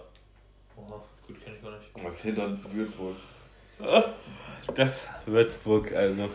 Oh, 0.77 0.93
gut, 1.27 1.43
kenn 1.43 1.53
ich 1.55 1.61
gar 1.61 1.71
nicht. 1.71 1.89
Das 2.03 2.13
ist 2.13 2.21
hinter 2.21 2.57
Würzburg. 2.71 3.15
Das 4.75 5.07
Würzburg, 5.25 5.93
also. 5.93 6.29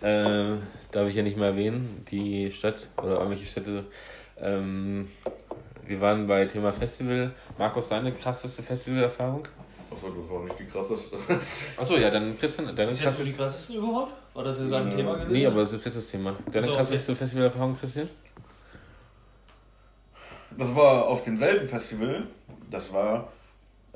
Äh, 0.00 0.58
darf 0.90 1.08
ich 1.08 1.14
ja 1.14 1.22
nicht 1.22 1.36
mal 1.38 1.46
erwähnen, 1.46 2.04
die 2.10 2.50
Stadt 2.52 2.88
oder 2.98 3.14
irgendwelche 3.16 3.46
Städte. 3.46 3.84
Ähm, 4.38 5.08
wir 5.86 6.00
waren 6.00 6.26
bei 6.26 6.44
Thema 6.44 6.72
Festival. 6.72 7.32
Markus, 7.58 7.88
deine 7.88 8.12
krasseste 8.12 8.62
Festivalerfahrung? 8.62 9.48
Achso, 9.90 10.08
das 10.10 10.30
war 10.30 10.44
nicht 10.44 10.58
die 10.58 10.66
krasseste. 10.66 11.16
Achso, 11.76 11.96
ja, 11.96 12.10
dann 12.10 12.38
Christian, 12.38 12.74
deine 12.76 12.90
Ist 12.90 13.00
jetzt 13.02 13.16
für 13.16 13.24
die 13.24 13.32
krasseste. 13.32 13.72
krassesten 13.72 13.76
überhaupt? 13.76 14.12
War 14.34 14.44
das 14.44 14.58
sogar 14.58 14.80
ein 14.82 14.90
Ja. 14.90 14.96
Thema 14.96 15.14
gewesen? 15.14 15.32
Nee, 15.32 15.46
aber 15.46 15.62
es 15.62 15.72
ist 15.72 15.84
jetzt 15.86 15.96
das 15.96 16.08
Thema. 16.08 16.34
Deine 16.50 16.66
So, 16.66 16.72
okay. 16.72 16.76
krasseste 16.80 17.16
Festivalerfahrung, 17.16 17.78
Christian? 17.78 18.08
Das 20.56 20.74
war 20.74 21.06
auf 21.06 21.22
demselben 21.22 21.68
Festival. 21.68 22.26
Das 22.70 22.92
war, 22.92 23.32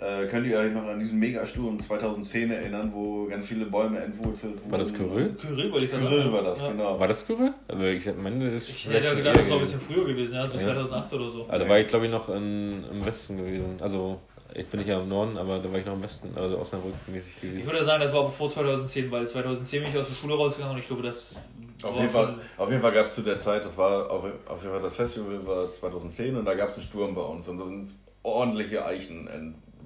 äh, 0.01 0.27
könnt 0.27 0.47
ihr 0.47 0.59
euch 0.59 0.73
noch 0.73 0.85
an 0.85 0.99
diesen 1.01 1.19
Megasturm 1.19 1.79
2010 1.81 2.51
erinnern, 2.51 2.91
wo 2.95 3.27
ganz 3.27 3.47
viele 3.47 3.67
Bäume 3.67 3.99
entwurzelt 3.99 4.55
wurden? 4.63 4.71
War 4.71 4.79
das 4.79 4.95
Kyrill? 4.95 5.35
Kyrill 5.41 5.73
wollte 5.73 5.87
ich 5.87 5.91
gerade 5.93 6.07
Kyrill 6.07 6.33
war 6.33 6.43
das, 6.43 6.61
Ja. 6.61 6.69
genau. 6.71 7.01
War 7.01 7.09
das 7.09 7.27
Kyrill? 7.27 7.53
Also 7.67 7.85
ich 7.85 8.07
meine, 8.17 8.45
das 8.45 8.55
ist 8.55 8.69
Ich 8.71 8.89
hätte 8.89 9.07
ja 9.07 9.15
gedacht, 9.15 9.37
das 9.39 9.49
war 9.51 9.57
ein 9.57 9.61
bisschen 9.63 9.79
gewesen. 9.81 9.95
früher 9.95 10.07
gewesen, 10.07 10.35
ja, 10.35 10.49
so 10.49 10.59
Ja. 10.59 10.65
2008 10.65 11.13
oder 11.15 11.31
so. 11.31 11.47
Also 11.49 11.69
war 11.69 11.79
ich 11.81 11.87
glaube 11.87 12.07
ich 12.07 12.13
noch 12.13 12.29
in, 12.29 12.85
im 12.91 13.05
Westen 13.05 13.37
gewesen. 13.37 13.77
Also 13.81 14.21
ich 14.55 14.67
bin 14.69 14.81
nicht 14.81 14.89
ja 14.89 15.01
im 15.01 15.09
Norden, 15.09 15.37
aber 15.37 15.59
da 15.59 15.71
war 15.71 15.79
ich 15.79 15.85
noch 15.87 15.95
im 15.95 16.03
Westen, 16.03 16.31
also 16.37 16.59
Osnabrück 16.59 16.95
mäßig 17.07 17.35
Ich 17.37 17.41
gewesen. 17.43 17.67
würde 17.67 17.85
sagen, 17.85 18.01
das 18.03 18.13
war 18.15 18.25
bevor 18.25 18.51
2010, 18.51 19.11
weil 19.11 19.27
2010 19.29 19.83
bin 19.83 19.91
ich 19.93 19.99
aus 19.99 20.09
der 20.09 20.15
Schule 20.15 20.35
rausgegangen 20.35 20.75
und 20.77 20.81
ich 20.81 20.87
glaube, 20.87 21.03
das 21.03 21.35
Auf 21.83 21.93
war 21.95 22.01
jeden, 22.01 22.09
Fall, 22.13 22.35
auf 22.57 22.69
jeden 22.71 22.81
Fall 22.81 22.93
gab 22.93 23.07
es 23.09 23.15
zu 23.15 23.23
der 23.23 23.39
Zeit, 23.39 23.65
das 23.65 23.77
war 23.77 24.11
auf, 24.11 24.25
auf 24.47 24.63
jeden 24.63 24.73
Fall 24.73 24.83
das 24.83 24.95
Festival 24.97 25.47
war 25.47 25.71
2010 25.71 26.37
und 26.37 26.45
da 26.47 26.55
gab 26.55 26.71
es 26.71 26.77
einen 26.77 26.85
Sturm 26.85 27.15
bei 27.15 27.23
uns 27.23 27.47
und 27.49 27.59
da 27.59 27.67
sind 27.67 27.91
ordentliche 28.23 28.85
Eichen 28.87 29.29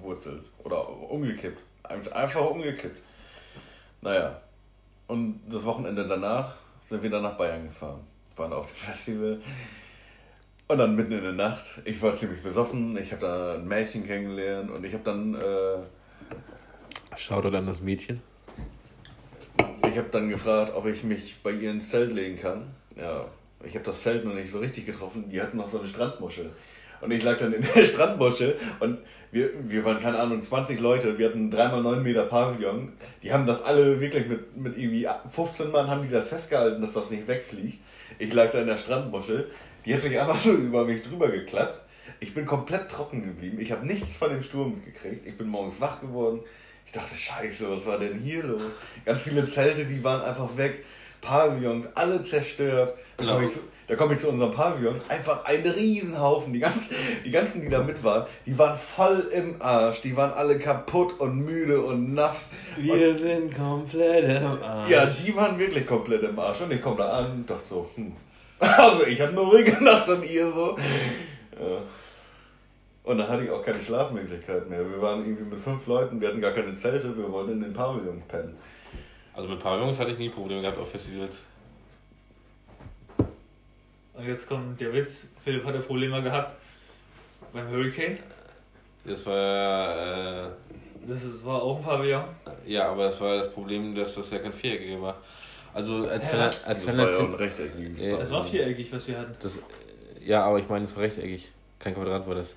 entwurzelt 0.07 0.43
oder 0.63 0.87
umgekippt. 1.09 1.59
Ein- 1.83 2.11
Einfach 2.13 2.45
umgekippt. 2.49 3.01
Naja. 4.01 4.39
Und 5.07 5.41
das 5.49 5.63
Wochenende 5.65 6.07
danach 6.07 6.55
sind 6.81 7.03
wir 7.03 7.09
dann 7.09 7.23
nach 7.23 7.37
Bayern 7.37 7.65
gefahren. 7.65 8.01
Waren 8.35 8.53
auf 8.53 8.67
dem 8.67 8.75
Festival. 8.75 9.41
Und 10.67 10.77
dann 10.77 10.95
mitten 10.95 11.11
in 11.13 11.23
der 11.23 11.33
Nacht, 11.33 11.81
ich 11.85 12.01
war 12.01 12.15
ziemlich 12.15 12.41
besoffen, 12.41 12.97
ich 12.97 13.11
habe 13.11 13.21
da 13.21 13.53
ein 13.55 13.67
Mädchen 13.67 14.05
kennengelernt 14.05 14.71
und 14.71 14.83
ich 14.85 14.93
habe 14.93 15.03
dann 15.03 15.35
äh, 15.35 17.17
Shoutout 17.17 17.55
an 17.55 17.67
das 17.67 17.81
Mädchen. 17.81 18.21
Ich 19.87 19.97
habe 19.97 20.07
dann 20.09 20.29
gefragt, 20.29 20.73
ob 20.73 20.85
ich 20.87 21.03
mich 21.03 21.35
bei 21.43 21.51
ihr 21.51 21.69
ins 21.69 21.89
Zelt 21.89 22.13
legen 22.13 22.37
kann. 22.37 22.65
Ja, 22.95 23.25
ich 23.63 23.75
habe 23.75 23.83
das 23.83 24.01
Zelt 24.01 24.25
noch 24.25 24.33
nicht 24.33 24.49
so 24.51 24.59
richtig 24.59 24.85
getroffen. 24.85 25.29
Die 25.29 25.41
hatten 25.41 25.57
noch 25.57 25.69
so 25.69 25.79
eine 25.79 25.87
Strandmuschel. 25.87 26.49
Und 27.01 27.11
ich 27.11 27.23
lag 27.23 27.37
dann 27.37 27.53
in 27.53 27.65
der 27.75 27.85
Strandmuschel 27.85 28.55
und 28.79 28.99
wir, 29.31 29.49
wir 29.67 29.83
waren, 29.83 29.99
keine 29.99 30.19
Ahnung, 30.19 30.43
20 30.43 30.79
Leute. 30.79 31.17
Wir 31.17 31.29
hatten 31.29 31.51
3x9 31.51 32.01
Meter 32.01 32.25
Pavillon. 32.25 32.93
Die 33.23 33.33
haben 33.33 33.47
das 33.47 33.63
alle 33.63 33.99
wirklich 33.99 34.27
mit, 34.27 34.55
mit 34.55 34.77
irgendwie 34.77 35.07
15 35.31 35.71
Mann 35.71 35.87
haben 35.87 36.03
die 36.03 36.13
das 36.13 36.27
festgehalten, 36.27 36.81
dass 36.81 36.93
das 36.93 37.09
nicht 37.09 37.27
wegfliegt. 37.27 37.79
Ich 38.19 38.31
lag 38.31 38.51
da 38.51 38.61
in 38.61 38.67
der 38.67 38.77
Strandmuschel. 38.77 39.49
Die 39.85 39.93
hat 39.93 40.01
sich 40.01 40.19
einfach 40.19 40.37
so 40.43 40.51
über 40.51 40.85
mich 40.85 41.01
drüber 41.01 41.29
geklappt. 41.29 41.81
Ich 42.19 42.33
bin 42.33 42.45
komplett 42.45 42.89
trocken 42.89 43.23
geblieben. 43.23 43.57
Ich 43.59 43.71
habe 43.71 43.85
nichts 43.85 44.15
von 44.15 44.29
dem 44.29 44.43
Sturm 44.43 44.75
mitgekriegt. 44.75 45.25
Ich 45.25 45.37
bin 45.37 45.47
morgens 45.47 45.81
wach 45.81 45.99
geworden. 45.99 46.41
Ich 46.85 46.93
Ich 46.93 47.01
dachte, 47.01 47.15
scheiße, 47.15 47.69
was 47.69 47.85
war 47.87 47.97
denn 47.97 48.19
hier 48.19 48.43
los? 48.43 48.61
Ganz 49.03 49.21
viele 49.21 49.47
Zelte, 49.47 49.85
die 49.85 50.03
waren 50.03 50.21
einfach 50.21 50.55
weg. 50.55 50.85
Pavillons, 51.23 51.87
alle 51.95 52.23
zerstört. 52.23 52.93
Da 53.17 53.25
komme 53.25 53.45
ich, 53.47 53.53
zu- 53.53 53.59
da 53.87 53.95
komm 53.95 54.11
ich 54.11 54.19
zu 54.19 54.29
unserem 54.29 54.51
Pavillon. 54.53 55.01
Einfach 55.09 55.43
ein 55.45 55.61
Riesenhaufen. 55.65 56.53
Die 56.53 56.59
ganzen, 56.59 56.81
die 57.25 57.31
ganzen, 57.31 57.61
die 57.61 57.69
da 57.69 57.81
mit 57.83 58.03
waren, 58.03 58.25
die 58.45 58.57
waren 58.57 58.77
voll 58.77 59.29
im 59.33 59.61
Arsch. 59.61 60.01
Die 60.01 60.15
waren 60.15 60.31
alle 60.33 60.57
kaputt 60.59 61.19
und 61.19 61.37
müde 61.45 61.81
und 61.81 62.13
nass. 62.13 62.49
Wir 62.77 63.13
sind 63.13 63.55
komplett 63.55 64.41
im 64.41 64.61
Arsch. 64.63 64.89
Ja, 64.89 65.05
die 65.05 65.35
waren 65.35 65.57
wirklich 65.59 65.85
komplett 65.87 66.23
im 66.23 66.37
Arsch. 66.39 66.61
Und 66.61 66.71
ich 66.71 66.81
komme 66.81 66.97
da 66.97 67.09
an 67.09 67.31
und 67.31 67.49
dachte 67.49 67.67
so, 67.69 67.89
hm. 67.95 68.13
Also 68.59 69.05
ich 69.05 69.19
hatte 69.19 69.31
eine 69.31 69.41
ruhige 69.41 69.83
Nacht 69.83 70.07
und 70.07 70.23
ihr 70.29 70.51
so. 70.51 70.77
Ja. 71.59 71.81
Und 73.03 73.17
da 73.17 73.27
hatte 73.27 73.43
ich 73.43 73.49
auch 73.51 73.61
keine 73.61 73.81
Schlafmöglichkeit 73.81 74.69
mehr. 74.69 74.79
Wir 74.89 75.01
waren 75.01 75.19
irgendwie 75.25 75.43
mit 75.55 75.61
fünf 75.61 75.85
Leuten, 75.87 76.21
wir 76.21 76.29
hatten 76.29 76.39
gar 76.39 76.53
keine 76.53 76.73
Zelte, 76.75 77.17
wir 77.17 77.29
wollten 77.29 77.51
in 77.51 77.61
den 77.61 77.73
Pavillon 77.73 78.21
pennen. 78.29 78.55
Also 79.35 79.47
mit 79.49 79.59
Pavillons 79.59 79.99
hatte 79.99 80.11
ich 80.11 80.17
nie 80.17 80.29
Probleme 80.29 80.61
gehabt 80.61 80.77
auf 80.77 80.91
Festivals. 80.91 81.41
Und 84.13 84.27
jetzt 84.27 84.47
kommt 84.47 84.79
der 84.79 84.93
Witz. 84.93 85.25
Philipp 85.43 85.65
hatte 85.65 85.79
Probleme 85.79 86.21
gehabt 86.21 86.55
beim 87.51 87.67
Hurricane. 87.69 88.19
Das 89.05 89.25
war, 89.25 90.45
äh, 90.45 90.49
Das 91.07 91.23
ist, 91.23 91.43
war 91.45 91.61
auch 91.61 91.77
ein 91.77 91.83
Pavillon. 91.83 92.23
ja, 92.65 92.89
aber 92.89 93.05
das 93.05 93.19
war 93.19 93.37
das 93.37 93.51
Problem, 93.51 93.93
dass 93.95 94.15
das 94.15 94.29
ja 94.31 94.39
kein 94.39 94.53
Viereckiger 94.53 95.01
war. 95.01 95.17
Also 95.73 96.07
als 96.07 96.31
Ja. 96.31 96.39
Als 96.43 96.63
Das 96.63 96.87
war 96.97 97.11
ja 97.11 97.17
auch 97.17 97.23
ein 97.23 97.33
rechteckiges 97.33 98.01
Ja. 98.01 98.17
Das 98.17 98.29
war 98.31 98.43
viereckig, 98.45 98.93
was 98.93 99.07
wir 99.07 99.17
hatten. 99.19 99.35
das, 99.41 99.57
ja, 100.23 100.43
aber 100.45 100.59
ich 100.59 100.69
meine, 100.69 100.85
es 100.85 100.95
war 100.95 101.03
rechteckig. 101.03 101.49
Kein 101.79 101.95
Quadrat 101.95 102.25
war 102.27 102.35
das. 102.35 102.55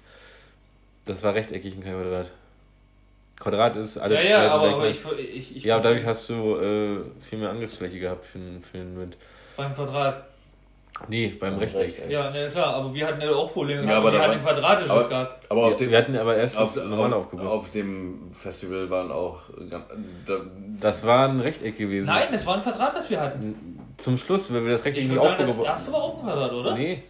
Das 1.07 1.23
war 1.23 1.35
rechteckig 1.35 1.75
und 1.75 1.83
kein 1.83 1.95
Quadrat. 1.95 2.31
Quadrat 3.39 3.77
ist 3.77 3.99
alle 3.99 4.15
Ja, 4.15 4.21
ja, 4.45 4.51
aber, 4.53 4.75
aber 4.75 4.89
ich, 4.89 5.01
ich, 5.19 5.57
ich 5.57 5.65
Ja, 5.65 5.75
aber 5.77 5.85
dadurch 5.85 6.05
hast 6.07 6.29
du 6.31 6.57
äh, 6.57 6.99
viel 7.21 7.39
mehr 7.39 7.51
Angriffsfläche 7.51 7.99
gehabt 7.99 8.25
für 8.27 8.39
den, 8.39 8.63
für 8.65 8.79
den 8.79 8.99
Wind. 8.99 9.17
beim 9.57 9.75
Quadrat. 9.75 10.25
Nee, 11.09 11.37
beim 11.39 11.51
Beim 11.51 11.59
Rechteck. 11.59 11.83
Rechteck. 11.83 12.11
Ja, 12.11 12.31
ne, 12.31 12.49
klar, 12.49 12.75
aber 12.77 12.95
wir 12.95 13.07
hatten 13.07 13.21
ja 13.21 13.31
auch 13.31 13.53
Probleme 13.53 13.87
Ja, 13.87 13.99
aber 13.99 14.13
wir 14.13 14.19
hatten 14.23 14.33
ein 14.33 14.41
quadratisches 14.41 14.91
aber- 14.91 15.09
gehabt. 15.09 15.51
Aber 15.51 15.65
auf 15.65 15.71
Wir, 15.73 15.77
dem, 15.77 15.91
wir 15.91 15.99
hatten 15.99 16.17
aber 16.17 16.37
erst 16.37 16.57
auf, 16.57 16.73
das 16.75 16.83
normal 16.85 17.13
auf, 17.13 17.25
aufgebaut. 17.27 17.47
auf 17.47 17.71
dem 17.71 18.31
Festival 18.33 18.89
waren 18.89 19.13
auch. 19.13 19.41
ganz- 19.69 19.85
Da, 20.25 20.39
Das 20.81 21.05
war 21.07 21.29
ein 21.29 21.41
Rechteck 21.41 21.77
gewesen. 21.77 22.07
Nein, 22.07 22.25
das 22.33 22.47
war 22.47 22.55
ein 22.57 22.63
Quadrat, 22.63 22.95
was 22.95 23.11
wir 23.11 23.21
hatten. 23.21 23.79
Zum 23.99 24.17
Schluss, 24.17 24.51
weil 24.55 24.65
wir 24.65 24.73
das 24.73 24.87
Rechteck 24.87 25.03
Ich 25.03 25.09
nicht 25.11 25.17
würde 25.19 25.29
sagen, 25.29 25.41
das 25.41 25.51
aufgebaut 25.51 25.69
erste 25.69 25.93
war 25.93 26.03
auch 26.03 26.19
ein 26.19 26.25
Quadrat, 26.25 26.53
oder? 26.53 26.75
Nee, 26.75 27.03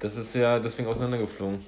das 0.00 0.16
ist 0.16 0.34
ja 0.34 0.58
deswegen 0.58 0.88
auseinandergeflogen. 0.88 1.60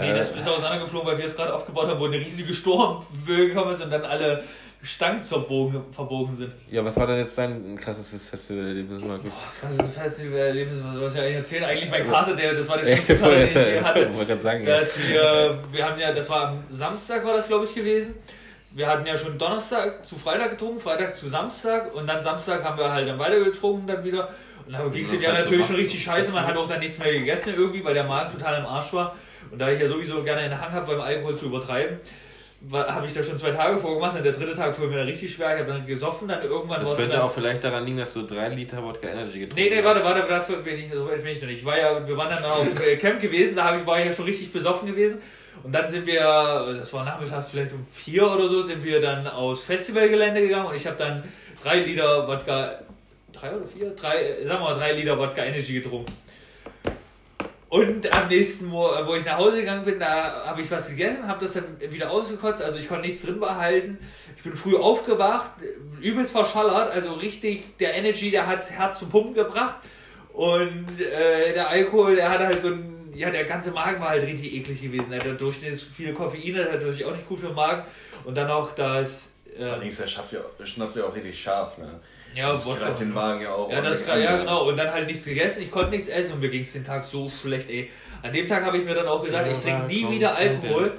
Nee, 0.00 0.12
das 0.12 0.32
ist 0.32 0.48
auseinandergeflogen, 0.48 1.08
weil 1.08 1.18
wir 1.18 1.24
es 1.26 1.36
gerade 1.36 1.52
aufgebaut 1.54 1.88
haben, 1.88 2.00
wo 2.00 2.06
eine 2.06 2.16
riesige 2.16 2.52
Sturmböe 2.54 3.48
gekommen 3.48 3.72
ist 3.72 3.82
und 3.82 3.90
dann 3.90 4.04
alle 4.04 4.42
Stangen 4.84 5.22
zerbogen, 5.22 5.80
verbogen 5.92 6.34
sind. 6.34 6.52
ja, 6.68 6.84
was 6.84 6.96
war 6.98 7.06
denn 7.06 7.18
jetzt 7.18 7.38
dein 7.38 7.76
krassestes 7.76 8.28
Festival-Erlebnis? 8.28 9.06
Boah, 9.06 9.18
das 9.44 9.60
ganze 9.60 9.92
Festival-Erlebnis, 9.92 10.78
was 10.82 10.94
soll 10.94 11.10
ich 11.12 11.18
eigentlich 11.20 11.36
erzählen? 11.36 11.64
Eigentlich 11.64 11.90
mein 11.90 12.10
Kater, 12.10 12.34
der, 12.34 12.54
das 12.54 12.68
war 12.68 12.78
der 12.78 12.86
Ich 12.98 13.04
schlimmste 13.04 13.16
Kater, 13.16 13.34
den 13.36 13.46
ich 13.46 13.54
je 13.54 13.80
hatte. 13.80 14.10
gerade 14.10 14.40
sagen. 14.40 14.66
Dass 14.66 15.08
wir, 15.08 15.58
wir 15.70 15.84
haben 15.88 16.00
ja, 16.00 16.12
das 16.12 16.28
war 16.28 16.48
am 16.48 16.64
Samstag 16.68 17.24
war 17.24 17.34
das 17.34 17.46
glaube 17.46 17.64
ich 17.66 17.74
gewesen. 17.74 18.16
Wir 18.74 18.88
hatten 18.88 19.06
ja 19.06 19.16
schon 19.16 19.38
Donnerstag 19.38 20.04
zu 20.06 20.16
Freitag 20.16 20.52
getrunken, 20.52 20.80
Freitag 20.80 21.16
zu 21.16 21.28
Samstag 21.28 21.94
und 21.94 22.06
dann 22.08 22.24
Samstag 22.24 22.64
haben 22.64 22.78
wir 22.78 22.90
halt 22.90 23.06
dann 23.06 23.18
weiter 23.18 23.38
getrunken 23.38 23.86
dann 23.86 24.02
wieder. 24.02 24.30
Und 24.66 24.72
dann 24.72 24.90
ging 24.90 25.04
es 25.04 25.22
ja 25.22 25.32
natürlich 25.32 25.66
schon 25.66 25.76
richtig 25.76 26.02
scheiße, 26.02 26.32
man 26.32 26.46
hat 26.46 26.56
auch 26.56 26.66
dann 26.66 26.80
nichts 26.80 26.98
mehr 26.98 27.12
gegessen 27.12 27.54
irgendwie, 27.56 27.84
weil 27.84 27.94
der 27.94 28.04
Magen 28.04 28.32
total 28.32 28.58
im 28.60 28.66
Arsch 28.66 28.92
war. 28.92 29.14
Und 29.52 29.60
da 29.60 29.70
ich 29.70 29.80
ja 29.80 29.86
sowieso 29.86 30.22
gerne 30.22 30.40
einen 30.40 30.58
Hang 30.58 30.72
habe, 30.72 30.86
beim 30.86 31.00
Alkohol 31.00 31.36
zu 31.36 31.46
übertreiben, 31.46 31.98
habe 32.72 33.06
ich 33.06 33.12
da 33.12 33.22
schon 33.22 33.36
zwei 33.38 33.50
Tage 33.50 33.78
vorgemacht 33.78 34.16
und 34.16 34.24
der 34.24 34.32
dritte 34.32 34.54
Tag 34.54 34.74
fuhr 34.74 34.86
mir 34.86 34.96
dann 34.98 35.06
richtig 35.06 35.32
schwer. 35.34 35.54
Ich 35.54 35.62
habe 35.62 35.72
dann 35.72 35.86
gesoffen, 35.86 36.28
dann 36.28 36.42
irgendwann 36.42 36.80
Das 36.80 36.96
könnte 36.96 37.12
dann, 37.12 37.22
auch 37.22 37.32
vielleicht 37.32 37.62
daran 37.62 37.84
liegen, 37.84 37.98
dass 37.98 38.14
du 38.14 38.22
drei 38.22 38.48
Liter 38.48 38.82
Wodka 38.82 39.08
Energy 39.08 39.40
getrunken 39.40 39.62
Nee, 39.62 39.68
nee, 39.68 39.76
hast. 39.76 39.84
warte, 39.84 40.04
warte, 40.04 40.26
das 40.28 40.46
bin 40.46 40.78
ich, 40.78 40.92
so 40.92 41.06
weit 41.06 41.22
bin 41.22 41.32
ich 41.32 41.40
noch 41.42 41.48
nicht. 41.48 41.58
Ich 41.58 41.64
war 41.64 41.78
ja, 41.78 42.06
wir 42.06 42.16
waren 42.16 42.30
dann 42.30 42.44
auf 42.44 42.66
äh, 42.86 42.96
Camp 42.96 43.20
gewesen, 43.20 43.56
da 43.56 43.76
ich, 43.76 43.84
war 43.84 43.98
ich 43.98 44.06
ja 44.06 44.12
schon 44.12 44.24
richtig 44.24 44.52
besoffen 44.52 44.88
gewesen. 44.88 45.18
Und 45.62 45.72
dann 45.74 45.86
sind 45.86 46.06
wir, 46.06 46.20
das 46.78 46.92
war 46.94 47.04
nachmittags 47.04 47.50
vielleicht 47.50 47.72
um 47.72 47.84
vier 47.86 48.30
oder 48.30 48.48
so, 48.48 48.62
sind 48.62 48.82
wir 48.82 49.00
dann 49.00 49.26
aus 49.26 49.62
Festivalgelände 49.64 50.40
gegangen 50.40 50.66
und 50.66 50.74
ich 50.74 50.86
habe 50.86 50.96
dann 50.96 51.24
drei 51.62 51.80
Liter 51.80 52.26
Wodka, 52.26 52.78
drei 53.32 53.54
oder 53.54 53.66
vier? 53.66 53.90
Drei, 53.90 54.44
sagen 54.44 54.60
wir 54.60 54.70
mal 54.70 54.78
drei 54.78 54.92
Liter 54.92 55.18
Wodka 55.18 55.44
Energy 55.44 55.74
getrunken. 55.74 56.10
Und 57.72 58.14
am 58.14 58.28
nächsten 58.28 58.66
Morgen, 58.66 59.06
wo 59.06 59.14
ich 59.14 59.24
nach 59.24 59.38
Hause 59.38 59.56
gegangen 59.56 59.82
bin, 59.82 59.98
da 59.98 60.44
habe 60.44 60.60
ich 60.60 60.70
was 60.70 60.90
gegessen, 60.90 61.26
habe 61.26 61.40
das 61.40 61.54
dann 61.54 61.80
wieder 61.80 62.10
ausgekotzt, 62.10 62.60
also 62.60 62.78
ich 62.78 62.86
konnte 62.86 63.06
nichts 63.06 63.22
drin 63.22 63.40
behalten. 63.40 63.96
Ich 64.36 64.42
bin 64.42 64.54
früh 64.54 64.76
aufgewacht, 64.76 65.52
übelst 66.02 66.32
verschallert, 66.32 66.92
also 66.92 67.14
richtig, 67.14 67.78
der 67.78 67.94
Energy, 67.94 68.30
der 68.30 68.46
hat 68.46 68.58
das 68.58 68.72
Herz 68.72 68.98
zum 68.98 69.08
Pumpen 69.08 69.32
gebracht. 69.32 69.76
Und 70.34 71.00
äh, 71.00 71.54
der 71.54 71.70
Alkohol, 71.70 72.16
der 72.16 72.28
hatte 72.28 72.44
halt 72.44 72.60
so 72.60 72.68
ein, 72.68 73.10
ja, 73.14 73.30
der 73.30 73.44
ganze 73.44 73.70
Magen 73.70 74.02
war 74.02 74.10
halt 74.10 74.26
richtig 74.26 74.52
eklig 74.52 74.82
gewesen. 74.82 75.10
Der 75.10 75.24
hat 75.24 75.40
durch 75.40 75.58
das 75.58 75.80
viele 75.80 76.12
Koffein, 76.12 76.54
das 76.54 76.66
ist 76.66 76.72
natürlich 76.74 77.04
auch 77.06 77.16
nicht 77.16 77.26
gut 77.26 77.40
für 77.40 77.46
den 77.46 77.54
Magen. 77.54 77.84
Und 78.24 78.36
dann 78.36 78.50
auch 78.50 78.72
das, 78.74 79.30
äh, 79.58 79.88
ist 79.88 79.98
der 79.98 80.08
Schnaps 80.08 80.32
ja, 80.32 80.40
Schnaps 80.66 80.94
ja 80.94 81.04
auch 81.04 81.16
richtig 81.16 81.42
scharf, 81.42 81.78
ne? 81.78 82.00
Ja, 82.34 82.52
Das 82.52 82.64
Wodka. 82.64 82.86
greift 82.86 83.00
den 83.00 83.12
Magen 83.12 83.42
ja 83.42 83.52
auch. 83.54 83.70
Ja, 83.70 83.80
das, 83.80 84.00
ordentlich 84.02 84.24
ja, 84.24 84.36
genau. 84.38 84.68
Und 84.68 84.76
dann 84.76 84.92
halt 84.92 85.06
nichts 85.06 85.24
gegessen. 85.24 85.62
Ich 85.62 85.70
konnte 85.70 85.90
nichts 85.90 86.08
essen 86.08 86.34
und 86.34 86.40
mir 86.40 86.48
ging 86.48 86.62
es 86.62 86.72
den 86.72 86.84
Tag 86.84 87.04
so 87.04 87.30
schlecht, 87.30 87.68
ey. 87.68 87.90
An 88.22 88.32
dem 88.32 88.46
Tag 88.46 88.64
habe 88.64 88.78
ich 88.78 88.84
mir 88.84 88.94
dann 88.94 89.06
auch 89.06 89.22
gesagt, 89.24 89.48
ich 89.50 89.58
trinke 89.58 89.86
nie 89.86 90.08
wieder 90.10 90.34
Alkohol. 90.34 90.92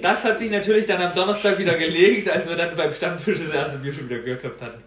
Das 0.00 0.24
hat 0.24 0.38
sich 0.38 0.50
natürlich 0.50 0.86
dann 0.86 1.00
am 1.00 1.14
Donnerstag 1.14 1.58
wieder 1.58 1.76
gelegt, 1.76 2.28
als 2.28 2.48
wir 2.48 2.56
dann 2.56 2.74
beim 2.76 2.92
Stammtisch 2.92 3.38
das 3.38 3.54
erste 3.54 3.78
Bier 3.78 3.92
schon 3.92 4.08
wieder 4.08 4.20
geköpft 4.20 4.60
hatten. 4.60 4.82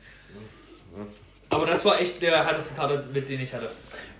Aber 1.50 1.66
das 1.66 1.86
war 1.86 2.00
echt 2.00 2.22
der 2.22 2.46
härteste 2.46 2.76
Kater, 2.76 3.04
mit 3.14 3.30
dem 3.30 3.40
ich 3.42 3.54
hatte. 3.54 3.70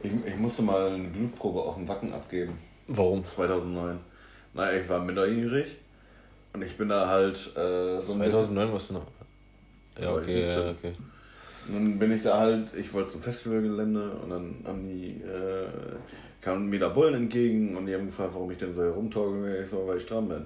Ich, 0.04 0.12
ich 0.26 0.36
musste 0.38 0.62
mal 0.62 0.94
eine 0.94 1.08
Blutprobe 1.10 1.62
auf 1.62 1.76
dem 1.76 1.88
Wacken 1.88 2.14
abgeben. 2.14 2.60
Warum? 2.88 3.26
2009. 3.26 4.00
Naja, 4.54 4.80
ich 4.80 4.88
war 4.88 5.00
minderjährig 5.00 5.68
und 6.54 6.62
ich 6.62 6.78
bin 6.78 6.88
da 6.90 7.08
halt 7.08 7.36
äh, 7.56 8.00
so 8.02 8.14
ein 8.14 8.20
bisschen. 8.20 8.32
2009 8.32 8.72
warst 8.72 8.90
du 8.90 8.94
noch. 8.94 9.06
Ja, 10.00 10.14
okay, 10.14 10.42
ich 10.42 10.54
ja, 10.54 10.68
17. 10.70 10.78
okay. 10.78 10.94
Und 11.68 11.74
dann 11.74 12.00
bin 12.00 12.12
ich 12.12 12.22
da 12.22 12.40
halt, 12.40 12.68
ich 12.78 12.94
wollte 12.94 13.12
zum 13.12 13.22
Festivalgelände 13.22 14.12
und 14.22 14.30
dann 14.30 14.56
haben 14.66 14.88
die, 14.88 15.22
äh, 15.22 15.68
kamen 16.42 16.70
mir 16.70 16.80
da 16.80 16.90
Bullen 16.90 17.16
entgegen 17.16 17.76
und 17.76 17.88
die 17.88 17.96
haben 17.96 18.06
gefragt, 18.06 18.32
warum 18.34 18.52
ich 18.52 18.58
denn 18.58 18.74
so 18.74 18.84
herumtorge. 18.84 19.64
Ich 19.64 19.70
so, 19.70 19.88
weil 19.88 19.98
ich 19.98 20.04
stramm 20.04 20.30
bin. 20.30 20.46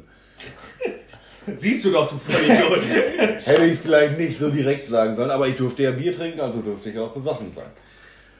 Siehst 1.55 1.83
du 1.83 1.91
doch, 1.91 2.07
du 2.07 2.17
Vollidiot. 2.17 2.83
Hätte 3.45 3.65
ich 3.65 3.79
vielleicht 3.79 4.17
nicht 4.17 4.37
so 4.37 4.49
direkt 4.49 4.87
sagen 4.87 5.15
sollen, 5.15 5.31
aber 5.31 5.47
ich 5.47 5.55
durfte 5.55 5.83
ja 5.83 5.91
Bier 5.91 6.13
trinken, 6.13 6.39
also 6.39 6.61
durfte 6.61 6.89
ich 6.89 6.97
auch 6.97 7.11
besoffen 7.11 7.51
sein. 7.51 7.69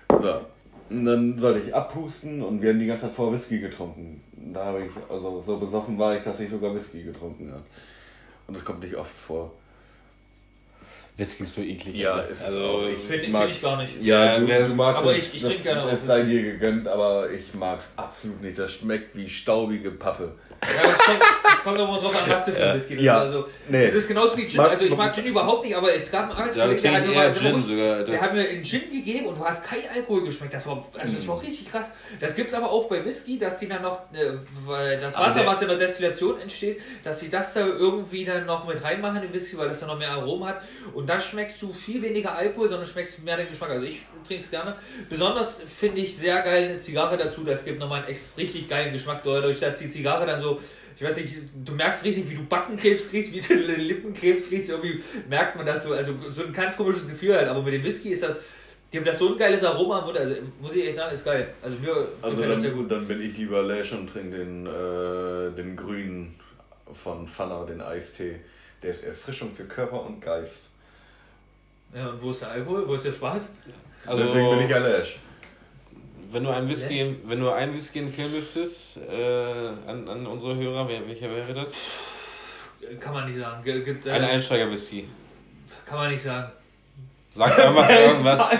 So. 0.09 0.41
Und 0.89 1.05
dann 1.05 1.37
sollte 1.37 1.59
ich 1.59 1.73
abpusten 1.73 2.41
und 2.41 2.61
wir 2.61 2.69
haben 2.69 2.79
die 2.79 2.87
ganze 2.87 3.03
Zeit 3.03 3.13
vor 3.13 3.31
Whisky 3.31 3.59
getrunken. 3.59 4.21
Da 4.53 4.65
habe 4.65 4.85
ich, 4.85 4.91
also 5.11 5.41
so 5.45 5.57
besoffen 5.57 5.97
war 5.99 6.15
ich, 6.17 6.23
dass 6.23 6.39
ich 6.39 6.49
sogar 6.49 6.73
Whisky 6.73 7.03
getrunken 7.03 7.51
habe. 7.51 7.63
Und 8.47 8.57
das 8.57 8.65
kommt 8.65 8.81
nicht 8.81 8.95
oft 8.95 9.15
vor. 9.15 9.51
Whisky 11.19 11.43
ist 11.43 11.55
so 11.55 11.61
eklig. 11.61 11.95
Ja, 11.95 12.19
ist 12.21 12.39
es 12.41 12.45
also. 12.45 12.83
Ich 12.89 13.05
Finde 13.07 13.25
find 13.37 13.51
ich 13.51 13.61
gar 13.61 13.77
nicht. 13.81 14.01
Ja, 14.01 14.25
Ja, 14.25 14.39
du, 14.39 14.67
du 14.69 14.73
magst 14.75 15.01
aber 15.03 15.11
es, 15.11 15.17
ich- 15.19 15.35
ich 15.35 15.41
das, 15.41 15.49
trinke 15.51 15.63
gerne 15.63 15.83
auch 15.83 15.91
Es 15.91 16.05
sei 16.05 16.21
dir 16.23 16.41
gegönnt, 16.41 16.87
aber 16.87 17.29
ich 17.29 17.53
mag's 17.53 17.89
absolut 17.97 18.41
nicht. 18.41 18.57
Das 18.57 18.71
schmeckt 18.71 19.15
wie 19.15 19.29
staubige 19.29 19.91
Pappe. 19.91 20.33
Ja, 20.61 20.89
es 20.91 20.97
kommt, 20.97 21.21
es 21.21 21.65
aber 21.65 21.77
drauf 21.99 22.25
an, 22.27 22.33
was 22.33 22.45
du 22.45 22.51
für 22.51 22.63
ein 22.69 22.75
Whisky 22.75 22.95
Ja. 23.01 23.19
Also, 23.19 23.45
Nee. 23.69 23.85
Es 23.85 23.93
ist 23.93 24.09
genauso 24.09 24.35
wie 24.35 24.45
Gin. 24.45 24.57
Mag- 24.57 24.71
Also, 24.71 24.83
ich 24.85 24.95
mag 24.97 25.15
Gin 25.15 25.25
überhaupt 25.25 25.63
nicht, 25.63 25.73
aber 25.75 25.93
es 25.93 26.11
gab 26.11 26.23
einen 26.23 26.31
Ja, 26.31 26.63
Arbeitskollegen, 26.63 27.13
der 27.13 27.33
Gin 27.33 27.61
sogar. 27.65 27.95
Der 27.95 28.03
Das, 28.03 28.21
hat 28.21 28.33
mir 28.33 28.41
einen 28.49 28.63
Gin 28.65 28.91
gegeben 28.91 29.27
und 29.27 29.37
du 29.37 29.45
hast 29.45 29.65
keinen 29.65 29.87
Alkohol 29.93 30.25
geschmeckt. 30.25 30.53
Das 30.53 30.67
war, 30.67 30.85
also 30.97 31.13
das 31.15 31.27
war 31.29 31.41
richtig 31.41 31.71
krass. 31.71 31.91
Das 32.19 32.35
gibt 32.35 32.49
es 32.49 32.53
aber 32.53 32.69
auch 32.69 32.89
bei 32.89 33.05
Whisky, 33.05 33.39
dass 33.39 33.57
die 33.59 33.69
dann 33.69 33.83
noch, 33.83 33.99
äh, 34.13 34.33
weil 34.65 34.99
das 34.99 35.17
Wasser, 35.17 35.39
der- 35.41 35.47
was 35.49 35.61
in 35.61 35.69
der 35.69 35.77
Destillation 35.77 36.39
entsteht, 36.41 36.81
dass 37.05 37.21
sie 37.21 37.29
das 37.29 37.53
da 37.53 37.61
irgendwie 37.65 38.25
dann 38.25 38.45
noch 38.45 38.67
mit 38.67 38.83
reinmachen 38.83 39.23
in 39.23 39.31
Whisky, 39.33 39.57
weil 39.57 39.69
das 39.69 39.79
dann 39.79 39.87
noch 39.87 39.97
mehr 39.97 40.11
Aromen 40.11 40.45
hat. 40.49 40.61
Und 40.93 41.08
dann 41.09 41.19
schmeckst 41.19 41.61
du 41.61 41.73
viel 41.73 42.01
weniger 42.01 42.35
Alkohol, 42.35 42.69
sondern 42.69 42.87
schmeckst 42.87 43.23
mehr 43.23 43.37
den 43.37 43.49
Geschmack. 43.49 43.71
Also 43.71 43.85
ich 43.85 44.01
trinke 44.27 44.43
es 44.43 44.49
gerne. 44.49 44.75
Besonders 45.09 45.61
finde 45.63 46.01
ich 46.01 46.15
sehr 46.15 46.41
geil 46.41 46.69
eine 46.69 46.79
Zigarre 46.79 47.17
dazu. 47.17 47.43
Das 47.43 47.65
gibt 47.65 47.79
nochmal 47.79 48.03
einen 48.03 48.15
richtig 48.37 48.69
geilen 48.69 48.93
Geschmack 48.93 49.23
dadurch, 49.23 49.59
dass 49.59 49.79
die 49.79 49.89
Zigarre 49.89 50.25
dann 50.25 50.39
so 50.39 50.59
ich 50.99 51.05
weiß 51.05 51.15
nicht, 51.15 51.37
du 51.63 51.71
merkst 51.71 52.03
richtig, 52.03 52.29
wie 52.29 52.35
du 52.35 52.43
Backenkrebs 52.43 53.09
kriegst, 53.09 53.31
wie 53.31 53.39
du 53.39 53.53
Lippenkrebs 53.77 54.49
kriegst. 54.49 54.69
Irgendwie 54.69 55.01
merkt 55.29 55.55
man 55.55 55.65
das 55.65 55.83
so. 55.83 55.93
Also 55.93 56.13
so 56.27 56.43
ein 56.43 56.51
ganz 56.51 56.75
komisches 56.75 57.07
Gefühl 57.07 57.37
halt. 57.37 57.47
Aber 57.47 57.61
mit 57.61 57.73
dem 57.73 57.85
Whisky 57.85 58.09
ist 58.09 58.21
das, 58.21 58.43
die 58.91 58.97
haben 58.97 59.05
das 59.05 59.17
so 59.17 59.31
ein 59.31 59.37
geiles 59.37 59.63
Aroma 59.63 59.99
im 59.99 60.05
Mund. 60.07 60.17
Also 60.17 60.35
muss 60.59 60.75
ich 60.75 60.85
echt 60.85 60.97
sagen, 60.97 61.13
ist 61.13 61.23
geil. 61.23 61.53
Also 61.61 61.77
mir 61.77 62.09
Also 62.21 62.35
gefällt 62.35 62.53
das 62.53 62.61
sehr 62.61 62.71
gut. 62.71 62.91
dann 62.91 63.07
bin 63.07 63.21
ich 63.21 63.37
lieber 63.37 63.63
Lash 63.63 63.93
und 63.93 64.07
trinke 64.11 64.39
den, 64.39 64.65
äh, 64.65 65.55
den 65.55 65.77
grünen 65.77 66.35
von 66.91 67.27
Fanna, 67.29 67.63
den 67.63 67.79
Eistee. 67.79 68.41
Der 68.83 68.89
ist 68.89 69.05
Erfrischung 69.05 69.53
für 69.55 69.63
Körper 69.63 70.05
und 70.05 70.19
Geist. 70.19 70.68
Ja, 71.95 72.09
und 72.09 72.21
wo 72.21 72.29
ist 72.29 72.41
der 72.41 72.51
Alkohol? 72.51 72.87
Wo 72.87 72.93
ist 72.93 73.05
der 73.05 73.11
Spaß? 73.11 73.49
also, 74.05 74.23
Deswegen 74.23 74.49
bin 74.51 74.59
ich 74.61 74.69
ja 74.69 74.77
Lash. 74.77 75.17
wenn 76.31 76.43
du 76.43 76.49
einen 76.49 76.69
Whisky, 76.69 77.15
wenn 77.25 77.39
du 77.39 77.49
einen 77.49 77.73
Whisky 77.73 77.99
empfehlen 77.99 78.31
müsstest 78.31 78.97
äh, 78.97 79.69
an, 79.87 80.07
an 80.07 80.25
unsere 80.27 80.55
Hörer, 80.55 80.87
wer, 80.87 81.07
welcher 81.07 81.29
wäre 81.29 81.53
das? 81.53 81.73
Kann 82.99 83.13
man 83.13 83.27
nicht 83.27 83.37
sagen. 83.39 83.63
Ge- 83.63 83.83
Gibt, 83.83 84.05
äh, 84.05 84.11
Ein 84.11 84.23
Einsteiger 84.23 84.71
whisky 84.71 85.07
kann 85.85 85.97
man 85.97 86.11
nicht 86.11 86.21
sagen. 86.21 86.51
Sag 87.31 87.57
irgendwas, 87.57 87.89
irgendwas. 87.89 88.39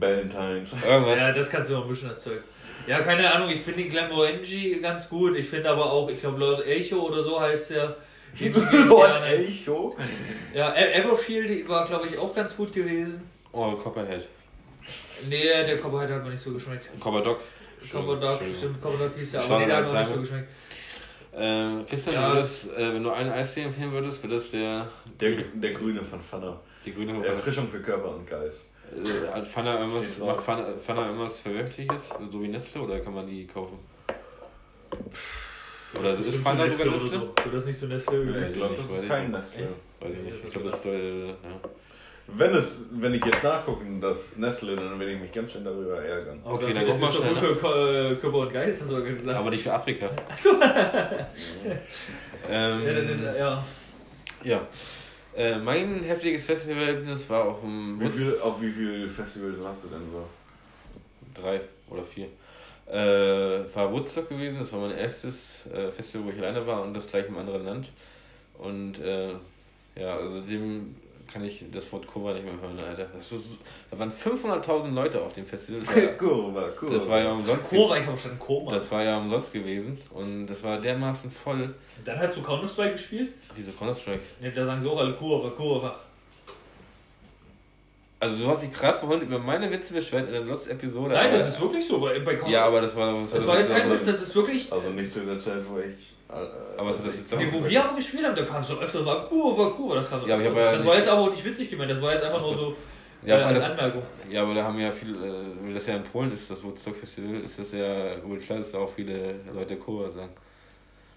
Valentine's. 0.00 0.70
Irgendwas. 0.88 1.18
Ja, 1.18 1.32
das 1.32 1.50
kannst 1.50 1.70
du 1.70 1.74
noch 1.74 1.86
mischen, 1.86 2.08
das 2.08 2.22
Zeug. 2.22 2.42
Ja, 2.86 3.00
keine 3.00 3.32
Ahnung, 3.32 3.50
ich 3.50 3.60
finde 3.60 3.82
den 3.82 3.90
Glenmorangie 3.90 4.80
ganz 4.80 5.08
gut. 5.08 5.36
Ich 5.36 5.48
finde 5.48 5.68
aber 5.70 5.92
auch, 5.92 6.08
ich 6.08 6.18
glaube 6.18 6.38
Lord 6.38 6.66
Echo 6.66 6.96
oder 7.06 7.22
so 7.22 7.38
heißt 7.40 7.72
der. 7.72 7.96
Lord 8.88 9.08
Ja, 9.10 9.24
Echo. 9.26 9.96
Ja, 10.54 10.74
Everfield 10.74 11.68
war, 11.68 11.86
glaube 11.86 12.06
ich, 12.08 12.16
auch 12.18 12.34
ganz 12.34 12.56
gut 12.56 12.72
gewesen. 12.72 13.22
Oh, 13.52 13.72
Copperhead. 13.72 14.28
Nee, 15.28 15.42
der 15.44 15.78
Copperhead 15.78 16.10
hat 16.10 16.24
mir 16.24 16.30
nicht 16.30 16.42
so 16.42 16.52
geschmeckt. 16.52 16.88
Copperdoc. 17.00 17.40
Copperdoc, 17.92 18.40
stimmt, 18.56 18.80
Copperdoc 18.80 19.16
hieß 19.16 19.32
Schau 19.32 19.54
aber 19.54 19.58
nee, 19.60 19.66
der 19.66 19.76
hat 19.78 19.92
mir 19.92 20.00
nicht 20.00 20.14
so 20.14 20.20
geschmeckt. 20.20 20.48
Ähm, 21.32 21.86
Christian, 21.88 22.14
Ja. 22.16 22.28
würdest, 22.32 22.76
äh, 22.76 22.92
wenn 22.94 23.02
du 23.04 23.10
einen 23.10 23.30
Eistee 23.30 23.62
empfehlen 23.62 23.92
würdest, 23.92 24.22
wäre 24.24 24.34
das 24.34 24.50
der, 24.50 24.88
Der, 25.20 25.30
der 25.54 25.72
Grüne 25.74 26.02
von 26.04 26.20
Pfanner. 26.20 26.60
die 26.84 26.92
grüne 26.94 27.24
Erfrischung 27.24 27.68
für 27.68 27.80
Körper 27.80 28.14
und 28.16 28.26
Geist. 28.28 28.68
äh, 28.92 29.32
Hat 29.32 29.46
Pfanner 29.46 29.78
irgendwas, 29.78 30.18
macht. 30.18 30.40
Pfanner, 30.42 30.74
Pfanner 30.74 31.06
irgendwas 31.06 31.38
Verwerfliches, 31.40 32.12
so 32.30 32.42
wie 32.42 32.48
Nestle, 32.48 32.80
oder 32.82 32.98
kann 33.00 33.14
man 33.14 33.26
die 33.28 33.46
kaufen? 33.46 33.78
Oder 35.98 36.12
ist 36.12 36.24
zu 36.24 36.30
sogar 36.30 36.54
Nestle 36.54 36.90
Nestle? 36.90 37.08
oder 37.18 37.26
so. 37.36 37.44
Wird 37.44 37.54
das 37.54 37.64
nicht 37.66 37.78
so 37.80 37.86
Nestle? 37.86 38.34
Weiß 38.34 38.42
ich 38.42 38.48
ich 38.50 38.54
glaube, 38.56 38.70
nicht, 38.74 38.84
das 38.84 38.90
weiß 38.90 39.02
ist 39.02 39.08
kein. 39.08 39.30
Nestle. 39.30 39.68
Weiß 40.00 40.14
ich 40.14 40.22
nicht. 40.22 40.44
Ich 40.44 40.50
glaube, 40.52 40.70
das 40.70 40.78
ist 40.78 40.86
äh, 40.86 41.26
ja. 41.28 41.34
Wenn, 42.32 42.54
es, 42.54 42.78
wenn 42.92 43.14
ich 43.14 43.24
jetzt 43.24 43.42
nachgucke, 43.42 43.84
das 44.00 44.36
Nestle, 44.36 44.76
dann 44.76 45.00
werde 45.00 45.14
ich 45.14 45.20
mich 45.20 45.32
ganz 45.32 45.50
schön 45.50 45.64
darüber 45.64 46.00
ärgern. 46.00 46.38
Okay, 46.44 46.64
Aber 46.66 46.74
dann 46.74 46.86
ist 46.86 47.04
für 47.38 47.56
Ko- 47.56 47.86
äh, 47.88 48.14
Körper 48.14 48.38
und 48.38 48.52
Geist, 48.52 48.82
hast 48.82 48.92
du 48.92 49.02
gesagt. 49.02 49.36
Aber 49.36 49.50
nicht 49.50 49.64
für 49.64 49.72
Afrika. 49.72 50.08
ähm, 52.48 52.80
ja, 52.86 52.92
dann 52.92 53.08
ist, 53.08 53.22
ja. 53.24 53.64
ja. 54.44 54.60
Äh, 55.36 55.58
mein 55.58 56.02
heftiges 56.04 56.44
Festivalerlebnis 56.44 57.28
war 57.30 57.44
auf 57.46 57.60
dem 57.60 58.00
Wie 58.00 58.08
viel, 58.08 58.38
auf 58.40 58.60
wie 58.62 58.70
viele 58.70 59.08
Festivals 59.08 59.62
warst 59.62 59.84
du 59.84 59.88
denn 59.88 60.02
so? 60.12 60.24
drei 61.40 61.60
oder 61.88 62.02
vier. 62.02 62.26
Äh, 62.90 63.74
war 63.74 63.92
Woodstock 63.92 64.28
gewesen, 64.28 64.58
das 64.58 64.72
war 64.72 64.80
mein 64.80 64.96
erstes 64.96 65.66
äh, 65.66 65.90
Festival, 65.92 66.26
wo 66.26 66.30
ich 66.30 66.38
alleine 66.38 66.66
war 66.66 66.82
und 66.82 66.92
das 66.92 67.08
gleich 67.08 67.28
im 67.28 67.38
anderen 67.38 67.64
Land. 67.64 67.88
Und 68.58 68.98
äh, 69.00 69.30
ja, 69.94 70.16
also 70.16 70.40
dem 70.40 70.96
kann 71.32 71.44
ich 71.44 71.64
das 71.72 71.92
Wort 71.92 72.06
Kurva 72.06 72.32
nicht 72.32 72.44
mehr 72.44 72.60
hören, 72.60 72.78
Alter. 72.78 73.06
Das 73.14 73.30
ist, 73.30 73.56
da 73.90 73.98
waren 73.98 74.10
500.000 74.10 74.92
Leute 74.92 75.22
auf 75.22 75.32
dem 75.32 75.46
Festival. 75.46 75.82
Kurva, 76.18 76.68
Kurva. 76.70 76.94
das 76.94 77.08
war 77.08 77.20
ja 77.20 77.32
umsonst. 77.32 77.70
Kurva, 77.70 77.96
ich 77.98 78.06
habe 78.06 78.18
schon 78.18 78.38
Koma. 78.38 78.72
Das 78.72 78.90
war 78.90 79.04
ja 79.04 79.18
umsonst 79.18 79.52
gewesen 79.52 79.96
und 80.10 80.48
das 80.48 80.62
war 80.62 80.78
dermaßen 80.78 81.30
voll. 81.30 81.72
Dann 82.04 82.18
hast 82.18 82.36
du 82.36 82.42
Counter-Strike 82.42 82.92
gespielt? 82.92 83.34
Wieso 83.54 83.70
Counter-Strike? 83.72 84.20
Ne, 84.40 84.50
da 84.50 84.64
sagen 84.64 84.80
sie 84.80 84.88
auch 84.88 84.98
alle 84.98 85.14
Kurva, 85.14 85.50
Kurva. 85.50 86.00
Also 88.22 88.36
du 88.36 88.48
hast 88.50 88.62
dich 88.62 88.72
gerade 88.72 88.98
vorhin 88.98 89.22
über 89.22 89.38
meine 89.38 89.70
Witze 89.70 89.94
beschwert 89.94 90.26
in 90.26 90.32
der 90.32 90.42
Lost-Episode. 90.42 91.14
Nein, 91.14 91.28
aber- 91.28 91.38
das 91.38 91.48
ist 91.48 91.60
wirklich 91.60 91.86
so. 91.88 92.00
Bei, 92.00 92.18
bei 92.18 92.38
Ja, 92.48 92.66
aber 92.66 92.82
das 92.82 92.94
war... 92.94 93.18
das 93.32 93.46
war 93.46 93.58
jetzt 93.58 93.72
kein 93.74 93.90
Witz, 93.90 94.04
das 94.04 94.20
ist 94.20 94.34
wirklich. 94.34 94.70
Also 94.70 94.90
nicht 94.90 95.10
zu 95.10 95.20
der 95.20 95.38
Zeit, 95.38 95.62
wo 95.68 95.78
ich. 95.78 95.86
Äh, 96.28 96.32
Aber 96.78 96.90
was 96.90 96.98
hat 96.98 97.06
das 97.06 97.16
jetzt 97.16 97.34
Nee, 97.34 97.48
wo 97.50 97.66
wir 97.66 97.82
aber 97.84 97.96
gespielt 97.96 98.24
haben, 98.24 98.36
da 98.36 98.44
kam 98.44 98.62
es 98.62 98.68
doch 98.68 98.80
öfters 98.80 99.04
mal 99.04 99.24
Kurva, 99.24 99.70
Kurva. 99.70 99.94
Das, 99.96 100.10
kam 100.10 100.26
Ja, 100.28 100.34
aber 100.34 100.42
ich 100.44 100.48
hab 100.50 100.56
ja 100.56 100.72
das 100.72 100.86
war 100.86 100.96
jetzt 100.96 101.08
aber 101.08 101.20
auch 101.22 101.30
nicht 101.30 101.44
witzig 101.44 101.70
gemeint, 101.70 101.90
das 101.90 102.00
war 102.02 102.12
jetzt 102.12 102.22
einfach 102.22 102.40
nur 102.42 102.56
so 102.56 102.76
Ja, 103.24 103.38
äh, 103.38 103.42
als 103.42 103.58
allem- 103.60 103.70
Anmerkung. 103.72 104.02
Ja, 104.30 104.42
aber 104.42 104.54
da 104.54 104.64
haben 104.64 104.78
ja 104.78 104.90
viele, 104.90 105.14
äh, 105.26 105.32
weil 105.64 105.74
das 105.74 105.86
ja 105.86 105.96
in 105.96 106.04
Polen 106.04 106.30
ist, 106.32 106.50
das 106.50 106.62
Woodstock 106.62 106.96
Festival, 106.96 107.40
ist 107.40 107.58
das 107.58 107.72
ja 107.72 108.22
wohl 108.22 108.36
klar, 108.38 108.58
dass 108.58 108.70
da 108.72 108.78
auch 108.78 108.90
viele 108.90 109.36
Leute 109.52 109.76
Kurva 109.76 110.08
sagen. 110.10 110.30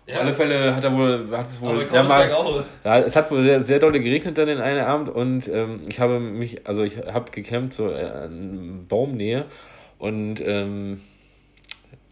Ja, 0.05 0.15
Auf 0.15 0.21
alle 0.21 0.33
Fälle 0.33 0.75
hat 0.75 0.83
er 0.83 0.93
wohl, 0.93 1.27
hat 1.31 1.47
es 1.47 1.61
wohl, 1.61 1.85
Counter-Strike 1.85 2.33
mal, 2.33 2.65
ja, 2.83 2.99
es 2.99 3.15
hat 3.15 3.31
wohl 3.31 3.41
sehr, 3.41 3.63
sehr 3.63 3.79
dolle 3.79 4.01
geregnet 4.01 4.37
dann 4.37 4.47
den 4.47 4.59
einen 4.59 4.81
Abend 4.81 5.07
und 5.07 5.47
ähm, 5.47 5.79
ich 5.87 6.01
habe 6.01 6.19
mich, 6.19 6.67
also 6.67 6.83
ich 6.83 6.97
habe 6.97 7.31
gecampt 7.31 7.73
so 7.73 7.89
äh, 7.89 8.25
in 8.25 8.85
Baumnähe 8.87 9.45
und 9.99 10.41
ähm, 10.41 10.99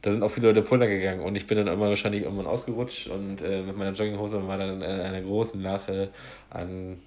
da 0.01 0.09
sind 0.09 0.23
auch 0.23 0.30
viele 0.30 0.47
Leute 0.47 0.61
Puller 0.61 0.88
gegangen 0.88 1.19
und 1.19 1.35
ich 1.35 1.47
bin 1.47 1.57
dann 1.57 1.68
immer 1.68 1.89
wahrscheinlich 1.89 2.23
irgendwann 2.23 2.47
ausgerutscht 2.47 3.07
und 3.07 3.41
äh, 3.41 3.61
mit 3.61 3.77
meiner 3.77 3.91
Jogginghose 3.91 4.47
war 4.47 4.57
dann 4.57 4.81
äh, 4.81 4.85
eine 4.85 5.22
große 5.22 5.57
Lache 5.57 6.09
an 6.49 6.97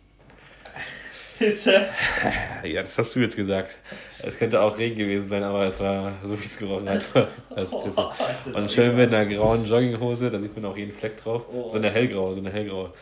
Pisse. 1.39 1.87
Ja, 2.65 2.81
das 2.81 2.97
hast 2.97 3.15
du 3.15 3.21
jetzt 3.21 3.37
gesagt. 3.37 3.75
Es 4.23 4.39
könnte 4.39 4.61
auch 4.61 4.79
Regen 4.79 4.97
gewesen 4.97 5.29
sein, 5.29 5.43
aber 5.43 5.67
es 5.67 5.79
war 5.81 6.13
so 6.23 6.41
wie 6.41 6.45
es 6.45 6.57
gerochen 6.57 6.89
hat. 6.89 7.03
als 7.55 7.71
Pisse. 7.71 8.01
Oh, 8.01 8.13
das 8.47 8.57
Und 8.57 8.71
schön 8.71 8.97
mit 8.97 9.13
einer 9.13 9.27
grauen 9.27 9.67
Jogginghose, 9.67 10.31
da 10.31 10.41
sieht 10.41 10.55
man 10.57 10.65
auch 10.65 10.77
jeden 10.77 10.93
Fleck 10.93 11.17
drauf. 11.19 11.47
Oh. 11.53 11.69
So 11.69 11.77
eine 11.79 11.91
hellgraue, 11.91 12.33
so 12.35 12.41
eine 12.41 12.51
hellgraue. 12.51 12.93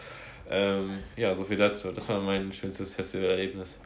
Ähm, 0.50 0.98
ja, 1.16 1.32
so 1.34 1.44
viel 1.44 1.56
dazu. 1.56 1.92
Das 1.92 2.08
war 2.08 2.20
mein 2.20 2.52
schönstes 2.52 2.94
Festivalerlebnis. 2.94 3.78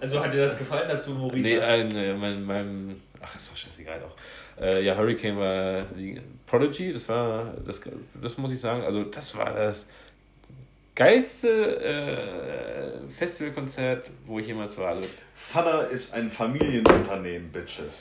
Also 0.00 0.22
hat 0.22 0.32
dir 0.32 0.40
das 0.40 0.56
gefallen, 0.56 0.88
dass 0.88 1.04
du 1.04 1.12
Morin 1.12 1.42
Nee, 1.42 1.60
hast? 1.60 1.68
äh, 1.68 1.84
nee, 1.84 2.12
mein, 2.14 2.44
mein, 2.44 3.02
ach, 3.20 3.34
ist 3.36 3.50
doch 3.50 3.56
scheißegal 3.56 4.00
auch. 4.04 4.62
Äh, 4.62 4.82
ja, 4.84 4.96
Hurricane 4.96 5.36
war 5.36 5.82
die 5.98 6.20
Prodigy, 6.46 6.92
das 6.92 7.08
war, 7.08 7.52
das, 7.66 7.80
das 8.14 8.38
muss 8.38 8.52
ich 8.52 8.60
sagen, 8.60 8.82
also 8.82 9.04
das 9.04 9.36
war 9.36 9.52
das 9.52 9.86
geilste 11.00 11.48
äh, 11.82 13.10
Festivalkonzert, 13.10 14.10
wo 14.26 14.38
ich 14.38 14.46
jemals 14.46 14.76
war. 14.76 14.88
Also, 14.90 15.08
Pfanner 15.34 15.88
ist 15.88 16.12
ein 16.12 16.30
Familienunternehmen, 16.30 17.50
Bitches. 17.50 17.94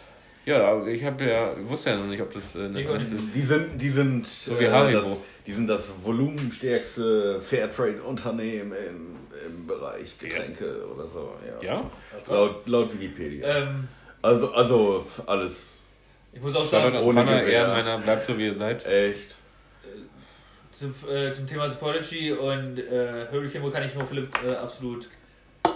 ja, 0.45 0.67
aber 0.67 0.87
ich 0.87 1.03
habe 1.05 1.23
ja, 1.23 1.53
ich 1.53 1.69
wusste 1.69 1.91
ja 1.91 1.95
noch 1.95 2.07
nicht, 2.07 2.21
ob 2.21 2.33
das 2.33 2.55
äh, 2.55 2.65
eine 2.65 2.83
Ernst 2.83 3.09
ist. 3.11 3.33
Die 3.33 3.41
sind, 3.41 3.81
die 3.81 3.89
sind, 3.89 4.27
wie 4.59 4.67
Haribo. 4.67 4.99
das, 4.99 5.17
die 5.47 5.53
sind 5.53 5.67
das 5.67 5.89
volumenstärkste 6.03 7.41
Fairtrade-Unternehmen 7.41 8.73
im, 8.73 9.15
im 9.47 9.65
Bereich 9.65 10.19
Getränke 10.19 10.85
oder 10.93 11.07
so. 11.07 11.33
Ja. 11.63 11.75
Ja? 11.75 11.91
Laut, 12.27 12.67
laut 12.67 12.93
Wikipedia. 12.93 13.47
Ähm, 13.59 13.87
Also, 14.21 14.51
also 14.51 15.05
alles 15.25 15.69
ich 16.33 16.41
muss 16.41 16.55
auch 16.55 16.65
sagen, 16.65 16.95
ohne 16.97 17.21
Pfanner, 17.21 17.39
Gewehr. 17.39 17.53
Ehrenmänner, 17.53 17.97
bleibt 17.99 18.23
so 18.23 18.37
wie 18.37 18.45
ihr 18.47 18.53
seid. 18.53 18.85
echt. 18.85 19.35
Zum, 20.79 20.95
äh, 21.09 21.31
zum 21.31 21.45
Thema 21.45 21.67
Prodigy 21.67 22.31
und 22.31 22.79
äh, 22.79 23.27
Hurricane 23.31 23.61
Wo 23.61 23.69
kann 23.69 23.83
ich 23.83 23.93
nur 23.93 24.07
Philipp 24.07 24.29
äh, 24.45 24.55
absolut 24.55 25.07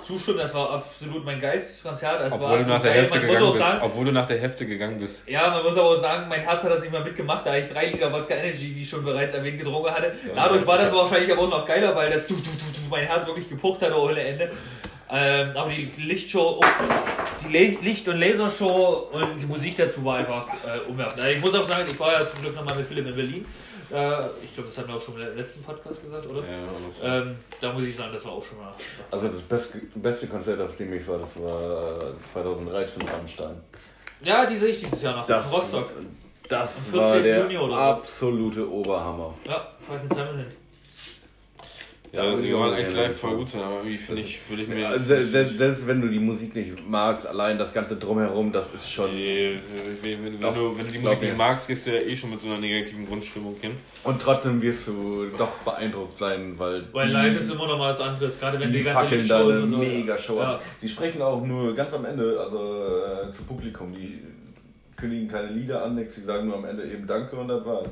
zustimmen. 0.05 0.37
Das 0.37 0.53
war 0.53 0.71
absolut 0.71 1.25
mein 1.25 1.39
geilstes 1.39 1.83
Konzert. 1.83 2.21
Das 2.21 2.33
war 2.33 2.41
Obwohl 2.41 2.63
du 2.63 2.69
nach 2.69 2.81
der 2.81 2.91
geil. 2.91 3.01
Hälfte 3.01 3.19
muss 3.19 3.27
gegangen 3.27 3.51
bist. 3.51 3.57
sagen, 3.59 3.79
Obwohl 3.83 4.05
du 4.05 4.11
nach 4.11 4.25
der 4.25 4.39
Hälfte 4.39 4.65
gegangen 4.65 4.97
bist. 4.97 5.27
Ja, 5.27 5.49
man 5.49 5.63
muss 5.63 5.77
aber 5.77 5.89
auch 5.89 6.01
sagen, 6.01 6.29
mein 6.29 6.41
Herz 6.41 6.63
hat 6.63 6.71
das 6.71 6.81
nicht 6.81 6.91
mehr 6.91 7.01
mitgemacht, 7.01 7.45
da 7.45 7.55
ich 7.55 7.67
drei 7.67 7.87
Liter 7.87 8.11
Wodka 8.11 8.33
Energy, 8.33 8.75
wie 8.75 8.81
ich 8.81 8.89
schon 8.89 9.03
bereits 9.03 9.33
erwähnt, 9.33 9.57
getrunken 9.59 9.91
hatte. 9.91 10.13
Dadurch 10.33 10.65
war 10.65 10.77
das 10.77 10.93
wahrscheinlich 10.93 11.31
aber 11.31 11.43
auch 11.43 11.49
noch 11.49 11.65
geiler, 11.65 11.95
weil 11.95 12.09
das 12.09 12.25
du, 12.27 12.35
du, 12.35 12.41
du, 12.41 12.49
du, 12.49 12.89
mein 12.89 13.05
Herz 13.05 13.25
wirklich 13.25 13.49
gepucht 13.49 13.81
hat 13.81 13.93
ohne 13.93 14.21
Ende. 14.21 14.51
Ähm, 15.11 15.51
aber 15.55 15.69
die 15.69 16.01
Lichtshow, 16.01 16.59
oh, 16.59 16.65
die 17.45 17.51
Le 17.51 17.77
Licht- 17.81 18.07
und 18.07 18.17
Lasershow 18.17 19.09
und 19.11 19.39
die 19.39 19.45
Musik 19.45 19.77
dazu 19.77 20.03
war 20.03 20.17
einfach 20.17 20.47
äh, 20.47 20.89
umwerfend. 20.89 21.21
Also 21.21 21.35
ich 21.35 21.41
muss 21.41 21.53
auch 21.53 21.67
sagen, 21.67 21.87
ich 21.91 21.99
war 21.99 22.13
ja 22.13 22.25
zum 22.25 22.41
Glück 22.41 22.55
nochmal 22.55 22.77
mit 22.77 22.87
Philipp 22.87 23.05
in 23.07 23.15
Berlin. 23.15 23.45
Äh, 23.93 24.25
ich 24.43 24.55
glaube, 24.55 24.69
das 24.69 24.77
hatten 24.79 24.87
wir 24.87 24.95
auch 24.95 25.01
schon 25.03 25.21
im 25.21 25.37
letzten 25.37 25.61
Podcast 25.61 26.01
gesagt, 26.03 26.27
oder? 26.29 26.41
Ja, 26.41 26.67
alles. 26.81 27.01
Ähm, 27.03 27.35
da 27.61 27.73
muss 27.73 27.83
ich 27.83 27.95
sagen, 27.95 28.11
das 28.11 28.25
war 28.25 28.31
auch 28.31 28.43
schon 28.43 28.57
mal. 28.57 28.73
Also 29.11 29.27
das 29.27 29.41
beste, 29.41 29.77
beste 29.93 30.27
Konzert, 30.27 30.59
auf 30.61 30.75
dem 30.77 30.93
ich 30.93 31.07
war, 31.07 31.19
das 31.19 31.39
war 31.39 32.09
äh, 32.09 32.13
2013 32.33 33.07
Rammstein. 33.07 33.61
Ja, 34.23 34.45
die 34.47 34.57
sehe 34.57 34.69
ich 34.69 34.79
dieses 34.79 35.01
Jahr 35.01 35.17
noch. 35.17 35.27
Das, 35.27 35.47
in 35.47 35.53
Rostock. 35.53 35.89
das 36.49 36.91
war 36.91 37.13
14. 37.13 37.23
der 37.23 37.51
Juni 37.51 37.73
absolute 37.73 38.71
Oberhammer. 38.71 39.35
Ja, 39.45 39.67
fahr 39.85 39.97
ich 39.97 40.03
mit 40.03 40.13
Simon 40.13 40.37
hin. 40.37 40.62
Ja, 42.13 42.21
also 42.21 42.41
die 42.43 42.53
waren 42.53 42.73
echt 42.75 42.93
live 42.95 43.17
voll 43.19 43.37
gut 43.37 43.49
sein, 43.49 43.61
aber 43.63 43.77
irgendwie 43.77 43.97
finde 43.97 44.21
ich, 44.21 44.39
würde 44.47 44.61
ich 44.63 44.67
mir. 44.69 44.79
Ja, 44.81 44.99
se- 44.99 45.25
selbst, 45.25 45.57
selbst 45.57 45.87
wenn 45.87 45.99
du 45.99 46.07
die 46.07 46.19
Musik 46.19 46.53
nicht 46.55 46.87
magst, 46.87 47.25
allein 47.25 47.57
das 47.57 47.73
ganze 47.73 47.95
Drumherum, 47.95 48.51
das 48.51 48.71
ist 48.73 48.89
schon... 48.91 49.15
Nee, 49.15 49.57
wenn, 50.03 50.23
wenn, 50.23 50.39
Doch, 50.39 50.53
du, 50.53 50.77
wenn 50.77 50.85
du 50.85 50.91
die 50.91 50.99
Musik 50.99 51.21
nicht 51.21 51.37
magst, 51.37 51.67
gehst 51.67 51.87
du 51.87 51.91
ja 51.91 52.01
eh 52.01 52.15
schon 52.15 52.29
mit 52.29 52.39
so 52.39 52.49
einer 52.49 52.59
negativen 52.59 53.07
Grundstimmung 53.07 53.55
hin. 53.59 53.71
Und 54.03 54.21
trotzdem 54.21 54.61
wirst 54.61 54.87
du 54.87 55.25
doch 55.37 55.57
beeindruckt 55.59 56.17
sein, 56.19 56.53
weil, 56.57 56.83
Weil 56.93 57.07
die, 57.07 57.13
live 57.13 57.37
ist 57.39 57.49
immer 57.51 57.67
noch 57.67 57.77
mal 57.79 57.89
was 57.89 57.99
anderes, 57.99 58.39
gerade 58.39 58.59
wenn 58.59 58.71
die 58.71 58.77
die 58.77 58.83
ganze 58.83 58.99
fackeln 59.01 59.27
da 59.27 59.39
eine 59.47 59.65
mega 59.65 60.17
Show 60.17 60.37
Ja. 60.37 60.55
ab. 60.55 60.63
Die 60.83 60.89
sprechen 60.89 61.21
auch 61.21 61.43
nur 61.43 61.75
ganz 61.75 61.93
am 61.93 62.05
Ende, 62.05 62.39
also 62.39 62.93
äh, 63.27 63.31
zu 63.31 63.43
Publikum. 63.43 63.91
Die 63.91 64.21
kündigen 64.95 65.27
keine 65.27 65.47
Lieder 65.49 65.83
an, 65.83 65.95
nichts, 65.95 66.13
die 66.15 66.21
sagen 66.21 66.47
nur 66.47 66.57
am 66.57 66.65
Ende 66.65 66.83
eben 66.83 67.07
Danke 67.07 67.35
und 67.35 67.47
das 67.47 67.65
war's. 67.65 67.89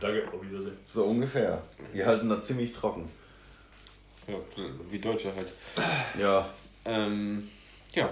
Danke, 0.00 0.22
auf 0.32 0.48
Wiedersehen. 0.48 0.76
So 0.86 1.02
ungefähr. 1.04 1.60
Die 1.92 2.04
halten 2.04 2.28
das 2.28 2.44
ziemlich 2.44 2.72
trocken. 2.72 3.08
Ja, 4.26 4.34
wie 4.88 4.98
Deutsche 4.98 5.32
halt. 5.34 5.48
Ja, 6.18 6.48
Ähm, 6.86 7.48
ja, 7.94 8.10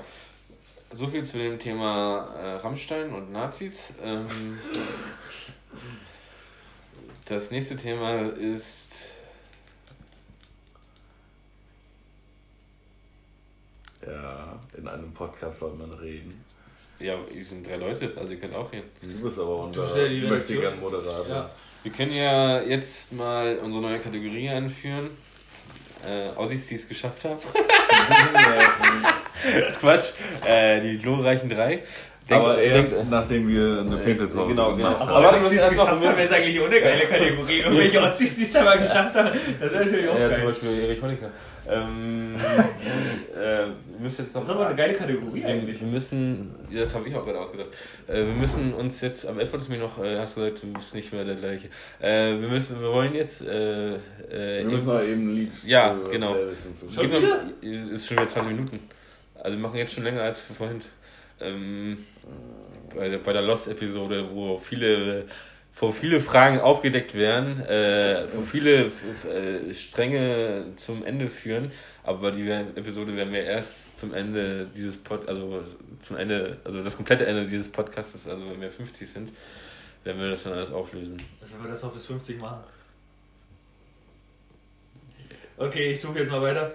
so 0.93 1.07
viel 1.07 1.25
zu 1.25 1.39
dem 1.39 1.59
Thema 1.59 2.35
äh, 2.37 2.55
Rammstein 2.57 3.13
und 3.13 3.33
Nazis. 3.33 3.95
Ähm, 4.03 4.59
das 7.27 7.51
nächste 7.51 7.77
Thema 7.77 8.23
ist. 8.31 8.83
ja, 14.07 14.59
in 14.77 14.89
einem 14.89 15.13
Podcast 15.13 15.61
soll 15.61 15.75
man 15.75 15.93
reden. 15.93 16.45
Ja, 16.99 17.15
wir 17.33 17.45
sind 17.45 17.67
drei 17.67 17.77
Leute, 17.77 18.13
also 18.17 18.33
ihr 18.33 18.39
könnt 18.41 18.55
auch 18.55 18.71
hier. 18.71 18.83
Du 19.01 19.23
bist 19.23 19.39
aber 19.39 19.65
unser 19.65 19.87
möchte 20.29 20.57
gern 20.57 20.81
Moderator. 20.81 21.29
Ja. 21.29 21.51
Wir 21.83 21.93
können 21.93 22.13
ja 22.13 22.61
jetzt 22.61 23.13
mal 23.13 23.57
unsere 23.59 23.83
neue 23.83 23.99
Kategorie 23.99 24.49
einführen. 24.49 25.11
Äh, 26.07 26.29
Aussies, 26.37 26.67
die 26.67 26.77
es 26.77 26.89
geschafft 26.89 27.25
haben. 27.25 27.39
Quatsch. 29.81 30.11
Äh, 30.45 30.81
die 30.81 30.99
glorreichen 30.99 31.49
drei. 31.49 31.83
Denk- 32.29 32.41
aber 32.41 32.59
erst 32.59 32.93
denk- 32.93 33.11
nachdem 33.11 33.49
wir 33.49 33.81
eine 33.81 33.97
Pinkelpause 33.97 34.49
genau, 34.49 34.77
gemacht 34.77 34.99
genau. 34.99 35.01
haben. 35.01 35.09
Aber 35.11 35.25
was 35.27 35.35
das 35.37 35.45
ist 35.45 35.53
es 35.53 35.57
erst 35.59 35.77
noch 35.77 35.85
geschafft 35.85 36.07
haben, 36.07 36.23
ist 36.23 36.33
eigentlich 36.33 36.61
auch 36.61 36.67
eine 36.67 36.81
geile 36.81 37.01
Kategorie. 37.07 37.59
Irgendwelche 37.59 38.01
Ossis, 38.03 38.37
die 38.37 38.43
es 38.43 38.57
aber 38.57 38.77
geschafft 38.79 39.15
haben, 39.17 39.29
das 39.61 39.73
wäre 39.73 39.85
natürlich 39.85 40.09
auch 40.09 40.19
Ja, 40.19 40.33
zum 40.33 40.37
geil. 40.43 40.47
Beispiel 40.47 40.85
Erich 40.85 41.03
Honecker. 41.03 41.31
Ähm, 41.69 42.35
äh, 43.37 43.39
wir 43.39 44.01
müssen 44.01 44.23
jetzt 44.23 44.35
noch. 44.35 44.43
Das 44.43 44.51
ist 44.51 44.55
aber 44.57 44.67
eine 44.67 44.77
geile 44.77 44.93
Kategorie 44.95 45.41
wir, 45.43 45.47
eigentlich. 45.49 45.81
wir 45.81 45.87
müssen, 45.89 46.55
ja, 46.71 46.81
das 46.81 46.95
habe 46.95 47.09
ich 47.09 47.15
auch 47.15 47.25
gerade 47.25 47.39
ausgedacht. 47.41 47.69
Äh, 48.09 48.15
wir 48.19 48.25
müssen 48.35 48.73
uns 48.75 49.01
jetzt, 49.01 49.27
aber 49.27 49.41
erst 49.41 49.53
wolltest 49.53 49.71
du 49.71 49.75
mir 49.77 49.81
noch, 49.81 50.03
äh, 50.03 50.19
hast 50.19 50.37
du 50.37 50.41
gesagt, 50.43 50.63
du 50.63 50.73
bist 50.73 50.95
nicht 50.95 51.13
mehr 51.13 51.25
der 51.25 51.37
gleiche. 51.37 51.69
Äh, 52.01 52.41
wir 52.41 52.49
müssen, 52.49 52.81
wir 52.81 52.89
wollen 52.93 53.15
jetzt. 53.15 53.43
Äh, 53.47 53.95
äh, 53.95 53.99
Wir 54.31 54.65
müssen 54.65 54.87
noch 54.87 55.03
eben 55.03 55.29
ein 55.33 55.37
Lied 55.37 55.53
Ja, 55.65 55.97
genau. 56.11 56.35
Schon 56.95 57.09
mir- 57.11 57.91
Ist 57.93 58.07
schon 58.09 58.17
wieder 58.17 58.29
20 58.29 58.53
Minuten. 58.53 58.79
Also 59.41 59.57
wir 59.57 59.63
machen 59.63 59.77
jetzt 59.77 59.93
schon 59.95 60.05
länger 60.05 60.23
als 60.23 60.41
vorhin. 60.41 60.81
Ähm, 61.41 61.99
bei, 62.95 63.09
der- 63.09 63.19
bei 63.19 63.33
der 63.33 63.43
Lost-Episode, 63.43 64.29
wo 64.33 64.59
viele, 64.59 65.25
wo 65.77 65.91
viele 65.91 66.21
Fragen 66.21 66.61
aufgedeckt 66.61 67.15
werden, 67.15 67.61
äh, 67.61 68.27
wo 68.35 68.43
viele 68.43 68.87
äh, 68.87 69.73
Stränge 69.75 70.67
zum 70.77 71.05
Ende 71.05 71.29
führen, 71.29 71.73
aber 72.05 72.31
die 72.31 72.49
Episode 72.51 73.17
werden 73.17 73.33
wir 73.33 73.43
erst 73.45 73.99
zum 73.99 74.13
Ende 74.15 74.67
dieses 74.77 74.97
Pod, 74.99 75.27
also 75.29 75.65
zum 76.01 76.17
Ende, 76.17 76.59
also 76.65 76.83
das 76.83 76.97
komplette 76.97 77.25
Ende 77.27 77.47
dieses 77.47 77.71
Podcasts, 77.71 78.29
also 78.29 78.51
wenn 78.51 78.61
wir 78.61 78.71
50 78.71 79.09
sind, 79.09 79.31
werden 80.05 80.21
wir 80.21 80.31
das 80.31 80.43
dann 80.43 80.53
alles 80.53 80.71
auflösen. 80.73 81.17
Also 81.41 81.55
wenn 81.55 81.63
wir 81.65 81.71
das 81.71 81.83
noch 81.83 81.93
bis 81.93 82.07
50 82.07 82.41
machen. 82.41 82.65
Okay, 85.57 85.93
ich 85.93 86.01
suche 86.01 86.19
jetzt 86.19 86.31
mal 86.31 86.43
weiter. 86.43 86.73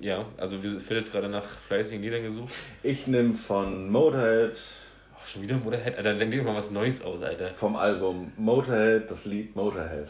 Ja, 0.00 0.26
also 0.36 0.62
wir 0.62 0.74
wird 0.74 0.90
jetzt 0.90 1.12
gerade 1.12 1.28
nach 1.28 1.44
fleißigen 1.44 2.02
Liedern 2.02 2.22
gesucht. 2.22 2.54
Ich 2.82 3.06
nehme 3.06 3.34
von 3.34 3.90
Motorhead 3.90 4.58
Ach, 5.20 5.26
schon 5.26 5.42
wieder 5.42 5.56
Motorhead? 5.56 5.96
Alter, 5.96 6.14
denk 6.14 6.30
dir 6.30 6.42
mal 6.42 6.54
was 6.54 6.70
Neues 6.70 7.02
aus, 7.02 7.20
Alter. 7.22 7.48
vom 7.48 7.74
Album 7.76 8.32
Motorhead 8.36 9.10
das 9.10 9.24
Lied 9.24 9.56
Motorhead. 9.56 10.08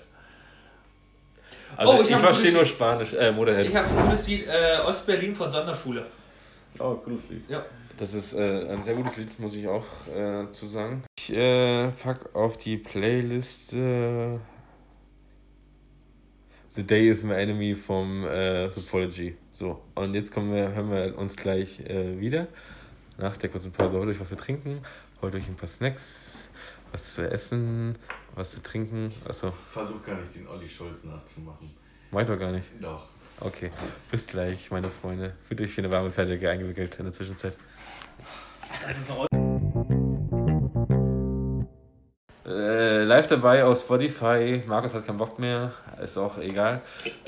Also 1.76 1.92
Oh, 1.92 2.02
ich 2.02 2.10
ich, 2.10 2.16
verstehe 2.16 2.52
nur 2.52 2.64
Spanisch, 2.64 3.12
äh, 3.14 3.32
Motorhead. 3.32 3.66
Ich 3.66 3.74
habe 3.76 3.88
ein 3.88 4.04
gutes 4.06 4.26
Lied, 4.28 4.46
äh, 4.46 4.78
Ostberlin 4.86 5.34
von 5.34 5.50
Sonderschule. 5.50 6.06
Oh, 6.78 6.94
cooles 6.94 7.28
Lied. 7.30 7.48
Ja. 7.48 7.64
Das 7.96 8.14
ist 8.14 8.32
äh, 8.34 8.68
ein 8.70 8.82
sehr 8.82 8.94
gutes 8.94 9.16
Lied, 9.16 9.38
muss 9.40 9.54
ich 9.54 9.66
auch 9.66 9.84
äh, 10.14 10.50
zu 10.52 10.66
sagen. 10.66 11.02
Ich 11.18 11.32
äh, 11.32 11.90
pack 12.02 12.34
auf 12.34 12.56
die 12.58 12.76
Playliste 12.76 14.40
The 16.68 16.86
Day 16.86 17.08
is 17.08 17.24
My 17.24 17.34
Enemy 17.34 17.74
vom 17.74 18.24
äh, 18.26 18.68
Topology. 18.68 19.34
So, 19.58 19.82
und 19.96 20.14
jetzt 20.14 20.32
kommen 20.32 20.54
wir, 20.54 20.72
hören 20.72 20.88
wir 20.88 21.18
uns 21.18 21.34
gleich 21.34 21.80
äh, 21.80 22.20
wieder. 22.20 22.46
Nach 23.16 23.36
der 23.36 23.50
kurzen 23.50 23.72
Pause 23.72 23.98
holt 23.98 24.08
euch 24.08 24.20
was 24.20 24.28
zu 24.28 24.36
trinken, 24.36 24.82
holt 25.20 25.34
euch 25.34 25.48
ein 25.48 25.56
paar 25.56 25.68
Snacks, 25.68 26.48
was 26.92 27.14
zu 27.14 27.28
essen, 27.28 27.98
was 28.36 28.52
zu 28.52 28.62
trinken. 28.62 29.12
Achso, 29.24 29.50
Versuch 29.50 30.00
gar 30.06 30.14
nicht 30.14 30.32
den 30.36 30.46
Olli 30.46 30.68
Schulz 30.68 31.02
nachzumachen. 31.02 31.74
meint 32.12 32.28
doch 32.28 32.38
gar 32.38 32.52
nicht. 32.52 32.68
Doch. 32.80 33.06
Okay, 33.40 33.72
bis 34.12 34.28
gleich, 34.28 34.70
meine 34.70 34.90
Freunde. 34.90 35.34
Fühlt 35.48 35.60
euch 35.60 35.72
für 35.72 35.80
eine 35.80 35.90
warme 35.90 36.12
Fertige 36.12 36.48
eingewickelt 36.48 36.94
in 37.00 37.06
der 37.06 37.12
Zwischenzeit. 37.12 37.56
Das 38.86 38.96
ist 38.96 39.08
noch 39.08 39.37
Äh, 42.48 43.04
live 43.04 43.26
dabei 43.26 43.62
auf 43.62 43.78
Spotify. 43.78 44.62
Markus 44.66 44.94
hat 44.94 45.06
keinen 45.06 45.18
Bock 45.18 45.38
mehr. 45.38 45.70
Ist 46.02 46.16
auch 46.16 46.38
egal. 46.38 46.80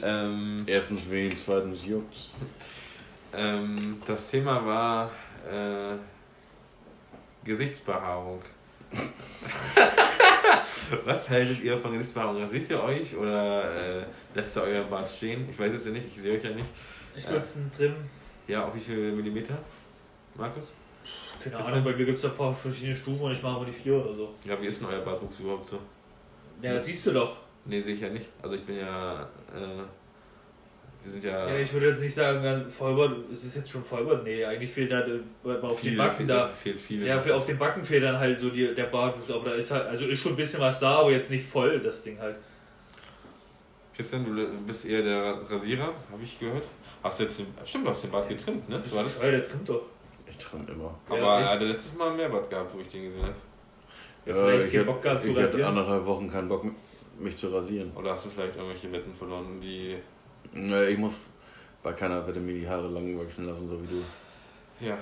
Ähm, 0.03 0.63
Erstens 0.67 1.03
wen, 1.11 1.37
zweitens 1.37 1.85
juckt's. 1.85 2.31
ähm, 3.35 4.01
das 4.07 4.31
Thema 4.31 4.65
war 4.65 5.11
äh, 5.47 5.97
Gesichtsbehaarung. 7.45 8.41
Was 11.05 11.29
haltet 11.29 11.63
ihr 11.63 11.77
von 11.79 11.93
Gesichtsbehaarung? 11.93 12.41
Rasiert 12.41 12.71
ihr 12.71 12.83
euch 12.83 13.15
oder 13.15 14.01
äh, 14.01 14.05
lässt 14.35 14.57
ihr 14.57 14.63
euer 14.63 14.85
Bart 14.85 15.07
stehen? 15.07 15.47
Ich 15.51 15.59
weiß 15.59 15.73
es 15.73 15.85
ja 15.85 15.93
nicht, 15.93 16.07
ich 16.17 16.23
sehe 16.23 16.39
euch 16.39 16.45
ja 16.45 16.51
nicht. 16.51 16.71
Stutzen 17.19 17.71
drin. 17.77 17.95
Ja, 18.49 18.65
auf 18.65 18.75
wie 18.75 18.81
viel 18.81 19.13
Millimeter? 19.13 19.59
Markus? 20.35 20.75
Keine 21.43 21.57
Ahnung, 21.65 21.85
bei 21.85 21.93
mir 21.95 22.05
gibt 22.05 22.17
es 22.17 22.23
da 22.23 22.29
ein 22.29 22.37
paar 22.37 22.53
verschiedene 22.53 22.95
Stufen 22.95 23.25
und 23.25 23.33
ich 23.33 23.43
mache 23.43 23.61
mal 23.61 23.67
die 23.67 23.73
vier 23.73 23.95
oder 23.95 24.13
so. 24.13 24.35
Ja, 24.45 24.61
wie 24.61 24.67
ist 24.67 24.81
denn 24.81 24.89
euer 24.89 25.01
Bartwuchs 25.01 25.41
überhaupt 25.41 25.67
so? 25.67 25.79
Ja, 26.63 26.75
das 26.75 26.85
siehst 26.85 27.07
du 27.07 27.13
doch. 27.13 27.37
Nee, 27.65 27.81
sehe 27.81 27.95
ich 27.95 28.01
ja 28.01 28.09
nicht. 28.09 28.27
Also 28.43 28.55
ich 28.55 28.63
bin 28.63 28.77
ja. 28.79 29.23
Äh, 29.55 29.83
wir 31.03 31.11
sind 31.13 31.25
ja. 31.25 31.49
Ja, 31.49 31.59
ich 31.59 31.73
würde 31.73 31.89
jetzt 31.89 32.03
nicht 32.03 32.15
sagen, 32.15 32.43
ganz 32.43 32.73
Vollbart, 32.73 33.17
es 33.33 33.45
ist 33.45 33.57
jetzt 33.57 33.71
schon 33.71 33.83
Vollbart. 33.83 34.23
Nee, 34.25 34.45
eigentlich 34.45 34.71
fehlt 34.71 34.93
da 34.93 35.01
äh, 35.01 35.21
auf 35.63 35.79
viel, 35.79 35.93
den 35.93 35.99
Backen 35.99 36.17
viel, 36.17 36.27
da. 36.27 36.47
fehlt 36.47 36.81
viel. 36.81 37.07
Ja, 37.07 37.19
auf 37.19 37.45
den 37.45 37.59
Backen 37.59 37.83
fehlt 37.83 38.03
dann 38.03 38.19
halt 38.19 38.39
so 38.41 38.51
die, 38.51 38.75
der 38.75 38.85
Bartwuchs, 38.85 39.31
aber 39.31 39.51
da 39.51 39.55
ist 39.57 39.71
halt, 39.71 39.87
also 39.87 40.05
ist 40.05 40.19
schon 40.19 40.33
ein 40.33 40.37
bisschen 40.37 40.61
was 40.61 40.79
da, 40.79 40.99
aber 40.99 41.11
jetzt 41.13 41.31
nicht 41.31 41.47
voll, 41.47 41.81
das 41.81 42.03
Ding 42.03 42.19
halt. 42.19 42.37
Christian, 43.95 44.25
du 44.25 44.47
bist 44.67 44.85
eher 44.85 45.03
der 45.03 45.41
Rasierer, 45.51 45.93
habe 46.11 46.23
ich 46.23 46.39
gehört. 46.39 46.65
Hast 47.03 47.21
du 47.21 47.25
jetzt 47.25 47.39
den, 47.39 47.47
stimmt, 47.65 47.87
du 47.87 47.91
hast 47.91 48.03
den 48.03 48.11
Bart 48.11 48.29
getrimmt, 48.29 48.69
ne? 48.69 48.83
Du 48.91 48.99
hattest, 48.99 49.23
Ja, 49.23 49.31
der 49.31 49.43
trimmt 49.43 49.69
doch. 49.69 49.83
Ich 50.41 50.47
trinke 50.47 50.73
immer. 50.73 50.95
aber 51.09 51.19
Ja, 51.19 51.41
er 51.41 51.51
hatte 51.51 51.65
letztes 51.67 51.95
Mal 51.97 52.15
mehr 52.15 52.29
Bart 52.31 52.49
gehabt, 52.49 52.75
wo 52.75 52.81
ich 52.81 52.89
den 52.89 53.05
gesehen 53.05 53.23
habe. 53.23 53.35
Ja, 54.27 54.35
vielleicht 54.35 54.67
ich 54.67 54.73
keinen 54.73 54.81
hab- 54.81 54.95
Bock 54.95 55.03
gehabt 55.03 55.23
zu 55.23 55.29
ich 55.29 55.35
hatte 55.37 55.45
rasieren. 55.49 55.69
anderthalb 55.69 56.07
Wochen 56.07 56.31
keinen 56.31 56.49
Bock, 56.49 56.65
mich 57.19 57.37
zu 57.37 57.49
rasieren. 57.49 57.93
Oder 57.95 58.13
hast 58.13 58.25
du 58.27 58.31
vielleicht 58.31 58.57
irgendwelche 58.57 58.91
Wetten 58.93 59.15
verloren, 59.15 59.61
die. 59.61 59.97
Nee, 60.53 60.87
ich 60.87 60.99
muss 60.99 61.15
bei 61.83 61.93
keiner 61.93 62.27
Wette 62.27 62.41
mir 62.41 62.55
die 62.55 62.69
Haare 62.69 62.89
lang 62.89 63.19
wachsen 63.19 63.47
lassen, 63.47 63.69
so 63.69 63.79
wie 63.83 63.87
du. 63.87 64.03
Ja. 64.87 64.99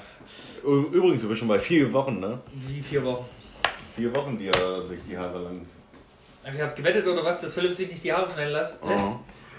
Übrigens, 0.64 1.22
du 1.22 1.28
bist 1.28 1.38
schon 1.38 1.48
bei 1.48 1.58
vier 1.60 1.92
Wochen, 1.92 2.18
ne? 2.18 2.40
Wie 2.52 2.82
vier 2.82 3.04
Wochen. 3.04 3.24
Vier 3.94 4.14
Wochen, 4.14 4.36
die 4.38 4.48
er 4.48 4.82
sich 4.82 4.98
die 5.08 5.16
Haare 5.16 5.38
lang. 5.40 5.64
Ihr 6.56 6.64
habt 6.64 6.76
gewettet 6.76 7.06
oder 7.06 7.24
was, 7.24 7.40
dass 7.42 7.54
Philipp 7.54 7.72
sich 7.72 7.88
nicht 7.88 8.02
die 8.02 8.12
Haare 8.12 8.28
schneiden 8.30 8.52
lässt? 8.54 8.78
Oh. 8.82 8.88
Das 8.88 9.00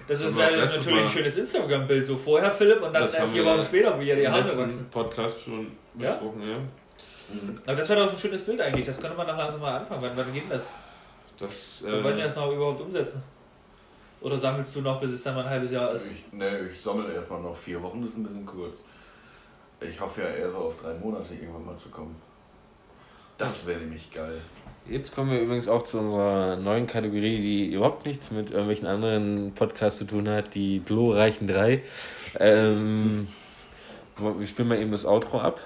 Das 0.09 0.21
ist 0.21 0.35
letztes 0.35 0.77
natürlich 0.77 0.87
ein 0.87 0.95
Mal. 1.05 1.09
schönes 1.09 1.37
Instagram-Bild. 1.37 2.03
So 2.03 2.17
vorher 2.17 2.51
Philipp 2.51 2.81
und 2.81 2.91
dann 2.93 3.07
vier 3.07 3.45
Wochen 3.45 3.63
später, 3.63 3.99
wie 3.99 4.09
er 4.09 4.15
die 4.17 4.27
Haare 4.27 4.57
wachsen. 4.57 4.87
Podcast 4.89 5.43
schon 5.43 5.67
Ja? 5.97 6.11
besprochen, 6.11 6.41
ja. 6.49 6.57
Aber 7.67 7.75
das 7.75 7.87
wäre 7.89 8.03
doch 8.05 8.11
ein 8.11 8.17
schönes 8.17 8.41
Bild 8.41 8.59
eigentlich. 8.59 8.85
Das 8.87 8.99
könnte 8.99 9.15
man 9.15 9.27
nach 9.27 9.37
langsam 9.37 9.61
mal 9.61 9.77
anfangen. 9.77 10.01
Wann, 10.01 10.11
wann 10.17 10.33
geht 10.33 10.49
das? 10.49 10.69
Das. 11.37 11.83
Wann 11.85 12.03
wollen 12.03 12.17
wir 12.17 12.23
Äh, 12.23 12.27
das 12.27 12.35
noch 12.35 12.51
überhaupt 12.51 12.81
umsetzen? 12.81 13.21
Oder 14.21 14.35
sammelst 14.37 14.75
du 14.75 14.81
noch, 14.81 14.99
bis 14.99 15.11
es 15.11 15.23
dann 15.23 15.35
mal 15.35 15.43
ein 15.45 15.49
halbes 15.49 15.71
Jahr 15.71 15.93
ist? 15.93 16.07
Ich, 16.07 16.33
ne, 16.33 16.67
ich 16.69 16.81
sammle 16.81 17.13
erstmal 17.13 17.39
noch 17.41 17.55
vier 17.55 17.81
Wochen, 17.81 18.01
das 18.01 18.09
ist 18.11 18.17
ein 18.17 18.23
bisschen 18.23 18.45
kurz. 18.45 18.83
Ich 19.79 20.01
hoffe 20.01 20.21
ja 20.21 20.27
eher 20.27 20.51
so 20.51 20.57
auf 20.57 20.75
drei 20.81 20.93
Monate 20.95 21.35
irgendwann 21.35 21.65
mal 21.67 21.77
zu 21.77 21.87
kommen. 21.89 22.19
Das 23.39 23.65
wäre 23.65 23.79
nämlich 23.79 24.11
geil. 24.11 24.41
Jetzt 24.85 25.15
kommen 25.15 25.31
wir 25.31 25.39
übrigens 25.39 25.69
auch 25.69 25.83
zu 25.83 25.97
unserer 25.97 26.57
neuen 26.57 26.87
Kategorie, 26.87 27.37
die 27.37 27.73
überhaupt 27.73 28.05
nichts 28.05 28.31
mit 28.31 28.51
irgendwelchen 28.51 28.85
anderen 28.85 29.53
Podcasts 29.53 29.97
zu 29.97 30.05
tun 30.05 30.27
hat, 30.27 30.55
die 30.55 30.81
glorreichen 30.85 31.47
drei. 31.47 31.81
Ähm, 32.37 33.29
wir 34.17 34.45
spielen 34.45 34.67
mal 34.67 34.77
eben 34.77 34.91
das 34.91 35.05
Outro 35.05 35.39
ab. 35.39 35.61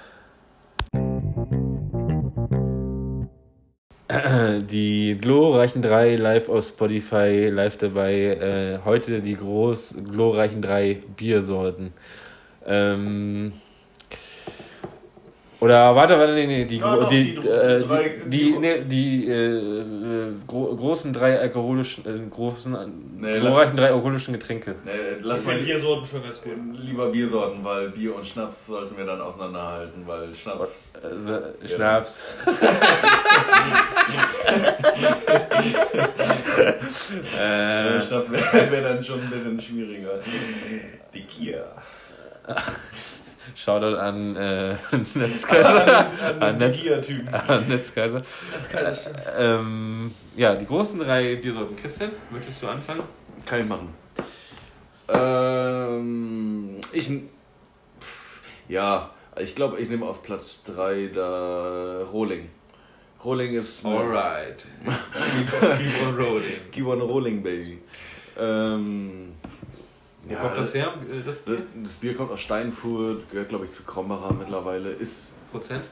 Die 4.70 5.18
glorreichen 5.20 5.82
drei 5.82 6.16
live 6.16 6.50
auf 6.50 6.66
Spotify, 6.66 7.50
live 7.52 7.78
dabei. 7.78 8.14
Äh, 8.14 8.80
heute 8.86 9.22
die 9.22 9.36
groß 9.36 9.96
glorreichen 10.12 10.62
drei 10.62 11.02
Biersorten. 11.16 11.94
Ähm, 12.66 13.54
oder 15.64 15.96
warte, 15.96 16.18
warte, 16.20 16.34
nee, 16.34 16.46
nee, 16.48 16.66
die, 16.66 16.78
Ja, 16.78 16.96
doch, 16.96 17.10
die, 17.10 17.36
die- 17.40 17.48
äh, 17.48 17.80
die 17.82 17.88
drei- 17.88 18.12
die, 18.26 18.30
die, 18.30 18.58
nee, 18.60 18.82
die 18.82 19.28
äh, 19.30 19.34
äh, 19.80 20.34
gro 20.48 20.76
großen 20.76 21.14
drei 21.14 21.40
alkoholischen, 21.40 22.06
äh, 22.06 22.30
großen, 22.30 22.76
Nee, 23.18 23.40
glorreichen 23.40 23.78
drei 23.78 23.88
alkoholischen 23.88 24.34
Getränke. 24.34 24.72
Ne, 24.84 24.92
Ich 25.20 25.26
lass 25.26 25.44
mal 25.46 25.56
Biersorten 25.58 26.06
schon 26.08 26.24
ganz 26.24 26.42
gut. 26.42 26.54
lieber 26.74 27.08
Biersorten, 27.12 27.64
weil 27.64 27.90
Bier 27.90 28.16
und 28.16 28.26
Schnaps 28.26 28.68
sollten 28.68 28.98
wir 28.98 29.06
dann 29.06 29.22
auseinanderhalten, 29.22 30.06
weil 30.06 30.34
Schnaps. 30.36 30.70
Also, 31.02 31.40
Schnaps. 31.66 32.38
Äh, 37.38 37.98
äh, 37.98 38.02
Schnaps 38.06 38.32
wäre 38.32 38.72
wär 38.72 38.82
dann 38.82 39.04
schon 39.04 39.20
ein 39.22 39.30
bisschen 39.30 39.62
schwieriger. 39.62 40.20
Die 41.14 41.24
Gier. 41.24 41.66
Shoutout 43.56 43.98
an 43.98 44.36
äh, 44.36 44.76
Netzkaiser. 45.14 46.10
An 46.24 46.42
An 46.42 46.60
den 46.60 46.72
Netz, 46.72 47.10
an 47.32 47.68
Netzkaiser. 47.68 48.22
Ich 48.22 49.00
stimmt. 49.00 49.22
Ähm, 49.38 50.14
ja, 50.36 50.56
die 50.56 50.66
großen 50.66 51.00
drei 51.00 51.36
Biersorten. 51.36 51.76
Christian, 51.76 52.12
möchtest 52.32 52.62
du 52.64 52.68
anfangen? 52.68 53.04
Kann 53.46 53.62
ich 53.62 53.68
machen. 53.68 53.94
Ähm, 55.10 56.82
ich. 56.92 57.10
Ja, 58.68 59.12
Ich 59.40 59.56
glaube, 59.56 59.80
ich 59.80 59.90
nehme 59.90 60.06
auf 60.06 60.22
Platz 60.22 60.60
3 60.66 61.10
da 61.14 62.04
Rolling. 62.12 62.50
Rolling 63.24 63.56
ist. 63.56 63.84
Alright. 63.86 64.66
keep, 64.84 65.64
on, 65.64 65.78
keep 65.78 66.08
on 66.08 66.16
rolling. 66.16 66.72
Keep 66.72 66.86
on 66.88 67.02
rolling, 67.02 67.42
baby. 67.42 67.80
Ähm, 68.38 69.34
Wo 70.26 70.36
kommt 70.36 70.58
das 70.58 70.74
her, 70.74 70.94
äh, 71.12 71.22
das 71.24 71.40
Bier? 71.40 71.64
Das 71.84 71.94
Bier 71.94 72.16
kommt 72.16 72.32
aus 72.32 72.42
Steinfurt, 72.42 73.30
gehört 73.30 73.50
glaube 73.50 73.66
ich 73.66 73.72
zu 73.72 73.84
Krombacher 73.84 74.34
mittlerweile. 74.34 74.90
Ist, 74.90 75.32
Prozent? 75.52 75.84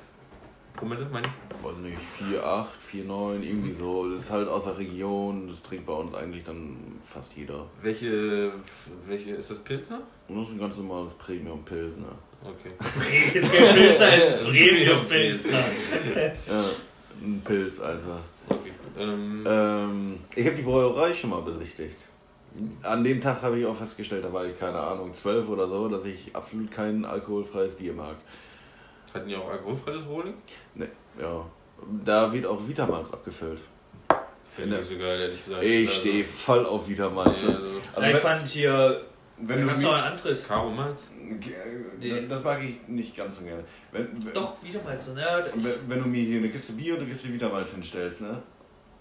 Promille, 0.74 1.06
meine 1.12 1.28
ich? 1.28 1.34
weiß 1.64 1.78
nicht, 1.78 1.98
4,8, 2.20 2.66
4,9, 3.06 3.42
irgendwie 3.44 3.76
so. 3.78 4.10
Das 4.10 4.24
ist 4.24 4.32
halt 4.32 4.48
aus 4.48 4.64
der 4.64 4.78
Region, 4.78 5.50
das 5.50 5.62
trinkt 5.62 5.86
bei 5.86 5.94
uns 5.94 6.14
eigentlich 6.16 6.44
dann 6.44 6.78
fast 7.06 7.34
jeder. 7.36 7.66
Welche, 7.82 8.54
welche 9.06 9.32
ist 9.32 9.52
das 9.52 9.60
Pilzer? 9.60 10.00
Und 10.28 10.40
das 10.40 10.48
ist 10.48 10.54
ein 10.54 10.60
ganz 10.60 10.78
normales 10.78 11.14
Premium-Pilsner. 11.14 12.16
Okay. 12.44 12.72
Es 13.36 13.44
ist 13.44 14.44
Premium-Pilsner. 14.46 15.60
Ja, 16.50 16.64
ein 17.22 17.42
Pilz 17.46 17.80
einfach. 17.80 18.22
okay. 18.50 18.72
Ähm, 18.98 19.46
Ähm, 19.46 20.20
ich 20.36 20.46
habe 20.46 20.56
die 20.56 20.64
Brauerei 20.64 21.14
schon 21.14 21.30
mal 21.30 21.42
besichtigt. 21.42 21.98
An 22.84 23.04
dem 23.04 23.22
Tag 23.22 23.42
habe 23.44 23.58
ich 23.60 23.66
auch 23.66 23.76
festgestellt, 23.78 24.26
da 24.26 24.34
war 24.34 24.46
ich 24.46 24.60
keine 24.60 24.78
Ahnung, 24.78 25.14
12 25.16 25.48
oder 25.48 25.68
so, 25.68 25.88
dass 25.88 26.04
ich 26.04 26.36
absolut 26.36 26.70
kein 26.72 27.06
alkoholfreies 27.06 27.76
Bier 27.76 27.94
mag. 27.94 28.16
hatten 29.14 29.28
die 29.30 29.36
auch 29.36 29.50
alkoholfreies 29.50 30.06
Rolling? 30.08 30.34
Ne, 30.76 30.90
ja. 31.20 31.46
Da 32.06 32.32
wird 32.34 32.46
auch 32.46 32.68
Vitamals 32.68 33.12
abgefüllt. 33.14 33.60
Finde 34.50 34.80
ich 34.80 34.86
so 34.86 34.98
geil, 34.98 35.22
ehrlich 35.22 35.44
gesagt. 35.44 35.64
Ich 35.64 35.88
Also, 35.88 36.00
stehe 36.02 36.24
voll 36.26 36.66
auf 36.66 36.88
Vitamals. 36.90 37.42
Ja, 37.42 37.48
also, 37.48 37.62
Also, 37.62 38.08
ich 38.08 38.14
wenn, 38.14 38.16
fand 38.18 38.48
hier, 38.50 39.02
wenn 39.38 39.62
du 39.68 39.74
es 39.74 39.82
noch 39.82 39.94
ein 39.94 40.04
anderes. 40.04 40.48
Karo 40.48 40.70
Malz? 40.70 41.10
Äh, 42.02 42.28
Das 42.28 42.44
mag 42.44 42.62
ich 42.62 42.86
nicht 42.88 43.16
ganz 43.16 43.38
so 43.38 43.44
gerne. 43.44 43.64
Wenn, 43.94 44.26
wenn- 44.26 44.34
Doch, 44.34 44.62
wieder 44.62 44.82
so, 44.98 45.14
ne? 45.14 45.46
Wenn, 45.56 45.90
wenn 45.90 46.04
du 46.04 46.10
mir 46.10 46.22
hier 46.22 46.40
eine 46.40 46.50
Kiste 46.50 46.74
Bier 46.74 46.96
und 46.96 47.02
eine 47.02 47.10
Kiste 47.10 47.32
Vitamals 47.34 47.72
hinstellst, 47.72 48.22
ne? 48.22 48.44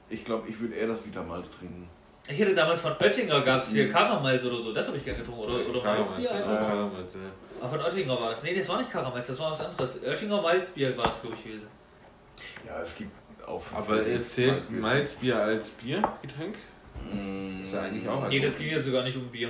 Ich 0.08 0.24
glaube, 0.24 0.48
ich 0.48 0.58
würde 0.60 0.74
eher 0.76 0.86
das 0.86 1.04
Vitamals 1.04 1.50
trinken. 1.50 1.88
Ich 2.32 2.38
hätte 2.38 2.54
damals 2.54 2.80
von 2.80 2.92
Oettinger 3.00 3.40
gab 3.42 3.62
es 3.62 3.72
hier 3.72 3.90
Karamals 3.90 4.44
oder 4.44 4.62
so, 4.62 4.72
das 4.72 4.86
habe 4.86 4.96
ich 4.96 5.04
gerne 5.04 5.18
getrunken. 5.20 5.42
Oder, 5.42 5.68
oder 5.68 5.80
Karo 5.80 6.02
Malzbier 6.04 6.30
einfach. 6.32 6.46
genau, 6.58 6.66
Karo 6.68 6.88
Malz, 6.88 7.14
ja. 7.14 7.20
Ah, 7.62 7.68
von 7.68 7.80
Oettinger 7.80 8.20
war 8.20 8.30
das. 8.30 8.42
Nee, 8.42 8.54
das 8.56 8.68
war 8.68 8.78
nicht 8.78 8.90
Karamals, 8.90 9.26
das 9.26 9.38
war 9.40 9.50
was 9.52 9.60
anderes. 9.60 10.02
Oettinger 10.04 10.40
Malzbier 10.42 10.96
war 10.96 11.06
es, 11.12 11.20
glaube 11.20 11.36
ich, 11.36 11.44
gewesen. 11.44 11.66
Ja, 12.66 12.80
es 12.82 12.96
gibt 12.96 13.10
auch. 13.46 13.62
Aber 13.74 14.02
er 14.06 14.20
zählt 14.22 14.70
Malzbier 14.70 15.36
als 15.38 15.70
Biergetränk? 15.70 16.56
Mm, 17.12 17.62
Ist 17.62 17.72
ja 17.74 17.82
eigentlich 17.82 18.08
auch 18.08 18.28
Nee, 18.28 18.40
das 18.40 18.56
ging 18.58 18.68
jetzt 18.68 18.84
sogar 18.84 19.02
nicht 19.04 19.16
um 19.16 19.26
Bier. 19.28 19.48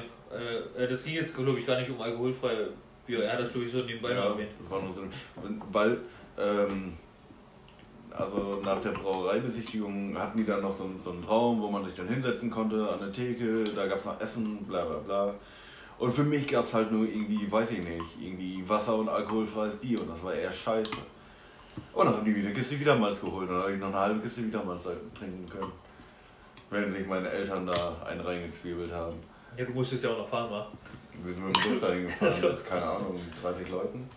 Äh, 0.78 0.86
das 0.86 1.04
ging 1.04 1.14
jetzt, 1.14 1.34
glaube 1.34 1.58
ich, 1.58 1.66
gar 1.66 1.78
nicht 1.78 1.90
um 1.90 2.00
alkoholfreie 2.00 2.68
Bier. 3.06 3.24
Er 3.24 3.32
hat 3.34 3.40
das, 3.40 3.52
glaube 3.52 3.66
ich, 3.66 3.72
so 3.72 3.78
nebenbei 3.78 4.12
Ja, 4.12 4.26
erwähnt. 4.26 4.50
das 4.60 4.70
war 4.70 4.80
nur 4.82 4.94
so. 4.94 5.02
Weil, 5.72 5.98
ähm, 6.38 6.96
also 8.12 8.60
nach 8.64 8.80
der 8.80 8.90
Brauereibesichtigung 8.90 10.16
hatten 10.18 10.38
die 10.38 10.44
dann 10.44 10.62
noch 10.62 10.72
so, 10.72 10.84
einen- 10.84 11.00
so 11.02 11.10
einen 11.10 11.24
Raum, 11.24 11.60
wo 11.60 11.68
man 11.70 11.84
sich 11.84 11.94
dann 11.94 12.08
hinsetzen 12.08 12.50
konnte 12.50 12.88
an 12.90 12.98
der 12.98 13.12
Theke, 13.12 13.64
da 13.64 13.86
gab 13.86 13.98
es 13.98 14.04
noch 14.04 14.20
Essen, 14.20 14.64
bla 14.66 14.84
bla 14.84 14.96
bla. 14.98 15.34
Und 15.98 16.12
für 16.12 16.24
mich 16.24 16.48
gab 16.48 16.64
es 16.64 16.72
halt 16.74 16.90
nur 16.92 17.06
irgendwie, 17.06 17.50
weiß 17.50 17.70
ich 17.72 17.78
nicht, 17.84 18.04
irgendwie 18.20 18.66
Wasser 18.68 18.96
und 18.96 19.08
alkoholfreies 19.08 19.74
Bier 19.76 20.00
und 20.00 20.08
das 20.10 20.22
war 20.22 20.32
eher 20.34 20.52
scheiße. 20.52 20.92
Und 21.92 22.04
dann 22.06 22.16
haben 22.16 22.24
die 22.24 22.34
wieder 22.34 22.48
eine 22.48 22.54
Kiste 22.56 22.78
Wiedermalz 22.80 23.20
geholt 23.20 23.48
und 23.48 23.54
dann 23.54 23.62
habe 23.62 23.72
ich 23.74 23.80
noch 23.80 23.88
eine 23.88 23.98
halbe 24.00 24.20
Kiste 24.20 24.44
Wiedermalz 24.44 24.84
trinken 24.84 25.46
können. 25.48 25.72
Wenn 26.70 26.90
sich 26.92 27.06
meine 27.06 27.28
Eltern 27.28 27.66
da 27.66 27.96
einen 28.06 28.20
reingezwiebelt 28.20 28.92
haben. 28.92 29.16
Ja, 29.56 29.64
du 29.64 29.72
musstest 29.72 30.04
ja 30.04 30.10
auch 30.10 30.18
noch 30.18 30.28
fahren, 30.28 30.50
wa? 30.50 30.66
Wir 31.22 31.34
sind 31.34 31.44
mit 31.46 31.56
dem 31.56 31.70
Bus 31.72 31.80
dahin 31.80 32.02
gefahren, 32.06 32.28
Also- 32.32 32.48
mit, 32.48 32.64
keine 32.66 32.84
Ahnung, 32.84 33.20
30 33.42 33.70
Leuten. 33.70 34.08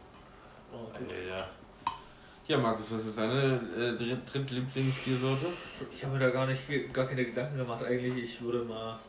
Ja. 1.30 1.48
Ja, 2.54 2.60
Markus, 2.60 2.94
was 2.94 3.08
ist 3.08 3.18
deine 3.18 3.60
äh, 3.76 3.98
dritt, 3.98 4.32
drittlieblingsbiersorte? 4.32 5.48
Ich 5.92 6.04
habe 6.04 6.14
mir 6.14 6.20
da 6.20 6.30
gar 6.30 6.46
nicht 6.46 6.62
gar 6.94 7.08
keine 7.08 7.26
Gedanken 7.26 7.58
gemacht 7.58 7.84
eigentlich. 7.84 8.24
Ich 8.26 8.42
würde 8.44 8.60
mal. 8.64 9.00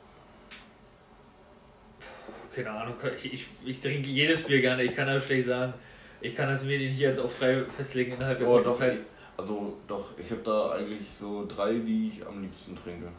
Keine 2.54 2.70
Ahnung, 2.70 2.94
ich, 3.18 3.34
ich, 3.34 3.46
ich 3.62 3.80
trinke 3.82 4.08
jedes 4.08 4.44
Bier 4.44 4.62
gerne, 4.62 4.82
ich 4.84 4.96
kann 4.96 5.08
das 5.08 5.26
schlecht 5.26 5.46
sagen. 5.48 5.74
Ich 6.22 6.34
kann 6.34 6.48
das 6.48 6.64
mir 6.64 6.78
nicht 6.78 6.98
jetzt 6.98 7.18
auf 7.18 7.38
drei 7.38 7.66
festlegen 7.76 8.12
innerhalb 8.12 8.38
der 8.38 8.48
Oh, 8.48 8.60
doch, 8.60 8.78
Zeit. 8.78 8.94
ich, 8.94 9.00
also 9.38 9.76
doch, 9.86 10.18
ich 10.18 10.30
habe 10.30 10.40
da 10.42 10.70
eigentlich 10.70 11.06
so 11.20 11.44
drei, 11.46 11.74
die 11.74 12.12
ich 12.14 12.26
am 12.26 12.40
liebsten 12.40 12.74
trinke. 12.74 13.12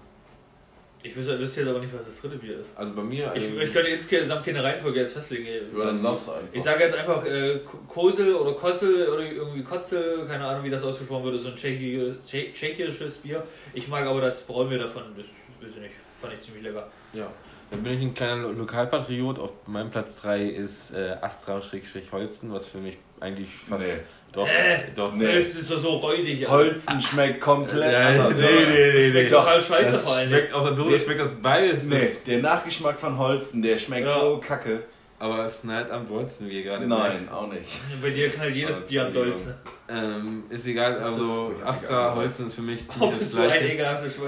Ich 1.04 1.16
wüsste, 1.16 1.38
wüsste 1.40 1.62
jetzt 1.62 1.70
aber 1.70 1.80
nicht, 1.80 1.94
was 1.94 2.06
das 2.06 2.20
dritte 2.20 2.38
Bier 2.38 2.60
ist. 2.62 2.72
Also 2.76 2.94
bei 2.94 3.04
mir. 3.04 3.32
Ich, 3.36 3.44
ich 3.44 3.72
könnte 3.72 3.90
insgesamt 3.92 4.44
keine 4.44 4.64
Reihenfolge 4.64 5.02
jetzt 5.02 5.14
festlegen. 5.14 5.46
Oder 5.76 5.86
dann 5.86 6.02
du 6.02 6.10
einfach. 6.10 6.34
Ich 6.52 6.64
sage 6.64 6.84
jetzt 6.84 6.96
einfach 6.96 7.24
äh, 7.26 7.60
Kosel 7.88 8.34
oder 8.34 8.54
Kossel 8.54 9.08
oder 9.10 9.22
irgendwie 9.24 9.64
Kotzel, 9.64 10.26
keine 10.28 10.46
Ahnung, 10.46 10.64
wie 10.64 10.70
das 10.72 10.84
ausgesprochen 10.84 11.26
wird, 11.26 11.40
so 11.40 11.50
ein 11.50 11.56
tschechische, 11.56 12.16
tsche- 12.26 12.52
tschechisches 12.54 13.20
Bier. 13.20 13.44
Ich 13.76 13.88
mag 13.88 14.06
aber 14.06 14.22
das 14.22 14.42
Braunbier 14.48 14.80
davon, 14.80 15.04
das 15.16 15.28
weiß 15.62 15.76
ich 15.76 15.82
nicht, 15.82 15.94
fand 16.20 16.34
ich 16.34 16.40
ziemlich 16.40 16.64
lecker. 16.64 16.90
Ja. 17.14 17.32
Dann 17.72 17.82
bin 17.84 17.94
ich 17.94 18.02
ein 18.02 18.14
kleiner 18.14 18.42
Lo- 18.44 18.52
Lokalpatriot. 18.52 19.40
Auf 19.40 19.52
meinem 19.68 19.90
Platz 19.92 20.22
3 20.22 20.42
ist 20.44 20.92
äh, 20.94 21.16
Astra-Holzen, 21.22 22.52
was 22.54 22.68
für 22.68 22.78
mich 22.80 22.98
eigentlich 23.20 23.50
fast. 23.56 23.86
Nee. 23.86 23.94
Doch, 24.36 24.48
Äh, 24.48 24.80
doch. 24.96 25.14
Nee. 25.14 25.26
Es 25.38 25.56
ist 25.56 25.72
doch 25.72 25.80
so 25.80 25.90
räudig. 25.96 26.48
Holzen 26.48 27.00
schmeckt 27.02 27.40
komplett 27.42 27.92
Ja, 27.94 28.08
anders. 28.10 28.34
nee, 28.36 28.42
nee, 28.44 28.92
nee, 28.94 29.10
Schmeckt 29.12 29.32
nee. 29.32 29.38
total 29.38 29.62
scheiße 29.62 29.92
Das 29.94 30.04
vor 30.06 30.16
allem. 30.16 30.28
schmeckt 30.30 30.54
aus 30.54 30.64
der 30.66 30.74
Dose, 30.74 30.90
Nee. 30.92 31.00
schmeckt 31.00 31.20
das 31.22 31.32
beides. 31.36 31.84
Nee, 31.86 32.10
der 32.28 32.40
Nachgeschmack 32.40 33.00
von 33.00 33.18
Holzen, 33.18 33.62
der 33.62 33.78
schmeckt 33.78 34.06
Ja. 34.08 34.20
so 34.20 34.42
kacke. 34.46 34.84
Aber 35.18 35.46
es 35.46 35.62
knallt 35.62 35.90
am 35.92 36.06
dollsten, 36.10 36.50
wie 36.50 36.58
ihr 36.58 36.64
gerade 36.64 36.86
Nein, 36.86 37.14
merkt. 37.14 37.32
auch 37.32 37.48
nicht. 37.48 37.64
Bei 38.02 38.10
dir 38.10 38.30
knallt 38.30 38.54
jedes 38.54 38.78
Oh, 38.80 38.82
Bier 38.90 39.06
am 39.06 39.14
dollsten. 39.14 39.54
Ähm, 39.88 40.44
ist 40.50 40.68
egal, 40.68 41.00
also 41.00 41.54
ist 41.58 41.66
Astra 41.66 42.08
egal. 42.08 42.16
Holzen 42.18 42.48
ist 42.48 42.56
für 42.56 42.62
mich 42.62 42.90
ziemlich 42.90 43.12
das 43.20 43.32
so 43.32 43.42
gleiche. 43.44 43.86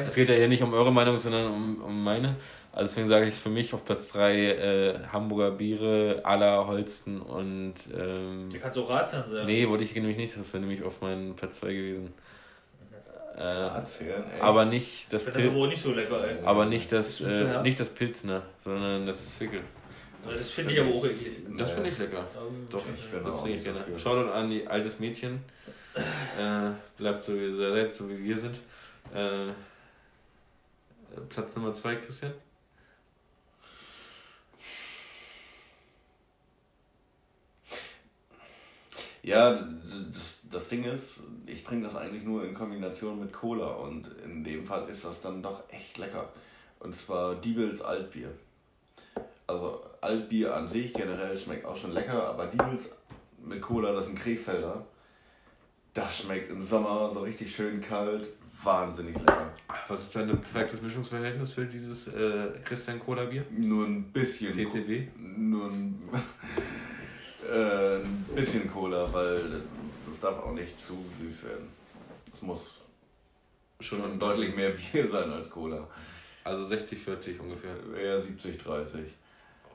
Es 0.08 0.16
geht 0.16 0.30
ja 0.30 0.36
hier 0.36 0.48
nicht 0.48 0.64
um 0.64 0.74
eure 0.74 0.94
Meinung, 0.94 1.18
sondern 1.18 1.48
um, 1.48 1.82
um 1.86 2.04
meine. 2.04 2.38
Also 2.78 2.92
deswegen 2.92 3.08
sage 3.08 3.26
ich 3.26 3.34
für 3.34 3.50
mich 3.50 3.74
auf 3.74 3.84
Platz 3.86 4.10
3 4.10 4.36
äh, 4.36 5.00
Hamburger 5.12 5.50
Biere, 5.50 6.22
Aller 6.24 6.68
Holsten 6.68 7.20
und 7.20 7.74
ähm, 7.92 8.52
Du 8.54 8.60
kannst 8.60 8.78
auch 8.78 8.88
Ratsherrn 8.88 9.32
sein. 9.32 9.48
nee, 9.48 9.68
wollte 9.68 9.84
ich 9.84 9.96
nämlich 9.96 10.16
nicht, 10.16 10.38
das 10.38 10.54
wäre 10.54 10.62
nämlich 10.62 10.84
auf 10.84 11.02
meinem 11.02 11.36
Platz 11.36 11.56
2 11.62 11.74
gewesen. 11.74 12.14
Äh, 13.36 13.42
ey. 13.42 14.42
aber 14.42 14.66
nicht 14.66 15.12
das 15.12 15.26
das 15.26 15.34
Pil 15.34 15.50
auch 15.50 15.68
nicht 15.68 15.82
so 15.82 15.92
lecker, 15.92 16.24
ey. 16.24 16.38
aber 16.46 16.68
nicht 16.68 16.92
das 16.92 17.08
Ist 17.08 17.18
so, 17.18 17.26
äh, 17.26 17.64
nicht 17.64 17.80
das 17.80 17.90
Pilzner, 17.90 18.44
sondern 18.64 19.08
das 19.08 19.34
Fickel. 19.34 19.62
Das 20.24 20.52
finde 20.52 20.74
ich 20.74 20.80
aber 20.80 20.94
auch 20.94 21.06
eklig. 21.06 21.34
Das 21.58 21.72
finde 21.72 21.90
ich 21.90 21.98
lecker. 21.98 22.28
Ähm, 22.38 22.68
Doch, 22.70 22.84
ich 22.96 23.10
bin 23.10 23.24
das 23.24 23.42
trinke 23.42 23.58
ich 23.58 23.64
so 23.64 23.72
gerne. 23.72 23.86
für. 23.86 23.98
Shoutout 23.98 24.32
an 24.32 24.52
die 24.52 24.68
altes 24.68 25.00
Mädchen. 25.00 25.40
Äh, 25.96 26.74
bleibt 26.96 27.24
so 27.24 27.34
wie 27.34 27.46
ihr 27.46 27.56
seid, 27.56 27.96
so 27.96 28.08
wie 28.08 28.24
wir 28.24 28.38
sind. 28.38 28.56
Äh, 29.16 29.48
Platz 31.30 31.56
Nummer 31.56 31.74
2, 31.74 31.96
Christian. 31.96 32.34
Ja, 39.28 39.52
das, 39.52 40.38
das 40.50 40.70
Ding 40.70 40.86
ist, 40.86 41.20
ich 41.48 41.66
trinke 41.66 41.88
das 41.88 41.98
eigentlich 41.98 42.24
nur 42.24 42.46
in 42.46 42.54
Kombination 42.54 43.20
mit 43.20 43.34
Cola 43.34 43.68
und 43.72 44.08
in 44.24 44.42
dem 44.46 44.66
Fall 44.66 44.88
ist 44.88 45.04
das 45.04 45.20
dann 45.20 45.44
doch 45.44 45.64
echt 45.70 45.98
lecker. 45.98 46.30
Und 46.80 46.96
zwar 46.96 47.36
Diebels 47.36 47.82
Altbier. 47.82 48.30
Also 49.46 49.84
Altbier 50.00 50.56
an 50.56 50.70
sich 50.70 50.94
generell 50.94 51.38
schmeckt 51.38 51.66
auch 51.66 51.76
schon 51.76 51.92
lecker, 51.92 52.24
aber 52.30 52.46
Diebels 52.46 52.90
mit 53.44 53.62
Cola, 53.62 53.92
das 53.92 54.06
ist 54.06 54.12
ein 54.12 54.18
Krefelder. 54.18 54.86
Das 55.94 56.20
schmeckt 56.20 56.50
im 56.50 56.66
Sommer 56.66 57.12
so 57.14 57.20
richtig 57.20 57.54
schön 57.54 57.82
kalt, 57.82 58.28
wahnsinnig 58.64 59.18
lecker. 59.18 59.52
Was 59.90 60.04
ist 60.04 60.16
dein 60.16 60.28
perfektes 60.28 60.82
Mischungsverhältnis 60.82 61.52
für 61.52 61.66
dieses 61.66 62.08
äh, 62.08 62.48
Christian 62.64 62.98
Cola 62.98 63.26
Bier? 63.26 63.44
Nur 63.52 63.88
ein 63.88 64.04
bisschen. 64.04 64.54
CCB? 64.54 65.10
Nur 65.18 65.66
ein, 65.66 66.02
äh, 67.44 67.98
ein 67.98 68.26
bisschen 68.36 68.72
Cola, 68.72 69.12
weil 69.14 69.62
das 70.08 70.20
darf 70.20 70.40
auch 70.44 70.54
nicht 70.54 70.80
zu 70.82 70.98
süß 71.20 71.44
werden. 71.44 71.70
Es 72.34 72.42
muss 72.42 72.82
Schon 73.80 74.20
deutlich 74.20 74.56
mehr 74.56 74.72
Bier 74.92 75.08
sein 75.08 75.32
als 75.32 75.50
Cola. 75.50 75.88
Also 76.44 76.66
60, 76.66 76.98
40 77.00 77.40
ungefähr. 77.40 77.76
Eher 77.96 78.22
70, 78.22 78.64
30. 78.64 79.02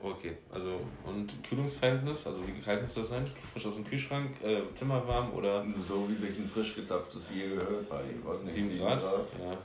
Okay, 0.01 0.33
also 0.51 0.81
und 1.05 1.31
Kühlungsverhältnis, 1.47 2.27
also 2.27 2.45
wie 2.45 2.59
kalt 2.59 2.83
muss 2.83 2.95
das 2.95 3.07
sein? 3.07 3.23
Frisch 3.53 3.65
aus 3.65 3.75
dem 3.75 3.87
Kühlschrank, 3.87 4.31
äh, 4.43 4.61
zimmerwarm 4.75 5.31
oder 5.31 5.65
So 5.87 6.09
wie 6.09 6.15
sich 6.15 6.37
ein 6.37 6.49
frisch 6.49 6.75
gezapftes 6.75 7.21
Bier 7.21 7.55
gehört, 7.55 7.87
bei 7.87 8.01
weiß 8.25 8.41
nicht, 8.41 8.53
7 8.53 8.77
Grad? 8.79 9.01
Ja. 9.01 9.57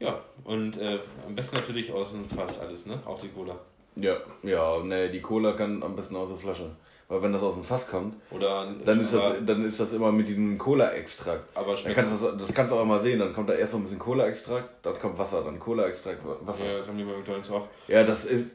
Ja, 0.00 0.20
und 0.44 0.76
äh, 0.76 0.98
am 1.24 1.34
besten 1.34 1.56
natürlich 1.56 1.90
aus 1.92 2.10
dem 2.10 2.28
Fass 2.28 2.58
alles, 2.58 2.84
ne? 2.84 3.00
Auch 3.06 3.18
die 3.20 3.28
Cola. 3.28 3.58
Ja, 3.96 4.16
ja, 4.42 4.78
ne, 4.82 5.10
die 5.10 5.20
Cola 5.20 5.52
kann 5.52 5.82
am 5.82 5.94
besten 5.96 6.16
aus 6.16 6.28
der 6.28 6.38
Flasche. 6.38 6.70
Weil 7.08 7.22
wenn 7.22 7.32
das 7.34 7.42
aus 7.42 7.54
dem 7.54 7.64
Fass 7.64 7.86
kommt, 7.88 8.14
Oder 8.30 8.72
dann 8.86 9.00
ist 9.00 9.12
das, 9.12 9.34
dann 9.44 9.64
ist 9.66 9.78
das 9.78 9.92
immer 9.92 10.10
mit 10.10 10.28
diesem 10.28 10.56
Cola-Extrakt. 10.56 11.54
aber 11.54 11.68
Dann 11.68 11.76
schmeckt 11.76 11.96
kannst 11.96 12.22
du 12.22 12.26
das, 12.26 12.38
das 12.38 12.54
kannst 12.54 12.72
du 12.72 12.76
auch 12.76 12.86
mal 12.86 13.02
sehen, 13.02 13.18
dann 13.18 13.34
kommt 13.34 13.50
da 13.50 13.52
erst 13.52 13.74
noch 13.74 13.80
ein 13.80 13.82
bisschen 13.82 13.98
Cola-Extrakt, 13.98 14.70
dann 14.80 14.98
kommt 14.98 15.18
Wasser, 15.18 15.42
dann 15.44 15.58
Cola-Extrakt, 15.58 16.20
Wasser. 16.24 16.64
Ja, 16.64 16.76
das 16.76 16.88
haben 16.88 16.96
die 16.96 17.04
bei 17.04 17.12
McDonalds 17.12 17.50
auch. 17.50 17.68
Ja, 17.86 18.04
das 18.04 18.24
ist. 18.24 18.46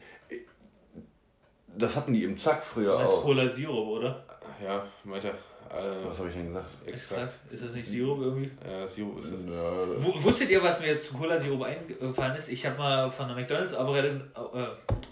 Das 1.77 1.95
hatten 1.95 2.13
die 2.13 2.23
im 2.23 2.35
Zack 2.39 2.63
früher 2.63 2.97
Als 2.97 3.11
auch. 3.11 3.21
Cola 3.21 3.47
Sirup, 3.47 3.87
oder? 3.89 4.23
ja, 4.63 4.83
weiter. 5.03 5.35
Äh, 5.69 6.09
Was 6.09 6.19
habe 6.19 6.29
ich 6.29 6.35
denn 6.35 6.47
gesagt? 6.47 6.65
Extrakt. 6.85 7.21
Extrakt. 7.23 7.53
Ist 7.53 7.63
das 7.63 7.73
nicht 7.73 7.87
Sirup 7.87 8.21
irgendwie? 8.21 8.51
Ja, 8.65 8.87
Sirup 8.87 9.19
ist 9.19 9.33
das. 9.33 9.41
Ja, 9.41 10.23
wusstet 10.23 10.49
ihr, 10.49 10.63
was 10.63 10.79
mir 10.79 10.87
jetzt 10.87 11.07
zu 11.09 11.17
Cola-Sirup 11.17 11.61
eingefallen 11.63 12.35
ist? 12.35 12.49
Ich 12.49 12.65
habe 12.65 12.77
mal 12.77 13.09
von 13.09 13.25
einer 13.25 13.35
McDonalds-Arbeiterin 13.35 14.21
äh, 14.35 14.65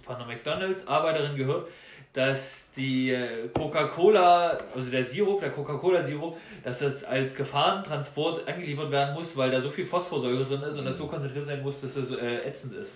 von 0.04 0.16
einer 0.16 0.26
McDonalds-Arbeiterin 0.26 1.36
gehört, 1.36 1.68
dass 2.14 2.72
die 2.78 3.12
äh, 3.12 3.50
Coca-Cola, 3.54 4.58
also 4.74 4.90
der 4.90 5.04
Sirup, 5.04 5.42
der 5.42 5.52
Coca-Cola-Sirup, 5.52 6.38
dass 6.64 6.80
das 6.80 7.04
als 7.04 7.36
Gefahrentransport 7.36 8.48
angeliefert 8.48 8.90
werden 8.92 9.14
muss, 9.14 9.36
weil 9.36 9.52
da 9.52 9.60
so 9.60 9.70
viel 9.70 9.86
Phosphorsäure 9.86 10.46
drin 10.46 10.62
ist 10.62 10.78
und 10.80 10.86
das 10.86 10.98
so 10.98 11.08
konzentriert 11.08 11.46
sein 11.46 11.62
muss, 11.62 11.82
dass 11.82 11.96
das 11.96 12.12
äh, 12.12 12.48
ätzend 12.48 12.74
ist. 12.76 12.92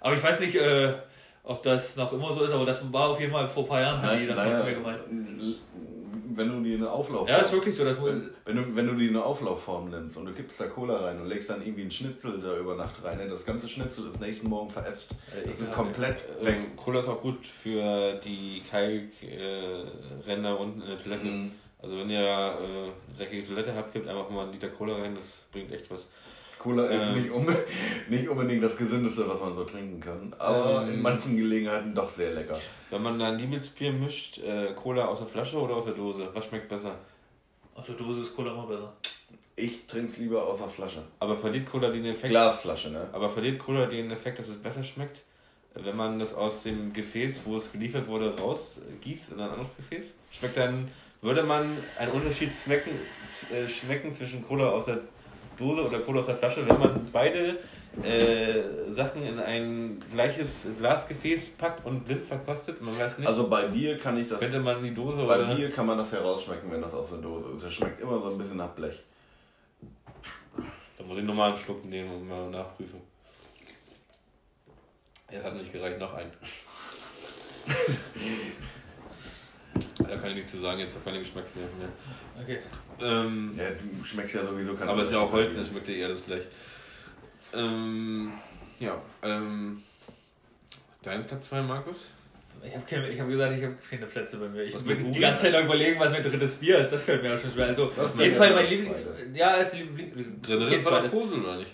Aber 0.00 0.14
ich 0.14 0.22
weiß 0.22 0.40
nicht, 0.40 0.54
äh, 0.54 0.94
ob 1.44 1.62
das 1.62 1.96
noch 1.96 2.12
immer 2.12 2.30
so 2.32 2.44
ist, 2.44 2.52
aber 2.52 2.66
das 2.66 2.92
war 2.92 3.08
auf 3.08 3.20
jeden 3.20 3.32
Fall 3.32 3.48
vor 3.48 3.62
ein 3.62 3.68
paar 3.68 3.80
Jahren, 3.80 4.02
haben 4.02 4.18
die 4.18 4.26
das 4.26 4.36
mal 4.36 4.50
naja, 4.50 4.60
zu 4.60 4.66
mir 4.66 4.74
gemeint. 4.74 5.00
Wenn 6.38 6.48
du 6.48 6.60
die 6.62 6.74
eine 6.76 6.90
Auflaufform 6.90 7.28
Ja, 7.28 7.38
ist 7.38 7.52
wirklich 7.52 7.76
so. 7.76 7.84
Das 7.84 8.02
wenn, 8.02 8.30
wenn, 8.44 8.56
du, 8.56 8.76
wenn 8.76 8.86
du 8.86 8.94
die 8.94 9.08
eine 9.08 9.22
Auflaufform 9.22 9.90
nimmst 9.90 10.16
und 10.16 10.24
du 10.26 10.32
kippst 10.32 10.60
da 10.60 10.66
Cola 10.66 10.96
rein 11.04 11.20
und 11.20 11.28
legst 11.28 11.50
dann 11.50 11.60
irgendwie 11.60 11.82
einen 11.82 11.90
Schnitzel 11.90 12.40
da 12.40 12.56
über 12.56 12.76
Nacht 12.76 13.02
rein, 13.04 13.18
ne, 13.18 13.28
das 13.28 13.44
ganze 13.44 13.68
Schnitzel 13.68 14.08
ist 14.08 14.20
nächsten 14.20 14.48
Morgen 14.48 14.70
verätzt. 14.70 15.10
Äh, 15.36 15.48
Das 15.48 15.60
ist 15.60 15.72
komplett 15.72 16.16
weg. 16.40 16.54
Ähm, 16.54 16.76
Cola 16.76 17.00
ist 17.00 17.08
auch 17.08 17.20
gut 17.20 17.44
für 17.44 18.14
die 18.24 18.62
Kalkränder 18.70 20.58
unten 20.58 20.80
in 20.82 20.88
der 20.88 20.98
Toilette. 20.98 21.26
Mhm. 21.26 21.52
Also 21.80 21.96
wenn 21.98 22.10
ihr 22.10 22.20
äh, 22.20 23.16
dreckige 23.18 23.44
Toilette 23.46 23.74
habt, 23.74 23.92
gebt 23.92 24.08
einfach 24.08 24.30
mal 24.30 24.42
einen 24.44 24.52
Liter 24.52 24.68
Cola 24.68 24.96
rein, 24.96 25.14
das 25.14 25.38
bringt 25.52 25.72
echt 25.72 25.90
was. 25.90 26.08
Cola 26.58 26.86
ist 26.86 27.08
Ähm. 27.08 27.14
nicht, 27.22 27.30
unbe 27.30 27.56
nicht 28.08 28.28
unbedingt 28.28 28.62
das 28.62 28.76
Gesündeste, 28.76 29.28
was 29.28 29.40
man 29.40 29.54
so 29.54 29.64
trinken 29.64 30.00
kann, 30.00 30.34
aber 30.38 30.82
Ähm. 30.82 30.94
in 30.94 31.02
manchen 31.02 31.36
Gelegenheiten 31.36 31.94
doch 31.94 32.08
sehr 32.08 32.32
lecker. 32.32 32.58
Wenn 32.90 33.02
man 33.02 33.18
dann 33.18 33.38
Liebesbier 33.38 33.92
mischt, 33.92 34.38
äh, 34.38 34.72
Cola 34.74 35.06
aus 35.06 35.18
der 35.18 35.28
Flasche 35.28 35.58
oder 35.58 35.74
aus 35.76 35.84
der 35.84 35.94
Dose, 35.94 36.28
was 36.32 36.44
schmeckt 36.46 36.68
besser? 36.68 36.96
Aus 37.74 37.86
der 37.86 37.94
Dose 37.94 38.22
ist 38.22 38.34
Cola 38.34 38.52
immer 38.52 38.62
besser. 38.66 38.92
Ich 39.56 39.86
trinke 39.86 40.12
es 40.12 40.18
lieber 40.18 40.46
aus 40.46 40.58
der 40.58 40.68
Flasche. 40.68 41.02
Aber 41.18 41.36
verliert 41.36 41.66
Cola 41.68 41.90
den 41.90 42.04
Effekt? 42.04 42.30
Glasflasche, 42.30 42.90
ne? 42.90 43.08
Aber 43.12 43.28
verliert 43.28 43.58
Cola 43.58 43.86
den 43.86 44.10
Effekt, 44.10 44.38
dass 44.38 44.48
es 44.48 44.56
besser 44.56 44.82
schmeckt, 44.84 45.22
wenn 45.74 45.96
man 45.96 46.18
das 46.18 46.32
aus 46.32 46.62
dem 46.62 46.92
Gefäß, 46.92 47.42
wo 47.44 47.56
es 47.56 47.70
geliefert 47.72 48.06
wurde, 48.06 48.36
rausgießt 48.38 49.32
in 49.32 49.40
ein 49.40 49.50
anderes 49.50 49.74
Gefäß? 49.76 50.12
Schmeckt 50.30 50.56
dann, 50.56 50.88
würde 51.22 51.42
man 51.42 51.66
einen 51.98 52.12
Unterschied 52.12 52.50
schmecken, 52.54 52.90
äh, 53.52 53.68
schmecken 53.68 54.12
zwischen 54.12 54.46
Cola 54.46 54.70
aus 54.70 54.86
der 54.86 55.00
Dose 55.58 55.82
oder 55.84 55.98
Cola 56.00 56.20
aus 56.20 56.26
der 56.26 56.36
Flasche, 56.36 56.66
wenn 56.68 56.78
man 56.78 57.06
beide 57.12 57.58
äh, 58.02 58.92
Sachen 58.92 59.22
in 59.24 59.38
ein 59.38 60.00
gleiches 60.12 60.66
Glasgefäß 60.78 61.50
packt 61.50 61.84
und 61.84 62.04
blind 62.04 62.24
verkostet? 62.24 62.80
Man 62.80 62.98
weiß 62.98 63.18
nicht. 63.18 63.26
Also 63.26 63.48
bei 63.48 63.66
Bier 63.66 63.98
kann 63.98 64.18
ich 64.18 64.28
das. 64.28 64.38
könnte 64.38 64.60
man 64.60 64.82
die 64.82 64.94
Dose 64.94 65.24
Bei 65.26 65.38
oder. 65.38 65.54
Bier 65.54 65.70
kann 65.70 65.86
man 65.86 65.98
das 65.98 66.12
herausschmecken, 66.12 66.70
wenn 66.70 66.80
das 66.80 66.94
aus 66.94 67.10
der 67.10 67.18
Dose 67.18 67.56
ist. 67.56 67.64
Das 67.64 67.72
schmeckt 67.72 68.00
immer 68.00 68.20
so 68.20 68.30
ein 68.30 68.38
bisschen 68.38 68.56
nach 68.56 68.70
Blech. 68.70 69.02
Da 70.96 71.04
muss 71.04 71.18
ich 71.18 71.24
nochmal 71.24 71.48
einen 71.48 71.56
Schluck 71.56 71.84
nehmen 71.84 72.10
und 72.12 72.28
mal 72.28 72.48
nachprüfen. 72.50 73.00
Es 75.30 75.44
hat 75.44 75.54
nicht 75.56 75.72
gereicht, 75.72 75.98
noch 75.98 76.14
einen. 76.14 76.30
da 79.98 80.16
kann 80.16 80.30
ich 80.30 80.36
nichts 80.36 80.52
zu 80.52 80.58
sagen, 80.58 80.80
jetzt 80.80 80.94
habe 80.94 81.04
keine 81.04 81.18
Geschmacksnerven 81.20 81.78
mehr. 81.78 81.88
Okay. 82.42 82.58
Ähm, 83.00 83.54
Ja, 83.56 83.64
du 83.70 84.04
schmeckst 84.04 84.34
ja 84.34 84.44
sowieso 84.44 84.74
keine 84.74 84.90
aber 84.90 85.02
es 85.02 85.08
ist 85.08 85.14
ja 85.14 85.20
auch 85.20 85.32
Holz, 85.32 85.54
dann 85.54 85.66
schmeckt 85.66 85.88
ja 85.88 85.94
eh 85.94 86.04
alles 86.04 86.24
gleich. 86.24 86.42
Ähm, 87.54 88.32
ja, 88.80 89.00
ähm, 89.22 89.82
dein 91.02 91.26
Platz 91.26 91.48
2, 91.48 91.62
Markus? 91.62 92.08
Ich 92.66 92.74
habe 92.74 92.84
keine, 92.88 93.08
ich 93.08 93.20
hab 93.20 93.28
gesagt, 93.28 93.56
ich 93.56 93.62
habe 93.62 93.76
keine 93.88 94.06
Plätze 94.06 94.36
bei 94.36 94.48
mir. 94.48 94.64
Ich 94.64 94.74
Was 94.74 94.82
bin 94.82 95.12
die 95.12 95.20
ganze 95.20 95.44
Zeit 95.44 95.52
noch 95.52 95.62
überlegen, 95.64 96.00
was 96.00 96.10
mein 96.10 96.22
drittes 96.24 96.56
Bier 96.56 96.78
ist. 96.78 96.92
Das 96.92 97.04
fällt 97.04 97.22
mir 97.22 97.34
auch 97.34 97.38
schon 97.38 97.52
schwer. 97.52 97.66
Also, 97.66 97.84
auf 97.86 98.18
jeden 98.18 98.34
Fall 98.34 98.52
mein 98.52 98.64
drittes 98.64 98.70
Lieblings. 98.70 99.04
Zweite? 99.04 99.38
Ja, 99.38 99.54
ist 99.54 99.78
Liebling. 99.78 100.42
Drin 100.42 100.62
okay, 100.64 100.74
ist 100.76 100.84
war 100.86 101.02
doch 101.02 101.08
Kosel, 101.10 101.40
oder 101.40 101.58
nicht? 101.58 101.70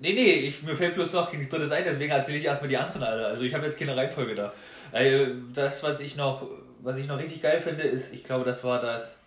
Nee, 0.00 0.14
nee, 0.14 0.32
ich, 0.46 0.62
mir 0.62 0.74
fällt 0.74 0.94
bloß 0.94 1.12
noch 1.12 1.30
kein 1.30 1.46
drittes 1.46 1.70
ein, 1.70 1.84
deswegen 1.84 2.10
erzähle 2.12 2.38
ich 2.38 2.44
erstmal 2.46 2.70
die 2.70 2.78
anderen 2.78 3.02
alle. 3.02 3.26
Also, 3.26 3.44
ich 3.44 3.52
habe 3.52 3.66
jetzt 3.66 3.78
keine 3.78 3.94
Reihenfolge 3.94 4.34
da. 4.34 4.54
Äh, 4.92 5.26
Das, 5.52 5.82
was 5.82 6.00
ich 6.00 6.16
noch, 6.16 6.48
was 6.82 6.98
ich 6.98 7.06
noch 7.06 7.18
richtig 7.18 7.40
geil 7.42 7.60
finde, 7.60 7.82
ist, 7.84 8.12
ich 8.12 8.24
glaube, 8.24 8.44
das 8.44 8.62
war 8.64 8.80
das. 8.80 9.18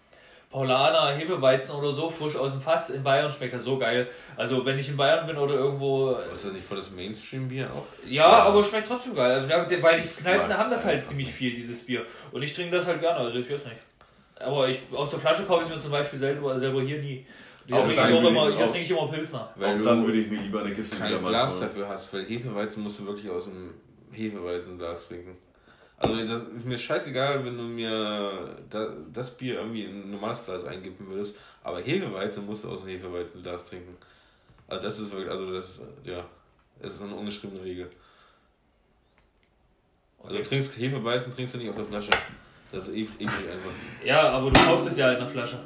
Paulaner 0.51 1.13
Hefeweizen 1.17 1.75
oder 1.75 1.91
so, 1.91 2.09
frisch 2.09 2.35
aus 2.37 2.51
dem 2.53 2.61
Fass. 2.61 2.89
In 2.89 3.03
Bayern 3.03 3.29
schmeckt 3.29 3.53
das 3.53 3.63
so 3.63 3.77
geil. 3.77 4.07
Also, 4.37 4.63
wenn 4.65 4.79
ich 4.79 4.87
in 4.87 4.95
Bayern 4.95 5.25
bin 5.27 5.37
oder 5.37 5.55
irgendwo 5.55 6.11
Ist 6.31 6.45
das 6.45 6.53
nicht 6.53 6.65
voll 6.65 6.77
das 6.77 6.91
Mainstream-Bier 6.91 7.69
auch? 7.73 7.85
Ja, 8.07 8.27
aber 8.27 8.63
schmeckt 8.63 8.87
trotzdem 8.87 9.15
geil. 9.15 9.31
Also, 9.31 9.49
ja, 9.49 9.65
weil 9.81 10.01
die 10.01 10.07
Kneipen 10.07 10.55
haben 10.57 10.69
das 10.69 10.85
halt 10.85 11.05
ziemlich 11.07 11.29
viel, 11.33 11.53
dieses 11.53 11.85
Bier. 11.85 12.05
Und 12.31 12.41
ich 12.43 12.53
trinke 12.53 12.77
das 12.77 12.85
halt 12.85 13.01
gerne, 13.01 13.19
also 13.19 13.37
ich 13.37 13.49
weiß 13.51 13.65
nicht. 13.65 13.77
Aber 14.39 14.69
ich, 14.69 14.79
aus 14.93 15.09
der 15.09 15.19
Flasche 15.19 15.43
kaufe 15.45 15.63
ich 15.65 15.69
mir 15.69 15.79
zum 15.79 15.91
Beispiel 15.91 16.19
selber, 16.19 16.57
selber 16.59 16.81
hier 16.83 16.99
nie. 16.99 17.25
Hier 17.65 17.77
trinke 17.77 17.93
ich, 17.93 17.99
auch 18.13 18.23
immer, 18.23 18.49
ich- 18.49 18.57
hier 18.57 18.67
trinke 18.67 18.81
ich 18.81 18.91
immer 18.91 19.07
Pilsner. 19.07 19.49
Weil 19.55 19.73
auch 19.73 19.77
du 19.77 19.83
dann 19.83 20.05
würde 20.05 20.19
ich 20.19 20.29
mir 20.29 20.39
lieber 20.39 20.59
eine 20.61 20.73
Kiste 20.73 20.95
kein 20.97 21.09
wieder 21.09 21.19
mal 21.21 21.29
Glas 21.29 21.59
dafür 21.59 21.89
hast. 21.89 22.13
Weil 22.13 22.23
Hefeweizen 22.25 22.83
musst 22.83 22.99
du 22.99 23.07
wirklich 23.07 23.29
aus 23.29 23.45
dem 23.45 23.73
Hefeweizenglas 24.11 25.07
trinken. 25.09 25.37
Also 26.07 26.25
das, 26.25 26.43
mir 26.63 26.75
ist 26.75 26.83
scheißegal, 26.83 27.43
wenn 27.45 27.57
du 27.57 27.63
mir 27.63 28.55
da, 28.69 28.93
das 29.11 29.31
Bier 29.31 29.55
irgendwie 29.55 29.83
in 29.85 30.03
ein 30.03 30.11
normales 30.11 30.43
Glas 30.45 30.63
einkippen 30.65 31.07
würdest, 31.07 31.35
aber 31.63 31.79
Hefeweizen 31.81 32.45
musst 32.45 32.63
du 32.63 32.69
aus 32.69 32.81
dem 32.81 32.89
Hefeweizenglas 32.89 33.65
trinken. 33.69 33.97
Also 34.67 34.83
das 34.83 34.99
ist 34.99 35.11
wirklich, 35.11 35.29
also 35.29 35.51
das 35.51 35.65
ist, 35.65 35.81
ja, 36.03 36.23
es 36.79 36.93
ist 36.93 37.01
eine 37.01 37.15
ungeschriebene 37.15 37.63
Regel. 37.63 37.89
Also 40.23 40.37
du 40.37 40.43
trinkst 40.43 40.77
Hefeweizen, 40.77 41.31
trinkst 41.33 41.53
du 41.53 41.57
nicht 41.59 41.69
aus 41.69 41.75
der 41.75 41.85
Flasche. 41.85 42.11
Das 42.71 42.87
ist 42.87 42.95
eklig 42.95 43.29
einfach. 43.29 43.71
Ja, 44.03 44.29
aber 44.29 44.49
du 44.49 44.59
kaufst 44.59 44.87
es 44.87 44.97
ja 44.97 45.05
halt 45.05 45.19
in 45.19 45.25
der 45.25 45.33
Flasche. 45.33 45.59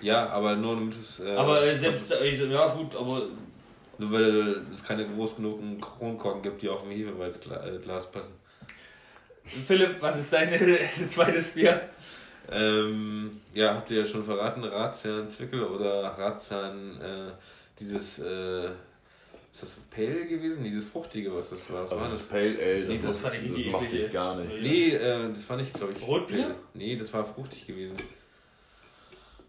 Ja, 0.00 0.28
aber 0.30 0.56
nur 0.56 0.74
damit 0.74 0.94
es... 0.94 1.20
Äh, 1.20 1.36
Aber 1.36 1.74
selbst, 1.74 2.10
äh, 2.12 2.34
ja 2.50 2.68
gut, 2.68 2.96
aber 2.96 3.24
Nur 3.98 4.10
weil 4.12 4.62
es 4.72 4.82
keine 4.82 5.06
groß 5.06 5.36
genugen 5.36 5.78
Kronkorken 5.78 6.40
gibt, 6.40 6.62
die 6.62 6.68
auf 6.70 6.82
dem 6.82 6.90
Hefeweizglas 6.90 8.10
passen. 8.10 8.32
Philipp, 9.44 10.00
was 10.00 10.18
ist 10.18 10.32
dein 10.32 10.52
zweites 11.08 11.48
Bier? 11.50 11.88
Ähm, 12.50 13.40
ja, 13.54 13.74
habt 13.74 13.90
ihr 13.90 13.98
ja 14.00 14.04
schon 14.04 14.24
verraten, 14.24 14.64
Ratsherrn 14.64 15.28
Zwickel 15.28 15.62
oder 15.62 16.04
Ratsherrn, 16.18 17.00
äh, 17.00 17.30
dieses, 17.78 18.18
äh, 18.18 18.66
ist 19.52 19.62
das 19.62 19.70
Pale 19.90 20.26
gewesen? 20.26 20.64
Dieses 20.64 20.88
Fruchtige, 20.88 21.34
was 21.34 21.50
das 21.50 21.70
war? 21.72 21.84
Was 21.84 21.90
war 21.92 21.98
Also 22.02 22.12
das 22.12 22.20
das? 22.22 22.28
Pale 22.28 22.58
Ale, 22.60 22.84
Nee, 22.86 22.96
das, 22.98 23.14
das 23.14 23.16
fand 23.18 23.34
ich 23.36 23.50
das 23.64 23.72
mochte 23.72 23.96
ich 23.96 24.12
gar 24.12 24.36
nicht. 24.36 24.62
Nee. 24.62 24.90
Äh, 24.94 25.28
das 25.28 25.48
war 25.48 25.56
nicht, 25.56 25.74
glaube 25.74 25.92
ich. 25.96 26.02
Rotbier? 26.06 26.42
Pale. 26.44 26.54
Nee, 26.74 26.96
das 26.96 27.12
war 27.12 27.24
fruchtig 27.24 27.66
gewesen. 27.66 27.96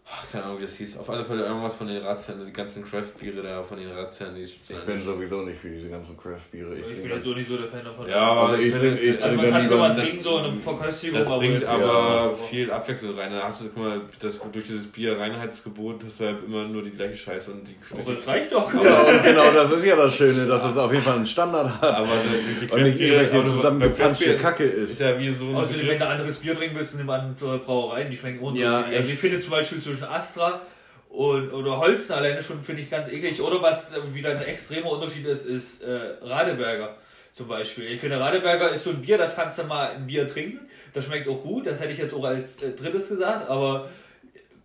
Ach, 0.04 0.30
keine 0.30 0.44
Ahnung, 0.44 0.58
wie 0.58 0.62
das 0.62 0.74
hieß. 0.76 0.98
Auf 0.98 1.08
alle 1.10 1.22
Fälle 1.24 1.44
irgendwas 1.44 1.74
von 1.76 1.86
den 1.86 2.02
Ratsherren, 2.02 2.44
die 2.44 2.52
ganzen 2.52 2.84
Craft-Biere 2.84 3.40
da 3.40 3.62
von 3.62 3.78
den 3.78 3.88
Ratsherren. 3.92 4.34
Die 4.34 4.42
Ich 4.42 4.60
bin 4.84 5.02
sowieso 5.04 5.42
nicht 5.42 5.60
für 5.60 5.68
diese 5.70 5.88
ganzen 5.88 6.16
Craft-Biere. 6.16 6.74
Ich 6.74 6.80
Ich 6.80 6.86
bin 6.88 6.96
trinke- 7.04 7.12
halt 7.14 7.22
so 7.24 7.30
nicht 7.34 7.48
so 7.48 7.56
der 7.56 7.68
Fan 7.68 7.84
davon. 7.84 8.08
Ja, 8.08 8.32
Also 8.46 8.54
ich 8.60 8.66
ich 8.66 8.72
finde, 8.74 8.88
trinke- 8.96 9.00
ich 9.16 9.22
Also 9.22 9.36
man 9.36 9.50
kann 9.50 9.64
es 9.64 9.72
aber 9.72 9.88
lieber- 9.88 10.02
trinken, 10.02 10.22
so 10.24 10.38
in 10.38 10.44
einer 10.44 10.52
Verköstigung. 10.60 11.18
Das 11.18 11.26
aber 11.28 11.38
bringt 11.38 11.64
aber 11.64 11.84
ja. 11.86 12.30
viel 12.32 12.70
Abwechslung 12.72 13.16
rein. 13.16 13.30
Da 13.32 13.42
hast 13.44 13.60
du, 13.62 13.64
guck 13.72 13.82
mal, 13.84 14.00
das, 14.20 14.40
durch 14.52 14.64
dieses 14.64 14.86
Bier-Reinheitsgebot 14.88 16.04
hast 16.04 16.20
du 16.20 16.26
halt 16.26 16.36
immer 16.46 16.64
nur 16.64 16.82
die 16.82 16.90
gleiche 16.90 17.14
Scheiße 17.16 17.52
und 17.52 17.68
die. 17.68 17.76
Aber 17.92 18.12
das 18.14 18.26
reicht 18.26 18.52
doch. 18.52 18.74
Ja, 18.74 19.18
genau 19.18 19.52
das 19.52 19.70
ist 19.70 19.86
ja 19.86 19.96
das 19.96 20.14
Schöne, 20.16 20.46
dass 20.46 20.64
es 20.64 20.76
auf 20.76 20.92
jeden 20.92 21.04
Fall 21.04 21.16
einen 21.16 21.26
Standard 21.26 21.80
hat. 21.80 21.94
Aber 21.94 22.08
die 22.24 22.70
Und 22.72 22.82
nicht 22.82 23.00
irgendwelche 23.00 23.32
aber 23.34 23.42
bei 23.44 23.48
zusammengepanschte 23.50 24.24
Craft-Bier 24.36 24.36
Kacke 24.36 24.64
ist 24.64 24.90
ist. 24.90 25.00
ja 25.00 25.18
wie 25.18 25.30
so 25.32 25.46
ein 25.46 25.54
Außerdem, 25.54 25.86
wenn 25.86 25.98
du 25.98 26.06
anderes 26.08 26.36
Bier 26.38 26.54
trinken 26.56 26.76
willst, 26.76 26.96
nimm 26.96 27.08
an 27.08 27.36
äh, 27.40 27.58
Brauereien, 27.58 28.10
die 28.10 28.16
schmecken 28.16 28.40
unterschiedlich. 28.40 28.98
Ja, 29.00 29.06
ich 29.12 29.18
finde 29.18 29.40
zum 29.40 29.50
Beispiel 29.50 29.80
zwischen 29.92 30.04
Astra 30.04 30.62
und, 31.10 31.52
oder 31.52 31.78
Holsten 31.78 32.14
alleine 32.14 32.42
schon, 32.42 32.62
finde 32.62 32.82
ich 32.82 32.90
ganz 32.90 33.08
eklig. 33.08 33.40
Oder 33.40 33.60
was 33.60 33.92
wieder 34.12 34.30
ein 34.30 34.42
extremer 34.42 34.90
Unterschied 34.90 35.26
ist, 35.26 35.46
ist 35.46 35.82
äh, 35.82 36.14
Radeberger 36.22 36.96
zum 37.32 37.48
Beispiel. 37.48 37.92
Ich 37.92 38.00
finde, 38.00 38.18
Radeberger 38.18 38.70
ist 38.70 38.84
so 38.84 38.90
ein 38.90 39.02
Bier, 39.02 39.18
das 39.18 39.34
kannst 39.34 39.58
du 39.58 39.64
mal 39.64 39.90
ein 39.90 40.06
Bier 40.06 40.26
trinken. 40.26 40.60
Das 40.94 41.04
schmeckt 41.04 41.28
auch 41.28 41.42
gut, 41.42 41.66
das 41.66 41.80
hätte 41.80 41.92
ich 41.92 41.98
jetzt 41.98 42.14
auch 42.14 42.24
als 42.24 42.62
äh, 42.62 42.72
drittes 42.72 43.08
gesagt, 43.08 43.48
aber 43.48 43.88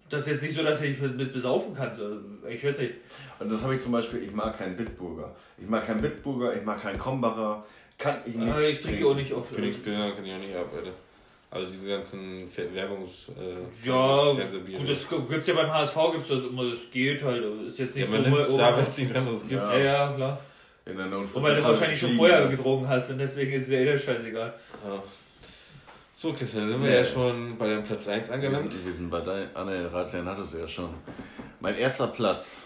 das 0.09 0.21
ist 0.21 0.33
jetzt 0.33 0.43
nicht 0.43 0.55
so, 0.55 0.63
dass 0.63 0.81
ich 0.81 0.97
mit, 0.99 1.17
mit 1.17 1.33
besaufen 1.33 1.75
kann. 1.75 1.93
So, 1.93 2.19
ich 2.47 2.63
weiß 2.63 2.79
nicht. 2.79 2.93
Und 3.39 3.51
das 3.51 3.61
habe 3.63 3.75
ich 3.75 3.81
zum 3.81 3.91
Beispiel, 3.91 4.23
ich 4.23 4.31
mag 4.31 4.57
keinen 4.57 4.77
Bitburger. 4.77 5.35
Ich 5.57 5.67
mag 5.67 5.85
keinen 5.85 6.01
Bitburger, 6.01 6.55
ich 6.55 6.63
mag 6.63 6.81
keinen 6.81 6.97
Krombacher. 6.97 7.65
Kann 7.97 8.17
ich 8.25 8.35
nicht. 8.35 8.55
Äh, 8.55 8.69
ich 8.69 8.79
trinke 8.79 9.05
auch 9.05 9.15
nicht 9.15 9.33
oft. 9.33 9.53
Königsbier 9.53 10.13
kann 10.15 10.25
ich 10.25 10.33
auch 10.33 10.39
nicht 10.39 10.55
ab, 10.55 10.71
Alter. 10.73 10.91
Also 11.49 11.65
diese 11.67 11.87
ganzen 11.87 12.47
Werbungs... 12.73 13.29
Äh, 13.29 13.87
Ja, 13.87 14.33
gut, 14.33 14.89
das 14.89 15.07
gibt 15.09 15.31
es 15.31 15.47
ja 15.47 15.53
beim 15.53 15.71
HSV, 15.71 15.95
gibt 16.11 16.23
es 16.23 16.29
das 16.29 16.43
immer, 16.43 16.69
das 16.69 16.79
geht 16.91 17.23
halt. 17.23 17.43
Ist 17.67 17.79
jetzt 17.79 17.95
ja, 17.95 18.01
nicht 18.01 18.11
man 18.11 18.23
so. 18.23 18.29
nimmt 18.29 18.59
da, 18.59 18.77
wenn 18.77 18.85
es 18.85 18.97
nichts 18.97 19.15
anderes 19.15 19.41
gibt. 19.47 19.51
ja, 19.63 19.77
ja, 19.77 20.13
klar. 20.13 20.39
In 20.85 20.97
der 20.97 21.05
Und 21.17 21.33
weil 21.43 21.55
du 21.55 21.63
wahrscheinlich 21.63 21.99
schon 21.99 22.13
vorher 22.13 22.47
getrunken 22.47 22.87
hast 22.87 23.09
und 23.11 23.17
deswegen 23.17 23.51
ist 23.53 23.63
es 23.63 23.69
ja 23.69 23.79
eh 23.79 23.97
scheißegal. 23.97 24.53
Ja. 24.85 25.03
So, 26.13 26.33
Christian, 26.33 26.63
dann 26.63 26.71
sind 26.71 26.81
wir 26.83 26.89
Nee. 26.89 26.95
ja 26.97 27.05
schon 27.05 27.57
bei 27.57 27.67
deinem 27.67 27.83
Platz 27.83 28.07
1 28.07 28.27
Wir 28.27 28.33
angelangt. 28.35 28.73
sind, 28.73 28.85
wir 28.85 28.93
sind 28.93 29.09
bei 29.09 29.19
dein, 29.21 29.49
ah 29.53 29.63
ne, 29.65 29.89
Razian 29.91 30.25
hat 30.25 30.39
es 30.39 30.53
ja 30.53 30.67
schon. 30.67 30.89
Mein 31.59 31.75
erster 31.77 32.07
Platz. 32.07 32.63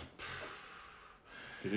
Äh, 1.63 1.69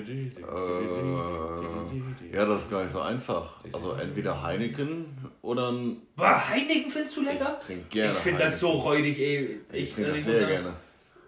ja, 2.35 2.44
das 2.47 2.62
ist 2.62 2.70
gar 2.70 2.82
nicht 2.82 2.93
so 2.93 3.01
einfach. 3.01 3.56
Also 3.73 3.93
entweder 3.93 4.43
Heineken 4.43 5.06
oder 5.43 5.70
ein. 5.73 5.98
Boah, 6.16 6.48
Heineken 6.48 6.90
findest 6.90 7.16
du 7.16 7.23
lecker? 7.23 7.59
Ich 7.61 7.66
trinke 7.66 7.85
gerne. 7.90 8.12
ich 8.12 8.19
finde 8.19 8.40
das 8.44 8.61
so 8.61 8.70
räudig, 8.70 9.19
ey. 9.19 9.61
Ich, 9.73 9.82
Ich, 9.82 9.93
trinke 9.94 10.11
das 10.11 10.19
ich 10.19 10.24
sehr 10.24 10.47
gerne. 10.47 10.73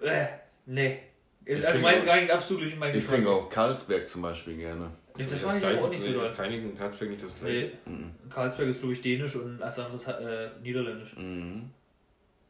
Äh, 0.03 0.27
nee. 0.67 0.99
Ist 1.45 1.61
Ich 1.61 1.67
also 1.67 1.79
trinke 1.81 1.83
mein 1.93 2.01
auch- 2.03 2.07
gar 2.07 2.17
nicht 2.21 2.31
absolut 2.31 2.65
nicht 2.65 2.79
mein 2.79 2.89
Ich 2.91 2.95
Geschmack. 2.97 3.15
trinke 3.17 3.31
auch 3.31 3.49
Karlsberg 3.51 4.09
zum 4.09 4.23
Beispiel 4.23 4.57
gerne. 4.57 4.91
Nee, 5.17 5.25
das 5.25 5.33
ist 5.35 5.45
war 5.45 5.57
ich 5.57 5.65
auch 5.79 5.89
nicht 5.91 6.03
so 6.03 6.13
das 6.21 6.37
doll. 6.37 6.47
Heineken 6.47 6.79
hat 6.79 6.93
wirklich 7.01 7.11
nicht 7.11 7.25
das 7.25 7.39
gleiche. 7.39 7.73
Nee, 7.87 7.93
Mhm. 7.93 8.11
Karlsberg 8.31 8.69
ist, 8.69 8.81
glaube 8.81 8.95
ich, 8.95 9.01
dänisch 9.01 9.37
und 9.37 9.59
das 9.59 9.79
andere 9.79 9.97
ist 9.97 10.09
äh, 10.09 10.49
niederländisch. 10.63 11.15
Mhm. 11.17 11.71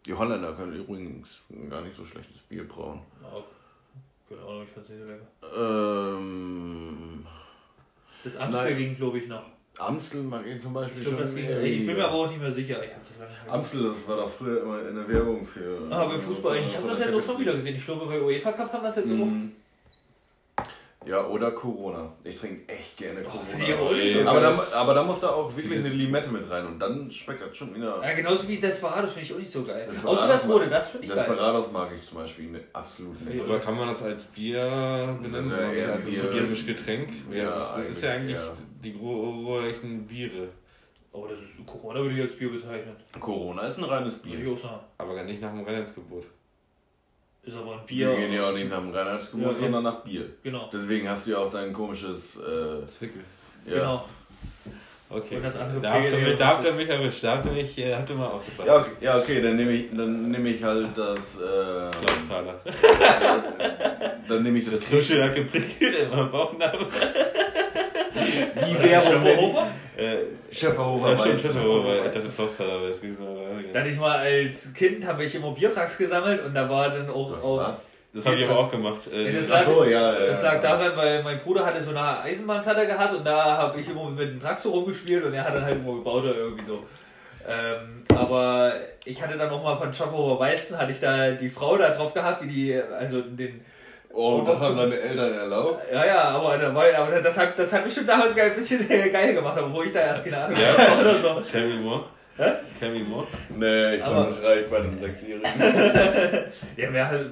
Die 0.07 0.15
Holländer 0.15 0.53
können 0.55 0.73
übrigens 0.77 1.41
gar 1.69 1.83
nicht 1.83 1.97
so 1.97 2.07
schlechtes 2.07 2.39
Bier 2.43 2.67
brauen. 2.67 3.01
Ja, 3.23 3.43
Ahnung, 4.35 4.63
ich 4.65 4.71
fand's 4.71 4.89
nicht 4.91 5.01
so 5.01 5.07
lecker. 5.07 6.17
Ähm, 6.19 7.25
Das 8.25 8.37
Amstel 8.37 8.65
Nein. 8.71 8.77
ging, 8.79 8.97
glaube 8.97 9.19
ich, 9.19 9.29
noch. 9.29 9.43
Amstel 9.79 10.23
mag 10.23 10.45
ich 10.47 10.61
zum 10.63 10.73
Beispiel 10.73 11.03
Ich, 11.03 11.09
glaub, 11.09 11.21
schon. 11.27 11.37
ging, 11.37 11.45
ich 11.63 11.87
bin 11.87 11.97
mir 11.97 12.05
aber 12.07 12.15
auch 12.15 12.29
nicht 12.31 12.41
mehr 12.41 12.51
sicher. 12.51 12.81
Das 13.19 13.53
Amstel, 13.53 13.83
das 13.85 14.09
war 14.09 14.17
doch 14.17 14.31
früher 14.31 14.63
immer 14.63 14.89
in 14.89 14.97
der 14.97 15.07
Werbung 15.09 15.45
für. 15.47 15.87
Ah, 15.91 16.07
beim 16.07 16.19
Fußball. 16.21 16.57
Ich 16.59 16.77
habe 16.77 16.89
das 16.89 16.99
jetzt 16.99 17.15
auch 17.15 17.23
schon 17.23 17.39
wieder 17.41 17.53
gesehen. 17.55 17.77
Ich 17.77 17.85
glaube, 17.85 18.07
bei 18.07 18.21
UEFA 18.21 18.53
Cup 18.53 18.73
haben 18.73 18.85
das 18.85 18.97
jetzt. 18.97 19.11
Mhm. 19.11 19.53
Ja, 21.07 21.25
oder 21.27 21.53
Corona. 21.53 22.13
Ich 22.25 22.37
trinke 22.37 22.73
echt 22.73 22.97
gerne 22.97 23.21
Oh, 23.25 23.29
Corona. 23.29 23.47
finde 23.49 24.03
ich 24.03 24.27
aber 24.27 24.41
da, 24.41 24.59
aber 24.75 24.95
da 24.95 25.05
muss 25.05 25.21
da 25.21 25.31
auch 25.31 25.57
wirklich 25.57 25.79
eine 25.79 25.89
Limette 25.91 26.29
mit 26.31 26.51
rein 26.51 26.67
und 26.67 26.79
dann 26.81 27.11
schmeckt 27.11 27.43
das 27.43 27.57
schon 27.57 27.75
wieder. 27.75 28.03
Ja, 28.03 28.13
genauso 28.15 28.49
wie 28.49 28.59
Desperados 28.59 29.13
finde 29.13 29.27
ich 29.27 29.33
auch 29.35 29.39
nicht 29.39 29.51
so 29.51 29.63
geil. 29.63 29.87
Desperados 29.89 30.19
Außer 30.19 30.29
das 30.29 30.47
mag- 30.47 30.57
Rote, 30.57 30.69
das 30.69 30.89
finde 30.91 31.07
ich 31.07 31.15
geil. 31.15 31.27
Desperados 31.29 31.71
mag 31.73 31.91
ich 31.97 32.03
zum 32.09 32.19
Beispiel 32.19 32.51
ne, 32.51 32.61
absolut 32.73 33.21
nicht. 33.25 33.41
Aber 33.41 33.61
kann 33.61 33.77
man 33.77 33.89
das 33.89 34.03
als 34.03 34.25
Bier 34.25 35.17
benennen? 35.23 35.51
Ja 35.51 35.73
eher 35.73 35.93
also 35.93 36.09
Bier. 36.11 36.23
so 36.23 36.29
Biermischgetränk? 36.31 37.09
Ja, 37.31 37.37
Ja, 37.37 37.51
das 37.51 37.87
ist 37.89 38.03
ja 38.03 38.11
eigentlich 38.11 38.37
ja. 38.37 38.53
die 38.83 38.93
glorreichen 38.93 40.07
Biere. 40.07 40.49
Aber 41.13 41.29
das 41.29 41.39
ist 41.39 41.65
Corona 41.67 42.01
würde 42.01 42.15
ich 42.17 42.21
als 42.23 42.37
Bier 42.37 42.51
bezeichnen. 42.51 42.95
Corona 43.21 43.63
ist 43.63 43.79
ein 43.79 43.85
reines 43.85 44.17
Bier. 44.19 44.39
Aber 44.99 45.15
gar 45.15 45.25
nicht 45.25 45.41
nach 45.41 45.51
dem 45.53 45.65
Reinheitsgebot. 45.65 46.25
Ist 47.47 47.57
aber 47.57 47.75
ein 47.75 47.79
Wir 47.87 48.09
Bier. 48.09 48.17
gehen 48.17 48.33
ja 48.33 48.49
auch 48.49 48.53
nicht 48.53 48.69
nach 48.69 48.81
dem 48.81 48.91
Reinheitsgebot, 48.91 49.53
Ja, 49.55 49.59
sondern 49.59 49.85
nach 49.85 50.01
Bier. 50.03 50.25
Genau. 50.43 50.69
Deswegen 50.73 51.09
hast 51.09 51.27
du 51.27 51.31
ja 51.31 51.39
auch 51.39 51.51
dein 51.51 51.73
komisches. 51.73 52.37
Äh, 52.39 52.85
Zwickel. 52.87 53.23
ja. 53.67 53.75
Genau. 53.75 54.05
Okay. 55.09 55.37
Und 55.37 55.45
das 55.45 55.57
andere 55.57 55.81
da 55.81 55.93
habt 55.93 56.05
ihr 56.11 56.19
mich, 56.19 56.35
da 56.37 56.47
habt 56.49 56.65
ihr 56.65 56.73
mich 56.73 56.89
erwischt. 56.89 57.23
Da 57.23 57.37
habt 57.37 57.47
ihr 57.47 57.53
mich, 57.53 57.79
äh, 57.79 57.95
habt 57.95 58.11
ihr 58.11 58.17
mal 58.17 58.27
aufgepasst. 58.27 58.67
Ja, 58.67 58.77
okay, 58.79 58.91
ja, 59.01 59.17
okay, 59.17 59.41
dann 59.41 59.55
nehme 59.55 59.71
ich, 59.71 59.91
dann 59.97 60.31
nehme 60.33 60.49
ich 60.49 60.61
halt 60.65 60.89
das. 60.99 61.37
Äh, 61.37 61.91
Klaus 61.93 62.27
Thaler. 62.29 62.61
dann 64.29 64.43
nehme 64.43 64.59
ich 64.59 64.69
das. 64.69 64.91
So 64.91 65.01
schön 65.01 65.23
hat 65.23 65.37
geprickelt 65.37 65.95
in 65.95 66.11
meinem 66.11 66.33
Bauchnabel. 66.33 66.89
Die 68.17 68.83
Werbung. 68.83 69.13
Schöpferhofer? 69.13 69.67
Äh. 69.97 70.15
Ja, 70.15 70.17
stimmt, 70.53 70.77
dachte, 70.77 72.29
Klaus 72.35 72.57
Thaler 72.57 72.81
wäre 72.83 72.91
es 72.91 73.01
gewesen. 73.01 73.23
aber 73.23 73.41
ja. 73.41 73.73
Dann 73.73 73.89
ich 73.89 73.99
mal 73.99 74.19
als 74.19 74.75
Kind 74.75 75.07
habe 75.07 75.25
ich 75.25 75.35
immer 75.35 75.53
Biertracks 75.53 75.97
gesammelt 75.97 76.45
und 76.45 76.55
da 76.55 76.69
war 76.69 76.91
dann 76.91 77.09
auch. 77.09 77.33
Was, 77.33 77.43
auch 77.43 77.57
was? 77.59 77.87
Das 78.13 78.25
habe 78.25 78.37
ich 78.37 78.45
aber 78.45 78.59
auch 78.59 78.71
gemacht. 78.71 79.13
Äh, 79.13 79.33
Das 79.33 79.51
Ach 79.51 79.65
so, 79.65 79.85
ja, 79.85 80.13
ja. 80.19 80.27
Das 80.27 80.43
ja. 80.43 80.53
lag 80.53 80.61
daran, 80.63 80.97
weil 80.97 81.23
mein 81.23 81.39
Bruder 81.39 81.67
hatte 81.67 81.83
so 81.83 81.91
eine 81.91 82.21
Eisenbahnplatte 82.21 82.87
gehabt 82.87 83.15
und 83.15 83.27
da 83.27 83.59
habe 83.59 83.81
ich 83.81 83.89
immer 83.89 84.09
mit 84.09 84.31
dem 84.31 84.41
Traktor 84.41 84.73
rumgespielt 84.73 85.25
und 85.25 85.35
er 85.35 85.45
hat 85.45 85.55
dann 85.55 85.65
halt 85.65 85.77
immer 85.77 85.95
gebaut 85.95 86.25
oder 86.25 86.35
irgendwie 86.35 86.65
so. 86.65 86.85
Ähm, 87.49 88.03
aber 88.15 88.75
ich 89.05 89.23
hatte 89.23 89.37
dann 89.37 89.51
auch 89.51 89.63
mal 89.63 89.77
von 89.77 89.93
Schoppehofer 89.93 90.41
Weizen, 90.41 90.79
hatte 90.79 90.93
ich 90.93 91.01
da 91.01 91.31
die 91.31 91.49
Frau 91.49 91.77
da 91.77 91.91
drauf 91.91 92.13
gehabt, 92.13 92.43
wie 92.43 92.49
die, 92.49 92.75
also 92.75 93.21
den, 93.21 93.61
Oh, 94.19 94.43
das 94.47 94.59
haben 94.61 94.79
deine 94.79 94.99
Eltern 94.99 95.33
erlaubt? 95.35 95.83
ja, 95.93 96.07
ja, 96.07 96.23
aber, 96.31 96.55
aber 96.55 97.21
das, 97.21 97.37
hat, 97.37 97.59
das 97.59 97.71
hat 97.73 97.85
mich 97.85 97.93
schon 97.93 98.07
damals 98.07 98.35
ein 98.37 98.55
bisschen 98.55 98.89
geil 99.13 99.35
gemacht, 99.35 99.59
obwohl 99.61 99.87
ich 99.87 99.93
da 99.93 100.01
erst 100.01 100.25
keine 100.25 100.39
Ahnung 100.39 100.57
Ja. 100.59 100.91
war 100.91 101.01
oder 101.01 101.17
so. 101.19 101.41
Tell 101.43 101.69
me 101.69 101.75
more. 101.83 102.05
Hä? 102.39 102.51
Tell 102.79 102.91
me 102.91 103.01
more. 103.01 103.27
Nee, 103.57 103.97
ich 103.97 104.05
glaube, 104.05 104.29
das 104.31 104.43
reicht 104.43 104.71
bei 104.71 104.79
einem 104.79 104.99
Sechsjährigen. 104.99 105.43
Ja, 106.77 106.91
mehr 106.91 107.09
halt. 107.09 107.31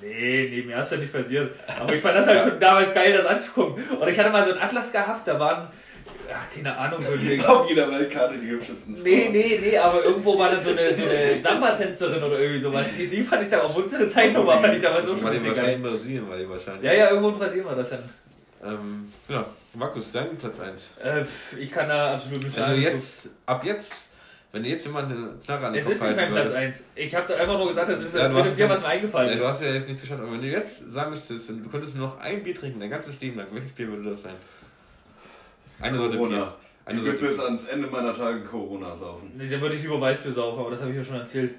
Nee, 0.00 0.48
nee, 0.50 0.62
mir 0.62 0.78
ist 0.78 0.92
das 0.92 1.00
nicht 1.00 1.12
passiert. 1.12 1.54
Aber 1.80 1.92
ich 1.92 2.00
fand 2.00 2.16
das 2.16 2.26
halt 2.26 2.40
schon 2.42 2.58
damals 2.60 2.94
geil, 2.94 3.12
das 3.12 3.26
anzugucken. 3.26 3.82
Und 3.98 4.08
ich 4.08 4.18
hatte 4.18 4.30
mal 4.30 4.44
so 4.44 4.52
einen 4.52 4.62
Atlas 4.62 4.90
gehabt, 4.92 5.26
da 5.26 5.38
waren, 5.38 5.68
ach, 6.32 6.54
keine 6.54 6.76
Ahnung, 6.76 7.00
so 7.00 7.16
die, 7.16 7.40
Auf 7.44 7.68
jeder 7.68 7.90
Weltkarte 7.90 8.38
die 8.38 8.48
hübschesten 8.48 8.94
Frauen. 8.94 9.04
Nee, 9.04 9.28
nee, 9.32 9.58
nee, 9.62 9.78
aber 9.78 10.04
irgendwo 10.04 10.38
war 10.38 10.50
dann 10.50 10.62
so 10.62 10.70
eine, 10.70 10.94
so 10.94 11.02
eine 11.02 11.40
Samba-Tänzerin 11.40 12.22
oder 12.22 12.38
irgendwie 12.38 12.60
sowas. 12.60 12.86
Die, 12.96 13.06
die 13.06 13.22
fand 13.24 13.42
ich 13.44 13.50
da, 13.50 13.66
es 13.66 13.94
eine 13.94 14.08
Zeichnung 14.08 14.46
war, 14.46 14.60
fand 14.60 14.74
ich 14.74 14.82
damals 14.82 15.06
so 15.06 15.14
schon 15.16 15.24
war 15.24 15.30
die 15.32 15.44
wahrscheinlich 15.46 15.76
in 15.76 15.82
Brasilien, 15.82 16.28
war 16.28 16.36
die 16.36 16.48
wahrscheinlich. 16.48 16.84
Ja, 16.84 16.92
ja, 16.92 17.08
irgendwo 17.10 17.28
in 17.30 17.38
Brasilien 17.38 17.66
war 17.66 17.74
das 17.76 17.90
dann. 17.90 18.08
Ähm, 18.64 19.12
genau. 19.26 19.44
Markus, 19.74 20.10
dein 20.12 20.36
Platz 20.36 20.58
1. 20.58 20.90
Äh, 21.04 21.24
ich 21.58 21.70
kann 21.70 21.88
da 21.88 22.14
absolut 22.14 22.42
nicht 22.42 22.56
Wenn 22.56 22.62
sagen. 22.64 22.74
du 22.74 22.80
jetzt, 22.80 23.28
ab 23.46 23.62
jetzt, 23.64 24.08
wenn 24.50 24.62
dir 24.64 24.70
jetzt 24.70 24.84
jemand 24.86 25.12
eine 25.12 25.34
Knarre 25.44 25.66
an 25.66 25.72
den 25.74 25.78
Es 25.78 25.84
Kopf 25.84 25.94
ist 25.94 26.02
nicht 26.02 26.16
mein 26.16 26.32
Platz 26.32 26.46
würde- 26.46 26.58
1. 26.58 26.84
Ich 26.96 27.14
habe 27.14 27.28
da 27.32 27.34
einfach 27.38 27.58
nur 27.58 27.68
gesagt, 27.68 27.88
das 27.88 28.00
ist 28.02 28.14
das 28.14 28.28
du 28.28 28.34
dritte 28.34 28.48
hast 28.48 28.56
Bier, 28.56 28.64
ja- 28.66 28.70
was 28.72 28.80
mir 28.80 28.88
eingefallen 28.88 29.28
Ja, 29.30 29.34
du 29.36 29.42
ist. 29.42 29.48
hast 29.48 29.62
ja 29.62 29.72
jetzt 29.74 29.88
nicht 29.88 30.00
geschafft, 30.00 30.20
aber 30.22 30.32
wenn 30.32 30.40
du 30.42 30.48
jetzt 30.48 30.90
sagen 30.90 31.10
müsstest, 31.10 31.50
du 31.50 31.68
könntest 31.70 31.96
nur 31.96 32.08
noch 32.08 32.18
ein 32.18 32.42
Bier 32.42 32.54
trinken, 32.54 32.80
dein 32.80 32.90
ganzes 32.90 33.20
Leben 33.20 33.36
lang, 33.36 33.46
welches 33.52 33.70
Bier 33.72 33.88
würde 33.88 34.10
das 34.10 34.22
sein? 34.22 34.34
Eine 35.80 35.96
Sorte 35.96 36.16
Bier. 36.16 36.26
Corona. 36.26 36.54
Eine 36.84 36.98
Ich 37.00 37.04
würde 37.04 37.18
bis 37.18 37.38
ans 37.38 37.64
Ende 37.66 37.86
meiner 37.88 38.14
Tage 38.14 38.40
Corona 38.40 38.96
saufen. 38.96 39.32
Nee, 39.36 39.48
dann 39.48 39.60
würde 39.60 39.74
ich 39.76 39.82
lieber 39.82 40.00
Weißbier 40.00 40.32
saufen, 40.32 40.58
aber 40.60 40.70
das 40.70 40.80
habe 40.80 40.90
ich 40.90 40.96
ja 40.96 41.04
schon 41.04 41.16
erzählt. 41.16 41.54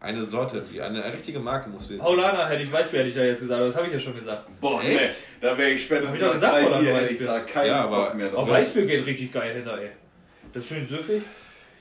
eine 0.00 0.22
Sorte 0.24 0.62
eine, 0.82 1.02
eine 1.02 1.12
richtige 1.12 1.38
Marke 1.40 1.68
musst 1.68 1.88
du 1.90 1.94
jetzt. 1.94 2.02
Paulaner 2.02 2.48
hätte 2.48 2.62
ich 2.62 2.72
Weißbier, 2.72 3.00
hätte 3.00 3.08
ich 3.10 3.14
da 3.16 3.22
jetzt 3.22 3.40
gesagt, 3.40 3.56
aber 3.58 3.66
das 3.66 3.76
habe 3.76 3.86
ich 3.88 3.92
ja 3.92 3.98
schon 3.98 4.14
gesagt. 4.14 4.48
Boah, 4.60 4.82
Echt? 4.82 4.98
ne, 5.00 5.08
da 5.40 5.58
wäre 5.58 5.70
ich 5.70 5.82
spätestens 5.82 6.14
ich 6.14 6.20
doch 6.20 6.26
nach 6.28 6.34
gesagt, 6.34 6.54
drei? 6.54 6.78
Bier 6.80 6.94
hätte 6.94 7.04
ich 7.04 7.10
Weißbier? 7.20 7.26
da 7.26 7.40
keinen 7.40 7.66
Ja, 7.68 7.84
aber 7.84 8.04
Bock 8.06 8.14
mehr 8.14 8.28
Auch 8.28 8.32
drauf. 8.34 8.48
Weißbier 8.50 8.86
geht 8.86 9.06
richtig 9.06 9.32
geil 9.32 9.54
hinter, 9.54 9.78
ey. 9.78 9.90
Das 10.54 10.62
ist 10.62 10.68
schön 10.68 10.84
süffig. 10.86 11.22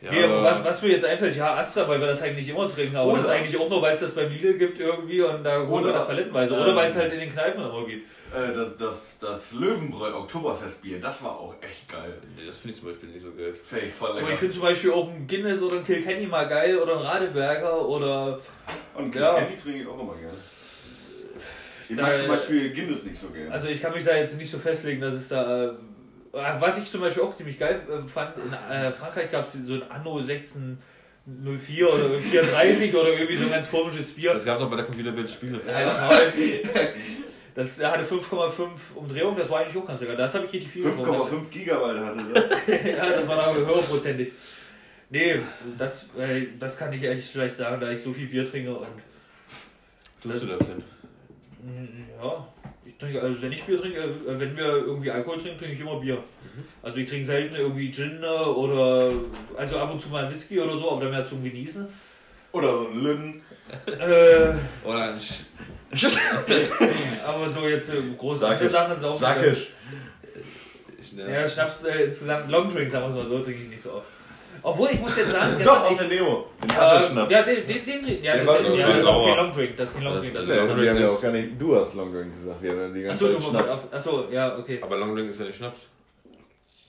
Ja, 0.01 0.11
nee, 0.11 0.23
aber 0.23 0.34
aber 0.35 0.43
was, 0.43 0.63
was 0.63 0.81
mir 0.84 0.89
jetzt 0.89 1.05
einfällt, 1.05 1.35
ja, 1.35 1.55
Astra, 1.55 1.88
weil 1.88 1.99
wir 1.99 2.07
das 2.07 2.22
eigentlich 2.22 2.47
immer 2.49 2.69
trinken, 2.69 2.95
aber 2.95 3.07
Oder- 3.07 3.17
das 3.17 3.26
ist 3.27 3.31
eigentlich 3.31 3.57
auch 3.57 3.69
nur, 3.69 3.81
weil 3.81 3.93
es 3.95 4.01
das 4.01 4.11
beim 4.11 4.30
Lidl 4.30 4.53
gibt 4.57 4.80
irgendwie 4.80 5.22
und 5.22 5.43
da 5.43 5.65
holen 5.65 5.85
wir 5.85 5.93
das 5.93 6.05
palettenweise. 6.05 6.53
Oder 6.53 6.67
ähm, 6.72 6.76
weil 6.76 6.89
es 6.89 6.95
halt 6.97 7.13
in 7.13 7.19
den 7.22 7.31
Kneipen 7.34 7.61
immer 7.63 7.85
gibt. 7.88 8.05
Äh, 8.35 8.53
das, 8.53 8.77
das, 8.77 9.17
das 9.19 9.51
Löwenbräu 9.53 10.13
Oktoberfestbier, 10.13 10.99
das 10.99 11.23
war 11.23 11.39
auch 11.39 11.55
echt 11.61 11.89
geil. 11.89 12.13
Das 12.45 12.57
finde 12.57 12.73
ich 12.76 12.80
zum 12.81 12.89
Beispiel 12.89 13.09
nicht 13.09 13.22
so 13.23 13.31
geil. 13.31 13.53
Fähig 13.53 13.93
voll 13.93 14.09
Aber 14.09 14.19
lecker. 14.19 14.34
ich 14.34 14.39
finde 14.39 14.53
zum 14.53 14.63
Beispiel 14.63 14.91
auch 14.91 15.09
ein 15.09 15.26
Guinness 15.27 15.61
oder 15.63 15.77
ein 15.77 15.85
Kilkenny 15.85 16.27
mal 16.27 16.47
geil 16.47 16.77
oder 16.77 16.99
ein 16.99 17.05
Radeberger 17.05 17.88
oder. 17.88 18.39
Und 18.95 19.15
Ja. 19.15 19.35
Candy 19.35 19.57
trinke 19.57 19.80
ich 19.81 19.88
auch 19.88 19.99
immer 19.99 20.15
gerne. 20.15 20.38
Ich 21.88 21.95
Da- 21.95 22.03
mag 22.03 22.17
zum 22.17 22.27
Beispiel 22.27 22.73
Guinness 22.73 23.03
nicht 23.05 23.19
so 23.19 23.27
gerne. 23.30 23.51
Also 23.51 23.67
ich 23.69 23.81
kann 23.81 23.93
mich 23.93 24.03
da 24.03 24.15
jetzt 24.15 24.38
nicht 24.38 24.51
so 24.51 24.57
festlegen, 24.59 25.01
dass 25.01 25.13
es 25.13 25.27
da. 25.30 25.76
Äh, 26.36 26.60
was 26.60 26.78
ich 26.78 26.91
zum 26.91 27.02
Beispiel 27.02 27.24
auch 27.24 27.34
ziemlich 27.34 27.57
geil 27.57 27.82
äh, 27.90 28.07
fand, 28.07 28.36
in 28.38 28.52
äh, 28.52 28.91
Frankreich 28.91 29.32
gab 29.32 29.45
es 29.45 29.53
so 29.53 29.74
ein 29.74 29.84
Anno 29.90 30.18
1604 30.18 31.94
oder 31.94 32.18
34 32.18 32.94
oder 32.94 33.10
irgendwie 33.10 33.38
so 33.38 33.45
ein 33.45 33.52
ganz 33.52 33.70
komisches 33.70 34.12
Bier. 34.12 34.34
Das 34.34 34.44
gab 34.44 34.57
es 34.57 34.62
auch 34.62 34.70
bei 34.70 34.76
der 34.76 34.86
das, 34.86 35.41
war 35.41 36.10
halt, 36.10 36.34
das 37.56 37.82
hatte 37.82 38.03
5,5 38.03 38.52
Umdrehungen, 38.95 39.38
das 39.38 39.49
war 39.49 39.62
eigentlich 39.62 39.82
auch 39.82 39.88
ganz 39.88 40.02
lecker. 40.02 40.18
Das 40.18 40.36
habe 40.36 40.45
ich 40.45 40.53
richtig 40.53 40.72
viel 40.72 40.84
getrunken. 40.84 41.36
5,5 41.36 41.49
Gigabyte 41.49 41.99
hatte 41.99 42.24
das. 42.34 42.86
ja, 42.98 43.10
das 43.10 43.28
war 43.28 43.40
aber 43.40 43.56
höherprozentig. 43.60 44.32
Nee, 45.10 45.40
das, 45.78 46.10
äh, 46.18 46.48
das 46.60 46.78
kann 46.78 46.91
ich 46.91 47.03
echt 47.03 47.32
schlecht 47.32 47.56
sagen, 47.56 47.80
da 47.80 47.91
ich 47.91 48.02
so 48.02 48.12
viel 48.12 48.28
Bier 48.28 48.49
trinke 48.49 48.76
und 48.76 48.88
Tust 50.22 50.44
du 50.44 50.48
das 50.48 50.68
denn? 50.68 50.84
mm, 51.64 52.10
ja, 52.22 52.48
ich 52.95 52.99
trinke, 52.99 53.22
also 53.22 53.41
wenn 53.41 53.51
ich 53.51 53.63
Bier 53.63 53.80
trinke, 53.81 53.99
äh, 53.99 54.39
wenn 54.39 54.55
wir 54.55 54.65
irgendwie 54.65 55.11
Alkohol 55.11 55.39
trinken, 55.39 55.59
trinke 55.59 55.76
ich 55.76 55.81
immer 55.81 55.99
Bier. 55.99 56.23
Also 56.81 56.97
ich 56.97 57.09
trinke 57.09 57.26
selten 57.26 57.55
irgendwie 57.55 57.91
Gin 57.91 58.23
oder 58.23 59.11
also 59.57 59.77
ab 59.77 59.91
und 59.91 60.01
zu 60.01 60.09
mal 60.09 60.31
Whisky 60.31 60.59
oder 60.59 60.77
so, 60.77 60.91
aber 60.91 61.01
dann 61.01 61.11
mehr 61.11 61.26
zum 61.26 61.43
Genießen. 61.43 61.88
Oder 62.53 62.72
so 62.72 62.88
ein 62.88 62.99
Lünnen. 62.99 63.41
Äh, 63.85 64.88
Oder 64.88 65.13
ein 65.13 65.19
Sch 65.19 65.45
aber 67.26 67.49
so 67.49 67.67
jetzt 67.67 67.89
äh, 67.89 68.01
große 68.17 68.39
Sag 68.39 68.51
andere. 68.53 68.69
Sachen 68.69 68.97
saufen. 68.97 69.22
Sag 69.22 69.43
es. 69.43 69.69
Ja, 71.15 71.47
Schnaps 71.47 71.84
äh, 71.84 72.05
insgesamt 72.05 72.49
Longdrinks, 72.49 72.91
sagen 72.91 73.05
wir 73.05 73.22
es 73.22 73.30
mal 73.30 73.38
so, 73.38 73.43
trinke 73.43 73.63
ich 73.63 73.69
nicht 73.69 73.81
so 73.81 73.93
oft. 73.93 74.07
Obwohl, 74.67 74.89
ich 74.91 74.99
muss 74.99 75.15
jetzt 75.15 75.31
sagen, 75.31 75.51
Doch, 75.63 75.87
gestern 75.87 75.93
aus 75.93 75.97
der 75.99 76.07
Demo. 76.09 76.45
Den 76.63 76.69
Äh, 76.71 77.31
ja, 77.33 77.43
den, 77.43 77.67
den, 77.67 77.85
den, 77.85 78.23
ja, 78.23 78.33
Der 78.33 78.37
das, 78.43 78.47
war 78.47 78.59
ist- 78.59 78.79
ja, 78.79 78.87
das 78.89 78.99
ist 78.99 79.05
auch 79.05 79.25
kein. 79.25 79.35
Longdrink, 79.37 79.77
das 79.77 79.89
ist 79.89 79.95
kein 79.95 80.03
Longdrink. 80.03 80.33
Das- 80.33 80.47
Das 80.47 80.49
Nee, 80.49 80.67
das- 80.67 80.77
wir 80.81 80.89
haben 80.89 81.01
ja 81.01 81.07
auch 81.09 81.21
gar 81.21 81.31
nicht, 81.31 81.49
du 81.61 81.75
hast 81.75 81.93
Long 81.93 82.11
Drink 82.13 82.33
gesagt, 82.35 82.61
wir 82.63 82.71
haben 82.71 82.79
ja 82.79 82.87
die 82.89 83.01
ganze 83.03 83.11
Achso, 83.13 83.25
du 83.27 83.31
Zeit 83.33 83.41
musst 83.41 83.49
Schnaps. 83.65 83.69
auf. 83.71 83.93
Achso, 83.93 84.25
ja, 84.31 84.57
okay. 84.57 84.79
Aber 84.81 84.97
Longdrink 84.97 85.29
ist 85.29 85.39
ja 85.39 85.45
nicht 85.45 85.57
Schnaps. 85.57 85.87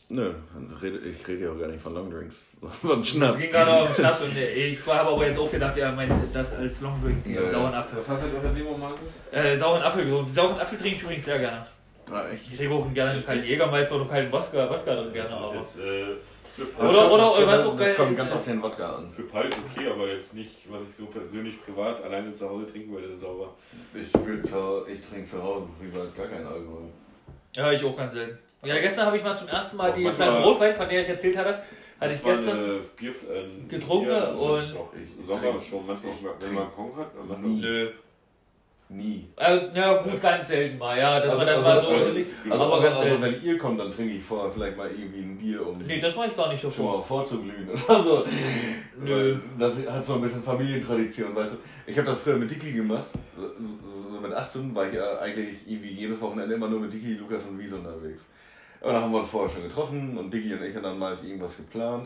Nö, 0.08 0.30
dann 0.54 0.76
rede- 0.80 0.98
ich 1.00 1.26
rede 1.28 1.44
ja 1.44 1.50
auch 1.50 1.58
gar 1.58 1.66
nicht 1.66 1.82
von 1.82 1.92
Long 1.92 2.08
Drinks, 2.10 2.36
sondern 2.60 2.78
von 2.78 3.00
Es 3.00 3.08
Schnaps. 3.08 3.38
ging 3.38 3.50
gerade 3.50 3.82
um 3.88 3.92
Schnaps 3.94 4.20
und 4.22 4.36
äh, 4.36 4.52
ich 4.68 4.86
habe 4.86 5.10
aber 5.10 5.26
jetzt 5.26 5.38
auch 5.38 5.50
gedacht, 5.50 5.76
er 5.76 5.90
meint 5.92 6.12
das 6.32 6.54
als 6.54 6.80
Longdrink, 6.80 7.26
Ja, 7.26 7.42
ja. 7.42 7.48
sauren 7.50 7.74
Apfel. 7.74 7.98
hast 7.98 8.08
du 8.08 8.12
auf 8.14 8.42
der 8.42 8.52
Demo, 8.52 8.76
Markus? 8.78 8.98
Äh, 9.32 9.56
sauren 9.56 9.82
Apfel 9.82 10.04
getrunken. 10.04 10.32
Sauren 10.32 10.60
Apfel 10.60 10.78
trinke 10.78 10.96
ich 10.96 11.02
übrigens 11.02 11.24
sehr 11.24 11.38
gerne. 11.40 11.66
Ah? 12.10 12.22
Ich 12.32 12.56
trinke 12.56 12.72
auch 12.72 12.94
gerne 12.94 13.10
einen 13.10 13.26
kalten 13.26 13.44
Jägermeister 13.44 13.96
oder 13.96 14.02
einen 14.04 14.10
kalten 14.30 14.32
Wodka, 14.32 14.70
Wodka 14.70 14.94
dann 14.94 15.12
gerne, 15.12 15.30
aber. 15.36 15.54
äh, 15.56 16.04
Oder- 16.58 16.66
Preis, 16.88 16.94
oder- 17.12 17.36
oder 17.36 17.46
was 17.46 17.64
auch 17.66 17.76
das 17.76 17.80
geil 17.86 17.94
kommt 17.94 18.10
ist, 18.12 18.16
ganz 18.18 18.32
auf 18.32 18.44
den 18.44 18.62
Wodka 18.62 18.96
an. 18.96 19.12
für 19.14 19.22
Preis 19.24 19.52
okay, 19.74 19.88
aber 19.88 20.08
jetzt 20.08 20.34
nicht, 20.34 20.50
was 20.70 20.82
ich 20.88 20.94
so 20.96 21.06
persönlich 21.06 21.62
privat 21.64 22.02
alleine 22.02 22.32
zu 22.34 22.48
Hause 22.48 22.66
trinken 22.66 22.92
würde, 22.92 23.16
sauber. 23.18 23.54
Ich, 23.94 24.10
zu, 24.12 24.86
ich 24.88 25.00
trinke 25.08 25.24
zu 25.26 25.42
Hause 25.42 25.66
privat 25.78 26.16
gar 26.16 26.26
keinen 26.26 26.46
Alkohol. 26.46 26.82
Ja, 27.54 27.72
ich 27.72 27.84
auch 27.84 27.96
ganz 27.96 28.12
selten. 28.12 28.38
Ja, 28.62 28.78
gestern 28.80 29.06
habe 29.06 29.16
ich 29.16 29.22
mal 29.24 29.36
zum 29.36 29.48
ersten 29.48 29.76
Mal 29.76 29.90
Auch 29.90 29.94
die 29.94 30.02
manchmal- 30.04 30.30
Flasche 30.30 30.44
Rotwein, 30.46 30.74
von 30.76 30.88
der 30.88 31.02
ich 31.02 31.08
erzählt 31.08 31.36
hatte, 31.36 31.62
hatte 32.00 32.12
ich 32.14 32.20
Das 32.22 32.44
gestern. 32.44 32.80
Bier, 32.96 33.10
äh, 33.10 33.68
getrunken 33.68 34.06
Bier, 34.06 34.20
das 34.20 34.40
und- 34.40 34.74
Doch, 34.74 34.92
Ich- 34.94 35.26
Sommer 35.26 35.60
schon 35.60 35.86
manchmal, 35.86 36.12
wenn 36.40 36.54
man 36.54 36.70
Kong 36.72 36.96
hat. 36.96 37.06
Dann 37.16 37.28
macht 37.28 37.40
man 37.42 37.50
Nie. 37.50 37.60
Nö. 37.60 37.90
Nie. 38.88 39.26
Äh, 39.36 39.58
ja, 39.74 40.00
gut, 40.00 40.20
ganz 40.20 40.46
selten 40.46 40.78
mal, 40.78 40.96
ja, 40.96 41.18
dass 41.18 41.30
Also- 41.30 41.38
man 41.38 41.46
dann 41.48 41.64
also- 41.64 41.90
mal 41.90 41.98
so. 41.98 42.04
also-. 42.06 42.18
Also, 42.50 42.64
aber 42.64 42.74
also, 42.74 42.82
ganz 42.86 42.96
also 43.00 43.22
wenn 43.22 43.42
ihr 43.42 43.58
kommt, 43.58 43.80
dann 43.80 43.92
trinke 43.92 44.14
ich 44.14 44.22
vorher 44.22 44.50
vielleicht 44.52 44.76
mal 44.76 44.88
irgendwie 44.88 45.18
ein 45.22 45.36
Bier, 45.36 45.66
um 45.66 45.78
Nee, 45.78 46.00
das 46.00 46.14
mache 46.14 46.28
ich 46.28 46.36
gar 46.36 46.48
nicht 46.52 46.60
schon 46.60 46.70
davor. 46.70 46.98
mal 46.98 47.02
vorzuglühen 47.04 47.68
oder 47.88 48.02
so. 48.04 48.24
Nö. 49.02 49.36
Das 49.58 49.74
hat 49.90 50.06
so 50.06 50.14
ein 50.14 50.20
bisschen 50.22 50.42
Familientradition, 50.42 51.34
weißt 51.34 51.54
du. 51.54 51.56
Ich 51.86 51.96
habe 51.98 52.06
das 52.06 52.20
früher 52.20 52.36
mit 52.36 52.48
Dicky 52.50 52.72
gemacht. 52.74 53.06
So, 53.36 53.42
so- 53.42 54.12
so 54.14 54.20
mit 54.20 54.32
18 54.32 54.72
war 54.74 54.86
ich 54.86 54.94
ja 54.94 55.18
eigentlich 55.18 55.54
irgendwie 55.66 55.90
jedes 55.90 56.20
Wochenende 56.20 56.54
immer 56.54 56.68
nur 56.68 56.78
mit 56.80 56.92
Dicky, 56.92 57.14
Lukas 57.14 57.44
und 57.46 57.58
Wiese 57.58 57.74
unterwegs. 57.76 58.22
Und 58.80 58.92
dann 58.92 59.02
haben 59.02 59.12
wir 59.12 59.20
uns 59.20 59.30
vorher 59.30 59.50
schon 59.52 59.64
getroffen 59.64 60.16
und 60.16 60.32
Dicky 60.32 60.54
und 60.54 60.62
ich 60.62 60.74
haben 60.76 60.84
dann 60.84 60.98
meist 60.98 61.24
irgendwas 61.24 61.56
geplant. 61.56 62.04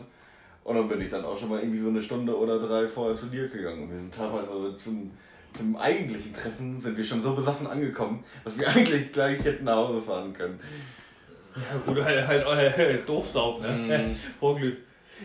Und 0.63 0.75
dann 0.75 0.87
bin 0.87 0.99
ich 1.01 1.09
dann 1.11 1.23
auch 1.25 1.37
schon 1.37 1.49
mal 1.49 1.59
irgendwie 1.59 1.79
so 1.79 1.89
eine 1.89 2.01
Stunde 2.01 2.35
oder 2.35 2.57
drei 2.59 2.87
vorher 2.87 3.15
zu 3.15 3.27
dir 3.27 3.47
gegangen. 3.49 3.83
Und 3.83 3.89
wir 3.91 3.97
sind 3.97 4.13
teilweise 4.15 4.77
zum, 4.77 5.11
zum 5.53 5.75
eigentlichen 5.77 6.33
Treffen 6.33 6.81
sind 6.81 6.97
wir 6.97 7.03
schon 7.03 7.21
so 7.21 7.33
besoffen 7.33 7.67
angekommen, 7.67 8.23
dass 8.43 8.57
wir 8.57 8.67
eigentlich 8.75 9.11
gleich 9.11 9.43
hätten 9.43 9.65
nach 9.65 9.75
Hause 9.75 10.01
fahren 10.01 10.33
können. 10.33 10.59
Ja, 11.55 11.77
gut, 11.85 12.03
halt, 12.03 12.27
halt 12.27 12.77
äh, 12.77 12.97
Doofsaug, 13.05 13.61
ne? 13.61 13.69
Mhm. 13.69 14.15
Vorglüht. 14.39 14.77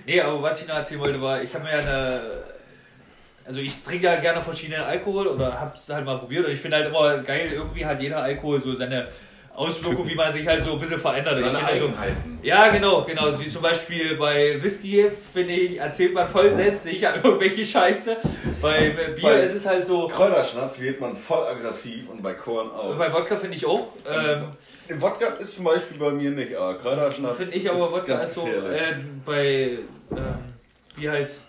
Nee, 0.04 0.20
aber 0.20 0.42
was 0.42 0.60
ich 0.60 0.68
noch 0.68 0.76
erzählen 0.76 1.00
wollte, 1.00 1.20
war, 1.20 1.42
ich 1.42 1.54
habe 1.54 1.64
mir 1.64 1.72
ja 1.72 1.78
eine. 1.78 2.20
Also 3.46 3.60
ich 3.60 3.80
trinke 3.84 4.06
ja 4.06 4.16
gerne 4.16 4.42
verschiedenen 4.42 4.82
Alkohol 4.82 5.28
oder 5.28 5.60
hab's 5.60 5.88
halt 5.88 6.04
mal 6.04 6.18
probiert 6.18 6.46
und 6.46 6.52
ich 6.52 6.60
finde 6.60 6.78
halt 6.78 6.88
immer 6.88 7.18
geil, 7.18 7.52
irgendwie 7.52 7.86
hat 7.86 8.00
jeder 8.00 8.20
Alkohol 8.20 8.60
so 8.60 8.74
seine 8.74 9.06
Auswirkungen, 9.56 10.08
wie 10.08 10.14
man 10.14 10.32
sich 10.32 10.46
halt 10.46 10.62
so 10.62 10.72
ein 10.74 10.78
bisschen 10.78 10.98
verändert. 11.00 11.40
Seine 11.40 11.58
finde 11.58 11.78
so, 11.78 11.84
Eigenheiten. 11.86 12.38
ja, 12.42 12.68
genau, 12.68 13.04
genau. 13.04 13.40
Wie 13.40 13.48
zum 13.48 13.62
Beispiel 13.62 14.16
bei 14.16 14.62
Whisky, 14.62 15.10
finde 15.32 15.52
ich, 15.54 15.78
erzählt 15.78 16.12
man 16.12 16.28
voll 16.28 16.52
selbstsicher 16.52 17.14
irgendwelche 17.24 17.64
Scheiße. 17.64 18.16
Bei 18.60 18.88
äh, 18.88 18.92
Bier 19.14 19.22
Bei- 19.22 19.40
ist 19.40 19.54
es 19.54 19.66
halt 19.66 19.86
so. 19.86 20.08
Kräuterschnaps 20.08 20.78
wird 20.80 21.00
man 21.00 21.16
voll 21.16 21.46
aggressiv 21.46 22.08
und 22.10 22.22
bei 22.22 22.34
Korn 22.34 22.70
auch. 22.70 22.96
Bei 22.96 23.12
Wodka 23.12 23.36
finde 23.36 23.56
ich 23.56 23.64
auch. 23.66 23.88
Ähm, 24.08 24.44
Wodka 25.00 25.26
ist 25.40 25.56
zum 25.56 25.64
Beispiel 25.64 25.98
bei 25.98 26.10
mir 26.10 26.30
nicht, 26.30 26.54
aber 26.54 26.74
Kräuterschnaps 26.74 27.38
Finde 27.38 27.56
ich 27.56 27.70
aber 27.70 27.90
Wodka 27.92 28.18
ist 28.18 28.34
so, 28.34 28.46
äh, 28.46 28.94
bei, 29.24 29.78
ähm, 30.10 30.34
wie 30.96 31.08
heißt, 31.10 31.40
äh, 31.40 31.45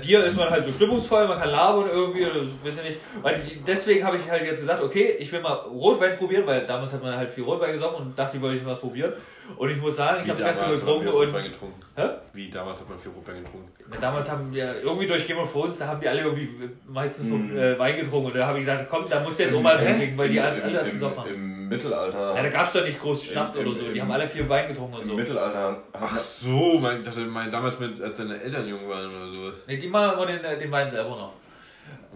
Bier 0.00 0.24
ist 0.24 0.36
man 0.36 0.50
halt 0.50 0.64
so 0.64 0.72
stimmungsvoll, 0.72 1.28
man 1.28 1.38
kann 1.38 1.50
labern 1.50 1.88
irgendwie, 1.90 2.24
weiß 2.24 2.76
ich 2.76 2.82
nicht. 2.82 3.00
Und 3.22 3.66
deswegen 3.66 4.04
habe 4.04 4.16
ich 4.16 4.30
halt 4.30 4.44
jetzt 4.46 4.60
gesagt, 4.60 4.82
okay, 4.82 5.16
ich 5.18 5.30
will 5.32 5.40
mal 5.40 5.52
Rotwein 5.52 6.16
probieren, 6.16 6.46
weil 6.46 6.66
damals 6.66 6.92
hat 6.92 7.02
man 7.02 7.16
halt 7.16 7.32
viel 7.32 7.44
Rotwein 7.44 7.72
gesoffen 7.72 8.06
und 8.06 8.18
dachte, 8.18 8.36
ich 8.36 8.42
wollte 8.42 8.64
was 8.64 8.80
probieren. 8.80 9.12
Und 9.56 9.70
ich 9.70 9.76
muss 9.76 9.96
sagen, 9.96 10.22
ich 10.24 10.30
habe 10.30 10.42
gestern 10.42 10.70
getrunken 10.72 11.08
und 11.08 11.32
getrunken. 11.32 11.80
Hä? 11.96 12.08
Wie 12.32 12.48
damals 12.50 12.80
hat 12.80 12.88
man 12.88 12.98
viel 12.98 13.12
Rotwein 13.12 13.44
getrunken. 13.44 13.68
Na, 13.90 13.96
damals 14.00 14.30
haben 14.30 14.52
wir 14.52 14.80
irgendwie 14.82 15.06
durch 15.06 15.26
Game 15.26 15.38
of 15.38 15.52
Thrones, 15.52 15.78
da 15.78 15.86
haben 15.86 16.00
die 16.00 16.08
alle 16.08 16.22
irgendwie 16.22 16.48
meistens 16.88 17.52
äh, 17.52 17.78
Wein 17.78 17.96
getrunken 17.96 18.26
und 18.28 18.36
da 18.36 18.46
habe 18.46 18.58
ich 18.58 18.64
gesagt, 18.64 18.88
komm, 18.90 19.04
da 19.08 19.20
musst 19.20 19.38
du 19.38 19.42
jetzt 19.44 19.54
auch 19.54 19.60
mal 19.62 19.76
trinken, 19.76 20.16
weil 20.16 20.28
die 20.30 20.38
Im- 20.38 20.42
alle 20.44 20.60
im, 20.60 20.72
das 20.72 20.88
im, 20.88 20.94
gesoffen 20.94 21.18
haben. 21.18 21.34
Im 21.34 21.68
Mittelalter. 21.68 22.34
Ja, 22.36 22.42
da 22.42 22.48
gab 22.48 22.66
es 22.66 22.72
doch 22.72 22.84
nicht 22.84 23.00
groß 23.00 23.24
Schnaps 23.24 23.56
im- 23.56 23.66
oder 23.68 23.78
so, 23.78 23.84
die 23.92 23.98
im- 23.98 24.02
haben 24.02 24.12
alle 24.12 24.28
viel 24.28 24.48
Wein 24.48 24.68
getrunken 24.68 24.94
und 24.96 25.02
Im 25.02 25.08
so. 25.08 25.14
Mittelalter 25.14 25.58
hat 25.62 25.76
Ach 25.92 26.18
so, 26.18 26.78
mein, 26.80 26.96
ich 27.00 27.04
dachte, 27.06 27.20
mein, 27.20 27.50
damals 27.50 27.78
mit, 27.78 28.00
als 28.00 28.16
deine 28.16 28.40
Eltern 28.40 28.66
jung 28.66 28.88
waren 28.88 29.06
oder 29.06 29.28
sowas. 29.28 29.54
Ne, 29.66 29.76
die 29.78 29.88
machen 29.88 30.14
immer 30.14 30.26
den, 30.26 30.42
äh, 30.42 30.58
den 30.58 30.70
Wein 30.72 30.90
selber 30.90 31.10
noch. 31.10 31.32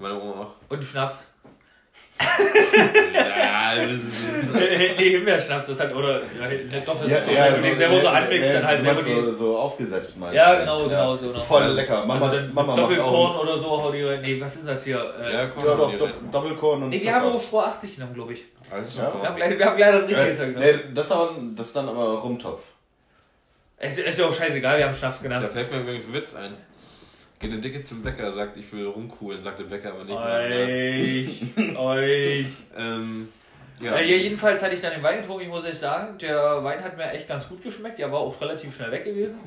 Meine 0.00 0.14
Oma 0.20 0.32
auch. 0.42 0.54
Und 0.68 0.82
Schnaps. 0.82 1.24
Ja, 2.18 3.86
das 3.86 3.90
ist. 4.02 4.14
nee, 4.98 5.10
Himbeerschnaps, 5.10 5.66
das 5.66 5.80
hat, 5.80 5.94
oder, 5.94 6.18
ja, 6.20 6.80
doch, 6.84 7.00
das 7.00 7.10
ja, 7.10 7.16
ist 7.18 7.26
so, 7.26 7.32
ja, 7.32 7.44
wenn 7.46 7.54
du 7.56 7.62
den 7.62 7.76
selber 7.76 7.94
so 7.96 8.00
nee, 8.02 8.06
anmixt, 8.16 8.48
nee, 8.50 8.52
dann 8.54 8.66
halt 8.66 8.78
du 8.78 8.82
selber 8.84 9.02
die, 9.02 9.14
so, 9.26 9.32
so 9.32 9.58
aufgesetzt 9.58 10.16
meinst 10.18 10.34
Ja, 10.34 10.54
genau, 10.58 10.84
genau, 10.88 11.14
so 11.16 11.26
noch. 11.26 11.44
Voll 11.44 11.64
lecker. 11.74 12.04
Mama, 12.06 12.26
also 12.26 12.36
dann 12.36 12.54
Mama 12.54 12.72
macht 12.72 12.78
Doppelkorn 12.82 13.36
auch. 13.36 13.42
oder 13.42 13.58
so, 13.58 13.70
hau 13.82 13.90
die 13.92 14.02
rein. 14.02 14.20
Nee, 14.22 14.40
was 14.40 14.54
ist 14.54 14.60
denn 14.60 14.68
das 14.68 14.84
hier? 14.84 15.14
Äh, 15.20 15.32
Ja, 15.32 15.46
komm, 15.46 15.64
Ja, 15.64 15.74
doch, 15.74 15.90
die 15.90 15.98
Do 15.98 16.04
rein. 16.04 16.14
Doppelkorn 16.32 16.82
und 16.84 16.88
nee, 16.90 16.96
wir 16.96 17.00
Zucker. 17.02 17.14
haben 17.14 17.32
auch 17.32 17.42
Spor 17.42 17.66
80 17.66 17.94
genommen, 17.94 18.14
glaube 18.14 18.32
ich. 18.32 18.42
Alles 18.70 18.96
Ja. 18.96 19.10
so 19.10 19.20
Wir 19.22 19.28
haben 19.28 19.36
gleich, 19.36 19.58
wir 19.58 19.66
haben 19.66 19.76
gleich 19.76 19.92
das 19.92 20.02
richtige 20.08 20.28
Äh, 20.30 20.34
Zeug 20.34 20.54
genommen. 20.54 20.66
nee, 20.66 20.94
das, 20.94 21.12
aber, 21.12 21.30
das 21.56 21.66
ist 21.66 21.76
dann 21.76 21.88
aber 21.88 22.04
Rumtopf. 22.18 22.62
Es 23.80 23.96
ist 23.98 24.18
ja 24.18 24.26
auch 24.26 24.34
scheißegal, 24.34 24.78
wir 24.78 24.86
haben 24.86 24.94
Schnaps 24.94 25.18
Da 25.18 25.22
genannt. 25.28 25.52
fällt 25.52 25.70
mir 25.70 25.78
übrigens 25.80 26.06
ein 26.08 26.12
Witz 26.14 26.34
ein. 26.34 26.56
Geht 27.40 27.52
eine 27.52 27.60
Dicke 27.60 27.84
zum 27.84 28.02
Bäcker, 28.02 28.32
sagt, 28.32 28.56
ich 28.56 28.72
will 28.72 28.86
rumkuhlen, 28.86 29.42
sagt 29.42 29.60
der 29.60 29.64
Bäcker 29.64 29.92
aber 29.92 30.04
nicht. 30.04 30.16
Euch, 31.56 31.76
euch. 31.78 32.46
ähm, 32.76 33.28
ja. 33.80 33.94
Ja. 33.94 34.00
jedenfalls 34.00 34.60
hatte 34.62 34.74
ich 34.74 34.80
dann 34.80 34.92
den 34.92 35.02
Wein 35.04 35.20
getrunken, 35.20 35.42
ich 35.44 35.48
muss 35.48 35.64
euch 35.64 35.78
sagen, 35.78 36.18
der 36.18 36.64
Wein 36.64 36.82
hat 36.82 36.96
mir 36.96 37.10
echt 37.12 37.28
ganz 37.28 37.48
gut 37.48 37.62
geschmeckt, 37.62 37.98
der 38.00 38.10
war 38.10 38.18
auch 38.20 38.40
relativ 38.40 38.74
schnell 38.74 38.90
weg 38.90 39.04
gewesen. 39.04 39.38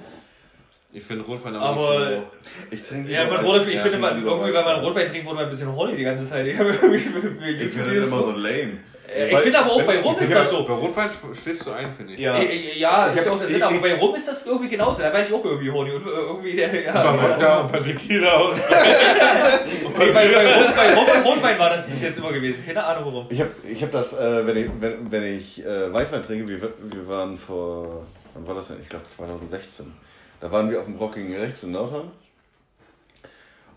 Ich 0.93 1.03
finde 1.03 1.23
Rotwein 1.26 1.55
aber, 1.55 1.81
Aber- 1.81 2.09
nicht 2.09 2.23
Ich 2.72 2.84
trinke 2.84 3.11
Ja, 3.11 3.26
man 3.26 3.43
Rotwein, 3.45 3.72
ich 3.72 3.80
finde, 3.80 3.97
man, 3.97 4.23
irgendwie, 4.23 4.53
wenn 4.53 4.63
man. 4.65 4.80
Rotwein 4.81 5.09
trinkt, 5.09 5.26
wurde 5.26 5.35
man 5.35 5.43
ein 5.45 5.49
bisschen 5.49 5.73
horny 5.76 5.95
die 5.97 6.03
ganze 6.03 6.26
Zeit. 6.30 6.45
Ich, 6.47 6.53
Ich 6.59 6.59
finde 6.59 7.95
das 7.95 8.07
immer 8.07 8.23
so 8.23 8.31
lame. 8.31 8.77
Äh, 9.13 9.31
ich 9.33 9.38
finde 9.39 9.59
aber 9.59 9.71
auch 9.73 9.81
bei 9.83 9.99
Rum 9.99 10.15
ist 10.19 10.33
das 10.33 10.49
so. 10.49 10.63
Bei 10.63 10.73
Rotwein 10.73 11.09
schläfst 11.11 11.67
du 11.67 11.71
ein, 11.71 11.91
finde 11.91 12.13
ich. 12.13 12.19
Ja. 12.21 12.38
Äh, 12.38 12.45
äh, 12.45 12.79
Ja, 12.79 13.09
Ich 13.11 13.17
ist 13.17 13.25
ja 13.25 13.31
hab- 13.31 13.35
auch 13.35 13.39
der 13.39 13.47
Sinn, 13.49 13.61
aber 13.63 13.77
bei 13.79 13.95
Rum 13.99 14.15
ist 14.15 14.27
das 14.27 14.45
irgendwie 14.45 14.69
genauso. 14.69 15.01
Da 15.01 15.11
war 15.11 15.21
ich 15.21 15.33
auch 15.33 15.43
irgendwie 15.43 15.69
horny 15.69 15.91
und 15.91 16.05
irgendwie 16.05 16.55
der. 16.55 16.83
Ja, 16.83 16.93
Bei 16.93 17.03
ja. 17.17 17.21
Wodka 17.29 17.57
und 17.61 17.71
bei 17.71 17.79
Tequila 17.79 18.38
und 18.41 18.55
Nee, 19.99 20.11
bei, 20.11 20.27
bei, 20.27 20.53
Rum, 20.55 20.73
bei 20.75 20.93
Rum 20.93 21.05
und 21.05 21.25
Rotwein 21.25 21.59
war 21.59 21.69
das 21.71 21.85
bis 21.88 22.01
jetzt 22.01 22.17
immer 22.17 22.31
gewesen. 22.31 22.63
Keine 22.65 22.83
Ahnung 22.83 23.05
warum. 23.13 23.25
Ich 23.29 23.39
habe 23.41 23.51
ich 23.67 23.83
hab 23.83 23.91
das, 23.91 24.13
äh, 24.13 24.47
wenn 24.47 24.57
ich, 24.57 24.69
wenn, 24.79 25.11
wenn 25.11 25.23
ich 25.23 25.63
äh, 25.65 25.91
Weißwein 25.93 26.23
trinke, 26.23 26.47
wir, 26.47 26.61
wir 26.61 27.07
waren 27.07 27.38
vor, 27.38 28.05
wann 28.33 28.47
war 28.47 28.55
das 28.55 28.69
denn? 28.69 28.77
Ich 28.81 28.89
glaube 28.89 29.05
2016. 29.15 29.91
Da 30.39 30.51
waren 30.51 30.71
wir 30.71 30.79
auf 30.79 30.85
dem 30.85 30.95
Rocking 30.95 31.35
rechts 31.35 31.63
in 31.63 31.71
Nordhorn. 31.71 32.09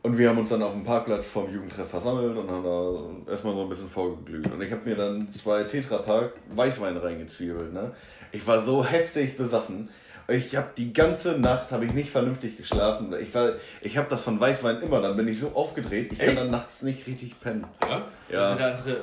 Und 0.05 0.19
wir 0.19 0.29
haben 0.29 0.37
uns 0.37 0.51
dann 0.51 0.63
auf 0.63 0.73
dem 0.73 0.85
Parkplatz 0.85 1.25
vom 1.25 1.51
Jugendtreff 1.51 1.89
versammelt 1.89 2.37
und 2.37 2.51
haben 2.51 2.63
da 2.63 3.33
erstmal 3.33 3.55
so 3.55 3.63
ein 3.63 3.71
bisschen 3.71 3.89
vorgeglüht. 3.89 4.53
Und 4.53 4.61
ich 4.61 4.71
habe 4.71 4.83
mir 4.87 4.97
dann 4.97 5.33
zwei 5.33 5.63
Tetrapack 5.63 6.33
Weißwein 6.55 6.99
reingezwiebelt. 6.99 7.73
Ne? 7.73 7.91
Ich 8.31 8.47
war 8.47 8.63
so 8.63 8.85
heftig 8.85 9.39
besoffen. 9.39 9.89
Ich 10.29 10.55
habe 10.57 10.69
die 10.77 10.93
ganze 10.93 11.39
Nacht 11.39 11.73
habe 11.73 11.87
ich 11.87 11.95
nicht 11.95 12.11
vernünftig 12.11 12.59
geschlafen. 12.59 13.15
Ich 13.19 13.35
war, 13.35 13.53
ich 13.81 13.97
habe 13.97 14.09
das 14.11 14.21
von 14.21 14.39
Weißwein 14.39 14.83
immer. 14.83 15.01
Dann 15.01 15.17
bin 15.17 15.27
ich 15.27 15.41
so 15.41 15.53
aufgedreht. 15.55 16.13
Ich 16.13 16.19
kann 16.19 16.29
Echt? 16.29 16.39
dann 16.39 16.51
nachts 16.51 16.83
nicht 16.83 17.07
richtig 17.07 17.41
pennen. 17.41 17.65
Ja? 17.81 18.03
Also 18.41 18.59
der 18.59 18.75
andere- 18.77 18.97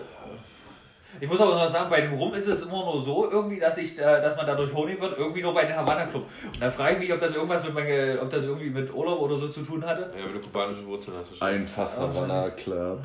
Ich 1.21 1.29
muss 1.29 1.39
aber 1.39 1.53
noch 1.53 1.69
sagen, 1.69 1.87
bei 1.89 2.01
dem 2.01 2.13
Rum 2.13 2.33
ist 2.33 2.47
es 2.47 2.63
immer 2.63 2.83
nur 2.83 3.01
so, 3.03 3.29
irgendwie, 3.29 3.59
dass 3.59 3.77
ich, 3.77 3.95
da, 3.95 4.19
dass 4.19 4.35
man 4.35 4.47
dadurch 4.47 4.73
horny 4.73 4.99
wird, 4.99 5.17
irgendwie 5.19 5.43
nur 5.43 5.53
bei 5.53 5.65
den 5.65 5.75
Havana 5.75 6.07
Club. 6.07 6.25
Und 6.45 6.59
da 6.59 6.71
frage 6.71 6.93
ich 6.95 6.99
mich, 6.99 7.13
ob 7.13 7.19
das 7.19 7.35
irgendwas 7.35 7.63
mit 7.63 7.75
meine, 7.75 8.19
ob 8.19 8.29
das 8.31 8.43
irgendwie 8.43 8.71
mit 8.71 8.91
Urlaub 8.91 9.19
oder 9.21 9.37
so 9.37 9.47
zu 9.47 9.61
tun 9.61 9.85
hatte. 9.85 10.09
Ja, 10.17 10.25
wenn 10.25 10.33
du 10.33 10.39
kubanische 10.41 10.83
Wurzeln 10.87 11.15
hast. 11.17 11.29
wahrscheinlich. 11.31 11.61
Ein 11.61 11.67
Fass 11.67 11.95
Havana 11.97 12.49
Club. 12.49 13.01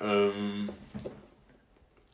Ähm, 0.00 0.68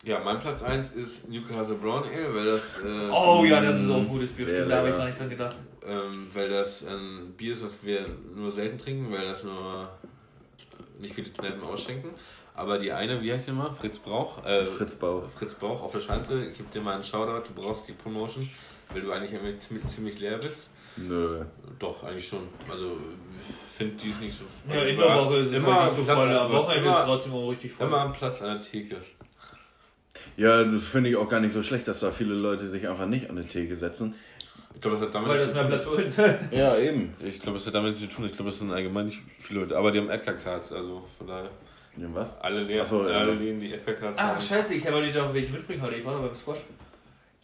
ja, 0.03 0.21
mein 0.25 0.39
Platz 0.39 0.63
1 0.63 0.93
ist 0.93 1.29
Newcastle 1.29 1.75
Brown 1.75 2.05
Ale, 2.05 2.35
weil 2.35 2.47
das. 2.47 2.79
Äh, 2.79 3.11
Oh 3.11 3.45
ja, 3.45 3.61
das 3.61 3.81
ist 3.81 3.91
auch 3.91 3.97
ein 3.97 4.09
gutes 4.09 4.33
Bier. 4.33 4.49
Stimmt, 4.49 4.71
da 4.71 4.79
habe 4.79 4.91
ich 4.91 4.97
gar 4.97 5.07
nicht 5.07 5.19
dran 5.21 5.29
gedacht. 5.29 5.57
Ähm, 5.87 6.29
weil 6.33 6.49
das 6.49 6.87
ein 6.87 7.35
Bier 7.37 7.53
ist, 7.53 7.63
was 7.65 7.85
wir 7.85 8.07
nur 8.35 8.51
selten 8.51 8.79
trinken, 8.79 9.13
weil 9.13 9.27
das 9.27 9.45
nur 9.45 9.89
nicht 11.01 11.15
viele 11.15 11.29
Kneipen 11.31 11.63
ausschenken. 11.65 12.11
Aber 12.57 12.79
die 12.79 12.91
eine, 12.91 13.23
wie 13.23 13.33
heißt 13.33 13.49
die 13.49 13.53
mal? 13.53 13.71
Fritz 13.75 13.99
Brauch. 13.99 14.45
Äh, 14.45 14.65
Fritz 14.65 14.95
Bauch. 14.95 15.25
Fritz 15.37 15.55
Brauch 15.55 15.83
auf 15.83 15.93
der 15.93 16.01
Schanze. 16.01 16.47
Ich 16.47 16.57
gebe 16.57 16.71
dir 16.71 16.81
mal 16.81 16.95
einen 16.95 17.05
Shoutout, 17.05 17.49
du 17.49 17.61
brauchst 17.61 17.87
die 17.87 17.93
Promotion, 17.93 18.49
weil 18.93 19.03
du 19.03 19.13
eigentlich 19.13 19.33
immer 19.33 19.59
ziemlich, 19.61 19.87
ziemlich 19.89 20.19
leer 20.19 20.39
bist. 20.39 20.71
Nö. 20.97 21.45
Doch, 21.79 22.03
eigentlich 22.05 22.27
schon. 22.27 22.49
Also, 22.71 22.97
ich 23.39 23.77
finde 23.77 23.97
die 23.97 24.25
nicht 24.25 24.39
so. 24.39 24.45
Ja, 24.73 24.83
in 24.85 24.97
der 24.97 25.15
Woche 25.15 25.37
ist 25.41 25.51
es 25.51 25.57
immer 25.57 25.83
halt 25.83 25.93
nicht 25.93 25.97
so 25.99 26.05
Platz 26.05 26.23
voll. 26.23 26.33
Am 26.33 26.53
Wochenende 26.53 26.89
ist 26.89 26.97
es 26.97 27.03
immer, 27.03 27.05
trotzdem 27.05 27.33
auch 27.35 27.51
richtig 27.51 27.73
voll. 27.73 27.87
immer 27.87 28.01
am 28.01 28.13
Platz 28.15 28.43
an 28.43 28.49
der 28.55 28.63
Theke. 28.63 28.97
Ja, 30.39 30.65
das 30.65 30.85
finde 30.85 31.11
ich 31.11 31.17
auch 31.17 31.29
gar 31.29 31.41
nicht 31.41 31.53
so 31.53 31.63
schlecht, 31.63 31.87
dass 31.89 32.01
da 32.01 32.11
viele 32.11 32.35
Leute 32.35 32.69
sich 32.71 32.89
einfach 32.89 33.07
nicht 33.07 33.29
an 33.29 33.37
die 33.37 33.47
Theke 33.47 33.77
setzen. 33.77 34.15
Ich 34.75 34.81
glaube, 34.81 34.97
das 34.97 35.07
hat 35.07 35.15
damit 35.15 35.29
Weil 35.29 35.39
das 35.39 35.53
mehr 35.53 35.83
tun. 35.83 35.97
Platz 35.97 36.19
uns. 36.19 36.39
Ja, 36.51 36.77
eben. 36.77 37.15
Ich 37.21 37.41
glaube, 37.41 37.59
es 37.59 37.67
hat 37.67 37.75
damit 37.75 37.97
zu 37.97 38.07
tun. 38.07 38.25
Ich 38.25 38.33
glaube, 38.33 38.51
es 38.51 38.59
sind 38.59 38.73
allgemein 38.73 39.07
nicht 39.07 39.21
viele 39.39 39.61
Leute. 39.61 39.77
Aber 39.77 39.91
die 39.91 39.99
haben 39.99 40.09
Edgar-Cards, 40.09 40.73
also 40.73 41.07
von 41.19 41.27
daher. 41.27 41.51
Ja, 41.97 42.07
was? 42.13 42.39
Alle. 42.41 42.81
Ach 42.83 42.87
so, 42.87 43.09
ja. 43.09 43.19
alle 43.19 43.35
Läden, 43.35 43.61
die 43.61 43.73
Edgar-Cards 43.73 44.19
Ach, 44.19 44.25
haben. 44.25 44.41
scheiße, 44.41 44.75
ich 44.75 44.85
wollte 44.85 45.13
doch 45.13 45.33
welche 45.33 45.53
mitbringen 45.53 45.83
heute. 45.83 45.97
Ich 45.97 46.05
war 46.05 46.15
doch 46.15 46.27
beim 46.27 46.35
Squash. 46.35 46.61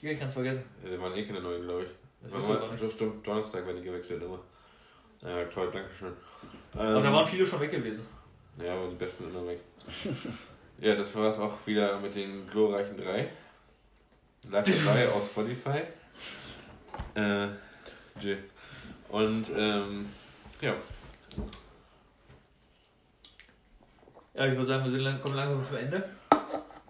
Die 0.00 0.06
hab 0.06 0.14
ich 0.14 0.20
ganz 0.20 0.34
vergessen. 0.34 0.64
Ja, 0.84 0.90
die 0.90 1.00
waren 1.00 1.14
eh 1.16 1.24
keine 1.24 1.40
neuen, 1.40 1.62
glaube 1.62 1.84
ich. 1.84 1.88
Das 2.22 2.32
war 2.48 2.56
aber 2.56 2.72
nicht. 2.72 2.82
Doch, 2.82 2.90
stimmt, 2.90 3.26
Donnerstag 3.26 3.66
werden 3.66 3.78
die 3.78 3.88
gewechselt 3.88 4.22
immer. 4.22 4.38
Ja, 5.22 5.44
toll, 5.44 5.70
danke 5.72 5.90
schön. 5.94 6.12
Und 6.74 7.04
da 7.04 7.12
waren 7.12 7.26
viele 7.26 7.46
schon 7.46 7.60
weg 7.60 7.70
gewesen. 7.70 8.04
Ja, 8.62 8.74
aber 8.74 8.88
die 8.88 8.96
besten 8.96 9.30
immer 9.30 9.46
weg. 9.46 9.60
ja, 10.80 10.94
das 10.94 11.14
war 11.16 11.28
es 11.28 11.38
auch 11.38 11.54
wieder 11.66 11.98
mit 12.00 12.14
den 12.14 12.46
glorreichen 12.46 12.96
drei. 12.96 13.28
Live 14.50 14.84
dabei 14.84 15.08
auf 15.08 15.24
Spotify. 15.24 15.82
Äh, 17.14 17.46
J. 18.20 18.38
Und, 19.08 19.46
ähm, 19.56 20.06
ja. 20.60 20.74
Ja, 24.34 24.46
ich 24.46 24.52
würde 24.52 24.64
sagen, 24.66 24.84
wir 24.84 24.90
sind 24.90 25.00
lang, 25.00 25.20
kommen 25.20 25.36
langsam 25.36 25.62
zum 25.64 25.76
Ende. 25.76 26.04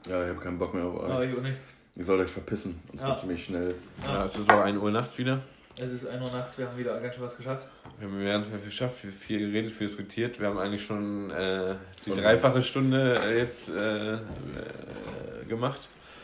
Ja, 0.08 0.22
ich 0.22 0.28
habe 0.30 0.40
keinen 0.40 0.58
Bock 0.58 0.74
mehr 0.74 0.84
auf 0.84 1.02
Aber 1.04 1.18
euch. 1.18 1.30
ich 1.30 1.36
auch 1.38 1.42
nicht. 1.42 1.56
Ihr 1.96 2.04
sollt 2.04 2.20
euch 2.20 2.30
verpissen. 2.30 2.80
Und 2.90 3.00
zwar 3.00 3.10
Ja. 3.10 3.18
ziemlich 3.18 3.44
schnell. 3.44 3.74
ja. 4.02 4.24
Es 4.24 4.38
ist 4.38 4.50
auch 4.50 4.60
1 4.62 4.78
Uhr 4.78 4.90
nachts 4.90 5.18
wieder. 5.18 5.40
Es 5.76 5.90
ist 5.90 6.06
1 6.06 6.22
Uhr 6.24 6.30
nachts, 6.30 6.58
wir 6.58 6.66
haben 6.66 6.78
wieder 6.78 7.00
ganz 7.00 7.14
schön 7.14 7.24
was 7.24 7.36
geschafft. 7.36 7.66
Wir 7.98 8.08
haben 8.08 8.24
ganz 8.24 8.46
viel 8.48 8.58
geschafft, 8.60 9.02
wir 9.04 9.10
haben 9.10 9.18
viel 9.18 9.44
geredet, 9.44 9.72
viel 9.72 9.86
diskutiert. 9.88 10.38
Wir 10.40 10.48
haben 10.48 10.58
eigentlich 10.58 10.84
schon 10.84 11.30
äh, 11.30 11.74
die 12.06 12.10
dreifache 12.12 12.62
Stunde 12.62 13.18
äh, 13.24 13.38
jetzt 13.38 13.68
äh, 13.70 14.14
äh, 14.14 14.18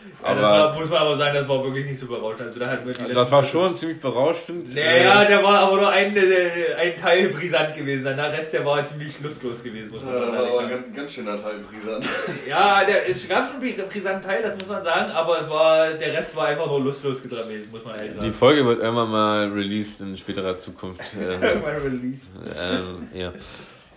gemacht. 0.08 0.22
Ja, 0.24 0.34
das 0.34 0.44
Aber 0.44 0.58
war, 0.72 0.78
muss 0.78 0.90
man 0.90 0.98
aber 0.98 1.16
sagen, 1.16 1.34
das 1.34 1.48
war 1.48 1.64
wirklich 1.64 1.86
nicht 1.86 2.00
so 2.00 2.06
berauschend. 2.06 2.42
Also 2.48 2.60
da 2.60 2.68
hatten 2.68 2.86
wir 2.86 2.94
die 2.94 3.12
das 3.12 3.32
war 3.32 3.42
schon 3.42 3.74
ziemlich 3.74 4.00
berauschend. 4.00 4.74
Naja, 4.74 5.22
Äh, 5.24 5.28
der 5.28 5.42
war 5.42 5.58
aber 5.60 5.76
nur 5.76 5.90
ein, 5.90 6.16
äh, 6.16 6.74
ein 6.80 6.96
Teil 6.96 7.28
brisant 7.28 7.74
gewesen. 7.74 8.04
Der 8.04 8.32
Rest, 8.32 8.52
der 8.54 8.64
war 8.64 8.86
ziemlich 8.86 9.20
lustlos 9.20 9.62
gewesen, 9.62 9.90
muss 9.92 10.04
man 10.04 10.14
Ja, 10.14 10.20
da 10.20 10.26
sagen. 10.26 10.38
war 10.42 10.48
aber 10.48 10.60
ein 10.60 10.68
ganz, 10.70 10.96
ganz 10.96 11.12
schöner 11.12 11.36
Teil 11.42 11.54
brisant. 11.70 12.06
Ja, 12.48 12.84
der, 12.84 13.08
es 13.08 13.28
gab 13.28 13.46
schon 13.50 13.62
einen 13.62 13.88
brisanten 13.88 14.22
Teil, 14.22 14.42
das 14.42 14.54
muss 14.54 14.66
man 14.66 14.82
sagen, 14.82 15.10
aber 15.10 15.38
es 15.40 15.48
war, 15.50 15.92
der 15.94 16.12
Rest 16.12 16.34
war 16.36 16.46
einfach 16.46 16.66
nur 16.66 16.80
lustlos 16.80 17.22
gewesen, 17.22 17.68
muss 17.70 17.84
man 17.84 17.94
ehrlich 17.96 18.12
die 18.14 18.20
sagen. 18.20 18.32
Folge 18.32 18.64
wird 18.66 18.80
irgendwann 18.82 19.10
mal 19.10 19.48
released 19.50 20.00
in 20.00 20.16
späterer 20.16 20.56
Zukunft. 20.56 21.00
Äh, 21.18 21.32
Irgendwann 21.48 21.76
released. 21.82 22.26
ähm, 22.60 23.08
ja. 23.12 23.32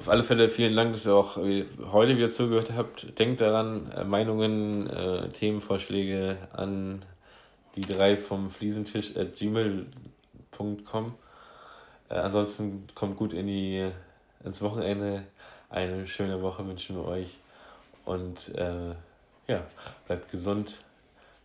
Auf 0.02 0.10
alle 0.10 0.24
Fälle 0.24 0.50
vielen 0.50 0.76
Dank, 0.76 0.94
dass 0.94 1.06
ihr 1.06 1.14
auch 1.14 1.36
heute 1.36 2.18
wieder 2.18 2.32
zugehört 2.32 2.72
habt. 2.76 3.20
Denkt 3.20 3.40
daran, 3.40 3.92
äh, 3.92 4.04
Meinungen, 4.04 4.90
äh, 4.90 5.30
Themenvorschläge 5.30 6.40
an 6.54 7.06
die 7.76 7.82
drei 7.82 8.18
vom 8.18 8.50
Fliesentisch 8.50 9.16
at 9.16 9.36
gmail.com. 9.36 11.14
Äh, 12.10 12.16
ansonsten 12.16 12.88
kommt 12.96 13.16
gut 13.16 13.32
in 13.32 13.46
die, 13.46 13.92
ins 14.44 14.64
Wochenende. 14.64 15.22
Eine 15.70 16.08
schöne 16.08 16.42
Woche 16.42 16.66
wünschen 16.66 16.96
wir 16.96 17.06
euch. 17.06 17.38
Und 18.04 18.56
äh, 18.56 18.96
ja, 19.48 19.68
bleibt 20.08 20.32
gesund. 20.32 20.80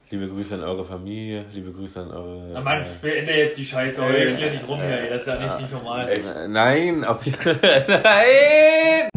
Liebe 0.09 0.29
Grüße 0.29 0.55
an 0.55 0.63
eure 0.63 0.85
Familie, 0.85 1.47
liebe 1.53 1.73
Grüße 1.73 2.01
an 2.01 2.13
eure. 2.13 2.51
Na 2.53 2.61
Mann, 2.61 2.83
äh, 2.83 2.87
beende 3.03 3.33
jetzt 3.33 3.59
die 3.59 3.65
Scheiße, 3.65 4.01
aber 4.01 4.17
ich 4.17 4.37
hier 4.37 4.53
nicht 4.53 4.69
rum 4.69 4.81
hier, 4.81 5.01
ey, 5.01 5.11
das 5.11 5.23
ist 5.23 5.27
ja 5.27 5.41
nicht, 5.41 5.63
nicht 5.63 5.73
normal. 5.73 6.09
äh, 6.09 6.47
nein, 6.47 7.05
auf 7.05 7.27
Nein! 7.89 9.16